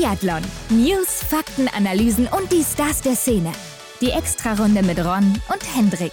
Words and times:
Biathlon. 0.00 0.40
News, 0.70 1.22
Fakten, 1.24 1.68
Analysen 1.68 2.26
und 2.26 2.50
die 2.50 2.62
Stars 2.62 3.02
der 3.02 3.14
Szene. 3.14 3.52
Die 4.00 4.12
Extrarunde 4.12 4.82
mit 4.82 4.98
Ron 4.98 5.38
und 5.52 5.76
Hendrik. 5.76 6.12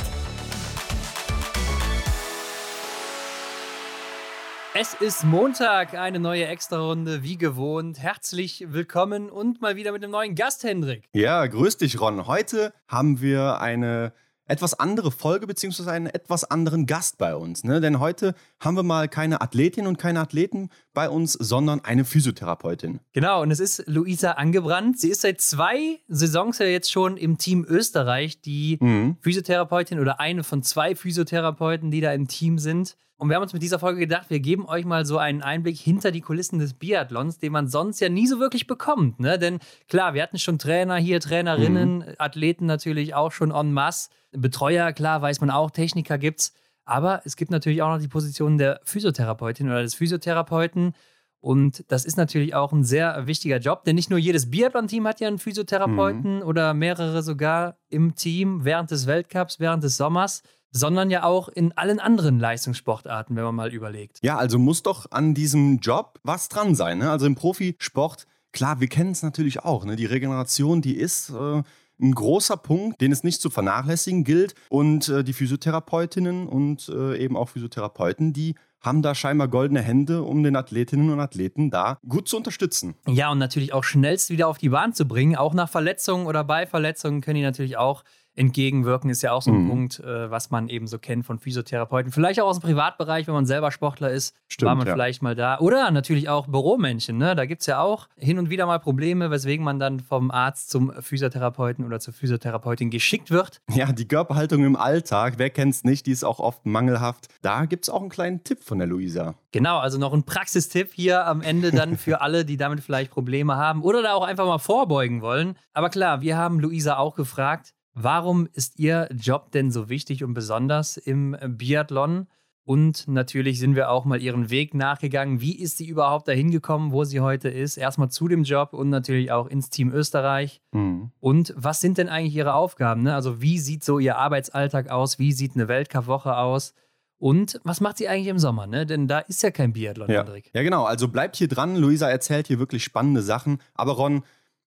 Es 4.75 4.93
ist 4.95 5.23
Montag, 5.23 5.93
eine 5.93 6.19
neue 6.19 6.47
Extrarunde, 6.47 7.23
wie 7.23 7.37
gewohnt. 7.37 7.97
Herzlich 7.99 8.65
willkommen 8.67 9.29
und 9.29 9.61
mal 9.61 9.77
wieder 9.77 9.93
mit 9.93 10.03
einem 10.03 10.11
neuen 10.11 10.35
Gast, 10.35 10.65
Hendrik. 10.65 11.07
Ja, 11.13 11.45
grüß 11.45 11.77
dich, 11.77 12.01
Ron. 12.01 12.27
Heute 12.27 12.73
haben 12.89 13.21
wir 13.21 13.61
eine 13.61 14.11
etwas 14.47 14.79
andere 14.79 15.11
Folge 15.11 15.47
beziehungsweise 15.47 15.91
einen 15.91 16.07
etwas 16.07 16.43
anderen 16.43 16.85
Gast 16.85 17.17
bei 17.17 17.35
uns. 17.35 17.63
Ne? 17.63 17.81
Denn 17.81 17.99
heute 17.99 18.33
haben 18.59 18.75
wir 18.75 18.83
mal 18.83 19.07
keine 19.07 19.41
Athletin 19.41 19.87
und 19.87 19.97
keine 19.97 20.19
Athleten 20.19 20.69
bei 20.93 21.09
uns, 21.09 21.33
sondern 21.33 21.81
eine 21.81 22.05
Physiotherapeutin. 22.05 22.99
Genau, 23.13 23.41
und 23.41 23.51
es 23.51 23.59
ist 23.59 23.83
Luisa 23.87 24.31
Angebrannt. 24.31 24.99
Sie 24.99 25.09
ist 25.09 25.21
seit 25.21 25.41
zwei 25.41 25.99
Saisons 26.07 26.59
ja 26.59 26.65
jetzt 26.65 26.91
schon 26.91 27.17
im 27.17 27.37
Team 27.37 27.65
Österreich, 27.67 28.41
die 28.41 28.77
mhm. 28.79 29.17
Physiotherapeutin 29.21 29.99
oder 29.99 30.19
eine 30.19 30.43
von 30.43 30.63
zwei 30.63 30.95
Physiotherapeuten, 30.95 31.91
die 31.91 32.01
da 32.01 32.13
im 32.13 32.27
Team 32.27 32.57
sind. 32.57 32.95
Und 33.17 33.29
wir 33.29 33.35
haben 33.35 33.43
uns 33.43 33.53
mit 33.53 33.63
dieser 33.63 33.79
Folge 33.79 33.99
gedacht, 33.99 34.29
wir 34.29 34.39
geben 34.39 34.67
euch 34.67 34.85
mal 34.85 35.03
so 35.05 35.17
einen 35.17 35.41
Einblick 35.41 35.77
hinter 35.77 36.11
die 36.11 36.21
Kulissen 36.21 36.59
des 36.59 36.75
Biathlons, 36.75 37.39
den 37.39 37.51
man 37.51 37.67
sonst 37.67 37.99
ja 37.99 38.09
nie 38.09 38.27
so 38.27 38.39
wirklich 38.39 38.67
bekommt. 38.67 39.19
Ne? 39.19 39.39
Denn 39.39 39.59
klar, 39.87 40.13
wir 40.13 40.21
hatten 40.21 40.37
schon 40.37 40.59
Trainer 40.59 40.97
hier, 40.97 41.19
Trainerinnen, 41.19 41.97
mhm. 41.97 42.15
Athleten 42.19 42.67
natürlich 42.67 43.15
auch 43.15 43.31
schon 43.31 43.51
en 43.51 43.73
masse. 43.73 44.09
Betreuer, 44.31 44.93
klar, 44.93 45.21
weiß 45.21 45.41
man 45.41 45.49
auch, 45.49 45.71
Techniker 45.71 46.19
gibt's. 46.19 46.53
Aber 46.85 47.21
es 47.25 47.35
gibt 47.35 47.49
natürlich 47.49 47.81
auch 47.81 47.89
noch 47.89 47.99
die 47.99 48.07
Position 48.07 48.59
der 48.59 48.79
Physiotherapeutin 48.83 49.67
oder 49.67 49.81
des 49.81 49.95
Physiotherapeuten. 49.95 50.93
Und 51.39 51.85
das 51.91 52.05
ist 52.05 52.17
natürlich 52.17 52.55
auch 52.55 52.71
ein 52.71 52.83
sehr 52.83 53.25
wichtiger 53.27 53.57
Job, 53.57 53.83
denn 53.83 53.95
nicht 53.95 54.09
nur 54.09 54.19
jedes 54.19 54.49
Biathlon-Team 54.49 55.07
hat 55.07 55.19
ja 55.19 55.27
einen 55.27 55.37
Physiotherapeuten 55.37 56.37
mhm. 56.37 56.41
oder 56.43 56.73
mehrere 56.73 57.23
sogar 57.23 57.77
im 57.89 58.15
Team 58.15 58.63
während 58.63 58.91
des 58.91 59.07
Weltcups, 59.07 59.59
während 59.59 59.83
des 59.83 59.97
Sommers 59.97 60.43
sondern 60.71 61.09
ja 61.09 61.23
auch 61.23 61.49
in 61.49 61.71
allen 61.77 61.99
anderen 61.99 62.39
Leistungssportarten, 62.39 63.35
wenn 63.35 63.43
man 63.43 63.55
mal 63.55 63.73
überlegt. 63.73 64.19
Ja, 64.21 64.37
also 64.37 64.59
muss 64.59 64.83
doch 64.83 65.11
an 65.11 65.33
diesem 65.33 65.79
Job 65.79 66.19
was 66.23 66.49
dran 66.49 66.75
sein. 66.75 66.99
Ne? 66.99 67.09
Also 67.09 67.25
im 67.25 67.35
Profisport, 67.35 68.27
klar, 68.51 68.79
wir 68.79 68.87
kennen 68.87 69.11
es 69.11 69.23
natürlich 69.23 69.63
auch. 69.63 69.85
Ne? 69.85 69.95
Die 69.95 70.05
Regeneration, 70.05 70.81
die 70.81 70.95
ist 70.95 71.29
äh, 71.29 71.63
ein 71.99 72.13
großer 72.13 72.57
Punkt, 72.57 73.01
den 73.01 73.11
es 73.11 73.23
nicht 73.23 73.41
zu 73.41 73.49
vernachlässigen 73.49 74.23
gilt. 74.23 74.55
Und 74.69 75.09
äh, 75.09 75.23
die 75.23 75.33
Physiotherapeutinnen 75.33 76.47
und 76.47 76.89
äh, 76.89 77.17
eben 77.17 77.35
auch 77.35 77.49
Physiotherapeuten, 77.49 78.33
die 78.33 78.55
haben 78.79 79.01
da 79.01 79.15
scheinbar 79.15 79.47
goldene 79.47 79.81
Hände, 79.81 80.23
um 80.23 80.43
den 80.43 80.55
Athletinnen 80.55 81.09
und 81.09 81.19
Athleten 81.19 81.71
da 81.71 81.97
gut 82.07 82.29
zu 82.29 82.37
unterstützen. 82.37 82.95
Ja, 83.07 83.31
und 83.31 83.39
natürlich 83.39 83.73
auch 83.73 83.83
schnellst 83.83 84.29
wieder 84.29 84.47
auf 84.47 84.59
die 84.59 84.69
Bahn 84.69 84.93
zu 84.93 85.07
bringen. 85.07 85.35
Auch 85.35 85.53
nach 85.53 85.69
Verletzungen 85.69 86.27
oder 86.27 86.43
bei 86.43 86.67
Verletzungen 86.67 87.21
können 87.21 87.37
die 87.37 87.41
natürlich 87.41 87.77
auch 87.77 88.03
entgegenwirken, 88.37 89.09
ist 89.09 89.23
ja 89.23 89.31
auch 89.31 89.41
so 89.41 89.51
ein 89.51 89.63
mhm. 89.63 89.69
Punkt, 89.69 89.99
äh, 89.99 90.29
was 90.29 90.51
man 90.51 90.69
eben 90.69 90.87
so 90.87 90.99
kennt 90.99 91.25
von 91.25 91.39
Physiotherapeuten. 91.39 92.11
Vielleicht 92.11 92.39
auch 92.39 92.47
aus 92.47 92.59
dem 92.59 92.63
Privatbereich, 92.63 93.27
wenn 93.27 93.33
man 93.33 93.45
selber 93.45 93.71
Sportler 93.71 94.11
ist, 94.11 94.35
Stimmt, 94.47 94.67
war 94.67 94.75
man 94.75 94.87
ja. 94.87 94.93
vielleicht 94.93 95.21
mal 95.21 95.35
da. 95.35 95.59
Oder 95.59 95.89
natürlich 95.91 96.29
auch 96.29 96.47
Büromännchen. 96.47 97.17
Ne? 97.17 97.35
Da 97.35 97.45
gibt 97.45 97.61
es 97.61 97.67
ja 97.67 97.81
auch 97.81 98.07
hin 98.15 98.37
und 98.37 98.49
wieder 98.49 98.65
mal 98.65 98.79
Probleme, 98.79 99.31
weswegen 99.31 99.65
man 99.65 99.79
dann 99.79 99.99
vom 99.99 100.29
Arzt 100.29 100.69
zum 100.69 100.93
Physiotherapeuten 101.01 101.83
oder 101.85 101.99
zur 101.99 102.13
Physiotherapeutin 102.13 102.89
geschickt 102.89 103.31
wird. 103.31 103.61
Ja, 103.71 103.91
die 103.91 104.07
Körperhaltung 104.07 104.63
im 104.63 104.75
Alltag, 104.75 105.35
wer 105.37 105.49
kennt 105.49 105.73
es 105.73 105.83
nicht, 105.83 106.05
die 106.05 106.11
ist 106.11 106.23
auch 106.23 106.39
oft 106.39 106.65
mangelhaft. 106.65 107.27
Da 107.41 107.65
gibt 107.65 107.85
es 107.85 107.89
auch 107.89 108.01
einen 108.01 108.09
kleinen 108.09 108.43
Tipp 108.43 108.63
von 108.63 108.77
der 108.77 108.87
Luisa. 108.87 109.35
Genau, 109.51 109.79
also 109.79 109.97
noch 109.97 110.13
ein 110.13 110.23
Praxistipp 110.23 110.91
hier 110.93 111.25
am 111.25 111.41
Ende 111.41 111.71
dann 111.71 111.97
für 111.97 112.21
alle, 112.21 112.45
die 112.45 112.57
damit 112.57 112.81
vielleicht 112.81 113.11
Probleme 113.11 113.55
haben 113.55 113.81
oder 113.81 114.03
da 114.03 114.13
auch 114.13 114.23
einfach 114.23 114.45
mal 114.45 114.59
vorbeugen 114.59 115.21
wollen. 115.21 115.55
Aber 115.73 115.89
klar, 115.89 116.21
wir 116.21 116.37
haben 116.37 116.59
Luisa 116.59 116.97
auch 116.97 117.15
gefragt, 117.15 117.73
Warum 117.99 118.47
ist 118.53 118.77
Ihr 118.77 119.09
Job 119.11 119.51
denn 119.51 119.71
so 119.71 119.89
wichtig 119.89 120.23
und 120.23 120.35
besonders 120.35 120.97
im 120.97 121.35
Biathlon? 121.43 122.27
Und 122.63 123.07
natürlich 123.07 123.57
sind 123.57 123.75
wir 123.75 123.89
auch 123.89 124.05
mal 124.05 124.21
ihren 124.21 124.51
Weg 124.51 124.75
nachgegangen. 124.75 125.41
Wie 125.41 125.57
ist 125.57 125.77
sie 125.77 125.87
überhaupt 125.87 126.27
dahin 126.27 126.51
gekommen, 126.51 126.91
wo 126.91 127.05
sie 127.05 127.21
heute 127.21 127.49
ist? 127.49 127.75
Erstmal 127.75 128.11
zu 128.11 128.27
dem 128.27 128.43
Job 128.43 128.73
und 128.73 128.89
natürlich 128.89 129.31
auch 129.31 129.47
ins 129.47 129.71
Team 129.71 129.91
Österreich. 129.91 130.61
Mhm. 130.73 131.11
Und 131.19 131.55
was 131.57 131.79
sind 131.79 131.97
denn 131.97 132.07
eigentlich 132.07 132.35
ihre 132.35 132.53
Aufgaben? 132.53 133.01
Ne? 133.01 133.15
Also, 133.15 133.41
wie 133.41 133.57
sieht 133.57 133.83
so 133.83 133.97
ihr 133.97 134.17
Arbeitsalltag 134.17 134.91
aus? 134.91 135.17
Wie 135.17 135.31
sieht 135.31 135.55
eine 135.55 135.67
Weltcup-Woche 135.67 136.37
aus? 136.37 136.75
Und 137.17 137.59
was 137.63 137.81
macht 137.81 137.97
sie 137.97 138.07
eigentlich 138.07 138.27
im 138.27 138.37
Sommer? 138.37 138.67
Ne? 138.67 138.85
Denn 138.85 139.07
da 139.07 139.19
ist 139.19 139.41
ja 139.41 139.49
kein 139.49 139.73
Biathlon, 139.73 140.11
ja. 140.11 140.19
Hendrik. 140.19 140.51
Ja, 140.53 140.61
genau. 140.61 140.83
Also 140.83 141.07
bleibt 141.07 141.35
hier 141.35 141.47
dran. 141.47 141.75
Luisa 141.77 142.07
erzählt 142.07 142.45
hier 142.45 142.59
wirklich 142.59 142.83
spannende 142.83 143.23
Sachen. 143.23 143.59
Aber 143.73 143.93
Ron, 143.93 144.23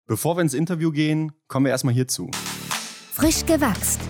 bevor 0.07 0.39
wir 0.39 0.43
ins 0.43 0.55
Interview 0.55 0.93
gehen, 0.93 1.33
kommen 1.47 1.67
wir 1.67 1.73
erstmal 1.73 1.93
hierzu 1.93 2.31
frisch 3.19 3.45
gewachst. 3.45 4.01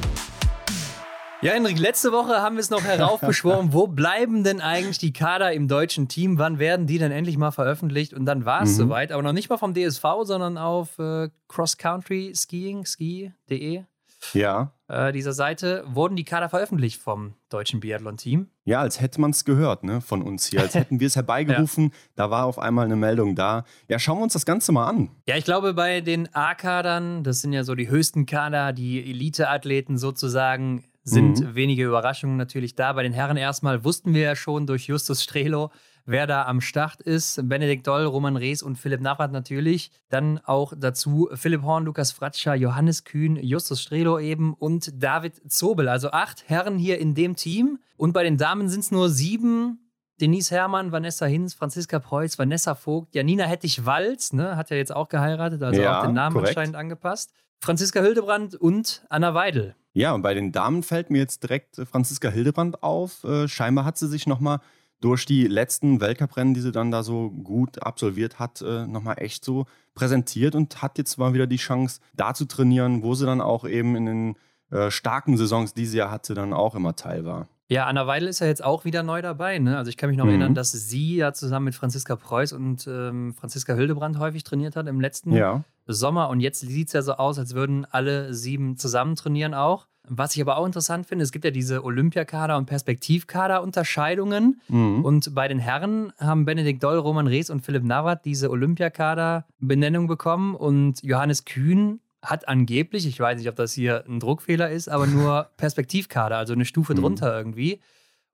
Ja, 1.41 1.53
Henrik, 1.53 1.79
letzte 1.79 2.13
Woche 2.13 2.43
haben 2.43 2.57
wir 2.57 2.61
es 2.61 2.69
noch 2.69 2.83
heraufbeschworen. 2.83 3.69
wo 3.73 3.87
bleiben 3.87 4.45
denn 4.45 4.61
eigentlich 4.61 4.99
die 4.99 5.15
Kader 5.15 5.53
im 5.53 5.67
deutschen 5.67 6.09
Team? 6.09 6.37
Wann 6.39 6.59
werden 6.59 6.87
die 6.87 6.99
denn 6.99 7.11
endlich 7.11 7.39
mal 7.39 7.51
veröffentlicht? 7.51 8.13
Und 8.13 8.27
dann 8.27 8.45
war 8.45 8.63
es 8.63 8.73
mhm. 8.73 8.77
soweit, 8.77 9.11
aber 9.11 9.23
noch 9.23 9.33
nicht 9.33 9.49
mal 9.49 9.57
vom 9.57 9.73
DSV, 9.73 10.05
sondern 10.25 10.59
auf 10.59 10.99
äh, 10.99 11.31
Cross 11.49 11.79
Country 11.79 12.33
Skiing, 12.35 12.85
ski.de. 12.85 13.85
Ja. 14.33 14.73
Äh, 14.89 15.13
dieser 15.13 15.33
Seite 15.33 15.85
wurden 15.87 16.17
die 16.17 16.25
Kader 16.25 16.49
veröffentlicht 16.49 17.01
vom 17.01 17.35
deutschen 17.51 17.81
Biathlon-Team. 17.81 18.49
Ja, 18.65 18.81
als 18.81 19.01
hätte 19.01 19.21
man 19.21 19.31
es 19.31 19.45
gehört, 19.45 19.85
ne, 19.85 20.01
von 20.01 20.23
uns 20.23 20.47
hier. 20.47 20.61
Als 20.61 20.75
hätten 20.75 21.01
wir 21.01 21.07
es 21.07 21.17
herbeigerufen. 21.17 21.85
ja. 21.85 21.91
Da 22.17 22.31
war 22.31 22.47
auf 22.47 22.59
einmal 22.59 22.87
eine 22.87 22.97
Meldung 22.97 23.35
da. 23.35 23.65
Ja, 23.89 23.99
schauen 23.99 24.19
wir 24.19 24.25
uns 24.25 24.33
das 24.33 24.47
Ganze 24.47 24.73
mal 24.73 24.87
an. 24.87 25.11
Ja, 25.27 25.37
ich 25.37 25.45
glaube, 25.45 25.75
bei 25.75 26.01
den 26.01 26.35
A-Kadern, 26.35 27.23
das 27.23 27.41
sind 27.41 27.53
ja 27.53 27.65
so 27.65 27.75
die 27.75 27.89
höchsten 27.89 28.27
Kader, 28.27 28.73
die 28.73 29.11
Elite-Athleten 29.11 29.99
sozusagen, 29.99 30.85
sind 31.05 31.41
mhm. 31.41 31.55
wenige 31.55 31.85
Überraschungen 31.85 32.37
natürlich 32.37 32.75
da. 32.75 32.93
Bei 32.93 33.03
den 33.03 33.13
Herren 33.13 33.37
erstmal 33.37 33.85
wussten 33.85 34.15
wir 34.15 34.23
ja 34.23 34.37
schon 34.37 34.67
durch 34.67 34.89
Justus 34.89 35.23
Strelo, 35.23 35.71
wer 36.09 36.27
da 36.27 36.47
am 36.47 36.61
Start 36.61 37.01
ist. 37.03 37.49
Benedikt 37.49 37.87
Doll, 37.87 38.05
Roman 38.05 38.37
Rees 38.37 38.63
und 38.63 38.77
Philipp 38.77 39.01
Navrat 39.01 39.31
natürlich. 39.31 39.91
Dann 40.09 40.39
auch 40.39 40.73
dazu 40.77 41.29
Philipp 41.35 41.63
Horn, 41.63 41.85
Lukas 41.85 42.11
Fratscher, 42.13 42.55
Johannes 42.55 43.05
Kühn, 43.05 43.37
Justus 43.37 43.83
Strelo 43.83 44.19
eben 44.19 44.55
und 44.55 45.03
David 45.03 45.51
Zobel. 45.53 45.89
Also 45.89 46.11
acht 46.11 46.49
Herren 46.49 46.79
hier 46.79 46.99
in 46.99 47.15
dem 47.15 47.37
Team. 47.37 47.79
Und 47.97 48.13
bei 48.13 48.25
den 48.25 48.39
Damen 48.39 48.69
sind 48.69 48.81
es 48.81 48.91
nur 48.91 49.11
sieben. 49.11 49.91
Denise 50.21 50.51
Herrmann, 50.51 50.91
Vanessa 50.91 51.27
Hinz, 51.27 51.55
Franziska 51.55 52.01
Preuß, 52.01 52.39
Vanessa 52.39 52.75
Vogt, 52.75 53.15
Janina 53.15 53.45
Hettich-Walz, 53.45 54.33
ne, 54.33 54.57
hat 54.57 54.71
ja 54.71 54.77
jetzt 54.77 54.93
auch 54.93 55.09
geheiratet, 55.09 55.63
also 55.63 55.81
ja, 55.81 56.01
auch 56.01 56.07
den 56.07 56.15
Namen 56.15 56.35
korrekt. 56.35 56.57
anscheinend 56.57 56.75
angepasst. 56.75 57.33
Franziska 57.61 58.01
Hildebrand 58.01 58.57
und 58.57 59.05
Anna 59.11 59.35
Weidel. 59.35 59.77
Ja, 59.93 60.13
und 60.13 60.23
bei 60.23 60.35
den 60.35 60.53
Damen 60.53 60.83
fällt 60.83 61.11
mir 61.11 61.19
jetzt 61.19 61.43
direkt 61.43 61.77
Franziska 61.91 62.31
Hildebrand 62.31 62.83
auf. 62.83 63.25
Äh, 63.25 63.49
scheinbar 63.49 63.85
hat 63.85 63.99
sie 63.99 64.09
sich 64.09 64.27
nochmal 64.27 64.61
durch 65.01 65.27
die 65.27 65.47
letzten 65.47 66.01
Weltcuprennen, 66.01 66.55
die 66.55 66.61
sie 66.61 66.73
dann 66.73 66.91
da 66.91 67.03
so 67.03 67.31
gut 67.31 67.83
absolviert 67.83 68.39
hat, 68.39 68.63
äh, 68.63 68.87
nochmal 68.87 69.17
echt 69.19 69.45
so 69.45 69.67
präsentiert 69.95 70.55
und 70.55 70.83
hat 70.83 70.99
jetzt 70.99 71.19
mal 71.19 71.35
wieder 71.35 71.47
die 71.47 71.57
Chance, 71.57 72.01
da 72.15 72.35
zu 72.35 72.47
trainieren, 72.47 73.03
wo 73.03 73.15
sie 73.15 73.27
dann 73.27 73.41
auch 73.41 73.67
eben 73.67 73.97
in 73.97 74.07
den 74.07 74.37
äh, 74.71 74.91
starken 74.91 75.37
Saisons, 75.37 75.75
die 75.75 75.87
sie 75.87 75.99
ja 75.99 76.11
hatte, 76.11 76.35
dann 76.35 76.53
auch 76.53 76.75
immer 76.75 76.97
Teil 76.97 77.25
war. 77.25 77.49
Ja, 77.71 77.85
Anna 77.85 78.07
Weidel 78.07 78.29
ist 78.29 78.41
ja 78.41 78.47
jetzt 78.47 78.65
auch 78.65 78.87
wieder 78.87 79.03
neu 79.03 79.21
dabei. 79.21 79.59
Ne? 79.59 79.77
Also 79.77 79.91
ich 79.91 79.99
kann 79.99 80.09
mich 80.09 80.17
noch 80.17 80.25
mhm. 80.25 80.31
erinnern, 80.31 80.55
dass 80.55 80.73
sie 80.73 81.17
ja 81.17 81.35
zusammen 81.35 81.67
mit 81.67 81.75
Franziska 81.75 82.17
Preuß 82.17 82.55
und 82.55 82.87
ähm, 82.87 83.35
Franziska 83.35 83.75
Hildebrand 83.75 84.19
häufig 84.19 84.43
trainiert 84.43 84.75
hat 84.75 84.87
im 84.87 85.01
letzten 85.01 85.33
ja. 85.33 85.65
Sommer. 85.87 86.31
Und 86.31 86.41
jetzt 86.41 86.61
sieht 86.61 86.87
es 86.89 86.95
ja 86.95 87.03
so 87.03 87.13
aus, 87.15 87.39
als 87.39 87.55
würden 87.55 87.85
alle 87.85 88.33
sieben 88.33 88.79
zusammen 88.79 89.17
trainieren 89.17 89.53
auch. 89.53 89.87
Was 90.11 90.35
ich 90.35 90.43
aber 90.43 90.57
auch 90.57 90.67
interessant 90.67 91.07
finde, 91.07 91.23
es 91.23 91.33
gibt 91.33 91.45
ja 91.45 91.51
diese 91.51 91.85
Olympiakader- 91.85 92.57
und 92.57 92.67
Perspektivkader-Unterscheidungen. 92.67 94.61
Mhm. 94.69 95.05
Und 95.05 95.35
bei 95.35 95.49
den 95.49 95.59
Herren 95.59 96.13
haben 96.19 96.45
Benedikt 96.45 96.83
Doll, 96.83 96.99
Roman 96.99 97.27
Rees 97.27 97.51
und 97.51 97.61
Philipp 97.65 97.85
Navrat 97.85 98.25
diese 98.25 98.51
Olympiakader-Benennung 98.51 100.07
bekommen. 100.07 100.55
Und 100.55 101.03
Johannes 101.03 101.45
Kühn 101.45 102.01
hat 102.23 102.49
angeblich, 102.49 103.07
ich 103.07 103.19
weiß 103.19 103.39
nicht, 103.39 103.49
ob 103.49 103.57
das 103.57 103.73
hier 103.73 104.05
ein 104.09 104.21
Druckfehler 104.21 104.71
ist, 104.71 104.89
aber 104.89 105.07
nur 105.07 105.51
Perspektivkader, 105.57 106.37
also 106.37 106.53
eine 106.53 106.65
Stufe 106.65 106.95
mhm. 106.95 107.01
drunter 107.01 107.37
irgendwie. 107.37 107.81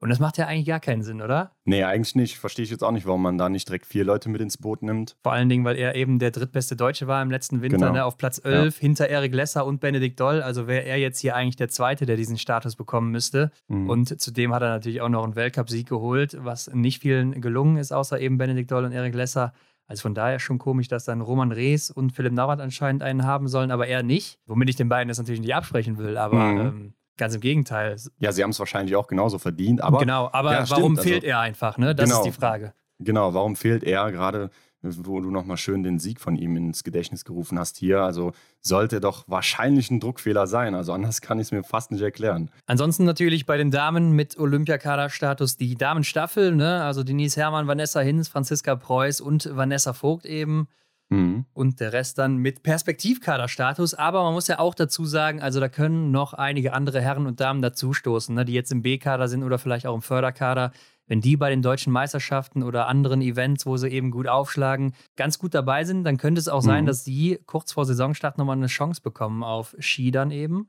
Und 0.05 0.11
das 0.11 0.19
macht 0.19 0.37
ja 0.37 0.47
eigentlich 0.47 0.67
gar 0.67 0.81
keinen 0.81 1.03
Sinn, 1.03 1.23
oder? 1.23 1.53
Nee, 1.65 1.83
eigentlich 1.83 2.15
nicht. 2.15 2.37
Verstehe 2.37 2.62
ich 2.62 2.71
jetzt 2.71 2.85
auch 2.85 2.91
nicht, 2.91 3.06
warum 3.06 3.23
man 3.23 3.39
da 3.39 3.49
nicht 3.49 3.67
direkt 3.67 3.87
vier 3.87 4.05
Leute 4.05 4.29
mit 4.29 4.43
ins 4.43 4.59
Boot 4.59 4.83
nimmt. 4.83 5.17
Vor 5.23 5.33
allen 5.33 5.49
Dingen, 5.49 5.65
weil 5.65 5.77
er 5.77 5.95
eben 5.95 6.19
der 6.19 6.31
drittbeste 6.31 6.77
Deutsche 6.77 7.06
war 7.06 7.23
im 7.23 7.31
letzten 7.31 7.62
Winter, 7.62 7.79
genau. 7.79 7.93
ne, 7.93 8.05
auf 8.05 8.19
Platz 8.19 8.39
11, 8.45 8.75
ja. 8.75 8.81
hinter 8.83 9.09
Erik 9.09 9.33
Lesser 9.33 9.65
und 9.65 9.81
Benedikt 9.81 10.21
Doll. 10.21 10.43
Also 10.43 10.67
wäre 10.67 10.85
er 10.85 10.99
jetzt 10.99 11.21
hier 11.21 11.35
eigentlich 11.35 11.56
der 11.56 11.71
Zweite, 11.71 12.05
der 12.05 12.17
diesen 12.17 12.37
Status 12.37 12.77
bekommen 12.77 13.12
müsste. 13.12 13.51
Mhm. 13.69 13.89
Und 13.89 14.21
zudem 14.21 14.53
hat 14.53 14.61
er 14.61 14.69
natürlich 14.69 15.01
auch 15.01 15.09
noch 15.09 15.25
einen 15.25 15.37
Weltcupsieg 15.37 15.89
geholt, 15.89 16.37
was 16.39 16.71
nicht 16.75 17.00
vielen 17.00 17.41
gelungen 17.41 17.79
ist, 17.79 17.91
außer 17.91 18.21
eben 18.21 18.37
Benedikt 18.37 18.73
Doll 18.73 18.85
und 18.85 18.93
Erik 18.93 19.15
Lesser. 19.15 19.55
Also 19.87 20.03
von 20.03 20.15
daher 20.15 20.39
schon 20.39 20.59
komisch, 20.59 20.89
dass 20.89 21.07
dann 21.07 21.23
Roman 21.23 21.50
Rees 21.50 21.91
und 21.91 22.12
Philipp 22.12 22.35
Navrat 22.35 22.61
anscheinend 22.61 23.03
einen 23.03 23.25
haben 23.25 23.49
sollen, 23.49 23.71
aber 23.71 23.87
er 23.87 24.03
nicht. 24.03 24.39
Womit 24.45 24.69
ich 24.69 24.77
den 24.77 24.91
beiden 24.91 25.09
das 25.09 25.17
natürlich 25.17 25.41
nicht 25.41 25.55
absprechen 25.55 25.97
will, 25.97 26.19
aber 26.19 26.45
mhm. 26.45 26.61
ähm, 26.61 26.95
Ganz 27.16 27.34
im 27.34 27.40
Gegenteil. 27.40 27.96
Ja, 28.19 28.32
sie 28.32 28.43
haben 28.43 28.50
es 28.50 28.58
wahrscheinlich 28.58 28.96
auch 28.96 29.06
genauso 29.06 29.38
verdient. 29.38 29.82
Aber, 29.82 29.99
genau, 29.99 30.28
aber 30.32 30.52
ja, 30.52 30.70
warum 30.70 30.94
stimmt. 30.94 31.06
fehlt 31.06 31.22
also, 31.22 31.26
er 31.28 31.40
einfach? 31.40 31.78
Ne? 31.78 31.94
Das 31.94 32.08
genau, 32.08 32.20
ist 32.20 32.26
die 32.26 32.32
Frage. 32.32 32.75
Genau, 32.99 33.34
warum 33.34 33.56
fehlt 33.56 33.84
er 33.84 34.11
gerade 34.11 34.50
wo 34.84 35.20
du 35.20 35.31
nochmal 35.31 35.56
schön 35.56 35.82
den 35.82 35.99
Sieg 35.99 36.20
von 36.20 36.37
ihm 36.37 36.56
ins 36.56 36.84
Gedächtnis 36.84 37.25
gerufen 37.25 37.58
hast 37.58 37.76
hier. 37.76 38.02
Also 38.02 38.32
sollte 38.61 39.00
doch 39.00 39.25
wahrscheinlich 39.26 39.90
ein 39.90 40.00
Druckfehler 40.00 40.46
sein. 40.46 40.75
Also 40.75 40.93
anders 40.93 41.20
kann 41.20 41.38
ich 41.38 41.49
es 41.49 41.52
mir 41.52 41.64
fast 41.64 41.90
nicht 41.90 42.02
erklären. 42.02 42.50
Ansonsten 42.66 43.05
natürlich 43.05 43.46
bei 43.46 43.56
den 43.56 43.70
Damen 43.70 44.12
mit 44.12 44.38
Olympiakaderstatus 44.38 45.56
die 45.56 45.75
Damenstaffel, 45.75 46.55
ne? 46.55 46.82
Also 46.82 47.02
Denise 47.02 47.37
Herrmann, 47.37 47.66
Vanessa 47.66 48.00
Hinz, 48.00 48.28
Franziska 48.28 48.76
Preuß 48.76 49.20
und 49.20 49.49
Vanessa 49.55 49.93
Vogt 49.93 50.26
eben. 50.26 50.69
Mhm. 51.11 51.45
Und 51.53 51.81
der 51.81 51.93
Rest 51.93 52.19
dann 52.19 52.37
mit 52.39 52.62
Perspektivkaderstatus. 52.62 53.95
Aber 53.95 54.23
man 54.25 54.33
muss 54.33 54.49
ja 54.49 54.59
auch 54.59 54.75
dazu 54.75 55.05
sagen, 55.05 55.43
also 55.43 55.61
da 55.61 55.69
können 55.69 56.11
noch 56.11 56.33
einige 56.35 56.73
andere 56.73 57.01
Herren 57.01 57.27
und 57.27 57.41
Damen 57.41 57.62
dazustoßen, 57.62 58.35
ne, 58.35 58.45
die 58.45 58.55
jetzt 58.55 58.73
im 58.73 58.83
B-Kader 58.83 59.29
sind 59.29 59.43
oder 59.43 59.59
vielleicht 59.59 59.87
auch 59.87 59.95
im 59.95 60.03
Förderkader 60.03 60.73
wenn 61.06 61.21
die 61.21 61.37
bei 61.37 61.51
den 61.51 61.62
deutschen 61.62 61.93
Meisterschaften 61.93 62.62
oder 62.62 62.87
anderen 62.87 63.21
Events, 63.21 63.67
wo 63.67 63.77
sie 63.77 63.89
eben 63.89 64.11
gut 64.11 64.27
aufschlagen, 64.27 64.95
ganz 65.17 65.39
gut 65.39 65.55
dabei 65.55 65.85
sind, 65.85 66.05
dann 66.05 66.17
könnte 66.17 66.41
es 66.41 66.49
auch 66.49 66.62
mhm. 66.62 66.67
sein, 66.67 66.87
dass 66.87 67.05
sie 67.05 67.39
kurz 67.47 67.73
vor 67.73 67.85
Saisonstart 67.85 68.39
nochmal 68.39 68.57
eine 68.57 68.67
Chance 68.67 69.03
bekommen 69.03 69.43
auf 69.43 69.75
Ski 69.79 70.11
dann 70.11 70.31
eben. 70.31 70.69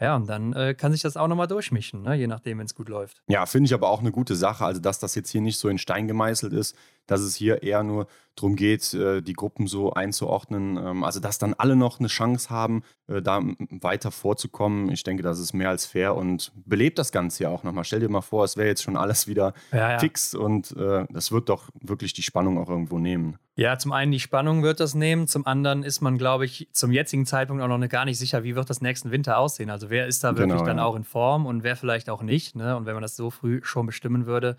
Ja, 0.00 0.16
und 0.16 0.30
dann 0.30 0.54
äh, 0.54 0.74
kann 0.74 0.92
sich 0.92 1.02
das 1.02 1.18
auch 1.18 1.28
nochmal 1.28 1.46
durchmischen, 1.46 2.02
ne? 2.02 2.14
je 2.14 2.26
nachdem, 2.26 2.58
wenn 2.58 2.64
es 2.64 2.74
gut 2.74 2.88
läuft. 2.88 3.22
Ja, 3.28 3.44
finde 3.44 3.66
ich 3.66 3.74
aber 3.74 3.90
auch 3.90 4.00
eine 4.00 4.10
gute 4.10 4.34
Sache. 4.34 4.64
Also, 4.64 4.80
dass 4.80 4.98
das 4.98 5.14
jetzt 5.14 5.28
hier 5.28 5.42
nicht 5.42 5.58
so 5.58 5.68
in 5.68 5.76
Stein 5.76 6.08
gemeißelt 6.08 6.54
ist, 6.54 6.74
dass 7.10 7.20
es 7.20 7.34
hier 7.34 7.62
eher 7.62 7.82
nur 7.82 8.06
darum 8.36 8.56
geht, 8.56 8.94
äh, 8.94 9.20
die 9.22 9.32
Gruppen 9.32 9.66
so 9.66 9.92
einzuordnen. 9.92 10.76
Ähm, 10.76 11.04
also, 11.04 11.20
dass 11.20 11.38
dann 11.38 11.54
alle 11.54 11.76
noch 11.76 11.98
eine 11.98 12.08
Chance 12.08 12.50
haben, 12.50 12.82
äh, 13.08 13.20
da 13.20 13.42
weiter 13.70 14.10
vorzukommen. 14.10 14.90
Ich 14.90 15.02
denke, 15.02 15.22
das 15.22 15.38
ist 15.38 15.52
mehr 15.52 15.68
als 15.68 15.86
fair 15.86 16.14
und 16.14 16.52
belebt 16.54 16.98
das 16.98 17.12
Ganze 17.12 17.44
ja 17.44 17.48
auch 17.50 17.64
nochmal. 17.64 17.84
Stell 17.84 18.00
dir 18.00 18.08
mal 18.08 18.20
vor, 18.20 18.44
es 18.44 18.56
wäre 18.56 18.68
jetzt 18.68 18.82
schon 18.82 18.96
alles 18.96 19.26
wieder 19.26 19.52
ja, 19.72 19.92
ja. 19.92 19.98
fix 19.98 20.34
und 20.34 20.72
äh, 20.76 21.06
das 21.10 21.32
wird 21.32 21.48
doch 21.48 21.70
wirklich 21.80 22.12
die 22.12 22.22
Spannung 22.22 22.58
auch 22.58 22.68
irgendwo 22.68 22.98
nehmen. 22.98 23.36
Ja, 23.56 23.76
zum 23.76 23.92
einen 23.92 24.12
die 24.12 24.20
Spannung 24.20 24.62
wird 24.62 24.80
das 24.80 24.94
nehmen, 24.94 25.26
zum 25.26 25.46
anderen 25.46 25.82
ist 25.82 26.00
man, 26.00 26.16
glaube 26.16 26.46
ich, 26.46 26.68
zum 26.72 26.92
jetzigen 26.92 27.26
Zeitpunkt 27.26 27.62
auch 27.62 27.68
noch 27.68 27.88
gar 27.88 28.06
nicht 28.06 28.18
sicher, 28.18 28.42
wie 28.42 28.56
wird 28.56 28.70
das 28.70 28.80
nächsten 28.80 29.10
Winter 29.10 29.36
aussehen. 29.36 29.68
Also 29.68 29.90
wer 29.90 30.06
ist 30.06 30.24
da 30.24 30.36
wirklich 30.36 30.52
genau, 30.52 30.64
dann 30.64 30.78
ja. 30.78 30.84
auch 30.84 30.96
in 30.96 31.04
Form 31.04 31.44
und 31.44 31.62
wer 31.62 31.76
vielleicht 31.76 32.08
auch 32.08 32.22
nicht. 32.22 32.56
Ne? 32.56 32.76
Und 32.76 32.86
wenn 32.86 32.94
man 32.94 33.02
das 33.02 33.16
so 33.16 33.30
früh 33.30 33.60
schon 33.62 33.84
bestimmen 33.84 34.24
würde, 34.24 34.56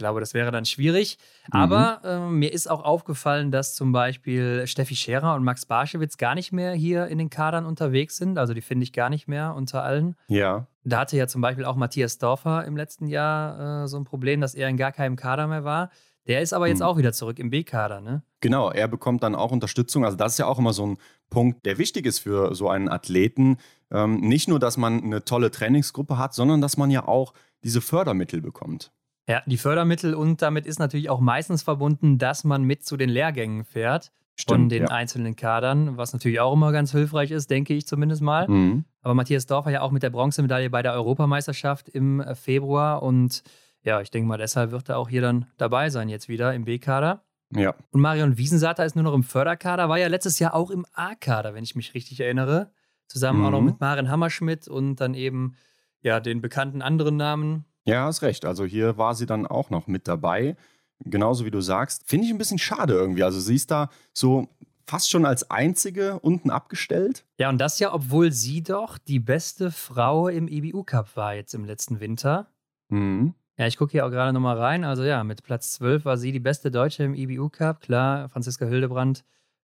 glaube, 0.00 0.18
das 0.18 0.34
wäre 0.34 0.50
dann 0.50 0.64
schwierig. 0.64 1.18
Mhm. 1.52 1.60
Aber 1.60 2.00
äh, 2.04 2.18
mir 2.28 2.52
ist 2.52 2.68
auch 2.68 2.82
aufgefallen, 2.82 3.52
dass 3.52 3.76
zum 3.76 3.92
Beispiel 3.92 4.66
Steffi 4.66 4.96
Scherer 4.96 5.34
und 5.36 5.44
Max 5.44 5.66
Barschewitz 5.66 6.16
gar 6.16 6.34
nicht 6.34 6.50
mehr 6.50 6.72
hier 6.72 7.06
in 7.06 7.18
den 7.18 7.30
Kadern 7.30 7.64
unterwegs 7.64 8.16
sind. 8.16 8.36
Also 8.36 8.52
die 8.52 8.62
finde 8.62 8.82
ich 8.82 8.92
gar 8.92 9.10
nicht 9.10 9.28
mehr 9.28 9.54
unter 9.54 9.84
allen. 9.84 10.16
Ja. 10.26 10.66
Da 10.82 11.00
hatte 11.00 11.16
ja 11.16 11.28
zum 11.28 11.40
Beispiel 11.42 11.64
auch 11.64 11.76
Matthias 11.76 12.18
Dorfer 12.18 12.64
im 12.64 12.76
letzten 12.76 13.06
Jahr 13.06 13.84
äh, 13.84 13.88
so 13.88 13.98
ein 13.98 14.04
Problem, 14.04 14.40
dass 14.40 14.54
er 14.54 14.68
in 14.68 14.76
gar 14.76 14.90
keinem 14.90 15.14
Kader 15.14 15.46
mehr 15.46 15.62
war. 15.62 15.90
Der 16.26 16.42
ist 16.42 16.52
aber 16.52 16.68
jetzt 16.68 16.80
mhm. 16.80 16.86
auch 16.86 16.96
wieder 16.96 17.12
zurück 17.12 17.38
im 17.38 17.50
B-Kader, 17.50 18.00
ne? 18.00 18.22
Genau, 18.40 18.70
er 18.70 18.88
bekommt 18.88 19.22
dann 19.22 19.34
auch 19.34 19.52
Unterstützung. 19.52 20.04
Also 20.04 20.16
das 20.16 20.32
ist 20.32 20.38
ja 20.38 20.46
auch 20.46 20.58
immer 20.58 20.72
so 20.72 20.86
ein 20.86 20.98
Punkt, 21.28 21.66
der 21.66 21.78
wichtig 21.78 22.06
ist 22.06 22.20
für 22.20 22.54
so 22.54 22.68
einen 22.68 22.88
Athleten. 22.88 23.58
Ähm, 23.90 24.20
nicht 24.20 24.48
nur, 24.48 24.58
dass 24.58 24.76
man 24.76 25.02
eine 25.02 25.24
tolle 25.24 25.50
Trainingsgruppe 25.50 26.18
hat, 26.18 26.34
sondern 26.34 26.60
dass 26.60 26.76
man 26.76 26.90
ja 26.90 27.06
auch 27.06 27.34
diese 27.64 27.80
Fördermittel 27.80 28.40
bekommt. 28.40 28.92
Ja, 29.30 29.42
die 29.46 29.58
Fördermittel 29.58 30.14
und 30.14 30.42
damit 30.42 30.66
ist 30.66 30.80
natürlich 30.80 31.08
auch 31.08 31.20
meistens 31.20 31.62
verbunden, 31.62 32.18
dass 32.18 32.42
man 32.42 32.64
mit 32.64 32.84
zu 32.84 32.96
den 32.96 33.08
Lehrgängen 33.08 33.64
fährt 33.64 34.10
Stimmt, 34.34 34.58
von 34.58 34.68
den 34.68 34.82
ja. 34.82 34.88
einzelnen 34.88 35.36
Kadern, 35.36 35.96
was 35.96 36.12
natürlich 36.12 36.40
auch 36.40 36.52
immer 36.52 36.72
ganz 36.72 36.90
hilfreich 36.90 37.30
ist, 37.30 37.48
denke 37.48 37.74
ich 37.74 37.86
zumindest 37.86 38.22
mal. 38.22 38.48
Mhm. 38.48 38.84
Aber 39.02 39.14
Matthias 39.14 39.46
Dorfer 39.46 39.70
ja 39.70 39.82
auch 39.82 39.92
mit 39.92 40.02
der 40.02 40.10
Bronzemedaille 40.10 40.68
bei 40.68 40.82
der 40.82 40.94
Europameisterschaft 40.94 41.88
im 41.88 42.20
äh, 42.20 42.34
Februar 42.34 43.04
und 43.04 43.44
ja, 43.82 44.00
ich 44.00 44.10
denke 44.10 44.26
mal, 44.26 44.36
deshalb 44.36 44.72
wird 44.72 44.88
er 44.88 44.98
auch 44.98 45.08
hier 45.08 45.22
dann 45.22 45.46
dabei 45.58 45.90
sein, 45.90 46.08
jetzt 46.08 46.28
wieder 46.28 46.52
im 46.52 46.64
B-Kader. 46.64 47.22
Ja. 47.54 47.74
Und 47.92 48.00
Marion 48.00 48.36
Wiesensater 48.36 48.84
ist 48.84 48.96
nur 48.96 49.04
noch 49.04 49.14
im 49.14 49.22
Förderkader, 49.22 49.88
war 49.88 49.98
ja 49.98 50.08
letztes 50.08 50.40
Jahr 50.40 50.54
auch 50.54 50.70
im 50.70 50.84
A-Kader, 50.92 51.54
wenn 51.54 51.62
ich 51.62 51.76
mich 51.76 51.94
richtig 51.94 52.18
erinnere. 52.20 52.72
Zusammen 53.06 53.40
mhm. 53.40 53.46
auch 53.46 53.50
noch 53.50 53.60
mhm. 53.60 53.66
mit 53.66 53.80
Maren 53.80 54.10
Hammerschmidt 54.10 54.66
und 54.66 54.96
dann 54.96 55.14
eben 55.14 55.54
ja 56.02 56.18
den 56.18 56.40
bekannten 56.40 56.82
anderen 56.82 57.16
Namen. 57.16 57.64
Ja, 57.84 58.04
hast 58.04 58.22
recht. 58.22 58.44
Also 58.44 58.64
hier 58.64 58.98
war 58.98 59.14
sie 59.14 59.26
dann 59.26 59.46
auch 59.46 59.70
noch 59.70 59.86
mit 59.86 60.06
dabei. 60.08 60.56
Genauso 61.04 61.44
wie 61.44 61.50
du 61.50 61.60
sagst. 61.60 62.06
Finde 62.06 62.26
ich 62.26 62.32
ein 62.32 62.38
bisschen 62.38 62.58
schade 62.58 62.92
irgendwie. 62.92 63.24
Also 63.24 63.40
sie 63.40 63.54
ist 63.54 63.70
da 63.70 63.88
so 64.12 64.48
fast 64.86 65.08
schon 65.08 65.24
als 65.24 65.50
einzige 65.50 66.18
unten 66.18 66.50
abgestellt. 66.50 67.24
Ja, 67.38 67.48
und 67.48 67.58
das 67.58 67.78
ja, 67.78 67.94
obwohl 67.94 68.32
sie 68.32 68.62
doch 68.62 68.98
die 68.98 69.20
beste 69.20 69.70
Frau 69.70 70.28
im 70.28 70.48
IBU 70.48 70.82
Cup 70.82 71.16
war 71.16 71.34
jetzt 71.34 71.54
im 71.54 71.64
letzten 71.64 72.00
Winter. 72.00 72.48
Mhm. 72.88 73.34
Ja, 73.56 73.66
ich 73.66 73.76
gucke 73.76 73.92
hier 73.92 74.06
auch 74.06 74.10
gerade 74.10 74.32
nochmal 74.32 74.58
rein. 74.58 74.84
Also 74.84 75.04
ja, 75.04 75.22
mit 75.22 75.42
Platz 75.42 75.72
12 75.72 76.04
war 76.04 76.16
sie 76.16 76.32
die 76.32 76.40
beste 76.40 76.70
Deutsche 76.70 77.04
im 77.04 77.14
IBU 77.14 77.50
Cup. 77.50 77.80
Klar, 77.80 78.28
Franziska 78.28 78.66
Hildebrand 78.66 79.24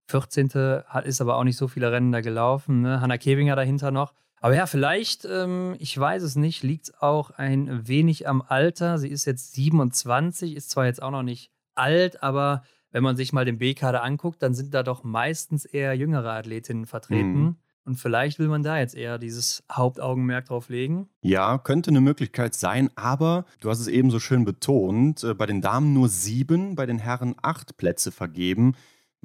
14. 0.09 0.49
Hat, 0.85 1.05
ist 1.05 1.21
aber 1.21 1.37
auch 1.37 1.43
nicht 1.43 1.57
so 1.57 1.67
viele 1.67 1.91
Rennen 1.91 2.11
da 2.11 2.21
gelaufen. 2.21 2.81
Ne? 2.81 3.01
Hanna 3.01 3.17
Kevinger 3.17 3.55
dahinter 3.55 3.91
noch. 3.91 4.13
Aber 4.45 4.55
ja, 4.55 4.67
vielleicht, 4.67 5.25
ähm, 5.25 5.75
ich 5.79 5.97
weiß 5.97 6.21
es 6.21 6.35
nicht, 6.35 6.61
liegt 6.61 6.89
es 6.89 7.01
auch 7.01 7.31
ein 7.31 7.87
wenig 7.87 8.27
am 8.27 8.43
Alter. 8.43 8.99
Sie 8.99 9.09
ist 9.09 9.25
jetzt 9.25 9.55
27, 9.55 10.55
ist 10.55 10.69
zwar 10.69 10.85
jetzt 10.85 11.01
auch 11.01 11.09
noch 11.09 11.23
nicht 11.23 11.49
alt, 11.73 12.21
aber 12.21 12.61
wenn 12.91 13.01
man 13.01 13.17
sich 13.17 13.33
mal 13.33 13.43
den 13.43 13.57
B-Kader 13.57 14.03
anguckt, 14.03 14.43
dann 14.43 14.53
sind 14.53 14.75
da 14.75 14.83
doch 14.83 15.03
meistens 15.03 15.65
eher 15.65 15.95
jüngere 15.95 16.31
Athletinnen 16.31 16.85
vertreten. 16.85 17.39
Mhm. 17.41 17.55
Und 17.85 17.95
vielleicht 17.95 18.37
will 18.37 18.47
man 18.47 18.61
da 18.61 18.77
jetzt 18.77 18.93
eher 18.93 19.17
dieses 19.17 19.63
Hauptaugenmerk 19.71 20.45
drauf 20.45 20.69
legen. 20.69 21.09
Ja, 21.21 21.57
könnte 21.57 21.89
eine 21.89 22.01
Möglichkeit 22.01 22.53
sein, 22.53 22.91
aber 22.93 23.45
du 23.61 23.71
hast 23.71 23.79
es 23.79 23.87
eben 23.87 24.11
so 24.11 24.19
schön 24.19 24.45
betont, 24.45 25.23
äh, 25.23 25.33
bei 25.33 25.47
den 25.47 25.61
Damen 25.61 25.91
nur 25.93 26.07
sieben, 26.07 26.75
bei 26.75 26.85
den 26.85 26.99
Herren 26.99 27.33
acht 27.41 27.77
Plätze 27.77 28.11
vergeben. 28.11 28.75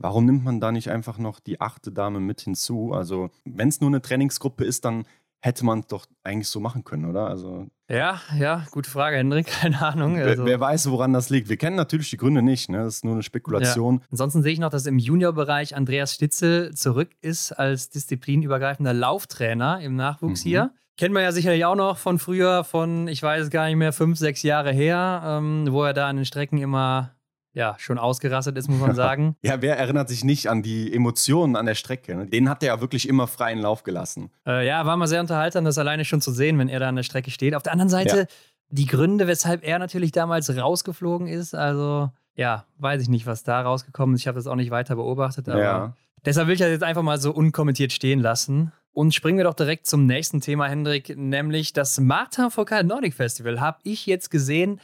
Warum 0.02 0.24
nimmt 0.24 0.44
man 0.44 0.60
da 0.60 0.72
nicht 0.72 0.90
einfach 0.90 1.18
noch 1.18 1.40
die 1.40 1.60
achte 1.60 1.92
Dame 1.92 2.20
mit 2.20 2.40
hinzu? 2.40 2.92
Also, 2.92 3.30
wenn 3.44 3.68
es 3.68 3.82
nur 3.82 3.90
eine 3.90 4.00
Trainingsgruppe 4.00 4.64
ist, 4.64 4.86
dann 4.86 5.04
hätte 5.40 5.64
man 5.64 5.80
es 5.80 5.86
doch 5.88 6.06
eigentlich 6.24 6.48
so 6.48 6.58
machen 6.58 6.84
können, 6.84 7.04
oder? 7.04 7.26
Also 7.26 7.66
ja, 7.90 8.20
ja, 8.38 8.64
gute 8.70 8.88
Frage, 8.88 9.16
Hendrik, 9.16 9.46
keine 9.60 9.82
Ahnung. 9.82 10.16
Also, 10.16 10.44
wer, 10.44 10.52
wer, 10.52 10.60
weiß, 10.60 10.90
woran 10.90 11.12
das 11.12 11.28
liegt. 11.28 11.48
Wir 11.48 11.56
kennen 11.56 11.76
natürlich 11.76 12.08
die 12.10 12.16
Gründe 12.16 12.40
nicht, 12.40 12.70
ne? 12.70 12.78
das 12.78 12.96
ist 12.96 13.04
nur 13.04 13.14
eine 13.14 13.22
Spekulation. 13.22 13.98
Ja. 13.98 14.06
Ansonsten 14.12 14.42
sehe 14.42 14.52
ich 14.52 14.58
noch, 14.58 14.70
dass 14.70 14.86
im 14.86 14.98
Juniorbereich 14.98 15.74
Andreas 15.74 16.14
Stitzel 16.14 16.72
zurück 16.74 17.10
ist 17.20 17.52
als 17.52 17.90
disziplinübergreifender 17.90 18.94
Lauftrainer 18.94 19.80
im 19.80 19.96
Nachwuchs 19.96 20.44
mhm. 20.44 20.48
hier. 20.48 20.74
Kennt 20.96 21.14
man 21.14 21.22
ja 21.22 21.32
sicherlich 21.32 21.64
auch 21.64 21.76
noch 21.76 21.98
von 21.98 22.18
früher, 22.18 22.62
von, 22.62 23.08
ich 23.08 23.22
weiß 23.22 23.50
gar 23.50 23.66
nicht 23.66 23.76
mehr, 23.76 23.92
fünf, 23.92 24.18
sechs 24.18 24.42
Jahre 24.42 24.72
her, 24.72 25.22
ähm, 25.24 25.66
wo 25.70 25.82
er 25.82 25.94
da 25.94 26.08
an 26.08 26.16
den 26.16 26.26
Strecken 26.26 26.58
immer 26.58 27.14
ja, 27.52 27.74
schon 27.78 27.98
ausgerastet 27.98 28.56
ist, 28.56 28.68
muss 28.68 28.80
man 28.80 28.94
sagen. 28.94 29.36
ja, 29.42 29.60
wer 29.60 29.78
erinnert 29.78 30.08
sich 30.08 30.24
nicht 30.24 30.48
an 30.48 30.62
die 30.62 30.92
Emotionen 30.92 31.56
an 31.56 31.66
der 31.66 31.74
Strecke? 31.74 32.16
Ne? 32.16 32.26
Den 32.26 32.48
hat 32.48 32.62
er 32.62 32.74
ja 32.74 32.80
wirklich 32.80 33.08
immer 33.08 33.26
freien 33.26 33.58
Lauf 33.58 33.82
gelassen. 33.82 34.30
Äh, 34.46 34.66
ja, 34.66 34.84
war 34.86 34.96
mal 34.96 35.06
sehr 35.06 35.20
unterhaltsam, 35.20 35.64
das 35.64 35.78
alleine 35.78 36.04
schon 36.04 36.20
zu 36.20 36.32
sehen, 36.32 36.58
wenn 36.58 36.68
er 36.68 36.80
da 36.80 36.88
an 36.88 36.96
der 36.96 37.02
Strecke 37.02 37.30
steht. 37.30 37.54
Auf 37.54 37.62
der 37.62 37.72
anderen 37.72 37.90
Seite, 37.90 38.18
ja. 38.18 38.26
die 38.68 38.86
Gründe, 38.86 39.26
weshalb 39.26 39.64
er 39.66 39.78
natürlich 39.78 40.12
damals 40.12 40.54
rausgeflogen 40.56 41.26
ist, 41.26 41.54
also 41.54 42.10
ja, 42.36 42.64
weiß 42.78 43.02
ich 43.02 43.08
nicht, 43.08 43.26
was 43.26 43.42
da 43.42 43.60
rausgekommen 43.60 44.14
ist. 44.14 44.22
Ich 44.22 44.28
habe 44.28 44.36
das 44.36 44.46
auch 44.46 44.54
nicht 44.54 44.70
weiter 44.70 44.96
beobachtet, 44.96 45.48
aber 45.48 45.62
ja. 45.62 45.96
deshalb 46.24 46.46
will 46.46 46.54
ich 46.54 46.60
das 46.60 46.70
jetzt 46.70 46.84
einfach 46.84 47.02
mal 47.02 47.20
so 47.20 47.32
unkommentiert 47.32 47.92
stehen 47.92 48.20
lassen. 48.20 48.72
Und 48.92 49.14
springen 49.14 49.38
wir 49.38 49.44
doch 49.44 49.54
direkt 49.54 49.86
zum 49.86 50.06
nächsten 50.06 50.40
Thema, 50.40 50.66
Hendrik, 50.66 51.16
nämlich 51.16 51.72
das 51.72 52.00
Martin 52.00 52.50
Foucault 52.50 52.86
Nordic 52.86 53.14
Festival. 53.14 53.60
Habe 53.60 53.78
ich 53.84 54.06
jetzt 54.06 54.30
gesehen, 54.30 54.80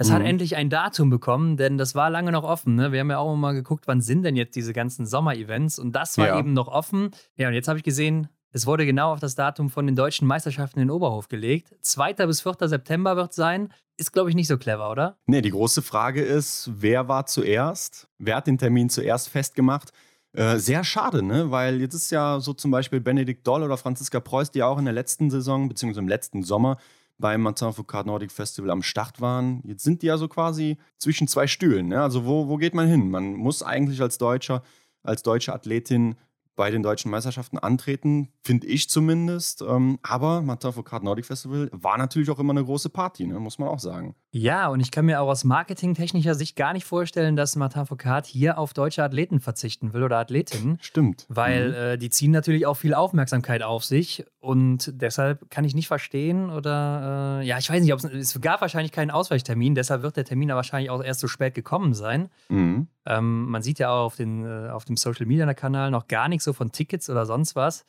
es 0.00 0.08
mhm. 0.08 0.14
hat 0.14 0.22
endlich 0.22 0.56
ein 0.56 0.70
Datum 0.70 1.10
bekommen, 1.10 1.58
denn 1.58 1.76
das 1.76 1.94
war 1.94 2.08
lange 2.08 2.32
noch 2.32 2.42
offen. 2.42 2.74
Ne? 2.74 2.90
Wir 2.90 3.00
haben 3.00 3.10
ja 3.10 3.18
auch 3.18 3.36
mal 3.36 3.52
geguckt, 3.52 3.86
wann 3.86 4.00
sind 4.00 4.22
denn 4.22 4.34
jetzt 4.34 4.56
diese 4.56 4.72
ganzen 4.72 5.04
Sommer-Events 5.04 5.78
und 5.78 5.92
das 5.92 6.16
war 6.16 6.28
ja. 6.28 6.38
eben 6.38 6.54
noch 6.54 6.68
offen. 6.68 7.10
Ja, 7.36 7.48
und 7.48 7.54
jetzt 7.54 7.68
habe 7.68 7.78
ich 7.78 7.84
gesehen, 7.84 8.28
es 8.50 8.66
wurde 8.66 8.86
genau 8.86 9.12
auf 9.12 9.20
das 9.20 9.34
Datum 9.34 9.68
von 9.68 9.84
den 9.84 9.96
deutschen 9.96 10.26
Meisterschaften 10.26 10.80
in 10.80 10.90
Oberhof 10.90 11.28
gelegt. 11.28 11.74
2. 11.82 12.14
bis 12.14 12.40
4. 12.40 12.66
September 12.66 13.14
wird 13.16 13.30
es 13.30 13.36
sein. 13.36 13.74
Ist, 13.98 14.14
glaube 14.14 14.30
ich, 14.30 14.34
nicht 14.34 14.48
so 14.48 14.56
clever, 14.56 14.90
oder? 14.90 15.18
Nee, 15.26 15.42
die 15.42 15.50
große 15.50 15.82
Frage 15.82 16.22
ist, 16.22 16.70
wer 16.74 17.08
war 17.08 17.26
zuerst? 17.26 18.08
Wer 18.16 18.36
hat 18.36 18.46
den 18.46 18.56
Termin 18.56 18.88
zuerst 18.88 19.28
festgemacht? 19.28 19.92
Äh, 20.32 20.56
sehr 20.56 20.82
schade, 20.82 21.22
ne? 21.22 21.50
Weil 21.50 21.78
jetzt 21.78 21.92
ist 21.92 22.10
ja 22.10 22.40
so 22.40 22.54
zum 22.54 22.70
Beispiel 22.70 23.00
Benedikt 23.00 23.46
Doll 23.46 23.62
oder 23.62 23.76
Franziska 23.76 24.18
Preuß, 24.18 24.50
die 24.50 24.62
auch 24.62 24.78
in 24.78 24.86
der 24.86 24.94
letzten 24.94 25.28
Saison, 25.28 25.68
beziehungsweise 25.68 26.00
im 26.00 26.08
letzten 26.08 26.42
Sommer 26.42 26.78
beim 27.20 27.42
Martin 27.42 27.72
Nordic 28.06 28.32
Festival 28.32 28.70
am 28.70 28.82
Start 28.82 29.20
waren. 29.20 29.62
Jetzt 29.64 29.84
sind 29.84 30.02
die 30.02 30.06
ja 30.06 30.16
so 30.16 30.28
quasi 30.28 30.78
zwischen 30.98 31.28
zwei 31.28 31.46
Stühlen. 31.46 31.88
Ne? 31.88 32.02
Also 32.02 32.24
wo, 32.24 32.48
wo 32.48 32.56
geht 32.56 32.74
man 32.74 32.88
hin? 32.88 33.10
Man 33.10 33.34
muss 33.34 33.62
eigentlich 33.62 34.00
als 34.00 34.18
Deutscher, 34.18 34.62
als 35.02 35.22
deutsche 35.22 35.52
Athletin 35.52 36.16
bei 36.60 36.70
den 36.70 36.82
deutschen 36.82 37.10
Meisterschaften 37.10 37.56
antreten, 37.56 38.28
finde 38.42 38.66
ich 38.66 38.90
zumindest. 38.90 39.62
Ähm, 39.62 39.98
aber 40.02 40.42
Martin 40.42 40.74
Foucault 40.74 41.02
Nordic 41.02 41.24
Festival 41.24 41.70
war 41.72 41.96
natürlich 41.96 42.28
auch 42.28 42.38
immer 42.38 42.52
eine 42.52 42.62
große 42.62 42.90
Party, 42.90 43.26
ne? 43.26 43.40
muss 43.40 43.58
man 43.58 43.70
auch 43.70 43.78
sagen. 43.78 44.14
Ja, 44.30 44.68
und 44.68 44.78
ich 44.80 44.90
kann 44.90 45.06
mir 45.06 45.22
auch 45.22 45.28
aus 45.28 45.42
marketingtechnischer 45.44 46.34
Sicht 46.34 46.56
gar 46.56 46.74
nicht 46.74 46.84
vorstellen, 46.84 47.34
dass 47.34 47.56
Martin 47.56 47.86
Foucault 47.86 48.26
hier 48.26 48.58
auf 48.58 48.74
deutsche 48.74 49.02
Athleten 49.02 49.40
verzichten 49.40 49.94
will 49.94 50.02
oder 50.02 50.18
Athletinnen. 50.18 50.76
Stimmt. 50.82 51.24
Weil 51.30 51.68
mhm. 51.68 51.74
äh, 51.74 51.96
die 51.96 52.10
ziehen 52.10 52.30
natürlich 52.30 52.66
auch 52.66 52.76
viel 52.76 52.92
Aufmerksamkeit 52.92 53.62
auf 53.62 53.82
sich 53.86 54.26
und 54.38 54.92
deshalb 55.00 55.50
kann 55.50 55.64
ich 55.64 55.74
nicht 55.74 55.88
verstehen 55.88 56.50
oder 56.50 57.40
äh, 57.40 57.46
ja, 57.46 57.56
ich 57.56 57.70
weiß 57.70 57.82
nicht, 57.82 58.04
es 58.14 58.38
gab 58.42 58.60
wahrscheinlich 58.60 58.92
keinen 58.92 59.10
Ausweichtermin, 59.10 59.74
deshalb 59.74 60.02
wird 60.02 60.18
der 60.18 60.26
Termin 60.26 60.48
da 60.48 60.56
wahrscheinlich 60.56 60.90
auch 60.90 61.02
erst 61.02 61.20
so 61.20 61.26
spät 61.26 61.54
gekommen 61.54 61.94
sein. 61.94 62.28
Mhm. 62.50 62.88
Ähm, 63.10 63.46
man 63.46 63.60
sieht 63.62 63.80
ja 63.80 63.90
auch 63.90 64.06
auf, 64.06 64.16
den, 64.16 64.44
äh, 64.44 64.70
auf 64.70 64.84
dem 64.84 64.96
Social 64.96 65.26
Media 65.26 65.52
Kanal 65.52 65.90
noch 65.90 66.06
gar 66.06 66.28
nichts 66.28 66.44
so 66.44 66.52
von 66.52 66.70
Tickets 66.70 67.10
oder 67.10 67.26
sonst 67.26 67.56
was. 67.56 67.84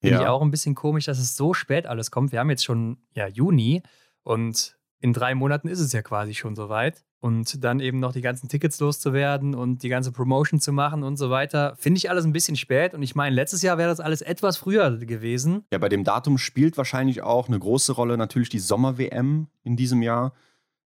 Finde 0.00 0.16
ja. 0.16 0.22
ich 0.22 0.28
auch 0.28 0.42
ein 0.42 0.50
bisschen 0.50 0.74
komisch, 0.74 1.04
dass 1.04 1.20
es 1.20 1.36
so 1.36 1.54
spät 1.54 1.86
alles 1.86 2.10
kommt. 2.10 2.32
Wir 2.32 2.40
haben 2.40 2.50
jetzt 2.50 2.64
schon 2.64 2.98
ja, 3.14 3.28
Juni 3.28 3.82
und 4.24 4.76
in 4.98 5.12
drei 5.12 5.36
Monaten 5.36 5.68
ist 5.68 5.78
es 5.78 5.92
ja 5.92 6.02
quasi 6.02 6.34
schon 6.34 6.56
soweit. 6.56 7.04
Und 7.20 7.62
dann 7.62 7.78
eben 7.80 8.00
noch 8.00 8.12
die 8.12 8.20
ganzen 8.20 8.48
Tickets 8.48 8.80
loszuwerden 8.80 9.54
und 9.54 9.82
die 9.82 9.88
ganze 9.88 10.12
Promotion 10.12 10.60
zu 10.60 10.72
machen 10.72 11.04
und 11.04 11.16
so 11.16 11.30
weiter, 11.30 11.74
finde 11.78 11.98
ich 11.98 12.10
alles 12.10 12.26
ein 12.26 12.32
bisschen 12.32 12.56
spät. 12.56 12.94
Und 12.94 13.02
ich 13.02 13.14
meine, 13.14 13.34
letztes 13.34 13.62
Jahr 13.62 13.78
wäre 13.78 13.88
das 13.88 14.00
alles 14.00 14.22
etwas 14.22 14.56
früher 14.56 14.98
gewesen. 14.98 15.64
Ja, 15.72 15.78
bei 15.78 15.88
dem 15.88 16.04
Datum 16.04 16.36
spielt 16.36 16.76
wahrscheinlich 16.76 17.22
auch 17.22 17.48
eine 17.48 17.58
große 17.58 17.92
Rolle 17.92 18.18
natürlich 18.18 18.50
die 18.50 18.58
Sommer-WM 18.58 19.46
in 19.62 19.76
diesem 19.76 20.02
Jahr 20.02 20.34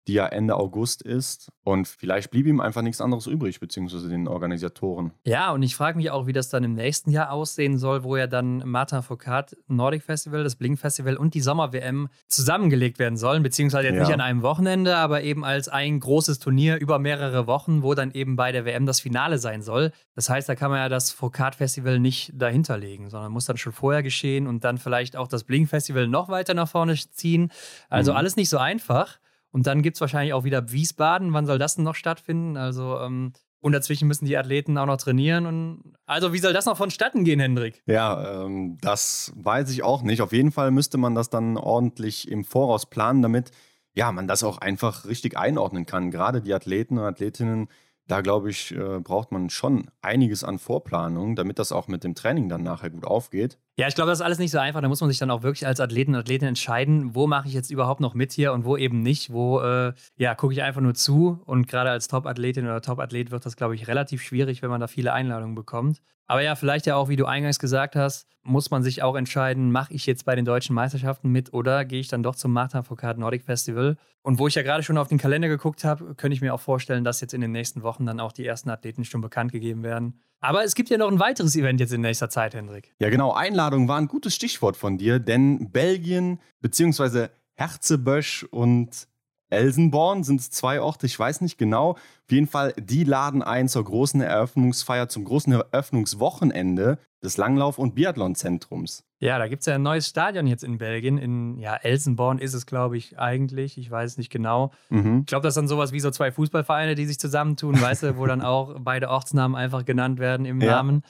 die 0.09 0.15
ja 0.15 0.27
Ende 0.27 0.57
August 0.57 1.03
ist. 1.03 1.51
Und 1.65 1.87
vielleicht 1.87 2.31
blieb 2.31 2.47
ihm 2.47 2.61
einfach 2.61 2.83
nichts 2.83 3.01
anderes 3.01 3.27
übrig, 3.27 3.61
beziehungsweise 3.61 4.09
den 4.09 4.27
Organisatoren. 4.27 5.13
Ja, 5.25 5.53
und 5.53 5.63
ich 5.63 5.77
frage 5.77 5.97
mich 5.97 6.11
auch, 6.11 6.27
wie 6.27 6.33
das 6.33 6.49
dann 6.49 6.65
im 6.65 6.75
nächsten 6.75 7.11
Jahr 7.11 7.31
aussehen 7.31 7.79
soll, 7.79 8.03
wo 8.03 8.17
ja 8.17 8.27
dann 8.27 8.63
Martin 8.67 9.03
Foucault 9.03 9.57
Nordic 9.69 10.03
Festival, 10.03 10.43
das 10.43 10.57
Blink 10.57 10.79
Festival 10.79 11.17
und 11.17 11.35
die 11.35 11.41
Sommer-WM 11.41 12.09
zusammengelegt 12.27 12.99
werden 12.99 13.17
sollen, 13.17 13.43
beziehungsweise 13.43 13.89
jetzt 13.89 13.97
ja. 13.97 14.03
nicht 14.03 14.13
an 14.13 14.21
einem 14.21 14.43
Wochenende, 14.43 14.97
aber 14.97 15.23
eben 15.23 15.45
als 15.45 15.69
ein 15.69 16.01
großes 16.01 16.41
Turnier 16.41 16.81
über 16.81 16.99
mehrere 16.99 17.47
Wochen, 17.47 17.83
wo 17.83 17.95
dann 17.95 18.11
eben 18.11 18.35
bei 18.35 18.51
der 18.51 18.65
WM 18.65 18.87
das 18.87 19.01
Finale 19.01 19.39
sein 19.39 19.63
soll. 19.63 19.93
Das 20.17 20.29
heißt, 20.29 20.49
da 20.49 20.57
kann 20.57 20.71
man 20.71 20.81
ja 20.81 20.89
das 20.89 21.13
Foucault 21.13 21.55
Festival 21.55 22.01
nicht 22.01 22.33
dahinter 22.35 22.77
legen, 22.77 23.09
sondern 23.09 23.31
muss 23.31 23.45
dann 23.45 23.57
schon 23.57 23.73
vorher 23.73 24.03
geschehen 24.03 24.49
und 24.49 24.65
dann 24.65 24.79
vielleicht 24.79 25.17
auch 25.17 25.29
das 25.29 25.45
Blink 25.45 25.69
Festival 25.69 26.09
noch 26.09 26.29
weiter 26.29 26.55
nach 26.55 26.69
vorne 26.69 26.97
ziehen. 26.97 27.53
Also 27.89 28.13
mhm. 28.13 28.19
alles 28.19 28.37
nicht 28.37 28.49
so 28.49 28.59
einfach. 28.59 29.19
Und 29.53 29.67
dann 29.67 29.83
gibt 29.83 29.97
es 29.97 30.01
wahrscheinlich 30.01 30.35
auch 30.35 30.45
wieder 30.45 30.73
Wiesbaden. 30.73 31.33
Wann 31.33 31.47
soll 31.47 31.59
das 31.59 31.77
denn 31.77 31.85
noch 31.85 31.95
stattfinden? 31.95 32.57
Also, 32.57 32.99
ähm, 32.99 33.33
und 33.61 33.73
dazwischen 33.73 34.09
müssen 34.09 34.25
die 34.25 34.37
Athleten 34.37 34.77
auch 34.77 34.87
noch 34.87 34.97
trainieren. 34.97 35.47
Und 35.47 35.95
also, 36.07 36.33
wie 36.33 36.39
soll 36.39 36.53
das 36.53 36.67
noch 36.67 36.77
vonstatten 36.77 37.23
gehen, 37.25 37.39
Hendrik? 37.39 37.83
Ja, 37.87 38.45
ähm, 38.45 38.79
das 38.81 39.33
weiß 39.37 39.71
ich 39.71 39.85
auch 39.85 40.03
nicht. 40.03 40.21
Auf 40.21 40.33
jeden 40.33 40.51
Fall 40.51 40.73
müsste 40.73 40.99
man 40.99 41.15
das 41.15 41.31
dann 41.31 41.57
ordentlich 41.57 42.29
im 42.29 42.45
Voraus 42.45 42.87
planen, 42.87 43.23
damit 43.23 43.53
ja, 43.95 44.11
man 44.11 44.27
das 44.27 44.43
auch 44.43 44.59
einfach 44.59 45.05
richtig 45.05 45.37
einordnen 45.37 45.87
kann. 45.87 46.11
Gerade 46.11 46.41
die 46.41 46.55
Athleten 46.55 46.99
und 46.99 47.05
Athletinnen 47.05 47.69
da 48.09 48.21
glaube 48.21 48.51
ich, 48.51 48.75
äh, 48.75 49.01
braucht 49.01 49.33
man 49.33 49.49
schon 49.49 49.91
einiges 50.01 50.45
an 50.45 50.59
Vorplanung, 50.59 51.37
damit 51.37 51.59
das 51.59 51.73
auch 51.73 51.89
mit 51.89 52.05
dem 52.05 52.15
Training 52.15 52.49
dann 52.49 52.63
nachher 52.63 52.91
gut 52.91 53.05
aufgeht. 53.05 53.59
Ja, 53.79 53.89
ich 53.89 53.95
glaube, 53.95 54.11
das 54.11 54.19
ist 54.19 54.25
alles 54.25 54.39
nicht 54.39 54.51
so 54.51 54.59
einfach. 54.59 54.83
Da 54.83 54.89
muss 54.89 55.01
man 55.01 55.09
sich 55.09 55.19
dann 55.19 55.31
auch 55.31 55.43
wirklich 55.43 55.67
als 55.67 55.81
Athleten 55.81 56.15
und 56.15 56.21
Athletin 56.21 56.49
entscheiden, 56.49 57.15
wo 57.15 57.27
mache 57.27 57.49
ich 57.49 57.55
jetzt 57.55 57.71
überhaupt 57.71 58.01
noch 58.01 58.13
mit 58.13 58.31
hier 58.33 58.53
und 58.53 58.67
wo 58.67 58.77
eben 58.77 59.01
nicht. 59.01 59.33
Wo, 59.33 59.61
äh, 59.61 59.95
ja, 60.17 60.35
gucke 60.35 60.53
ich 60.53 60.63
einfach 60.63 60.83
nur 60.83 60.93
zu. 60.95 61.41
Und 61.47 61.69
gerade 61.69 61.89
als 61.89 62.07
Top-Athletin 62.07 62.67
oder 62.67 62.83
Top-Athlet 62.83 63.31
wird 63.31 63.47
das, 63.47 63.57
glaube 63.57 63.75
ich, 63.75 63.89
relativ 63.89 64.23
schwierig, 64.23 64.61
wenn 64.61 64.69
man 64.69 64.81
da 64.81 64.89
viele 64.89 65.15
Einladungen 65.15 65.55
bekommt. 65.55 66.03
Aber 66.27 66.43
ja, 66.43 66.55
vielleicht 66.55 66.87
ja 66.87 66.97
auch, 66.97 67.09
wie 67.09 67.17
du 67.17 67.25
eingangs 67.25 67.59
gesagt 67.59 67.97
hast, 67.97 68.27
muss 68.43 68.71
man 68.71 68.83
sich 68.83 69.03
auch 69.03 69.17
entscheiden, 69.17 69.73
mache 69.73 69.95
ich 69.95 70.07
jetzt 70.07 70.25
bei 70.25 70.35
den 70.35 70.45
deutschen 70.45 70.75
Meisterschaften 70.75 71.31
mit 71.31 71.53
oder 71.53 71.85
gehe 71.85 72.01
ich 72.01 72.09
dann 72.09 72.23
doch 72.23 72.35
zum 72.35 72.53
Martin 72.53 72.83
Foucault 72.85 73.19
Nordic 73.19 73.45
Festival. 73.45 73.97
Und 74.23 74.39
wo 74.39 74.49
ich 74.49 74.55
ja 74.55 74.63
gerade 74.63 74.83
schon 74.83 74.99
auf 74.99 75.09
den 75.09 75.19
Kalender 75.19 75.49
geguckt 75.49 75.85
habe, 75.85 76.15
könnte 76.15 76.35
ich 76.35 76.41
mir 76.41 76.53
auch 76.53 76.61
vorstellen, 76.61 77.05
dass 77.05 77.21
jetzt 77.21 77.35
in 77.35 77.41
den 77.41 77.53
nächsten 77.53 77.83
Wochen 77.83 78.07
dann 78.07 78.21
auch 78.21 78.33
die 78.33 78.47
ersten 78.47 78.71
Athleten 78.71 79.05
schon 79.05 79.21
bekannt 79.21 79.53
gegeben 79.53 79.83
werden. 79.83 80.21
Aber 80.43 80.65
es 80.65 80.75
gibt 80.75 80.91
ja 80.91 80.99
noch 80.99 81.11
ein 81.11 81.21
weiteres 81.21 81.55
Event 81.55 81.79
jetzt 81.79 81.93
in 81.93 82.01
nächster 82.01 82.29
Zeit, 82.29 82.55
Hendrik. 82.55 82.93
Ja, 82.99 83.11
genau. 83.11 83.33
Einladung 83.33 83.87
war 83.87 83.97
ein 83.97 84.09
gutes 84.09 84.35
Stichwort 84.35 84.77
von 84.77 84.99
dir, 84.99 85.21
denn 85.21 85.71
Belgien 85.71 86.41
bzw. 86.61 87.29
Herzebösch 87.55 88.45
und 88.51 89.07
Elsenborn 89.53 90.25
sind 90.25 90.41
es 90.41 90.51
zwei 90.51 90.81
Orte, 90.81 91.07
ich 91.07 91.19
weiß 91.19 91.41
nicht 91.43 91.59
genau. 91.59 91.91
Auf 91.91 92.31
jeden 92.31 92.47
Fall, 92.47 92.73
die 92.79 93.05
laden 93.05 93.43
ein 93.43 93.69
zur 93.69 93.85
großen 93.85 94.21
Eröffnungsfeier, 94.21 95.09
zum 95.09 95.25
großen 95.25 95.53
Eröffnungswochenende 95.53 96.99
des 97.23 97.37
Langlauf- 97.37 97.79
und 97.79 97.95
Biathlonzentrums. 97.95 99.05
Ja, 99.21 99.39
da 99.39 99.47
gibt 99.47 99.61
es 99.61 99.67
ja 99.67 99.77
ein 99.77 99.83
neues 99.83 100.09
Stadion 100.09 100.47
jetzt 100.47 100.65
in 100.65 100.79
Belgien. 100.79 101.19
In 101.19 101.59
ja, 101.59 101.77
Elsenborn 101.77 102.39
ist 102.39 102.55
es, 102.55 102.67
glaube 102.67 102.97
ich, 102.97 103.19
eigentlich. 103.19 103.79
Ich 103.79 103.91
weiß 103.91 104.19
nicht 104.19 104.31
genau. 104.31 104.73
Mhm. 104.89 105.21
Ich 105.21 105.27
glaube, 105.27 105.45
das 105.45 105.55
sind 105.55 105.69
sowas 105.69 105.93
wie 105.93 106.01
so 106.01 106.11
zwei 106.11 106.33
Fußballvereine, 106.33 106.97
die 106.97 107.07
sich 107.07 107.21
zusammentun, 107.21 107.81
weißt 107.81 108.03
du, 108.03 108.17
wo 108.17 108.27
dann 108.27 108.43
auch 108.43 108.75
beide 108.81 109.11
Ortsnamen 109.11 109.55
einfach 109.55 109.85
genannt 109.85 110.19
werden 110.19 110.45
im 110.47 110.61
ja. 110.61 110.73
Namen. 110.73 111.03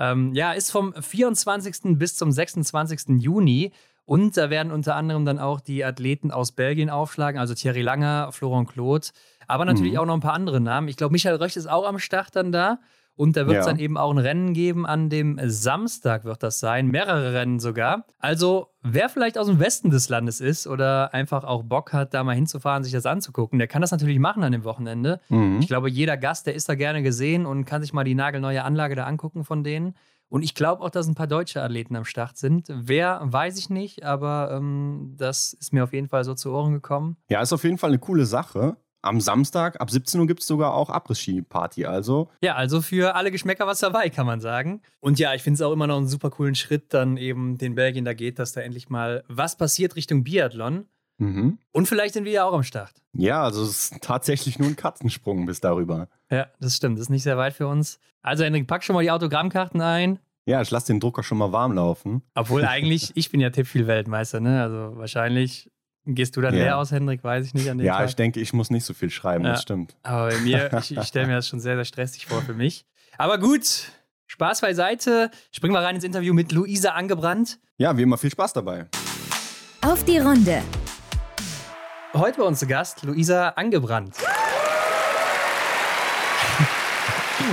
Ähm, 0.00 0.34
ja, 0.34 0.52
ist 0.52 0.72
vom 0.72 0.94
24. 0.94 1.98
bis 1.98 2.16
zum 2.16 2.32
26. 2.32 3.20
Juni. 3.20 3.70
Und 4.10 4.36
da 4.36 4.50
werden 4.50 4.72
unter 4.72 4.96
anderem 4.96 5.24
dann 5.24 5.38
auch 5.38 5.60
die 5.60 5.84
Athleten 5.84 6.32
aus 6.32 6.50
Belgien 6.50 6.90
aufschlagen, 6.90 7.38
also 7.38 7.54
Thierry 7.54 7.82
Langer, 7.82 8.32
Florent 8.32 8.68
Claude, 8.68 9.06
aber 9.46 9.64
natürlich 9.64 9.92
mhm. 9.92 9.98
auch 10.00 10.06
noch 10.06 10.14
ein 10.14 10.20
paar 10.20 10.32
andere 10.32 10.60
Namen. 10.60 10.88
Ich 10.88 10.96
glaube, 10.96 11.12
Michael 11.12 11.36
Röcht 11.36 11.56
ist 11.56 11.68
auch 11.68 11.86
am 11.86 12.00
Start 12.00 12.34
dann 12.34 12.50
da. 12.50 12.80
Und 13.14 13.36
da 13.36 13.46
wird 13.46 13.58
es 13.58 13.66
ja. 13.66 13.70
dann 13.70 13.78
eben 13.78 13.96
auch 13.96 14.10
ein 14.10 14.18
Rennen 14.18 14.52
geben 14.52 14.84
an 14.84 15.10
dem 15.10 15.38
Samstag, 15.44 16.24
wird 16.24 16.42
das 16.42 16.58
sein. 16.58 16.88
Mehrere 16.88 17.34
Rennen 17.34 17.60
sogar. 17.60 18.04
Also, 18.18 18.70
wer 18.82 19.08
vielleicht 19.08 19.38
aus 19.38 19.46
dem 19.46 19.60
Westen 19.60 19.90
des 19.90 20.08
Landes 20.08 20.40
ist 20.40 20.66
oder 20.66 21.14
einfach 21.14 21.44
auch 21.44 21.62
Bock 21.62 21.92
hat, 21.92 22.12
da 22.12 22.24
mal 22.24 22.34
hinzufahren, 22.34 22.82
sich 22.82 22.92
das 22.92 23.06
anzugucken, 23.06 23.60
der 23.60 23.68
kann 23.68 23.80
das 23.80 23.92
natürlich 23.92 24.18
machen 24.18 24.42
an 24.42 24.50
dem 24.50 24.64
Wochenende. 24.64 25.20
Mhm. 25.28 25.58
Ich 25.60 25.68
glaube, 25.68 25.88
jeder 25.88 26.16
Gast, 26.16 26.48
der 26.48 26.54
ist 26.54 26.68
da 26.68 26.74
gerne 26.74 27.04
gesehen 27.04 27.46
und 27.46 27.64
kann 27.64 27.80
sich 27.80 27.92
mal 27.92 28.02
die 28.02 28.16
nagelneue 28.16 28.64
Anlage 28.64 28.96
da 28.96 29.04
angucken 29.04 29.44
von 29.44 29.62
denen. 29.62 29.94
Und 30.30 30.42
ich 30.42 30.54
glaube 30.54 30.82
auch, 30.82 30.90
dass 30.90 31.08
ein 31.08 31.14
paar 31.14 31.26
deutsche 31.26 31.62
Athleten 31.62 31.96
am 31.96 32.04
Start 32.04 32.38
sind. 32.38 32.68
Wer, 32.68 33.20
weiß 33.22 33.58
ich 33.58 33.68
nicht, 33.68 34.04
aber 34.04 34.50
ähm, 34.52 35.14
das 35.18 35.52
ist 35.52 35.72
mir 35.72 35.84
auf 35.84 35.92
jeden 35.92 36.08
Fall 36.08 36.24
so 36.24 36.34
zu 36.34 36.52
Ohren 36.52 36.72
gekommen. 36.72 37.16
Ja, 37.28 37.42
ist 37.42 37.52
auf 37.52 37.64
jeden 37.64 37.78
Fall 37.78 37.90
eine 37.90 37.98
coole 37.98 38.24
Sache. 38.24 38.76
Am 39.02 39.20
Samstag 39.20 39.80
ab 39.80 39.90
17 39.90 40.20
Uhr 40.20 40.26
gibt 40.26 40.40
es 40.40 40.46
sogar 40.46 40.74
auch 40.74 40.90
Abriss-Ski-Party, 40.90 41.86
also. 41.86 42.28
Ja, 42.42 42.54
also 42.54 42.82
für 42.82 43.16
alle 43.16 43.30
Geschmäcker 43.30 43.66
was 43.66 43.80
dabei, 43.80 44.10
kann 44.10 44.26
man 44.26 44.40
sagen. 44.40 44.82
Und 45.00 45.18
ja, 45.18 45.34
ich 45.34 45.42
finde 45.42 45.54
es 45.54 45.62
auch 45.62 45.72
immer 45.72 45.86
noch 45.86 45.96
einen 45.96 46.06
super 46.06 46.30
coolen 46.30 46.54
Schritt, 46.54 46.92
dann 46.92 47.16
eben 47.16 47.56
den 47.56 47.74
Belgien 47.74 48.04
da 48.04 48.12
geht, 48.12 48.38
dass 48.38 48.52
da 48.52 48.60
endlich 48.60 48.90
mal 48.90 49.24
was 49.26 49.56
passiert 49.56 49.96
Richtung 49.96 50.22
Biathlon. 50.22 50.86
Mhm. 51.20 51.58
Und 51.72 51.86
vielleicht 51.86 52.14
sind 52.14 52.24
wir 52.24 52.32
ja 52.32 52.44
auch 52.44 52.54
am 52.54 52.62
Start. 52.62 52.92
Ja, 53.12 53.42
also 53.42 53.62
es 53.62 53.90
ist 53.92 54.02
tatsächlich 54.02 54.58
nur 54.58 54.68
ein 54.68 54.76
Katzensprung 54.76 55.46
bis 55.46 55.60
darüber. 55.60 56.08
Ja, 56.30 56.46
das 56.60 56.76
stimmt. 56.76 56.96
Das 56.96 57.02
ist 57.02 57.10
nicht 57.10 57.22
sehr 57.22 57.36
weit 57.36 57.54
für 57.54 57.66
uns. 57.68 58.00
Also, 58.22 58.44
Henrik, 58.44 58.66
pack 58.66 58.82
schon 58.84 58.94
mal 58.94 59.02
die 59.02 59.10
Autogrammkarten 59.10 59.80
ein. 59.80 60.18
Ja, 60.46 60.62
ich 60.62 60.70
lasse 60.70 60.88
den 60.88 61.00
Drucker 61.00 61.22
schon 61.22 61.38
mal 61.38 61.52
warm 61.52 61.72
laufen. 61.72 62.22
Obwohl 62.34 62.64
eigentlich, 62.66 63.12
ich 63.14 63.30
bin 63.30 63.40
ja 63.40 63.50
Tippspiel-Weltmeister, 63.50 64.40
ne? 64.40 64.62
Also 64.62 64.96
wahrscheinlich 64.96 65.70
gehst 66.06 66.36
du 66.36 66.40
dann 66.40 66.54
ja. 66.54 66.62
leer 66.62 66.78
aus, 66.78 66.90
Hendrik, 66.90 67.22
weiß 67.22 67.46
ich 67.46 67.54
nicht 67.54 67.70
an 67.70 67.78
dem 67.78 67.86
Ja, 67.86 67.98
Tag. 67.98 68.08
ich 68.08 68.16
denke, 68.16 68.40
ich 68.40 68.52
muss 68.52 68.70
nicht 68.70 68.84
so 68.84 68.94
viel 68.94 69.10
schreiben, 69.10 69.44
ja. 69.44 69.52
das 69.52 69.62
stimmt. 69.62 69.96
Aber 70.02 70.28
bei 70.28 70.38
mir, 70.38 70.72
ich, 70.80 70.96
ich 70.96 71.04
stelle 71.04 71.26
mir 71.26 71.34
das 71.34 71.46
schon 71.48 71.60
sehr, 71.60 71.76
sehr 71.76 71.84
stressig 71.84 72.26
vor 72.26 72.40
für 72.42 72.54
mich. 72.54 72.86
Aber 73.18 73.38
gut, 73.38 73.92
Spaß 74.26 74.62
beiseite. 74.62 75.30
Springen 75.52 75.74
wir 75.74 75.80
rein 75.80 75.96
ins 75.96 76.04
Interview 76.04 76.32
mit 76.32 76.52
Luisa 76.52 76.92
Angebrannt. 76.92 77.58
Ja, 77.76 77.96
wie 77.96 78.02
immer 78.02 78.16
viel 78.16 78.30
Spaß 78.30 78.54
dabei. 78.54 78.86
Auf 79.82 80.04
die 80.04 80.18
Runde. 80.18 80.62
Heute 82.12 82.38
bei 82.38 82.44
uns 82.44 82.58
zu 82.58 82.66
Gast 82.66 83.04
Luisa 83.04 83.50
Angebrannt. 83.50 84.16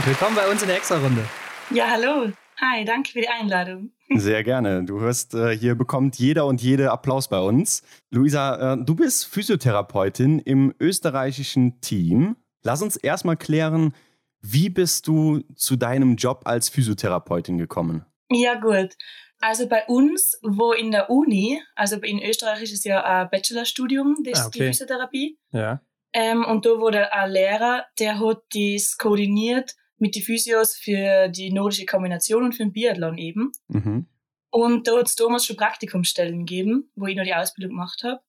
Willkommen 0.06 0.36
bei 0.36 0.50
uns 0.50 0.64
in 0.64 0.68
der 0.68 0.78
Extra-Runde. 0.78 1.24
Ja, 1.70 1.86
hallo. 1.92 2.32
Hi, 2.60 2.84
danke 2.84 3.12
für 3.12 3.22
die 3.22 3.30
Einladung. 3.30 3.92
Sehr 4.16 4.44
gerne. 4.44 4.84
Du 4.84 5.00
hörst, 5.00 5.36
äh, 5.36 5.56
hier 5.56 5.76
bekommt 5.76 6.18
jeder 6.18 6.48
und 6.48 6.60
jede 6.60 6.92
Applaus 6.92 7.28
bei 7.28 7.40
uns. 7.40 7.84
Luisa, 8.10 8.74
äh, 8.74 8.78
du 8.84 8.96
bist 8.96 9.28
Physiotherapeutin 9.28 10.40
im 10.40 10.74
österreichischen 10.80 11.80
Team. 11.82 12.36
Lass 12.64 12.82
uns 12.82 12.96
erstmal 12.98 13.38
klären, 13.38 13.94
wie 14.42 14.70
bist 14.70 15.08
du 15.08 15.42
zu 15.56 15.76
deinem 15.76 16.16
Job 16.16 16.42
als 16.46 16.68
Physiotherapeutin 16.70 17.60
gekommen? 17.60 18.08
Ja, 18.32 18.56
gut. 18.56 18.98
Also 19.40 19.68
bei 19.68 19.86
uns, 19.86 20.40
wo 20.42 20.72
in 20.74 20.92
der 20.92 21.10
Uni, 21.10 21.62
also 21.76 21.98
in 21.98 22.22
Österreich 22.22 22.64
ist 22.64 22.74
es 22.74 22.84
ja 22.84 23.04
ein 23.04 23.30
Bachelorstudium, 23.30 24.18
das 24.24 24.42
ah, 24.42 24.48
okay. 24.48 24.60
die 24.60 24.66
Physiotherapie. 24.66 25.40
Ja. 25.52 25.82
Ähm, 26.14 26.44
und 26.44 26.66
da 26.66 26.72
wurde 26.80 27.14
ein 27.14 27.32
Lehrer, 27.32 27.86
der 28.00 28.20
hat 28.20 28.42
das 28.54 28.98
koordiniert 28.98 29.76
mit 29.98 30.16
den 30.16 30.24
Physios 30.24 30.76
für 30.76 31.28
die 31.28 31.52
nordische 31.52 31.86
Kombination 31.86 32.44
und 32.44 32.54
für 32.54 32.64
den 32.64 32.74
Biathlon 32.74 33.18
eben. 33.18 33.52
Mhm. 33.68 34.08
Und 34.50 34.88
da 34.88 34.98
hat 34.98 35.08
es 35.08 35.16
damals 35.16 35.46
schon 35.46 35.58
Praktikumsstellen 35.58 36.46
gegeben, 36.46 36.92
wo 36.96 37.06
ich 37.06 37.16
noch 37.16 37.24
die 37.24 37.36
Ausbildung 37.36 37.72
gemacht 37.72 38.04
habe. 38.04 38.22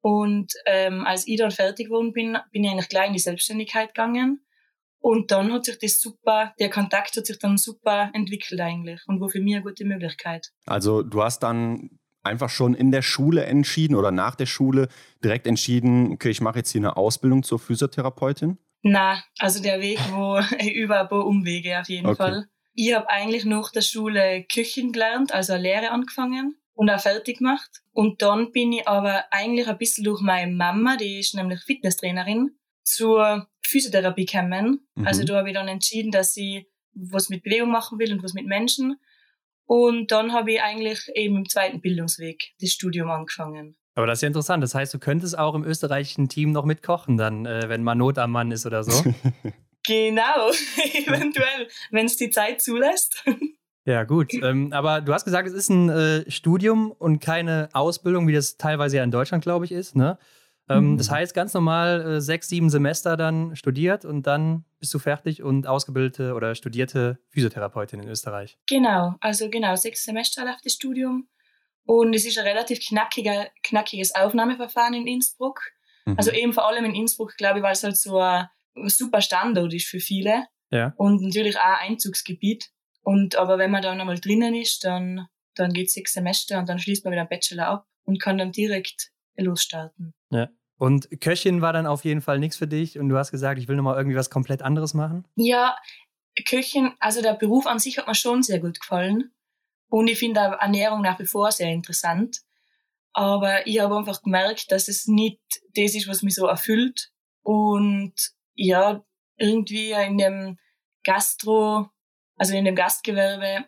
Und 0.00 0.52
ähm, 0.66 1.06
als 1.06 1.26
ich 1.26 1.38
dann 1.38 1.50
fertig 1.50 1.86
geworden 1.86 2.12
bin, 2.12 2.36
bin 2.52 2.64
ich 2.64 2.70
eigentlich 2.70 2.88
gleich 2.90 3.06
in 3.06 3.14
die 3.14 3.18
Selbstständigkeit 3.18 3.94
gegangen 3.94 4.44
und 5.04 5.30
dann 5.30 5.52
hat 5.52 5.66
sich 5.66 5.78
das 5.78 6.00
super, 6.00 6.54
der 6.58 6.70
Kontakt 6.70 7.14
hat 7.14 7.26
sich 7.26 7.38
dann 7.38 7.58
super 7.58 8.10
entwickelt 8.14 8.58
eigentlich 8.58 9.02
und 9.06 9.20
war 9.20 9.28
für 9.28 9.40
mich 9.40 9.54
eine 9.54 9.62
gute 9.62 9.84
Möglichkeit. 9.84 10.50
Also 10.64 11.02
du 11.02 11.22
hast 11.22 11.40
dann 11.40 11.98
einfach 12.22 12.48
schon 12.48 12.74
in 12.74 12.90
der 12.90 13.02
Schule 13.02 13.44
entschieden 13.44 13.96
oder 13.96 14.10
nach 14.10 14.34
der 14.34 14.46
Schule 14.46 14.88
direkt 15.22 15.46
entschieden, 15.46 16.12
okay, 16.12 16.30
ich 16.30 16.40
mache 16.40 16.60
jetzt 16.60 16.70
hier 16.70 16.80
eine 16.80 16.96
Ausbildung 16.96 17.42
zur 17.42 17.58
Physiotherapeutin? 17.58 18.56
Na, 18.82 19.22
also 19.38 19.62
der 19.62 19.82
Weg 19.82 19.98
wo 20.10 20.38
über 20.74 21.02
ein 21.02 21.08
paar 21.08 21.26
Umwege 21.26 21.78
auf 21.80 21.88
jeden 21.90 22.06
okay. 22.06 22.16
Fall. 22.16 22.46
Ich 22.72 22.94
habe 22.94 23.10
eigentlich 23.10 23.44
nach 23.44 23.72
der 23.72 23.82
Schule 23.82 24.46
Küchen 24.50 24.92
gelernt, 24.92 25.34
also 25.34 25.52
eine 25.52 25.64
Lehre 25.64 25.90
angefangen 25.90 26.56
und 26.72 26.88
auch 26.88 27.00
fertig 27.00 27.38
gemacht. 27.40 27.82
Und 27.92 28.22
dann 28.22 28.52
bin 28.52 28.72
ich 28.72 28.88
aber 28.88 29.26
eigentlich 29.30 29.68
ein 29.68 29.76
bisschen 29.76 30.04
durch 30.04 30.22
meine 30.22 30.50
Mama, 30.50 30.96
die 30.96 31.20
ist 31.20 31.34
nämlich 31.34 31.60
Fitnesstrainerin, 31.60 32.56
zur 32.84 33.48
Physiotherapie 33.66 34.26
kennen. 34.26 34.86
Mhm. 34.94 35.06
Also 35.06 35.24
da 35.24 35.36
habe 35.36 35.48
ich 35.48 35.54
dann 35.54 35.68
entschieden, 35.68 36.10
dass 36.10 36.36
ich 36.36 36.66
was 36.94 37.28
mit 37.28 37.42
Bewegung 37.42 37.70
machen 37.70 37.98
will 37.98 38.12
und 38.12 38.22
was 38.22 38.34
mit 38.34 38.46
Menschen. 38.46 38.96
Und 39.66 40.10
dann 40.12 40.32
habe 40.32 40.52
ich 40.52 40.62
eigentlich 40.62 41.08
eben 41.14 41.36
im 41.36 41.48
zweiten 41.48 41.80
Bildungsweg 41.80 42.52
das 42.60 42.70
Studium 42.70 43.10
angefangen. 43.10 43.76
Aber 43.94 44.06
das 44.06 44.18
ist 44.18 44.22
ja 44.22 44.28
interessant. 44.28 44.62
Das 44.62 44.74
heißt, 44.74 44.92
du 44.92 44.98
könntest 44.98 45.38
auch 45.38 45.54
im 45.54 45.64
österreichischen 45.64 46.28
Team 46.28 46.52
noch 46.52 46.64
mitkochen, 46.64 47.16
dann, 47.16 47.46
äh, 47.46 47.68
wenn 47.68 47.82
mal 47.82 47.94
Not 47.94 48.18
am 48.18 48.32
Mann 48.32 48.50
ist 48.50 48.66
oder 48.66 48.82
so. 48.82 48.92
genau, 49.86 50.50
eventuell, 51.06 51.68
wenn 51.90 52.06
es 52.06 52.16
die 52.16 52.30
Zeit 52.30 52.62
zulässt. 52.62 53.24
Ja, 53.86 54.04
gut. 54.04 54.32
Ähm, 54.32 54.72
aber 54.72 55.02
du 55.02 55.12
hast 55.12 55.26
gesagt, 55.26 55.46
es 55.46 55.52
ist 55.52 55.68
ein 55.68 55.90
äh, 55.90 56.30
Studium 56.30 56.90
und 56.90 57.18
keine 57.18 57.68
Ausbildung, 57.74 58.26
wie 58.26 58.32
das 58.32 58.56
teilweise 58.56 58.96
ja 58.96 59.04
in 59.04 59.10
Deutschland, 59.10 59.44
glaube 59.44 59.66
ich, 59.66 59.72
ist. 59.72 59.94
Ne? 59.94 60.16
Ähm, 60.68 60.92
mhm. 60.92 60.98
Das 60.98 61.10
heißt, 61.10 61.34
ganz 61.34 61.52
normal 61.52 62.00
äh, 62.00 62.20
sechs, 62.20 62.48
sieben 62.48 62.70
Semester 62.70 63.16
dann 63.16 63.54
studiert 63.54 64.04
und 64.04 64.26
dann 64.26 64.64
bist 64.80 64.94
du 64.94 64.98
fertig 64.98 65.42
und 65.42 65.66
ausgebildete 65.66 66.34
oder 66.34 66.54
studierte 66.54 67.18
Physiotherapeutin 67.30 68.00
in 68.00 68.08
Österreich. 68.08 68.58
Genau, 68.68 69.14
also 69.20 69.50
genau, 69.50 69.76
sechs 69.76 70.04
Semester 70.04 70.44
läuft 70.44 70.64
das 70.64 70.72
Studium. 70.72 71.28
Und 71.86 72.14
es 72.14 72.24
ist 72.24 72.38
ein 72.38 72.46
relativ 72.46 72.80
knackiger, 72.80 73.48
knackiges 73.62 74.14
Aufnahmeverfahren 74.14 74.94
in 74.94 75.06
Innsbruck. 75.06 75.60
Mhm. 76.06 76.14
Also 76.16 76.30
eben 76.30 76.52
vor 76.54 76.66
allem 76.66 76.86
in 76.86 76.94
Innsbruck, 76.94 77.36
glaube 77.36 77.58
ich, 77.58 77.62
weil 77.62 77.72
es 77.72 77.84
halt 77.84 77.98
so 77.98 78.18
ein 78.18 78.48
super 78.86 79.20
Standort 79.20 79.74
ist 79.74 79.86
für 79.86 80.00
viele. 80.00 80.46
Ja. 80.70 80.94
Und 80.96 81.22
natürlich 81.22 81.58
auch 81.58 81.80
ein 81.80 81.90
Einzugsgebiet. 81.90 82.70
Und 83.02 83.36
aber 83.36 83.58
wenn 83.58 83.70
man 83.70 83.82
dann 83.82 84.00
einmal 84.00 84.18
drinnen 84.18 84.54
ist, 84.54 84.84
dann, 84.84 85.26
dann 85.54 85.74
geht 85.74 85.90
sechs 85.90 86.14
Semester 86.14 86.58
und 86.58 86.70
dann 86.70 86.78
schließt 86.78 87.04
man 87.04 87.12
wieder 87.12 87.20
einen 87.20 87.28
Bachelor 87.28 87.68
ab 87.68 87.86
und 88.04 88.20
kann 88.20 88.38
dann 88.38 88.50
direkt 88.50 89.10
losstarten. 89.36 90.14
Ja. 90.30 90.48
Und 90.76 91.08
Köchin 91.20 91.60
war 91.60 91.72
dann 91.72 91.86
auf 91.86 92.04
jeden 92.04 92.20
Fall 92.20 92.38
nichts 92.38 92.56
für 92.56 92.66
dich 92.66 92.98
und 92.98 93.08
du 93.08 93.16
hast 93.16 93.30
gesagt, 93.30 93.58
ich 93.58 93.68
will 93.68 93.76
nochmal 93.76 93.96
irgendwie 93.96 94.16
was 94.16 94.30
komplett 94.30 94.62
anderes 94.62 94.92
machen? 94.92 95.26
Ja, 95.36 95.76
Köchin, 96.48 96.92
also 96.98 97.22
der 97.22 97.34
Beruf 97.34 97.66
an 97.66 97.78
sich 97.78 97.98
hat 97.98 98.08
mir 98.08 98.14
schon 98.14 98.42
sehr 98.42 98.58
gut 98.58 98.80
gefallen. 98.80 99.30
Und 99.88 100.08
ich 100.08 100.18
finde 100.18 100.40
Ernährung 100.40 101.02
nach 101.02 101.18
wie 101.20 101.26
vor 101.26 101.52
sehr 101.52 101.70
interessant. 101.70 102.40
Aber 103.12 103.66
ich 103.66 103.78
habe 103.78 103.96
einfach 103.96 104.22
gemerkt, 104.22 104.72
dass 104.72 104.88
es 104.88 105.06
nicht 105.06 105.40
das 105.74 105.94
ist, 105.94 106.08
was 106.08 106.22
mich 106.22 106.34
so 106.34 106.46
erfüllt. 106.46 107.12
Und 107.42 108.14
ja, 108.54 109.04
irgendwie 109.36 109.92
in 109.92 110.18
dem 110.18 110.58
Gastro, 111.04 111.90
also 112.36 112.56
in 112.56 112.64
dem 112.64 112.74
Gastgewerbe, 112.74 113.66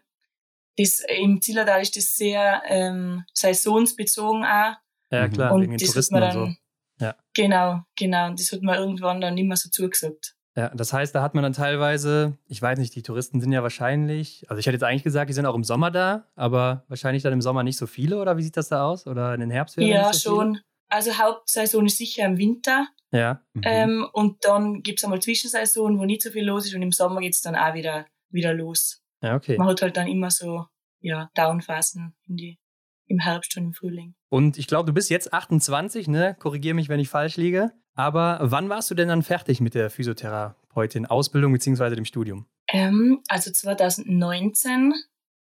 das, 0.77 1.01
im 1.09 1.41
Zillertal 1.41 1.83
ist 1.83 1.97
das 1.97 2.17
sehr 2.17 2.63
ähm, 2.67 3.25
saisonsbezogen 3.33 4.45
auch. 4.45 4.75
Ja, 5.11 5.29
klar, 5.29 5.53
und 5.53 5.63
wegen 5.63 5.77
das 5.77 5.91
Touristen 5.91 6.17
dann, 6.17 6.33
so. 6.33 6.49
Ja. 6.99 7.15
Genau, 7.35 7.83
genau. 7.97 8.29
Und 8.29 8.41
das 8.41 8.53
hat 8.53 8.63
man 8.63 8.77
irgendwann 8.77 9.21
dann 9.21 9.35
nicht 9.35 9.47
mehr 9.47 9.57
so 9.57 9.69
zugesagt. 9.69 10.35
Ja, 10.57 10.71
das 10.71 10.93
heißt, 10.95 11.15
da 11.15 11.21
hat 11.21 11.35
man 11.35 11.43
dann 11.43 11.53
teilweise, 11.53 12.39
ich 12.49 12.63
weiß 12.63 12.79
nicht, 12.79 12.95
die 12.95 13.03
Touristen 13.03 13.43
sind 13.43 13.53
ja 13.53 13.63
wahrscheinlich, 13.63 14.47
also 14.49 14.59
ich 14.59 14.65
hätte 14.65 14.77
jetzt 14.77 14.85
eigentlich 14.85 15.03
gesagt, 15.03 15.29
die 15.29 15.35
sind 15.35 15.45
auch 15.45 15.55
im 15.55 15.65
Sommer 15.65 15.91
da, 15.91 16.29
aber 16.35 16.85
wahrscheinlich 16.89 17.23
dann 17.23 17.35
im 17.35 17.43
Sommer 17.43 17.63
nicht 17.63 17.77
so 17.77 17.87
viele, 17.87 18.19
oder 18.19 18.39
wie 18.39 18.43
sieht 18.43 18.57
das 18.57 18.69
da 18.69 18.87
aus? 18.87 19.07
Oder 19.07 19.35
in 19.35 19.41
den 19.41 19.51
Herbstferien? 19.51 19.95
Ja, 19.95 20.13
so 20.15 20.31
schon. 20.31 20.55
Viele? 20.55 20.65
Also 20.89 21.19
Hauptsaison 21.19 21.85
ist 21.85 21.99
sicher 21.99 22.25
im 22.25 22.39
Winter. 22.39 22.89
Ja. 23.13 23.43
Mhm. 23.53 23.63
Ähm, 23.65 24.09
und 24.13 24.45
dann 24.47 24.83
gibt 24.83 24.99
es 24.99 25.05
einmal 25.05 25.21
Zwischensaison, 25.21 25.99
wo 25.99 26.07
nicht 26.07 26.23
so 26.23 26.31
viel 26.31 26.45
los 26.45 26.65
ist 26.67 26.75
und 26.75 26.83
im 26.83 26.93
Sommer 26.93 27.21
geht 27.21 27.35
es 27.35 27.43
dann 27.43 27.55
auch 27.55 27.75
wieder, 27.75 28.07
wieder 28.31 28.55
los. 28.55 29.03
Ja, 29.23 29.37
okay. 29.37 29.59
Man 29.59 29.69
hat 29.69 29.83
halt 29.83 29.97
dann 29.97 30.09
immer 30.09 30.31
so, 30.31 30.67
ja, 31.01 31.31
Downphasen 31.35 32.15
in 32.27 32.37
die, 32.37 32.59
im 33.07 33.19
Herbst 33.19 33.57
und 33.59 33.65
im 33.65 33.73
Frühling. 33.75 34.15
Und 34.29 34.59
ich 34.59 34.67
glaube, 34.67 34.87
du 34.87 34.93
bist 34.93 35.11
jetzt 35.11 35.33
28, 35.33 36.09
ne? 36.09 36.37
Korrigiere 36.39 36.75
mich, 36.75 36.89
wenn 36.89 37.01
ich 37.01 37.09
falsch 37.09 37.37
liege. 37.37 37.73
Aber 37.95 38.39
wann 38.43 38.69
warst 38.69 38.91
du 38.91 38.95
denn 38.95 39.09
dann 39.09 39.23
fertig 39.23 39.61
mit 39.61 39.75
der 39.75 39.89
Physiotherapeutin 39.89 41.07
Ausbildung 41.07 41.53
bzw. 41.53 41.95
dem 41.95 42.05
Studium? 42.05 42.47
Ähm, 42.69 43.23
also 43.29 43.51
2019 43.51 44.93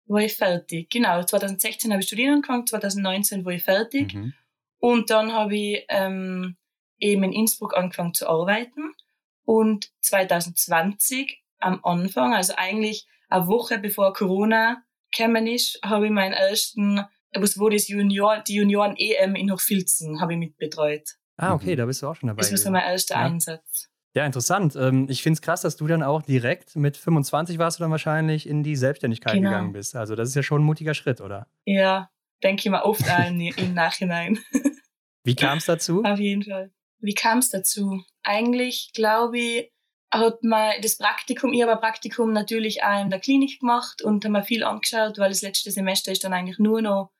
war 0.06 0.20
ich 0.22 0.36
fertig. 0.36 0.90
Genau, 0.90 1.22
2016 1.22 1.90
habe 1.90 2.00
ich 2.00 2.06
studieren 2.06 2.36
angefangen, 2.36 2.66
2019 2.66 3.44
war 3.44 3.52
ich 3.52 3.62
fertig. 3.62 4.14
Mhm. 4.14 4.32
Und 4.78 5.10
dann 5.10 5.32
habe 5.32 5.54
ich 5.54 5.84
ähm, 5.88 6.56
eben 6.98 7.22
in 7.24 7.32
Innsbruck 7.32 7.76
angefangen 7.76 8.14
zu 8.14 8.28
arbeiten. 8.28 8.94
Und 9.44 9.90
2020 10.00 11.42
am 11.58 11.84
Anfang, 11.84 12.34
also 12.34 12.54
eigentlich 12.56 13.06
eine 13.28 13.46
Woche 13.46 13.78
bevor 13.78 14.12
Corona 14.12 14.82
gekommen 15.10 15.46
ist, 15.46 15.78
habe 15.84 16.06
ich 16.06 16.12
meinen 16.12 16.32
ersten, 16.32 17.04
was 17.34 17.58
wurde 17.58 17.76
das 17.76 17.88
Junior, 17.88 18.42
die 18.46 18.54
Junioren-EM 18.56 19.34
in 19.34 19.52
Hochfilzen, 19.52 20.20
habe 20.20 20.32
ich 20.32 20.38
mitbetreut. 20.38 21.16
Ah, 21.36 21.54
okay, 21.54 21.72
mhm. 21.72 21.78
da 21.78 21.86
bist 21.86 22.02
du 22.02 22.08
auch 22.08 22.16
schon 22.16 22.26
dabei. 22.26 22.42
Das 22.42 22.50
war 22.50 22.58
so 22.58 22.70
mein 22.70 22.82
erster 22.82 23.14
ja. 23.14 23.22
Einsatz. 23.22 23.88
Ja, 24.14 24.26
interessant. 24.26 24.74
Ähm, 24.76 25.06
ich 25.08 25.22
finde 25.22 25.36
es 25.36 25.42
krass, 25.42 25.62
dass 25.62 25.76
du 25.76 25.86
dann 25.86 26.02
auch 26.02 26.22
direkt 26.22 26.74
mit 26.74 26.96
25 26.96 27.58
warst 27.58 27.78
du 27.78 27.84
dann 27.84 27.92
wahrscheinlich 27.92 28.48
in 28.48 28.62
die 28.62 28.74
Selbstständigkeit 28.74 29.34
genau. 29.34 29.50
gegangen 29.50 29.72
bist. 29.72 29.94
Also 29.94 30.16
das 30.16 30.28
ist 30.28 30.34
ja 30.34 30.42
schon 30.42 30.62
ein 30.62 30.64
mutiger 30.64 30.94
Schritt, 30.94 31.20
oder? 31.20 31.46
Ja, 31.64 32.10
denke 32.42 32.62
ich 32.64 32.70
mir 32.70 32.84
oft 32.84 33.08
an 33.08 33.40
im 33.40 33.74
Nachhinein. 33.74 34.38
Wie 35.24 35.36
kam 35.36 35.58
es 35.58 35.66
dazu? 35.66 36.02
Auf 36.02 36.18
jeden 36.18 36.42
Fall. 36.42 36.72
Wie 36.98 37.14
kam 37.14 37.38
es 37.38 37.50
dazu? 37.50 38.02
Eigentlich 38.22 38.90
glaube 38.94 39.38
ich, 39.38 39.72
hat 40.12 40.42
man 40.42 40.72
das 40.82 40.98
Praktikum, 40.98 41.52
ich 41.52 41.62
habe 41.62 41.72
ein 41.72 41.80
Praktikum 41.80 42.32
natürlich 42.32 42.82
auch 42.82 43.00
in 43.00 43.10
der 43.10 43.20
Klinik 43.20 43.60
gemacht 43.60 44.02
und 44.02 44.24
habe 44.24 44.32
mir 44.32 44.42
viel 44.42 44.64
angeschaut, 44.64 45.18
weil 45.18 45.28
das 45.28 45.42
letzte 45.42 45.70
Semester 45.70 46.10
ist 46.10 46.24
dann 46.24 46.32
eigentlich 46.32 46.58
nur 46.58 46.82
noch 46.82 47.12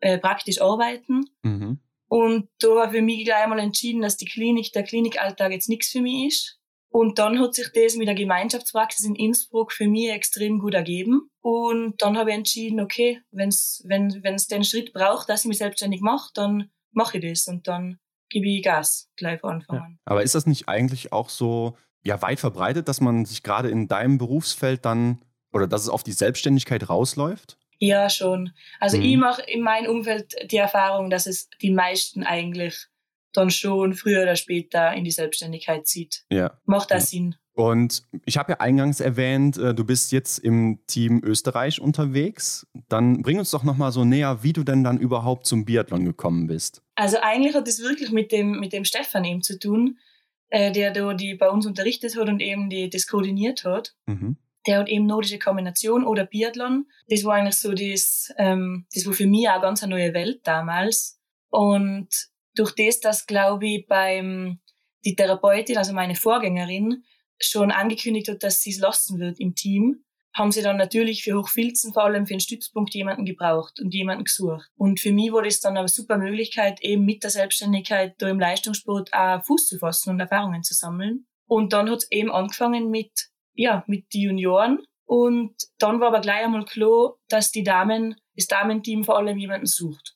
äh, 0.00 0.18
praktisch 0.18 0.60
arbeiten. 0.60 1.24
Mhm. 1.42 1.80
Und 2.08 2.48
da 2.60 2.68
war 2.68 2.90
für 2.90 3.02
mich 3.02 3.24
gleich 3.24 3.42
einmal 3.42 3.58
entschieden, 3.58 4.00
dass 4.00 4.16
die 4.16 4.24
Klinik, 4.24 4.72
der 4.72 4.82
Klinikalltag 4.82 5.52
jetzt 5.52 5.68
nichts 5.68 5.88
für 5.90 6.00
mich 6.00 6.28
ist. 6.28 6.58
Und 6.90 7.18
dann 7.18 7.38
hat 7.38 7.54
sich 7.54 7.70
das 7.74 7.96
mit 7.96 8.08
der 8.08 8.14
Gemeinschaftspraxis 8.14 9.04
in 9.04 9.14
Innsbruck 9.14 9.72
für 9.72 9.86
mich 9.86 10.08
extrem 10.08 10.58
gut 10.58 10.72
ergeben. 10.72 11.30
Und 11.42 12.00
dann 12.00 12.16
habe 12.16 12.30
ich 12.30 12.36
entschieden, 12.36 12.80
okay, 12.80 13.20
wenn's, 13.30 13.82
wenn 13.86 14.34
es 14.34 14.46
den 14.46 14.64
Schritt 14.64 14.94
braucht, 14.94 15.28
dass 15.28 15.42
ich 15.44 15.48
mich 15.48 15.58
selbstständig 15.58 16.00
mache, 16.00 16.30
dann 16.34 16.70
mache 16.92 17.18
ich 17.18 17.30
das 17.30 17.46
und 17.46 17.68
dann 17.68 17.98
gebe 18.30 18.48
ich 18.48 18.62
Gas 18.62 19.10
gleich 19.16 19.40
von 19.40 19.56
Anfang 19.56 19.78
an. 19.78 19.92
Ja. 19.92 19.98
Aber 20.06 20.22
ist 20.22 20.34
das 20.34 20.46
nicht 20.46 20.68
eigentlich 20.68 21.12
auch 21.12 21.28
so 21.28 21.76
ja, 22.02 22.20
weit 22.22 22.40
verbreitet, 22.40 22.88
dass 22.88 23.00
man 23.00 23.24
sich 23.24 23.42
gerade 23.42 23.68
in 23.68 23.88
deinem 23.88 24.18
Berufsfeld 24.18 24.84
dann 24.84 25.22
oder 25.52 25.66
dass 25.66 25.82
es 25.82 25.88
auf 25.88 26.02
die 26.02 26.12
Selbstständigkeit 26.12 26.88
rausläuft? 26.88 27.58
Ja, 27.78 28.10
schon. 28.10 28.52
Also 28.80 28.96
mhm. 28.96 29.02
ich 29.04 29.16
mache 29.16 29.42
in 29.42 29.62
meinem 29.62 29.90
Umfeld 29.90 30.34
die 30.50 30.56
Erfahrung, 30.56 31.10
dass 31.10 31.26
es 31.26 31.48
die 31.62 31.70
meisten 31.70 32.24
eigentlich 32.24 32.86
dann 33.32 33.50
schon 33.50 33.94
früher 33.94 34.22
oder 34.22 34.36
später 34.36 34.92
in 34.94 35.04
die 35.04 35.10
Selbstständigkeit 35.10 35.86
zieht. 35.86 36.24
Ja. 36.30 36.58
Macht 36.64 36.90
das 36.90 37.12
ja. 37.12 37.18
Sinn. 37.18 37.36
Und 37.54 38.04
ich 38.24 38.36
habe 38.36 38.52
ja 38.52 38.60
eingangs 38.60 39.00
erwähnt, 39.00 39.56
äh, 39.58 39.74
du 39.74 39.84
bist 39.84 40.12
jetzt 40.12 40.38
im 40.38 40.80
Team 40.86 41.20
Österreich 41.24 41.80
unterwegs. 41.80 42.66
Dann 42.88 43.22
bring 43.22 43.38
uns 43.38 43.50
doch 43.50 43.64
nochmal 43.64 43.90
so 43.90 44.04
näher, 44.04 44.42
wie 44.42 44.52
du 44.52 44.62
denn 44.62 44.84
dann 44.84 44.98
überhaupt 44.98 45.46
zum 45.46 45.64
Biathlon 45.64 46.04
gekommen 46.04 46.46
bist. 46.46 46.82
Also 46.94 47.18
eigentlich 47.20 47.54
hat 47.54 47.66
es 47.66 47.82
wirklich 47.82 48.12
mit 48.12 48.30
dem, 48.30 48.60
mit 48.60 48.72
dem 48.72 48.84
Stefan 48.84 49.24
eben 49.24 49.42
zu 49.42 49.58
tun, 49.58 49.98
äh, 50.50 50.70
der 50.70 50.92
da 50.92 51.14
die 51.14 51.34
bei 51.34 51.50
uns 51.50 51.66
unterrichtet 51.66 52.16
hat 52.16 52.28
und 52.28 52.40
eben 52.40 52.70
die, 52.70 52.90
das 52.90 53.06
koordiniert 53.06 53.64
hat. 53.64 53.94
Mhm 54.06 54.36
der 54.66 54.80
hat 54.80 54.88
eben 54.88 55.06
nordische 55.06 55.38
Kombination 55.38 56.04
oder 56.04 56.26
Biathlon. 56.26 56.86
Das 57.08 57.24
war 57.24 57.34
eigentlich 57.34 57.56
so 57.56 57.72
das, 57.72 58.32
ähm, 58.38 58.86
das 58.92 59.06
war 59.06 59.12
für 59.12 59.26
mich 59.26 59.48
auch 59.48 59.62
ganz 59.62 59.82
eine 59.82 59.94
neue 59.94 60.14
Welt 60.14 60.40
damals. 60.44 61.20
Und 61.50 62.08
durch 62.54 62.74
das, 62.74 63.00
dass, 63.00 63.26
glaube 63.26 63.66
ich, 63.66 63.86
beim, 63.86 64.60
die 65.04 65.14
Therapeutin, 65.14 65.78
also 65.78 65.92
meine 65.92 66.14
Vorgängerin, 66.14 67.04
schon 67.40 67.70
angekündigt 67.70 68.28
hat, 68.28 68.42
dass 68.42 68.60
sie 68.60 68.70
es 68.70 68.80
lassen 68.80 69.18
wird 69.20 69.38
im 69.38 69.54
Team, 69.54 70.04
haben 70.34 70.52
sie 70.52 70.62
dann 70.62 70.76
natürlich 70.76 71.24
für 71.24 71.36
Hochfilzen 71.36 71.92
vor 71.92 72.04
allem 72.04 72.26
für 72.26 72.34
einen 72.34 72.40
Stützpunkt 72.40 72.94
jemanden 72.94 73.24
gebraucht 73.24 73.80
und 73.80 73.92
jemanden 73.92 74.24
gesucht. 74.24 74.68
Und 74.76 75.00
für 75.00 75.12
mich 75.12 75.32
war 75.32 75.42
das 75.42 75.60
dann 75.60 75.76
eine 75.76 75.88
super 75.88 76.18
Möglichkeit, 76.18 76.80
eben 76.82 77.04
mit 77.04 77.22
der 77.22 77.30
Selbstständigkeit 77.30 78.14
da 78.18 78.28
im 78.28 78.38
Leistungssport 78.38 79.12
auch 79.12 79.44
Fuß 79.44 79.66
zu 79.66 79.78
fassen 79.78 80.10
und 80.10 80.20
Erfahrungen 80.20 80.62
zu 80.62 80.74
sammeln. 80.74 81.26
Und 81.46 81.72
dann 81.72 81.90
hat 81.90 81.98
es 81.98 82.12
eben 82.12 82.30
angefangen 82.30 82.90
mit 82.90 83.30
ja, 83.58 83.84
mit 83.86 84.14
den 84.14 84.22
Junioren. 84.22 84.78
Und 85.04 85.54
dann 85.78 86.00
war 86.00 86.08
aber 86.08 86.20
gleich 86.20 86.44
einmal 86.44 86.64
klar, 86.64 87.14
dass 87.28 87.50
die 87.50 87.64
Damen, 87.64 88.14
das 88.36 88.46
Damenteam 88.46 89.04
vor 89.04 89.18
allem 89.18 89.36
jemanden 89.36 89.66
sucht. 89.66 90.14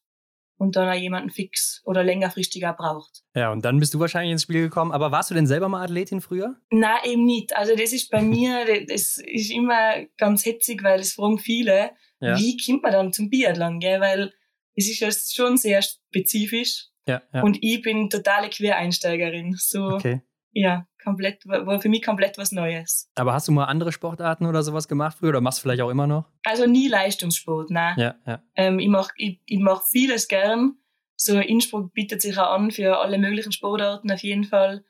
Und 0.59 0.77
dann 0.77 0.89
auch 0.89 0.95
jemanden 0.95 1.31
fix 1.31 1.83
oder 1.85 2.05
längerfristiger 2.05 2.73
braucht. 2.73 3.25
Ja, 3.35 3.51
und 3.51 3.65
dann 3.65 3.81
bist 3.81 3.95
du 3.95 3.99
wahrscheinlich 3.99 4.31
ins 4.31 4.45
Spiel 4.45 4.63
gekommen. 4.63 4.93
Aber 4.93 5.11
warst 5.11 5.29
du 5.29 5.35
denn 5.35 5.49
selber 5.49 5.69
mal 5.69 5.83
Athletin 5.83 6.21
früher? 6.21 6.57
Nein, 6.71 7.01
eben 7.05 7.25
nicht. 7.25 7.57
Also 7.57 7.75
das 7.75 7.93
ist 7.93 8.11
bei 8.11 8.23
mir, 8.23 8.65
das 8.87 9.17
ist 9.17 9.51
immer 9.51 10.05
ganz 10.19 10.47
hetzig, 10.47 10.85
weil 10.85 11.01
es 11.01 11.15
fragen 11.15 11.39
viele, 11.39 11.91
ja. 12.21 12.39
wie 12.39 12.57
kommt 12.65 12.85
man 12.85 12.93
dann 12.93 13.13
zum 13.13 13.29
Biathlon, 13.29 13.81
gell? 13.81 14.01
Weil 14.01 14.33
es 14.77 14.89
ist 14.89 15.01
ja 15.01 15.11
schon 15.11 15.57
sehr 15.57 15.83
spezifisch. 15.83 16.87
Ja, 17.09 17.23
ja. 17.35 17.43
Und 17.43 17.59
ich 17.61 17.83
bin 17.83 18.09
totale 18.09 18.49
Quereinsteigerin. 18.49 19.57
So, 19.59 19.87
okay. 19.87 20.23
Ja, 20.53 20.87
komplett, 21.03 21.47
war 21.47 21.81
für 21.81 21.89
mich 21.89 22.03
komplett 22.03 22.39
was 22.39 22.53
Neues. 22.53 23.11
Aber 23.15 23.33
hast 23.33 23.49
du 23.49 23.53
mal 23.53 23.65
andere 23.65 23.93
Sportarten 23.93 24.47
oder 24.47 24.63
sowas 24.63 24.87
gemacht 24.89 25.17
früher 25.19 25.31
oder 25.31 25.41
machst 25.41 25.59
du 25.59 25.63
vielleicht 25.63 25.83
auch 25.83 25.91
immer 25.91 26.07
noch? 26.07 26.27
Also 26.45 26.67
nie 26.67 26.89
Leistungssport, 26.89 27.71
nein. 27.71 27.99
Ja, 27.99 28.15
ja. 28.27 28.43
Ähm, 28.55 28.79
ich 28.79 28.89
mache 28.89 29.13
ich, 29.17 29.41
ich 29.47 29.59
mach 29.59 29.83
vieles 29.85 30.29
gern. 30.29 30.77
So 31.17 31.39
Innsbruck 31.39 31.93
bietet 31.95 32.23
sich 32.23 32.39
auch 32.39 32.53
an 32.53 32.71
für 32.71 32.99
alle 32.99 33.19
möglichen 33.19 33.53
Sportarten 33.53 34.11
auf 34.11 34.21
jeden 34.21 34.45
Fall. 34.45 34.85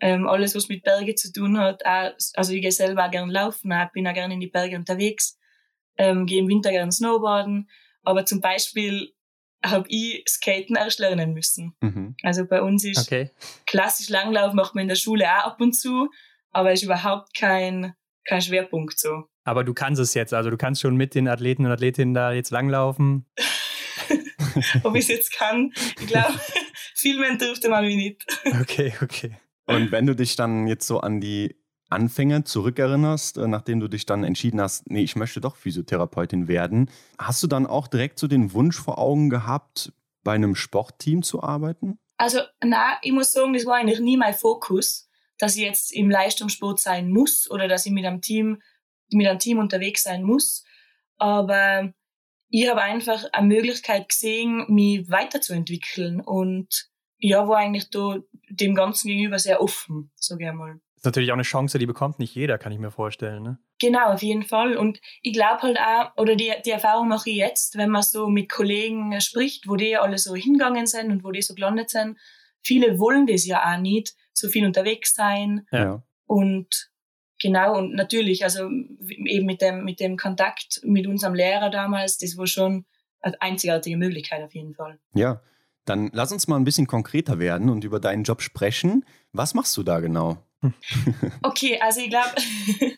Ähm, 0.00 0.28
alles, 0.28 0.54
was 0.54 0.68
mit 0.68 0.82
Bergen 0.82 1.16
zu 1.16 1.32
tun 1.32 1.58
hat. 1.58 1.84
Auch, 1.86 2.12
also 2.34 2.52
ich 2.52 2.60
gehe 2.60 2.72
selber 2.72 3.06
auch 3.06 3.10
gerne 3.10 3.32
laufen, 3.32 3.72
auch, 3.72 3.90
bin 3.92 4.06
auch 4.06 4.12
gerne 4.12 4.34
in 4.34 4.40
die 4.40 4.48
Berge 4.48 4.76
unterwegs, 4.76 5.38
ähm, 5.96 6.26
gehe 6.26 6.40
im 6.40 6.48
Winter 6.48 6.70
gerne 6.70 6.92
snowboarden. 6.92 7.70
Aber 8.02 8.26
zum 8.26 8.40
Beispiel 8.40 9.14
habe 9.70 9.86
ich 9.88 10.24
Skaten 10.28 10.76
erst 10.76 10.98
lernen 10.98 11.32
müssen. 11.32 11.74
Mhm. 11.80 12.16
Also 12.22 12.46
bei 12.46 12.62
uns 12.62 12.84
ist 12.84 12.98
okay. 12.98 13.30
klassisch 13.66 14.08
Langlauf 14.08 14.52
macht 14.52 14.74
man 14.74 14.82
in 14.82 14.88
der 14.88 14.96
Schule 14.96 15.24
auch 15.24 15.46
ab 15.46 15.60
und 15.60 15.72
zu, 15.74 16.10
aber 16.50 16.72
ist 16.72 16.82
überhaupt 16.82 17.36
kein, 17.36 17.94
kein 18.24 18.42
Schwerpunkt 18.42 18.98
so. 18.98 19.24
Aber 19.44 19.62
du 19.62 19.74
kannst 19.74 20.00
es 20.00 20.14
jetzt, 20.14 20.34
also 20.34 20.50
du 20.50 20.56
kannst 20.56 20.80
schon 20.80 20.96
mit 20.96 21.14
den 21.14 21.28
Athleten 21.28 21.64
und 21.64 21.72
Athletinnen 21.72 22.14
da 22.14 22.32
jetzt 22.32 22.50
langlaufen. 22.50 23.26
Ob 24.82 24.94
ich 24.94 25.02
es 25.02 25.08
jetzt 25.08 25.32
kann, 25.32 25.72
ich 26.00 26.06
glaube, 26.06 26.34
viel 26.94 27.18
mehr 27.18 27.36
dürfte 27.36 27.68
man 27.68 27.84
wie 27.86 27.96
nicht. 27.96 28.24
Okay, 28.60 28.92
okay. 29.02 29.36
Und 29.66 29.92
wenn 29.92 30.06
du 30.06 30.14
dich 30.14 30.36
dann 30.36 30.66
jetzt 30.66 30.86
so 30.86 31.00
an 31.00 31.20
die 31.20 31.56
Anfänge 31.88 32.44
zurückerinnerst, 32.44 33.38
äh, 33.38 33.48
nachdem 33.48 33.80
du 33.80 33.88
dich 33.88 34.06
dann 34.06 34.24
entschieden 34.24 34.60
hast, 34.60 34.90
nee, 34.90 35.02
ich 35.02 35.16
möchte 35.16 35.40
doch 35.40 35.56
Physiotherapeutin 35.56 36.48
werden, 36.48 36.90
hast 37.18 37.42
du 37.42 37.46
dann 37.46 37.66
auch 37.66 37.86
direkt 37.88 38.18
so 38.18 38.26
den 38.26 38.52
Wunsch 38.52 38.78
vor 38.78 38.98
Augen 38.98 39.30
gehabt, 39.30 39.92
bei 40.24 40.34
einem 40.34 40.56
Sportteam 40.56 41.22
zu 41.22 41.42
arbeiten? 41.42 41.98
Also, 42.16 42.40
na, 42.62 42.98
ich 43.02 43.12
muss 43.12 43.32
sagen, 43.32 43.52
das 43.52 43.66
war 43.66 43.76
eigentlich 43.76 44.00
nie 44.00 44.16
mein 44.16 44.34
Fokus, 44.34 45.08
dass 45.38 45.56
ich 45.56 45.62
jetzt 45.62 45.92
im 45.92 46.10
Leistungssport 46.10 46.80
sein 46.80 47.10
muss 47.10 47.48
oder 47.50 47.68
dass 47.68 47.86
ich 47.86 47.92
mit 47.92 48.04
einem 48.04 48.20
Team, 48.20 48.60
mit 49.10 49.26
einem 49.26 49.38
Team 49.38 49.58
unterwegs 49.58 50.02
sein 50.02 50.22
muss. 50.22 50.64
Aber 51.18 51.92
ich 52.48 52.68
habe 52.68 52.82
einfach 52.82 53.24
eine 53.32 53.46
Möglichkeit 53.46 54.08
gesehen, 54.08 54.64
mich 54.68 55.08
weiterzuentwickeln 55.10 56.20
und 56.20 56.88
ja, 57.18 57.46
war 57.48 57.58
eigentlich 57.58 57.90
da 57.90 58.18
dem 58.50 58.74
Ganzen 58.74 59.08
gegenüber 59.08 59.38
sehr 59.38 59.60
offen, 59.60 60.10
sage 60.16 60.44
ich 60.44 60.50
einmal. 60.50 60.80
Natürlich 61.06 61.30
auch 61.30 61.36
eine 61.36 61.42
Chance, 61.42 61.78
die 61.78 61.86
bekommt 61.86 62.18
nicht 62.18 62.34
jeder, 62.34 62.58
kann 62.58 62.72
ich 62.72 62.78
mir 62.78 62.90
vorstellen. 62.90 63.42
Ne? 63.42 63.58
Genau, 63.80 64.12
auf 64.12 64.22
jeden 64.22 64.42
Fall. 64.42 64.76
Und 64.76 65.00
ich 65.22 65.32
glaube 65.32 65.62
halt 65.62 65.78
auch, 65.78 66.16
oder 66.16 66.36
die, 66.36 66.52
die 66.64 66.70
Erfahrung 66.70 67.08
mache 67.08 67.30
ich 67.30 67.36
jetzt, 67.36 67.76
wenn 67.76 67.90
man 67.90 68.02
so 68.02 68.28
mit 68.28 68.50
Kollegen 68.50 69.18
spricht, 69.20 69.68
wo 69.68 69.76
die 69.76 69.96
alle 69.96 70.18
so 70.18 70.34
hingegangen 70.34 70.86
sind 70.86 71.10
und 71.10 71.24
wo 71.24 71.30
die 71.30 71.42
so 71.42 71.54
gelandet 71.54 71.90
sind. 71.90 72.18
Viele 72.62 72.98
wollen 72.98 73.26
das 73.26 73.46
ja 73.46 73.62
auch 73.62 73.80
nicht, 73.80 74.14
so 74.32 74.48
viel 74.48 74.66
unterwegs 74.66 75.14
sein. 75.14 75.66
Ja. 75.72 76.02
Und 76.26 76.90
genau, 77.40 77.78
und 77.78 77.94
natürlich, 77.94 78.44
also 78.44 78.68
eben 78.68 79.46
mit 79.46 79.62
dem, 79.62 79.84
mit 79.84 80.00
dem 80.00 80.16
Kontakt 80.16 80.80
mit 80.82 81.06
unserem 81.06 81.34
Lehrer 81.34 81.70
damals, 81.70 82.18
das 82.18 82.36
war 82.36 82.46
schon 82.46 82.84
eine 83.20 83.40
einzigartige 83.40 83.96
Möglichkeit 83.96 84.42
auf 84.42 84.54
jeden 84.54 84.74
Fall. 84.74 84.98
Ja, 85.14 85.40
dann 85.84 86.10
lass 86.12 86.32
uns 86.32 86.48
mal 86.48 86.56
ein 86.56 86.64
bisschen 86.64 86.86
konkreter 86.86 87.38
werden 87.38 87.70
und 87.70 87.84
über 87.84 88.00
deinen 88.00 88.24
Job 88.24 88.42
sprechen. 88.42 89.04
Was 89.32 89.54
machst 89.54 89.76
du 89.76 89.82
da 89.82 90.00
genau? 90.00 90.38
okay, 91.42 91.78
also 91.80 92.00
ich 92.00 92.10
glaube, 92.10 92.34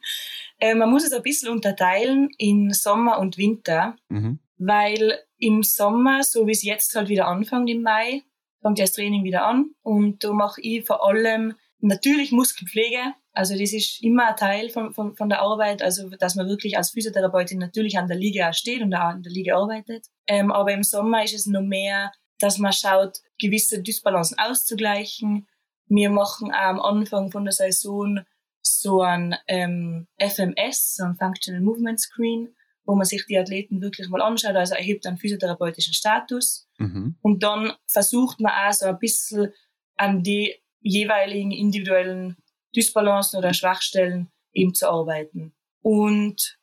äh, 0.61 0.75
man 0.75 0.91
muss 0.91 1.05
es 1.05 1.13
ein 1.13 1.23
bisschen 1.23 1.51
unterteilen 1.51 2.29
in 2.39 2.73
Sommer 2.73 3.19
und 3.19 3.39
Winter, 3.39 3.97
mhm. 4.09 4.39
weil 4.57 5.19
im 5.39 5.63
Sommer, 5.63 6.23
so 6.23 6.47
wie 6.47 6.53
es 6.53 6.63
jetzt 6.63 6.95
halt 6.95 7.09
wieder 7.09 7.27
anfängt 7.29 7.71
im 7.71 7.83
Mai, 7.83 8.23
fängt 8.63 8.79
das 8.79 8.93
Training 8.93 9.25
wieder 9.25 9.47
an 9.47 9.71
und 9.83 10.25
da 10.25 10.33
mache 10.33 10.61
ich 10.61 10.85
vor 10.85 11.07
allem 11.07 11.55
natürlich 11.81 12.33
Muskelpflege, 12.33 13.15
also 13.33 13.57
das 13.57 13.73
ist 13.73 14.03
immer 14.03 14.31
ein 14.31 14.37
Teil 14.37 14.69
von, 14.69 14.93
von, 14.93 15.15
von 15.15 15.29
der 15.29 15.43
Arbeit, 15.43 15.81
also 15.81 16.09
dass 16.11 16.35
man 16.35 16.49
wirklich 16.49 16.77
als 16.77 16.91
Physiotherapeutin 16.91 17.59
natürlich 17.59 17.97
an 17.97 18.09
der 18.09 18.17
Liga 18.17 18.53
steht 18.53 18.83
und 18.83 18.93
auch 18.95 19.01
an 19.01 19.23
der 19.23 19.31
Liga 19.31 19.57
arbeitet. 19.57 20.07
Ähm, 20.27 20.51
aber 20.51 20.73
im 20.73 20.83
Sommer 20.83 21.23
ist 21.23 21.35
es 21.35 21.47
noch 21.47 21.63
mehr 21.63 22.11
dass 22.39 22.59
man 22.59 22.73
schaut, 22.73 23.19
gewisse 23.41 23.83
Dysbalancen 23.83 24.39
auszugleichen. 24.39 25.47
Wir 25.89 26.11
machen 26.11 26.53
auch 26.53 26.57
am 26.57 26.81
Anfang 26.81 27.31
von 27.31 27.45
der 27.45 27.53
Saison 27.53 28.21
so 28.63 29.03
ein 29.03 29.35
ähm, 29.47 30.07
FMS, 30.19 30.97
so 30.97 31.05
ein 31.05 31.17
Functional 31.17 31.63
Movement 31.63 32.01
Screen, 32.01 32.55
wo 32.85 32.95
man 32.95 33.05
sich 33.05 33.25
die 33.27 33.39
Athleten 33.39 33.81
wirklich 33.81 34.09
mal 34.09 34.23
anschaut, 34.23 34.57
also 34.57 34.75
erhebt 34.75 35.07
einen 35.07 35.19
physiotherapeutischen 35.19 35.95
Status. 35.95 36.69
Mhm. 36.79 37.17
Und 37.21 37.43
dann 37.43 37.73
versucht 37.87 38.41
man 38.41 38.53
auch 38.53 38.73
so 38.73 38.87
ein 38.87 38.99
bisschen 38.99 39.53
an 39.97 40.23
die 40.23 40.55
jeweiligen 40.81 41.51
individuellen 41.51 42.37
Dysbalancen 42.75 43.39
oder 43.39 43.53
Schwachstellen 43.53 44.31
eben 44.53 44.75
zu 44.75 44.89
arbeiten. 44.89 45.55
Und 45.83 46.59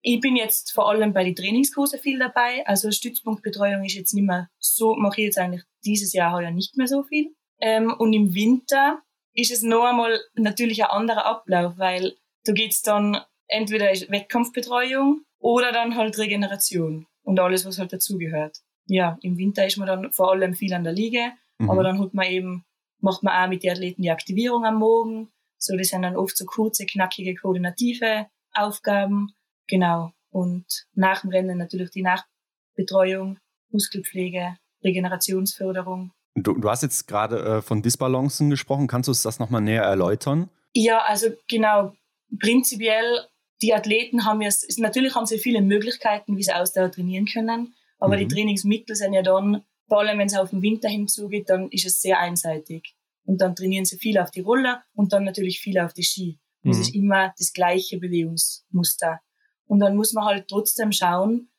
ich 0.00 0.20
bin 0.20 0.36
jetzt 0.36 0.72
vor 0.72 0.88
allem 0.90 1.12
bei 1.12 1.24
den 1.24 1.34
Trainingskurse 1.34 1.98
viel 1.98 2.18
dabei. 2.18 2.66
Also 2.66 2.90
Stützpunktbetreuung 2.90 3.84
ist 3.84 3.94
jetzt 3.94 4.12
nicht 4.12 4.26
mehr 4.26 4.50
so, 4.58 4.94
mache 4.94 5.22
ich 5.22 5.26
jetzt 5.26 5.38
eigentlich 5.38 5.62
dieses 5.84 6.12
Jahr 6.12 6.32
heuer 6.32 6.50
nicht 6.50 6.76
mehr 6.76 6.86
so 6.86 7.02
viel. 7.04 7.34
Ähm, 7.60 7.94
und 7.98 8.12
im 8.12 8.34
Winter 8.34 9.02
ist 9.34 9.52
es 9.52 9.62
noch 9.62 9.84
einmal 9.84 10.20
natürlich 10.34 10.84
ein 10.84 10.90
anderer 10.90 11.26
Ablauf, 11.26 11.78
weil 11.78 12.16
da 12.44 12.52
geht's 12.52 12.82
dann 12.82 13.20
entweder 13.48 13.86
Wettkampfbetreuung 13.86 15.22
oder 15.38 15.72
dann 15.72 15.96
halt 15.96 16.18
Regeneration 16.18 17.06
und 17.22 17.40
alles, 17.40 17.64
was 17.64 17.78
halt 17.78 17.92
dazugehört. 17.92 18.58
Ja, 18.86 19.18
im 19.22 19.38
Winter 19.38 19.66
ist 19.66 19.76
man 19.76 19.88
dann 19.88 20.12
vor 20.12 20.32
allem 20.32 20.54
viel 20.54 20.72
an 20.74 20.84
der 20.84 20.92
Liege, 20.92 21.32
mhm. 21.58 21.70
aber 21.70 21.82
dann 21.82 22.00
hat 22.00 22.14
man 22.14 22.26
eben, 22.26 22.64
macht 23.00 23.22
man 23.22 23.34
auch 23.34 23.48
mit 23.48 23.62
den 23.62 23.72
Athleten 23.72 24.02
die 24.02 24.10
Aktivierung 24.10 24.64
am 24.64 24.76
Morgen. 24.76 25.30
So, 25.58 25.76
das 25.76 25.88
sind 25.88 26.02
dann 26.02 26.16
oft 26.16 26.36
so 26.36 26.44
kurze, 26.44 26.84
knackige, 26.84 27.34
koordinative 27.34 28.26
Aufgaben. 28.52 29.34
Genau. 29.66 30.12
Und 30.30 30.66
nach 30.92 31.22
dem 31.22 31.30
Rennen 31.30 31.58
natürlich 31.58 31.90
die 31.90 32.02
Nachbetreuung, 32.02 33.38
Muskelpflege, 33.70 34.56
Regenerationsförderung. 34.82 36.12
Du, 36.34 36.54
du 36.54 36.68
hast 36.68 36.82
jetzt 36.82 37.06
gerade 37.06 37.38
äh, 37.38 37.62
von 37.62 37.82
Disbalancen 37.82 38.50
gesprochen. 38.50 38.86
Kannst 38.86 39.06
du 39.06 39.12
uns 39.12 39.22
das 39.22 39.38
nochmal 39.38 39.60
näher 39.60 39.82
erläutern? 39.82 40.50
Ja, 40.74 41.02
also 41.04 41.28
genau. 41.48 41.92
Prinzipiell, 42.40 43.26
die 43.62 43.72
Athleten 43.72 44.24
haben 44.24 44.42
jetzt, 44.42 44.78
natürlich 44.78 45.14
haben 45.14 45.26
sie 45.26 45.38
viele 45.38 45.62
Möglichkeiten, 45.62 46.36
wie 46.36 46.42
sie 46.42 46.52
Ausdauer 46.52 46.90
trainieren 46.90 47.26
können. 47.26 47.74
Aber 47.98 48.16
mhm. 48.16 48.20
die 48.20 48.34
Trainingsmittel 48.34 48.96
sind 48.96 49.12
ja 49.12 49.22
dann, 49.22 49.62
vor 49.88 50.00
allem 50.00 50.18
wenn 50.18 50.26
es 50.26 50.36
auf 50.36 50.50
den 50.50 50.62
Winter 50.62 50.88
hinzugeht, 50.88 51.48
dann 51.48 51.68
ist 51.70 51.86
es 51.86 52.00
sehr 52.00 52.18
einseitig. 52.18 52.96
Und 53.24 53.40
dann 53.40 53.54
trainieren 53.54 53.84
sie 53.84 53.96
viel 53.96 54.18
auf 54.18 54.30
die 54.30 54.40
Roller 54.40 54.82
und 54.94 55.12
dann 55.12 55.24
natürlich 55.24 55.60
viel 55.60 55.78
auf 55.78 55.92
die 55.92 56.02
Ski. 56.02 56.40
Mhm. 56.64 56.72
ist 56.72 56.94
immer 56.94 57.32
das 57.38 57.52
gleiche 57.52 57.98
Bewegungsmuster. 57.98 59.20
Und 59.66 59.80
dann 59.80 59.96
muss 59.96 60.12
man 60.12 60.24
halt 60.24 60.48
trotzdem 60.48 60.92
schauen, 60.92 61.50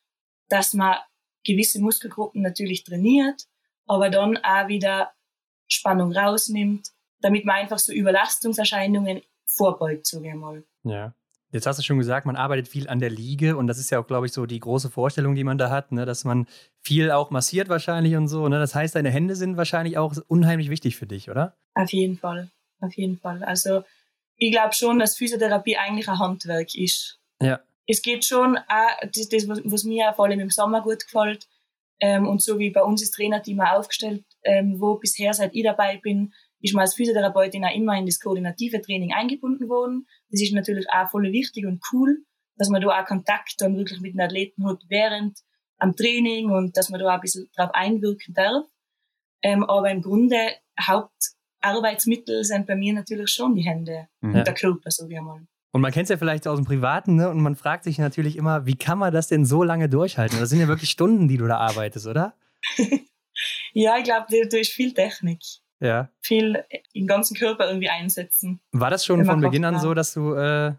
dass 0.48 0.74
man 0.74 0.96
gewisse 1.44 1.80
Muskelgruppen 1.80 2.42
natürlich 2.42 2.84
trainiert, 2.84 3.46
aber 3.86 4.10
dann 4.10 4.36
auch 4.38 4.68
wieder 4.68 5.12
Spannung 5.68 6.12
rausnimmt, 6.12 6.88
damit 7.20 7.44
man 7.44 7.56
einfach 7.56 7.78
so 7.78 7.92
Überlastungserscheinungen 7.92 9.22
vorbeugt, 9.46 10.06
sage 10.06 10.28
ich 10.28 10.34
mal. 10.34 10.64
Ja. 10.84 11.14
Jetzt 11.52 11.66
hast 11.66 11.78
du 11.78 11.82
schon 11.82 11.98
gesagt, 11.98 12.26
man 12.26 12.36
arbeitet 12.36 12.68
viel 12.68 12.88
an 12.88 12.98
der 12.98 13.08
Liege 13.08 13.56
und 13.56 13.66
das 13.68 13.78
ist 13.78 13.90
ja 13.90 14.00
auch, 14.00 14.06
glaube 14.06 14.26
ich, 14.26 14.32
so 14.32 14.46
die 14.46 14.58
große 14.58 14.90
Vorstellung, 14.90 15.34
die 15.34 15.44
man 15.44 15.58
da 15.58 15.70
hat, 15.70 15.92
ne? 15.92 16.04
dass 16.04 16.24
man 16.24 16.46
viel 16.82 17.10
auch 17.10 17.30
massiert 17.30 17.68
wahrscheinlich 17.68 18.16
und 18.16 18.28
so. 18.28 18.48
Ne? 18.48 18.58
Das 18.58 18.74
heißt, 18.74 18.94
deine 18.94 19.10
Hände 19.10 19.36
sind 19.36 19.56
wahrscheinlich 19.56 19.96
auch 19.96 20.14
unheimlich 20.26 20.70
wichtig 20.70 20.96
für 20.96 21.06
dich, 21.06 21.30
oder? 21.30 21.56
Auf 21.74 21.92
jeden 21.92 22.18
Fall, 22.18 22.50
auf 22.80 22.94
jeden 22.96 23.18
Fall. 23.18 23.42
Also 23.44 23.84
ich 24.36 24.52
glaube 24.52 24.74
schon, 24.74 24.98
dass 24.98 25.16
Physiotherapie 25.16 25.76
eigentlich 25.78 26.08
ein 26.08 26.18
Handwerk 26.18 26.74
ist. 26.74 27.20
Ja 27.40 27.60
es 27.86 28.02
geht 28.02 28.24
schon 28.24 28.58
auch, 28.58 29.08
das, 29.14 29.28
das 29.28 29.48
was 29.48 29.84
mir 29.84 30.12
vor 30.14 30.26
allem 30.26 30.40
im 30.40 30.50
Sommer 30.50 30.82
gut 30.82 31.04
gefällt, 31.04 31.48
ähm, 32.00 32.28
und 32.28 32.42
so 32.42 32.58
wie 32.58 32.70
bei 32.70 32.82
uns 32.82 33.02
ist 33.02 33.12
Trainerteam 33.12 33.60
auch 33.60 33.78
aufgestellt, 33.78 34.24
ähm, 34.44 34.80
wo 34.80 34.96
bisher 34.96 35.32
seit 35.32 35.54
ich 35.54 35.64
dabei 35.64 35.98
bin, 35.98 36.32
ist 36.60 36.74
man 36.74 36.82
als 36.82 36.94
Physiotherapeutin 36.94 37.64
auch 37.64 37.74
immer 37.74 37.96
in 37.96 38.06
das 38.06 38.20
koordinative 38.20 38.80
Training 38.80 39.12
eingebunden 39.12 39.68
worden. 39.68 40.06
Das 40.30 40.40
ist 40.40 40.52
natürlich 40.52 40.86
auch 40.90 41.10
voll 41.10 41.30
wichtig 41.32 41.66
und 41.66 41.82
cool, 41.92 42.18
dass 42.56 42.68
man 42.68 42.80
da 42.80 42.88
auch 42.88 43.06
Kontakt 43.06 43.54
dann 43.58 43.76
wirklich 43.76 44.00
mit 44.00 44.14
den 44.14 44.20
Athleten 44.20 44.66
hat 44.66 44.82
während 44.88 45.38
am 45.78 45.94
Training 45.94 46.50
und 46.50 46.76
dass 46.76 46.88
man 46.88 47.00
da 47.00 47.06
auch 47.06 47.14
ein 47.14 47.20
bisschen 47.20 47.48
drauf 47.54 47.70
einwirken 47.72 48.34
darf. 48.34 48.66
Ähm, 49.42 49.64
aber 49.64 49.90
im 49.90 50.02
Grunde 50.02 50.36
Hauptarbeitsmittel 50.80 52.44
sind 52.44 52.66
bei 52.66 52.74
mir 52.74 52.94
natürlich 52.94 53.30
schon 53.30 53.54
die 53.54 53.62
Hände 53.62 54.08
mhm. 54.20 54.34
und 54.34 54.46
der 54.46 54.54
Körper, 54.54 54.90
so 54.90 55.08
wie 55.08 55.18
einmal. 55.18 55.46
Und 55.76 55.82
man 55.82 55.92
kennt 55.92 56.04
es 56.04 56.08
ja 56.08 56.16
vielleicht 56.16 56.48
aus 56.48 56.56
dem 56.56 56.64
Privaten, 56.64 57.16
ne? 57.16 57.28
Und 57.28 57.42
man 57.42 57.54
fragt 57.54 57.84
sich 57.84 57.98
natürlich 57.98 58.36
immer, 58.36 58.64
wie 58.64 58.76
kann 58.76 58.96
man 58.96 59.12
das 59.12 59.28
denn 59.28 59.44
so 59.44 59.62
lange 59.62 59.90
durchhalten? 59.90 60.40
Das 60.40 60.48
sind 60.48 60.58
ja 60.58 60.68
wirklich 60.68 60.88
Stunden, 60.88 61.28
die 61.28 61.36
du 61.36 61.46
da 61.46 61.58
arbeitest, 61.58 62.06
oder? 62.06 62.32
ja, 63.74 63.98
ich 63.98 64.04
glaube, 64.04 64.24
durch 64.48 64.70
viel 64.70 64.94
Technik. 64.94 65.42
Ja. 65.78 66.08
Viel 66.22 66.64
im 66.94 67.06
ganzen 67.06 67.36
Körper 67.36 67.66
irgendwie 67.66 67.90
einsetzen. 67.90 68.58
War 68.72 68.88
das 68.88 69.04
schon 69.04 69.26
von 69.26 69.42
Beginn 69.42 69.66
an 69.66 69.78
so, 69.78 69.92
dass 69.92 70.14
du, 70.14 70.32
äh, 70.32 70.72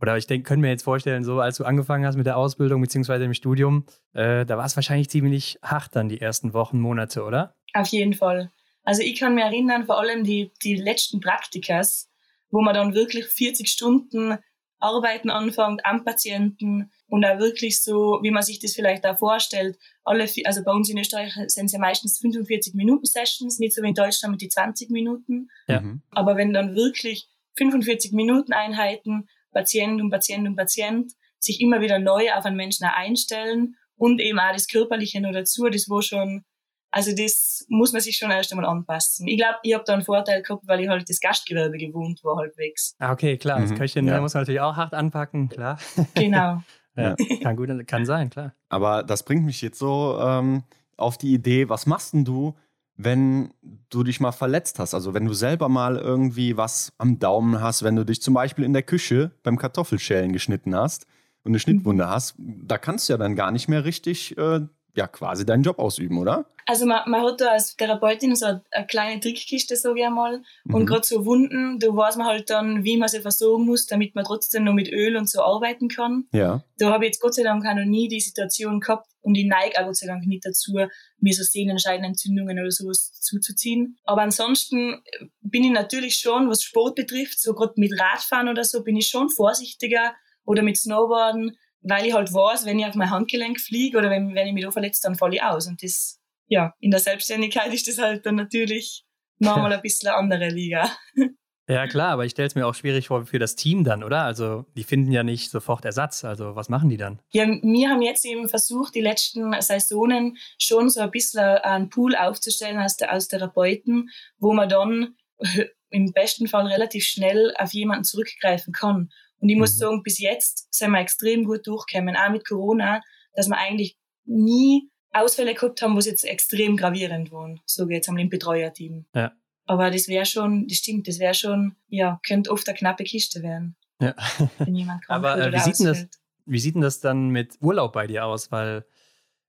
oder 0.00 0.16
ich 0.16 0.26
denke, 0.26 0.48
können 0.48 0.62
wir 0.62 0.70
jetzt 0.70 0.84
vorstellen, 0.84 1.24
so 1.24 1.40
als 1.40 1.58
du 1.58 1.64
angefangen 1.64 2.06
hast 2.06 2.16
mit 2.16 2.24
der 2.24 2.38
Ausbildung 2.38 2.80
bzw. 2.80 3.22
im 3.26 3.34
Studium, 3.34 3.84
äh, 4.14 4.46
da 4.46 4.56
war 4.56 4.64
es 4.64 4.76
wahrscheinlich 4.76 5.10
ziemlich 5.10 5.58
hart 5.62 5.94
dann 5.94 6.08
die 6.08 6.22
ersten 6.22 6.54
Wochen, 6.54 6.80
Monate, 6.80 7.22
oder? 7.22 7.54
Auf 7.74 7.88
jeden 7.88 8.14
Fall. 8.14 8.50
Also 8.82 9.02
ich 9.02 9.20
kann 9.20 9.34
mich 9.34 9.44
erinnern, 9.44 9.84
vor 9.84 10.00
allem 10.00 10.24
die, 10.24 10.52
die 10.64 10.76
letzten 10.76 11.20
Praktikas, 11.20 12.07
wo 12.50 12.60
man 12.60 12.74
dann 12.74 12.94
wirklich 12.94 13.26
40 13.26 13.68
Stunden 13.68 14.38
arbeiten 14.78 15.30
anfängt 15.30 15.84
am 15.84 16.04
Patienten, 16.04 16.90
und 17.08 17.24
auch 17.24 17.38
wirklich 17.38 17.82
so, 17.82 18.20
wie 18.22 18.30
man 18.30 18.42
sich 18.42 18.60
das 18.60 18.74
vielleicht 18.74 19.06
auch 19.06 19.18
vorstellt. 19.18 19.78
Alle, 20.04 20.28
also 20.44 20.62
bei 20.62 20.72
uns 20.72 20.90
in 20.90 20.98
Österreich 20.98 21.32
sind 21.46 21.66
es 21.66 21.72
ja 21.72 21.78
meistens 21.78 22.18
45 22.18 22.74
Minuten 22.74 23.06
Sessions, 23.06 23.58
nicht 23.58 23.74
so 23.74 23.82
wie 23.82 23.88
in 23.88 23.94
Deutschland 23.94 24.32
mit 24.32 24.42
die 24.42 24.48
20 24.48 24.90
Minuten. 24.90 25.48
Ja. 25.66 25.80
Mhm. 25.80 26.02
Aber 26.10 26.36
wenn 26.36 26.52
dann 26.52 26.74
wirklich 26.76 27.28
45 27.56 28.12
Minuten 28.12 28.52
Einheiten, 28.52 29.26
Patient 29.52 30.00
und 30.00 30.10
Patient 30.10 30.46
und 30.46 30.56
Patient, 30.56 31.12
sich 31.38 31.60
immer 31.60 31.80
wieder 31.80 31.98
neu 31.98 32.30
auf 32.34 32.44
einen 32.44 32.56
Menschen 32.56 32.84
einstellen 32.84 33.76
und 33.96 34.20
eben 34.20 34.38
auch 34.38 34.52
das 34.52 34.68
Körperliche 34.68 35.20
noch 35.20 35.32
dazu, 35.32 35.68
das 35.70 35.88
wo 35.88 36.02
schon 36.02 36.44
also 36.90 37.12
das 37.14 37.66
muss 37.68 37.92
man 37.92 38.00
sich 38.00 38.16
schon 38.16 38.30
erst 38.30 38.52
einmal 38.52 38.66
anpassen. 38.66 39.26
Ich 39.28 39.36
glaube, 39.36 39.58
ich 39.62 39.74
habe 39.74 39.84
da 39.86 39.94
einen 39.94 40.02
Vorteil 40.02 40.42
gehabt, 40.42 40.66
weil 40.66 40.80
ich 40.80 40.88
halt 40.88 41.08
das 41.08 41.20
Gastgewerbe 41.20 41.76
gewohnt 41.76 42.22
war 42.24 42.36
halbwegs. 42.36 42.94
Ah, 42.98 43.12
okay, 43.12 43.36
klar. 43.36 43.58
Mhm. 43.58 43.68
Das 43.68 43.78
Köchin 43.78 44.06
ja. 44.06 44.20
muss 44.20 44.34
man 44.34 44.42
natürlich 44.42 44.60
auch 44.60 44.76
hart 44.76 44.94
anpacken, 44.94 45.48
klar. 45.48 45.78
Genau. 46.14 46.62
ja, 46.96 47.14
kann 47.42 47.56
gut, 47.56 47.86
kann 47.86 48.06
sein, 48.06 48.30
klar. 48.30 48.54
Aber 48.68 49.02
das 49.02 49.22
bringt 49.22 49.44
mich 49.44 49.60
jetzt 49.60 49.78
so 49.78 50.18
ähm, 50.20 50.64
auf 50.96 51.18
die 51.18 51.32
Idee, 51.32 51.68
was 51.68 51.86
machst 51.86 52.14
denn 52.14 52.24
du, 52.24 52.56
wenn 52.96 53.52
du 53.90 54.02
dich 54.02 54.18
mal 54.18 54.32
verletzt 54.32 54.78
hast? 54.78 54.94
Also 54.94 55.14
wenn 55.14 55.24
du 55.24 55.32
selber 55.32 55.68
mal 55.68 55.96
irgendwie 55.96 56.56
was 56.56 56.92
am 56.98 57.18
Daumen 57.18 57.60
hast, 57.60 57.84
wenn 57.84 57.96
du 57.96 58.04
dich 58.04 58.20
zum 58.20 58.34
Beispiel 58.34 58.64
in 58.64 58.72
der 58.72 58.82
Küche 58.82 59.30
beim 59.42 59.56
Kartoffelschälen 59.56 60.32
geschnitten 60.32 60.74
hast 60.74 61.06
und 61.44 61.52
eine 61.52 61.60
Schnittwunde 61.60 62.06
mhm. 62.06 62.10
hast, 62.10 62.34
da 62.38 62.78
kannst 62.78 63.08
du 63.08 63.12
ja 63.12 63.16
dann 63.18 63.36
gar 63.36 63.52
nicht 63.52 63.68
mehr 63.68 63.84
richtig 63.84 64.36
äh, 64.36 64.60
ja 64.94 65.06
quasi 65.06 65.46
deinen 65.46 65.62
Job 65.62 65.78
ausüben, 65.78 66.18
oder? 66.18 66.46
Also 66.66 66.84
man, 66.84 67.08
man 67.08 67.22
hat 67.22 67.40
da 67.40 67.52
als 67.52 67.76
Therapeutin 67.76 68.36
so 68.36 68.44
eine, 68.44 68.62
eine 68.70 68.86
kleine 68.86 69.20
Trickkiste, 69.20 69.74
sage 69.74 70.00
ich 70.00 70.06
einmal. 70.06 70.42
Und 70.64 70.82
mhm. 70.82 70.86
gerade 70.86 71.06
so 71.06 71.24
Wunden, 71.24 71.78
da 71.78 71.88
weiß 71.88 72.16
man 72.16 72.26
halt 72.26 72.50
dann, 72.50 72.84
wie 72.84 72.98
man 72.98 73.08
sie 73.08 73.20
versorgen 73.20 73.64
muss, 73.64 73.86
damit 73.86 74.14
man 74.14 74.24
trotzdem 74.24 74.64
noch 74.64 74.74
mit 74.74 74.92
Öl 74.92 75.16
und 75.16 75.30
so 75.30 75.40
arbeiten 75.40 75.88
kann. 75.88 76.24
Ja. 76.32 76.62
Da 76.76 76.90
habe 76.90 77.04
ich 77.04 77.08
jetzt 77.08 77.22
Gott 77.22 77.34
sei 77.34 77.42
Dank 77.42 77.64
auch 77.64 77.74
noch 77.74 77.86
nie 77.86 78.08
die 78.08 78.20
Situation 78.20 78.80
gehabt 78.80 79.06
und 79.22 79.34
ich 79.34 79.46
neige 79.46 79.78
auch 79.80 79.86
Gott 79.86 79.96
sei 79.96 80.08
Dank 80.08 80.26
nicht 80.26 80.44
dazu, 80.44 80.72
mir 81.20 81.32
so 81.32 81.42
Sehnenscheidenentzündungen 81.42 82.58
oder 82.58 82.70
sowas 82.70 83.12
zuzuziehen. 83.14 83.96
Aber 84.04 84.20
ansonsten 84.20 85.02
bin 85.40 85.64
ich 85.64 85.70
natürlich 85.70 86.16
schon, 86.16 86.50
was 86.50 86.62
Sport 86.62 86.96
betrifft, 86.96 87.40
so 87.40 87.54
gerade 87.54 87.74
mit 87.76 87.98
Radfahren 87.98 88.48
oder 88.48 88.64
so, 88.64 88.82
bin 88.82 88.96
ich 88.96 89.06
schon 89.06 89.30
vorsichtiger 89.30 90.12
oder 90.44 90.62
mit 90.62 90.76
Snowboarden 90.76 91.56
weil 91.82 92.06
ich 92.06 92.14
halt 92.14 92.32
weiß, 92.32 92.64
wenn 92.64 92.78
ich 92.78 92.86
auf 92.86 92.94
mein 92.94 93.10
Handgelenk 93.10 93.60
fliege 93.60 93.98
oder 93.98 94.10
wenn, 94.10 94.34
wenn 94.34 94.46
ich 94.46 94.52
mich 94.52 94.64
da 94.64 94.70
verletze, 94.70 95.00
dann 95.02 95.16
falle 95.16 95.36
ich 95.36 95.42
aus. 95.42 95.66
Und 95.66 95.82
das, 95.82 96.20
ja, 96.46 96.74
in 96.80 96.90
der 96.90 97.00
Selbstständigkeit 97.00 97.72
ist 97.72 97.88
das 97.88 97.98
halt 97.98 98.26
dann 98.26 98.36
natürlich 98.36 99.04
nochmal 99.38 99.72
ein 99.72 99.82
bisschen 99.82 100.08
eine 100.08 100.16
andere 100.16 100.48
Liga. 100.48 100.90
Ja, 101.70 101.86
klar, 101.86 102.12
aber 102.12 102.24
ich 102.24 102.30
stelle 102.30 102.48
es 102.48 102.54
mir 102.54 102.66
auch 102.66 102.74
schwierig 102.74 103.08
vor 103.08 103.26
für 103.26 103.38
das 103.38 103.54
Team 103.54 103.84
dann, 103.84 104.02
oder? 104.02 104.22
Also, 104.22 104.64
die 104.74 104.84
finden 104.84 105.12
ja 105.12 105.22
nicht 105.22 105.50
sofort 105.50 105.84
Ersatz. 105.84 106.24
Also, 106.24 106.56
was 106.56 106.70
machen 106.70 106.88
die 106.88 106.96
dann? 106.96 107.20
Ja, 107.30 107.46
wir 107.46 107.90
haben 107.90 108.00
jetzt 108.00 108.24
eben 108.24 108.48
versucht, 108.48 108.94
die 108.94 109.02
letzten 109.02 109.54
Saisonen 109.60 110.38
schon 110.58 110.88
so 110.88 111.00
ein 111.00 111.10
bisschen 111.10 111.42
einen 111.42 111.90
Pool 111.90 112.16
aufzustellen 112.16 112.78
aus, 112.78 112.96
der, 112.96 113.12
aus 113.12 113.28
Therapeuten, 113.28 114.08
wo 114.38 114.54
man 114.54 114.70
dann 114.70 115.16
im 115.90 116.12
besten 116.12 116.48
Fall 116.48 116.66
relativ 116.68 117.04
schnell 117.04 117.54
auf 117.58 117.74
jemanden 117.74 118.04
zurückgreifen 118.04 118.72
kann. 118.72 119.10
Und 119.40 119.48
ich 119.48 119.56
muss 119.56 119.74
mhm. 119.74 119.78
sagen, 119.78 120.02
bis 120.02 120.18
jetzt 120.18 120.72
sind 120.72 120.90
wir 120.90 121.00
extrem 121.00 121.44
gut 121.44 121.66
durchgekommen, 121.66 122.16
auch 122.16 122.30
mit 122.30 122.46
Corona, 122.46 123.00
dass 123.34 123.48
wir 123.48 123.56
eigentlich 123.56 123.96
nie 124.24 124.90
Ausfälle 125.12 125.54
gehabt 125.54 125.80
haben, 125.82 125.94
wo 125.94 125.98
es 125.98 126.06
jetzt 126.06 126.24
extrem 126.24 126.76
gravierend 126.76 127.32
waren, 127.32 127.60
so 127.64 127.88
jetzt 127.88 128.08
am 128.08 128.16
Betreuerteam. 128.28 129.06
Ja. 129.14 129.32
Aber 129.66 129.90
das 129.90 130.08
wäre 130.08 130.26
schon, 130.26 130.66
das 130.66 130.78
stimmt, 130.78 131.08
das 131.08 131.18
wäre 131.18 131.34
schon, 131.34 131.76
ja, 131.88 132.20
könnte 132.26 132.50
oft 132.50 132.68
eine 132.68 132.76
knappe 132.76 133.04
Kiste 133.04 133.42
werden. 133.42 133.76
Ja. 134.00 134.14
Wenn 134.58 134.74
jemand 134.74 135.04
krank 135.04 135.24
Aber 135.24 135.40
äh, 135.40 135.52
wie, 135.52 135.58
sieht 135.60 135.78
denn 135.78 135.86
das, 135.86 136.06
wie 136.46 136.58
sieht 136.58 136.74
denn 136.74 136.82
das 136.82 137.00
dann 137.00 137.28
mit 137.28 137.56
Urlaub 137.60 137.92
bei 137.92 138.06
dir 138.06 138.24
aus? 138.24 138.50
Weil 138.50 138.84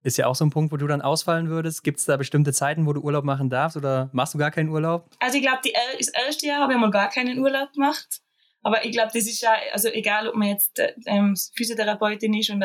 ist 0.02 0.17
ja 0.17 0.28
auch 0.28 0.36
so 0.36 0.45
ein 0.45 0.49
Punkt, 0.49 0.71
wo 0.71 0.78
du 0.78 0.88
dann 0.88 1.02
ausfallen 1.02 1.49
würdest. 1.49 1.84
Gibt 1.84 1.99
es 1.99 2.06
da 2.06 2.15
bestimmte 2.15 2.54
Zeiten, 2.54 2.86
wo 2.86 2.93
du 2.93 3.02
Urlaub 3.02 3.25
machen 3.25 3.49
darfst 3.49 3.75
oder 3.75 4.10
machst 4.13 4.34
du 4.34 4.38
gar 4.38 4.52
keinen 4.52 4.69
Urlaub? 4.69 5.10
Also 5.19 5.38
ich 5.38 5.43
glaube, 5.43 5.60
das 5.97 6.08
erste 6.08 6.47
Jahr 6.47 6.62
habe 6.62 6.73
ich 6.73 6.80
mal 6.80 6.91
gar 6.91 7.10
keinen 7.10 7.39
Urlaub 7.39 7.73
gemacht. 7.73 8.21
Aber 8.62 8.86
ich 8.86 8.91
glaube, 8.91 9.12
das 9.13 9.26
ist 9.26 9.41
ja, 9.41 9.54
also 9.72 9.89
egal, 9.89 10.28
ob 10.28 10.36
man 10.36 10.50
jetzt 10.50 10.82
ähm, 11.06 11.36
Physiotherapeutin 11.56 12.34
ist 12.34 12.50
und 12.50 12.63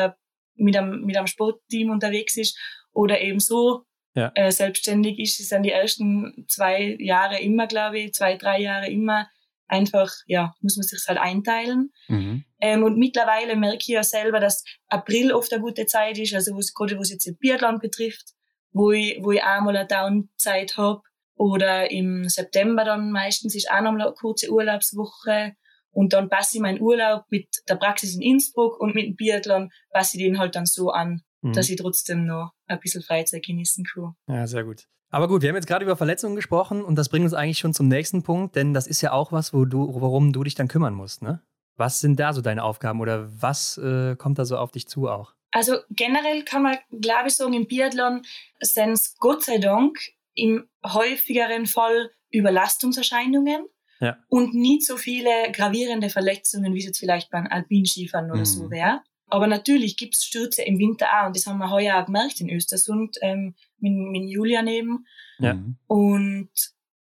mit 0.55 0.75
einem, 0.77 1.01
mit 1.01 1.17
einem 1.17 1.27
Sportteam 1.27 1.89
unterwegs 1.89 2.37
ist 2.37 2.57
oder 2.93 3.21
eben 3.21 3.39
so 3.39 3.85
ja. 4.13 4.31
äh, 4.35 4.51
selbstständig 4.51 5.19
ist, 5.19 5.51
dann 5.51 5.63
die 5.63 5.71
ersten 5.71 6.45
zwei 6.47 6.95
Jahre 6.99 7.39
immer, 7.39 7.67
glaube 7.67 7.99
ich, 7.99 8.13
zwei, 8.13 8.35
drei 8.37 8.61
Jahre 8.61 8.89
immer 8.89 9.27
einfach, 9.67 10.11
ja, 10.27 10.53
muss 10.61 10.77
man 10.77 10.83
sich 10.83 11.03
halt 11.07 11.19
einteilen. 11.19 11.91
Mhm. 12.07 12.45
Ähm, 12.61 12.83
und 12.83 12.97
mittlerweile 12.97 13.55
merke 13.55 13.79
ich 13.79 13.87
ja 13.87 14.03
selber, 14.03 14.39
dass 14.39 14.63
April 14.87 15.33
oft 15.33 15.51
eine 15.51 15.61
gute 15.61 15.85
Zeit 15.85 16.17
ist, 16.17 16.33
also 16.33 16.55
gerade 16.75 16.99
was 16.99 17.11
jetzt 17.11 17.25
den 17.25 17.37
Biathlon 17.37 17.79
betrifft, 17.79 18.33
wo 18.71 18.91
ich, 18.91 19.19
wo 19.21 19.31
ich 19.31 19.43
einmal 19.43 19.75
eine 19.75 19.87
Downzeit 19.87 20.77
habe. 20.77 21.01
Oder 21.37 21.91
im 21.91 22.29
September 22.29 22.85
dann 22.85 23.11
meistens 23.11 23.55
ist 23.55 23.69
auch 23.69 23.81
noch 23.81 23.91
eine 23.91 24.13
kurze 24.13 24.49
Urlaubswoche. 24.49 25.55
Und 25.95 26.11
dann 26.11 26.29
passe 26.29 26.57
ich 26.57 26.61
meinen 26.61 26.81
Urlaub 26.81 27.23
mit 27.29 27.47
der 27.69 27.75
Praxis 27.75 28.15
in 28.15 28.21
Innsbruck 28.21 28.79
und 28.81 28.93
mit 28.93 29.05
dem 29.05 29.15
Biathlon, 29.15 29.71
passe 29.91 30.17
ich 30.17 30.23
den 30.23 30.37
halt 30.37 30.55
dann 30.55 30.65
so 30.65 30.89
an, 30.89 31.21
mhm. 31.41 31.53
dass 31.53 31.69
ich 31.69 31.77
trotzdem 31.77 32.25
noch 32.25 32.51
ein 32.67 32.79
bisschen 32.81 33.01
Freizeit 33.01 33.45
genießen 33.45 33.85
kann. 33.85 34.15
Ja, 34.27 34.45
sehr 34.45 34.65
gut. 34.65 34.83
Aber 35.09 35.29
gut, 35.29 35.41
wir 35.41 35.49
haben 35.49 35.55
jetzt 35.55 35.67
gerade 35.67 35.85
über 35.85 35.95
Verletzungen 35.95 36.35
gesprochen 36.35 36.83
und 36.83 36.95
das 36.95 37.07
bringt 37.07 37.23
uns 37.23 37.33
eigentlich 37.33 37.59
schon 37.59 37.73
zum 37.73 37.87
nächsten 37.87 38.23
Punkt, 38.23 38.57
denn 38.57 38.73
das 38.73 38.87
ist 38.87 39.01
ja 39.01 39.13
auch 39.13 39.31
was, 39.31 39.53
wo 39.53 39.63
du, 39.63 39.87
worum 39.93 40.33
du 40.33 40.43
dich 40.43 40.55
dann 40.55 40.67
kümmern 40.67 40.93
musst, 40.93 41.21
ne? 41.21 41.41
Was 41.77 41.99
sind 41.99 42.19
da 42.19 42.33
so 42.33 42.41
deine 42.41 42.63
Aufgaben 42.63 42.99
oder 42.99 43.29
was 43.41 43.77
äh, 43.77 44.17
kommt 44.17 44.37
da 44.37 44.43
so 44.43 44.57
auf 44.57 44.71
dich 44.71 44.87
zu 44.89 45.07
auch? 45.07 45.33
Also 45.51 45.77
generell 45.89 46.43
kann 46.43 46.63
man, 46.63 46.77
glaube 46.89 47.29
ich, 47.29 47.35
sagen, 47.35 47.53
im 47.53 47.67
Biathlon 47.67 48.23
sind 48.59 48.91
es 48.91 49.15
Gott 49.17 49.43
sei 49.43 49.59
Dank 49.59 49.97
im 50.33 50.67
häufigeren 50.85 51.65
Fall 51.65 52.11
Überlastungserscheinungen. 52.31 53.65
Ja. 53.99 54.17
Und 54.27 54.53
nicht 54.53 54.85
so 54.85 54.97
viele 54.97 55.29
gravierende 55.51 56.09
Verletzungen, 56.09 56.73
wie 56.73 56.79
es 56.79 56.85
jetzt 56.85 56.99
vielleicht 56.99 57.29
beim 57.31 57.47
Alpinskifahren 57.47 58.29
oder 58.29 58.39
mhm. 58.39 58.45
so 58.45 58.69
wäre. 58.69 59.01
Aber 59.27 59.47
natürlich 59.47 59.97
gibt's 59.97 60.25
Stürze 60.25 60.61
im 60.63 60.77
Winter 60.77 61.07
auch 61.07 61.27
und 61.27 61.35
das 61.35 61.47
haben 61.47 61.57
wir 61.57 61.71
heuer 61.71 61.99
auch 61.99 62.05
gemerkt 62.05 62.39
in 62.41 62.49
Östersund 62.49 63.17
ähm, 63.21 63.55
mit, 63.79 63.93
mit 63.93 64.29
Julia 64.29 64.61
neben. 64.61 65.05
Ja. 65.39 65.59
Und 65.87 66.49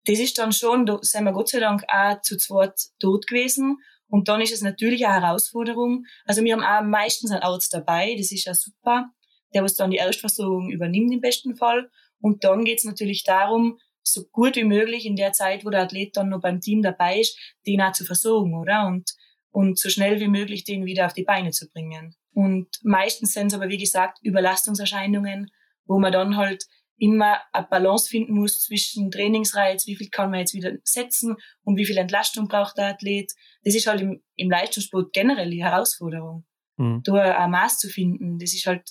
das 0.07 0.19
ist 0.19 0.39
dann 0.39 0.53
schon, 0.53 0.87
da 0.87 0.99
sind 1.03 1.25
wir 1.25 1.33
Gott 1.33 1.49
sei 1.49 1.61
Dank 1.61 1.85
auch 1.89 2.21
zu 2.23 2.37
zweit 2.37 2.75
tot 3.01 3.27
gewesen. 3.27 3.79
Und 4.09 4.29
dann 4.29 4.41
ist 4.41 4.53
es 4.53 4.63
natürlich 4.63 5.05
eine 5.05 5.21
Herausforderung. 5.21 6.05
Also 6.25 6.43
wir 6.43 6.53
haben 6.53 6.63
auch 6.63 6.89
meistens 6.89 7.33
einen 7.33 7.43
Arzt 7.43 7.75
dabei, 7.75 8.15
das 8.17 8.31
ist 8.31 8.47
ja 8.47 8.55
super, 8.55 9.11
der 9.53 9.65
was 9.65 9.75
dann 9.75 9.91
die 9.91 9.97
Erstversorgung 9.97 10.71
übernimmt 10.71 11.13
im 11.13 11.21
besten 11.21 11.57
Fall. 11.57 11.91
Und 12.21 12.45
dann 12.45 12.65
geht's 12.65 12.85
natürlich 12.85 13.25
darum, 13.25 13.79
so 14.07 14.25
gut 14.31 14.57
wie 14.57 14.65
möglich 14.65 15.05
in 15.05 15.17
der 15.17 15.33
Zeit, 15.33 15.65
wo 15.65 15.71
der 15.71 15.83
Athlet 15.83 16.17
dann 16.17 16.29
noch 16.29 16.41
beim 16.41 16.61
Team 16.61 16.83
dabei 16.83 17.21
ist, 17.21 17.39
den 17.67 17.83
auch 17.83 17.93
zu 17.93 18.05
versorgen, 18.05 18.55
oder? 18.55 18.87
Und, 18.87 19.11
und 19.51 19.79
so 19.79 19.89
schnell 19.89 20.21
wie 20.21 20.29
möglich 20.29 20.65
den 20.65 20.85
wieder 20.85 21.07
auf 21.07 21.13
die 21.13 21.25
Beine 21.25 21.51
zu 21.51 21.69
bringen. 21.69 22.15
Und 22.33 22.69
meistens 22.83 23.33
sind 23.33 23.49
es 23.49 23.55
aber, 23.55 23.69
wie 23.69 23.79
gesagt, 23.79 24.19
Überlastungserscheinungen, 24.23 25.51
wo 25.87 25.99
man 25.99 26.13
dann 26.13 26.37
halt 26.37 26.65
immer 26.99 27.41
eine 27.53 27.67
Balance 27.67 28.09
finden 28.09 28.35
muss 28.35 28.61
zwischen 28.61 29.11
Trainingsreiz, 29.11 29.87
wie 29.87 29.97
viel 29.97 30.09
kann 30.09 30.31
man 30.31 30.41
jetzt 30.41 30.55
wieder 30.55 30.73
setzen 30.85 31.37
und 31.63 31.77
wie 31.77 31.85
viel 31.85 31.99
Entlastung 31.99 32.49
braucht 32.49 32.79
der 32.79 32.89
Athlet. 32.89 33.33
Das 33.65 33.75
ist 33.75 33.87
halt 33.87 34.01
im, 34.01 34.23
im 34.37 34.51
Leistungssport 34.51 35.13
generell 35.13 35.51
die 35.51 35.65
Herausforderung. 35.65 36.47
Mhm. 36.77 37.03
Da 37.05 37.15
ein 37.15 37.51
Maß 37.51 37.79
zu 37.79 37.89
finden, 37.89 38.39
das 38.39 38.55
ist 38.55 38.67
halt 38.67 38.89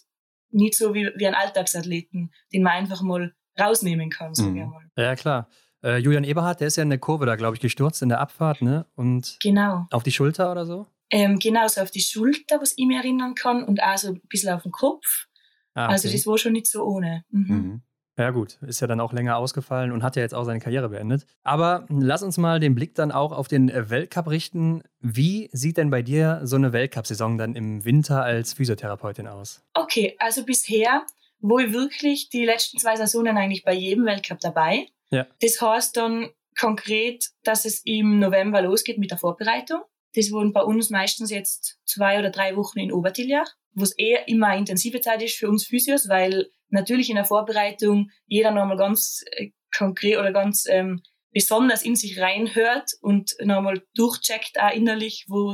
nicht 0.51 0.75
so 0.75 0.93
wie, 0.93 1.09
wie 1.15 1.27
ein 1.27 1.35
Alltagsathleten, 1.35 2.31
den 2.53 2.63
man 2.63 2.73
einfach 2.73 3.01
mal 3.01 3.33
rausnehmen 3.59 4.09
kann, 4.09 4.33
sagen 4.33 4.51
mhm. 4.51 4.55
wir 4.55 4.65
mal. 4.67 4.83
Ja, 4.97 5.15
klar. 5.15 5.49
Äh, 5.83 5.97
Julian 5.97 6.23
Eberhardt, 6.23 6.61
der 6.61 6.67
ist 6.67 6.77
ja 6.77 6.83
in 6.83 6.89
der 6.89 6.99
Kurve 6.99 7.25
da, 7.25 7.35
glaube 7.35 7.55
ich, 7.55 7.61
gestürzt 7.61 8.01
in 8.01 8.09
der 8.09 8.19
Abfahrt, 8.19 8.61
ne? 8.61 8.85
Und 8.95 9.37
genau. 9.41 9.85
auf 9.91 10.03
die 10.03 10.11
Schulter 10.11 10.51
oder 10.51 10.65
so? 10.65 10.87
Ähm, 11.11 11.37
genau, 11.37 11.67
so 11.67 11.81
auf 11.81 11.91
die 11.91 12.01
Schulter, 12.01 12.59
was 12.59 12.73
ich 12.75 12.85
mir 12.85 12.97
erinnern 12.97 13.35
kann, 13.35 13.63
und 13.63 13.83
auch 13.83 13.97
so 13.97 14.09
ein 14.09 14.21
bisschen 14.27 14.51
auf 14.51 14.63
den 14.63 14.71
Kopf. 14.71 15.27
Ah, 15.75 15.87
also 15.87 16.07
okay. 16.07 16.07
Also 16.07 16.17
das 16.17 16.27
war 16.27 16.37
schon 16.37 16.53
nicht 16.53 16.67
so 16.67 16.83
ohne. 16.83 17.23
Mhm. 17.29 17.55
Mhm. 17.55 17.81
Ja 18.17 18.31
gut, 18.31 18.57
ist 18.61 18.79
ja 18.79 18.87
dann 18.87 19.01
auch 19.01 19.11
länger 19.11 19.35
ausgefallen 19.35 19.91
und 19.91 20.01
hat 20.01 20.15
ja 20.15 20.21
jetzt 20.21 20.33
auch 20.33 20.45
seine 20.45 20.61
Karriere 20.61 20.87
beendet. 20.87 21.25
Aber 21.43 21.85
lass 21.89 22.23
uns 22.23 22.37
mal 22.37 22.61
den 22.61 22.73
Blick 22.73 22.95
dann 22.95 23.11
auch 23.11 23.33
auf 23.33 23.49
den 23.49 23.67
Weltcup 23.67 24.29
richten. 24.29 24.83
Wie 25.01 25.49
sieht 25.51 25.75
denn 25.75 25.89
bei 25.89 26.01
dir 26.01 26.39
so 26.43 26.55
eine 26.55 26.71
Weltcup-Saison 26.71 27.37
dann 27.37 27.55
im 27.55 27.83
Winter 27.83 28.23
als 28.23 28.53
Physiotherapeutin 28.53 29.27
aus? 29.27 29.65
Okay, 29.73 30.15
also 30.17 30.45
bisher 30.45 31.05
wo 31.47 31.59
ich 31.59 31.73
wirklich 31.73 32.29
die 32.29 32.45
letzten 32.45 32.79
zwei 32.79 32.95
Saisonen 32.95 33.37
eigentlich 33.37 33.63
bei 33.63 33.73
jedem 33.73 34.05
Weltcup 34.05 34.39
dabei. 34.39 34.87
Ja. 35.11 35.27
Das 35.41 35.61
heißt 35.61 35.95
dann 35.95 36.29
konkret, 36.59 37.25
dass 37.43 37.65
es 37.65 37.81
im 37.85 38.19
November 38.19 38.61
losgeht 38.61 38.97
mit 38.97 39.11
der 39.11 39.17
Vorbereitung. 39.17 39.81
Das 40.15 40.31
wurden 40.31 40.53
bei 40.53 40.61
uns 40.61 40.89
meistens 40.89 41.29
jetzt 41.29 41.79
zwei 41.85 42.17
oder 42.19 42.29
drei 42.29 42.55
Wochen 42.55 42.79
in 42.79 42.91
Obertiljach, 42.91 43.49
wo 43.73 43.83
es 43.83 43.97
eher 43.97 44.27
immer 44.27 44.47
eine 44.47 44.59
intensive 44.59 45.01
Zeit 45.01 45.21
ist 45.21 45.37
für 45.37 45.49
uns 45.49 45.67
Physios, 45.67 46.09
weil 46.09 46.49
natürlich 46.69 47.09
in 47.09 47.15
der 47.15 47.25
Vorbereitung 47.25 48.09
jeder 48.25 48.51
nochmal 48.51 48.77
ganz 48.77 49.23
äh, 49.31 49.51
konkret 49.75 50.17
oder 50.17 50.31
ganz 50.31 50.65
ähm, 50.67 51.03
besonders 51.31 51.83
in 51.83 51.95
sich 51.95 52.19
reinhört 52.19 52.91
und 53.01 53.35
nochmal 53.43 53.83
durchcheckt 53.93 54.59
auch 54.59 54.73
innerlich, 54.73 55.25
wo 55.27 55.53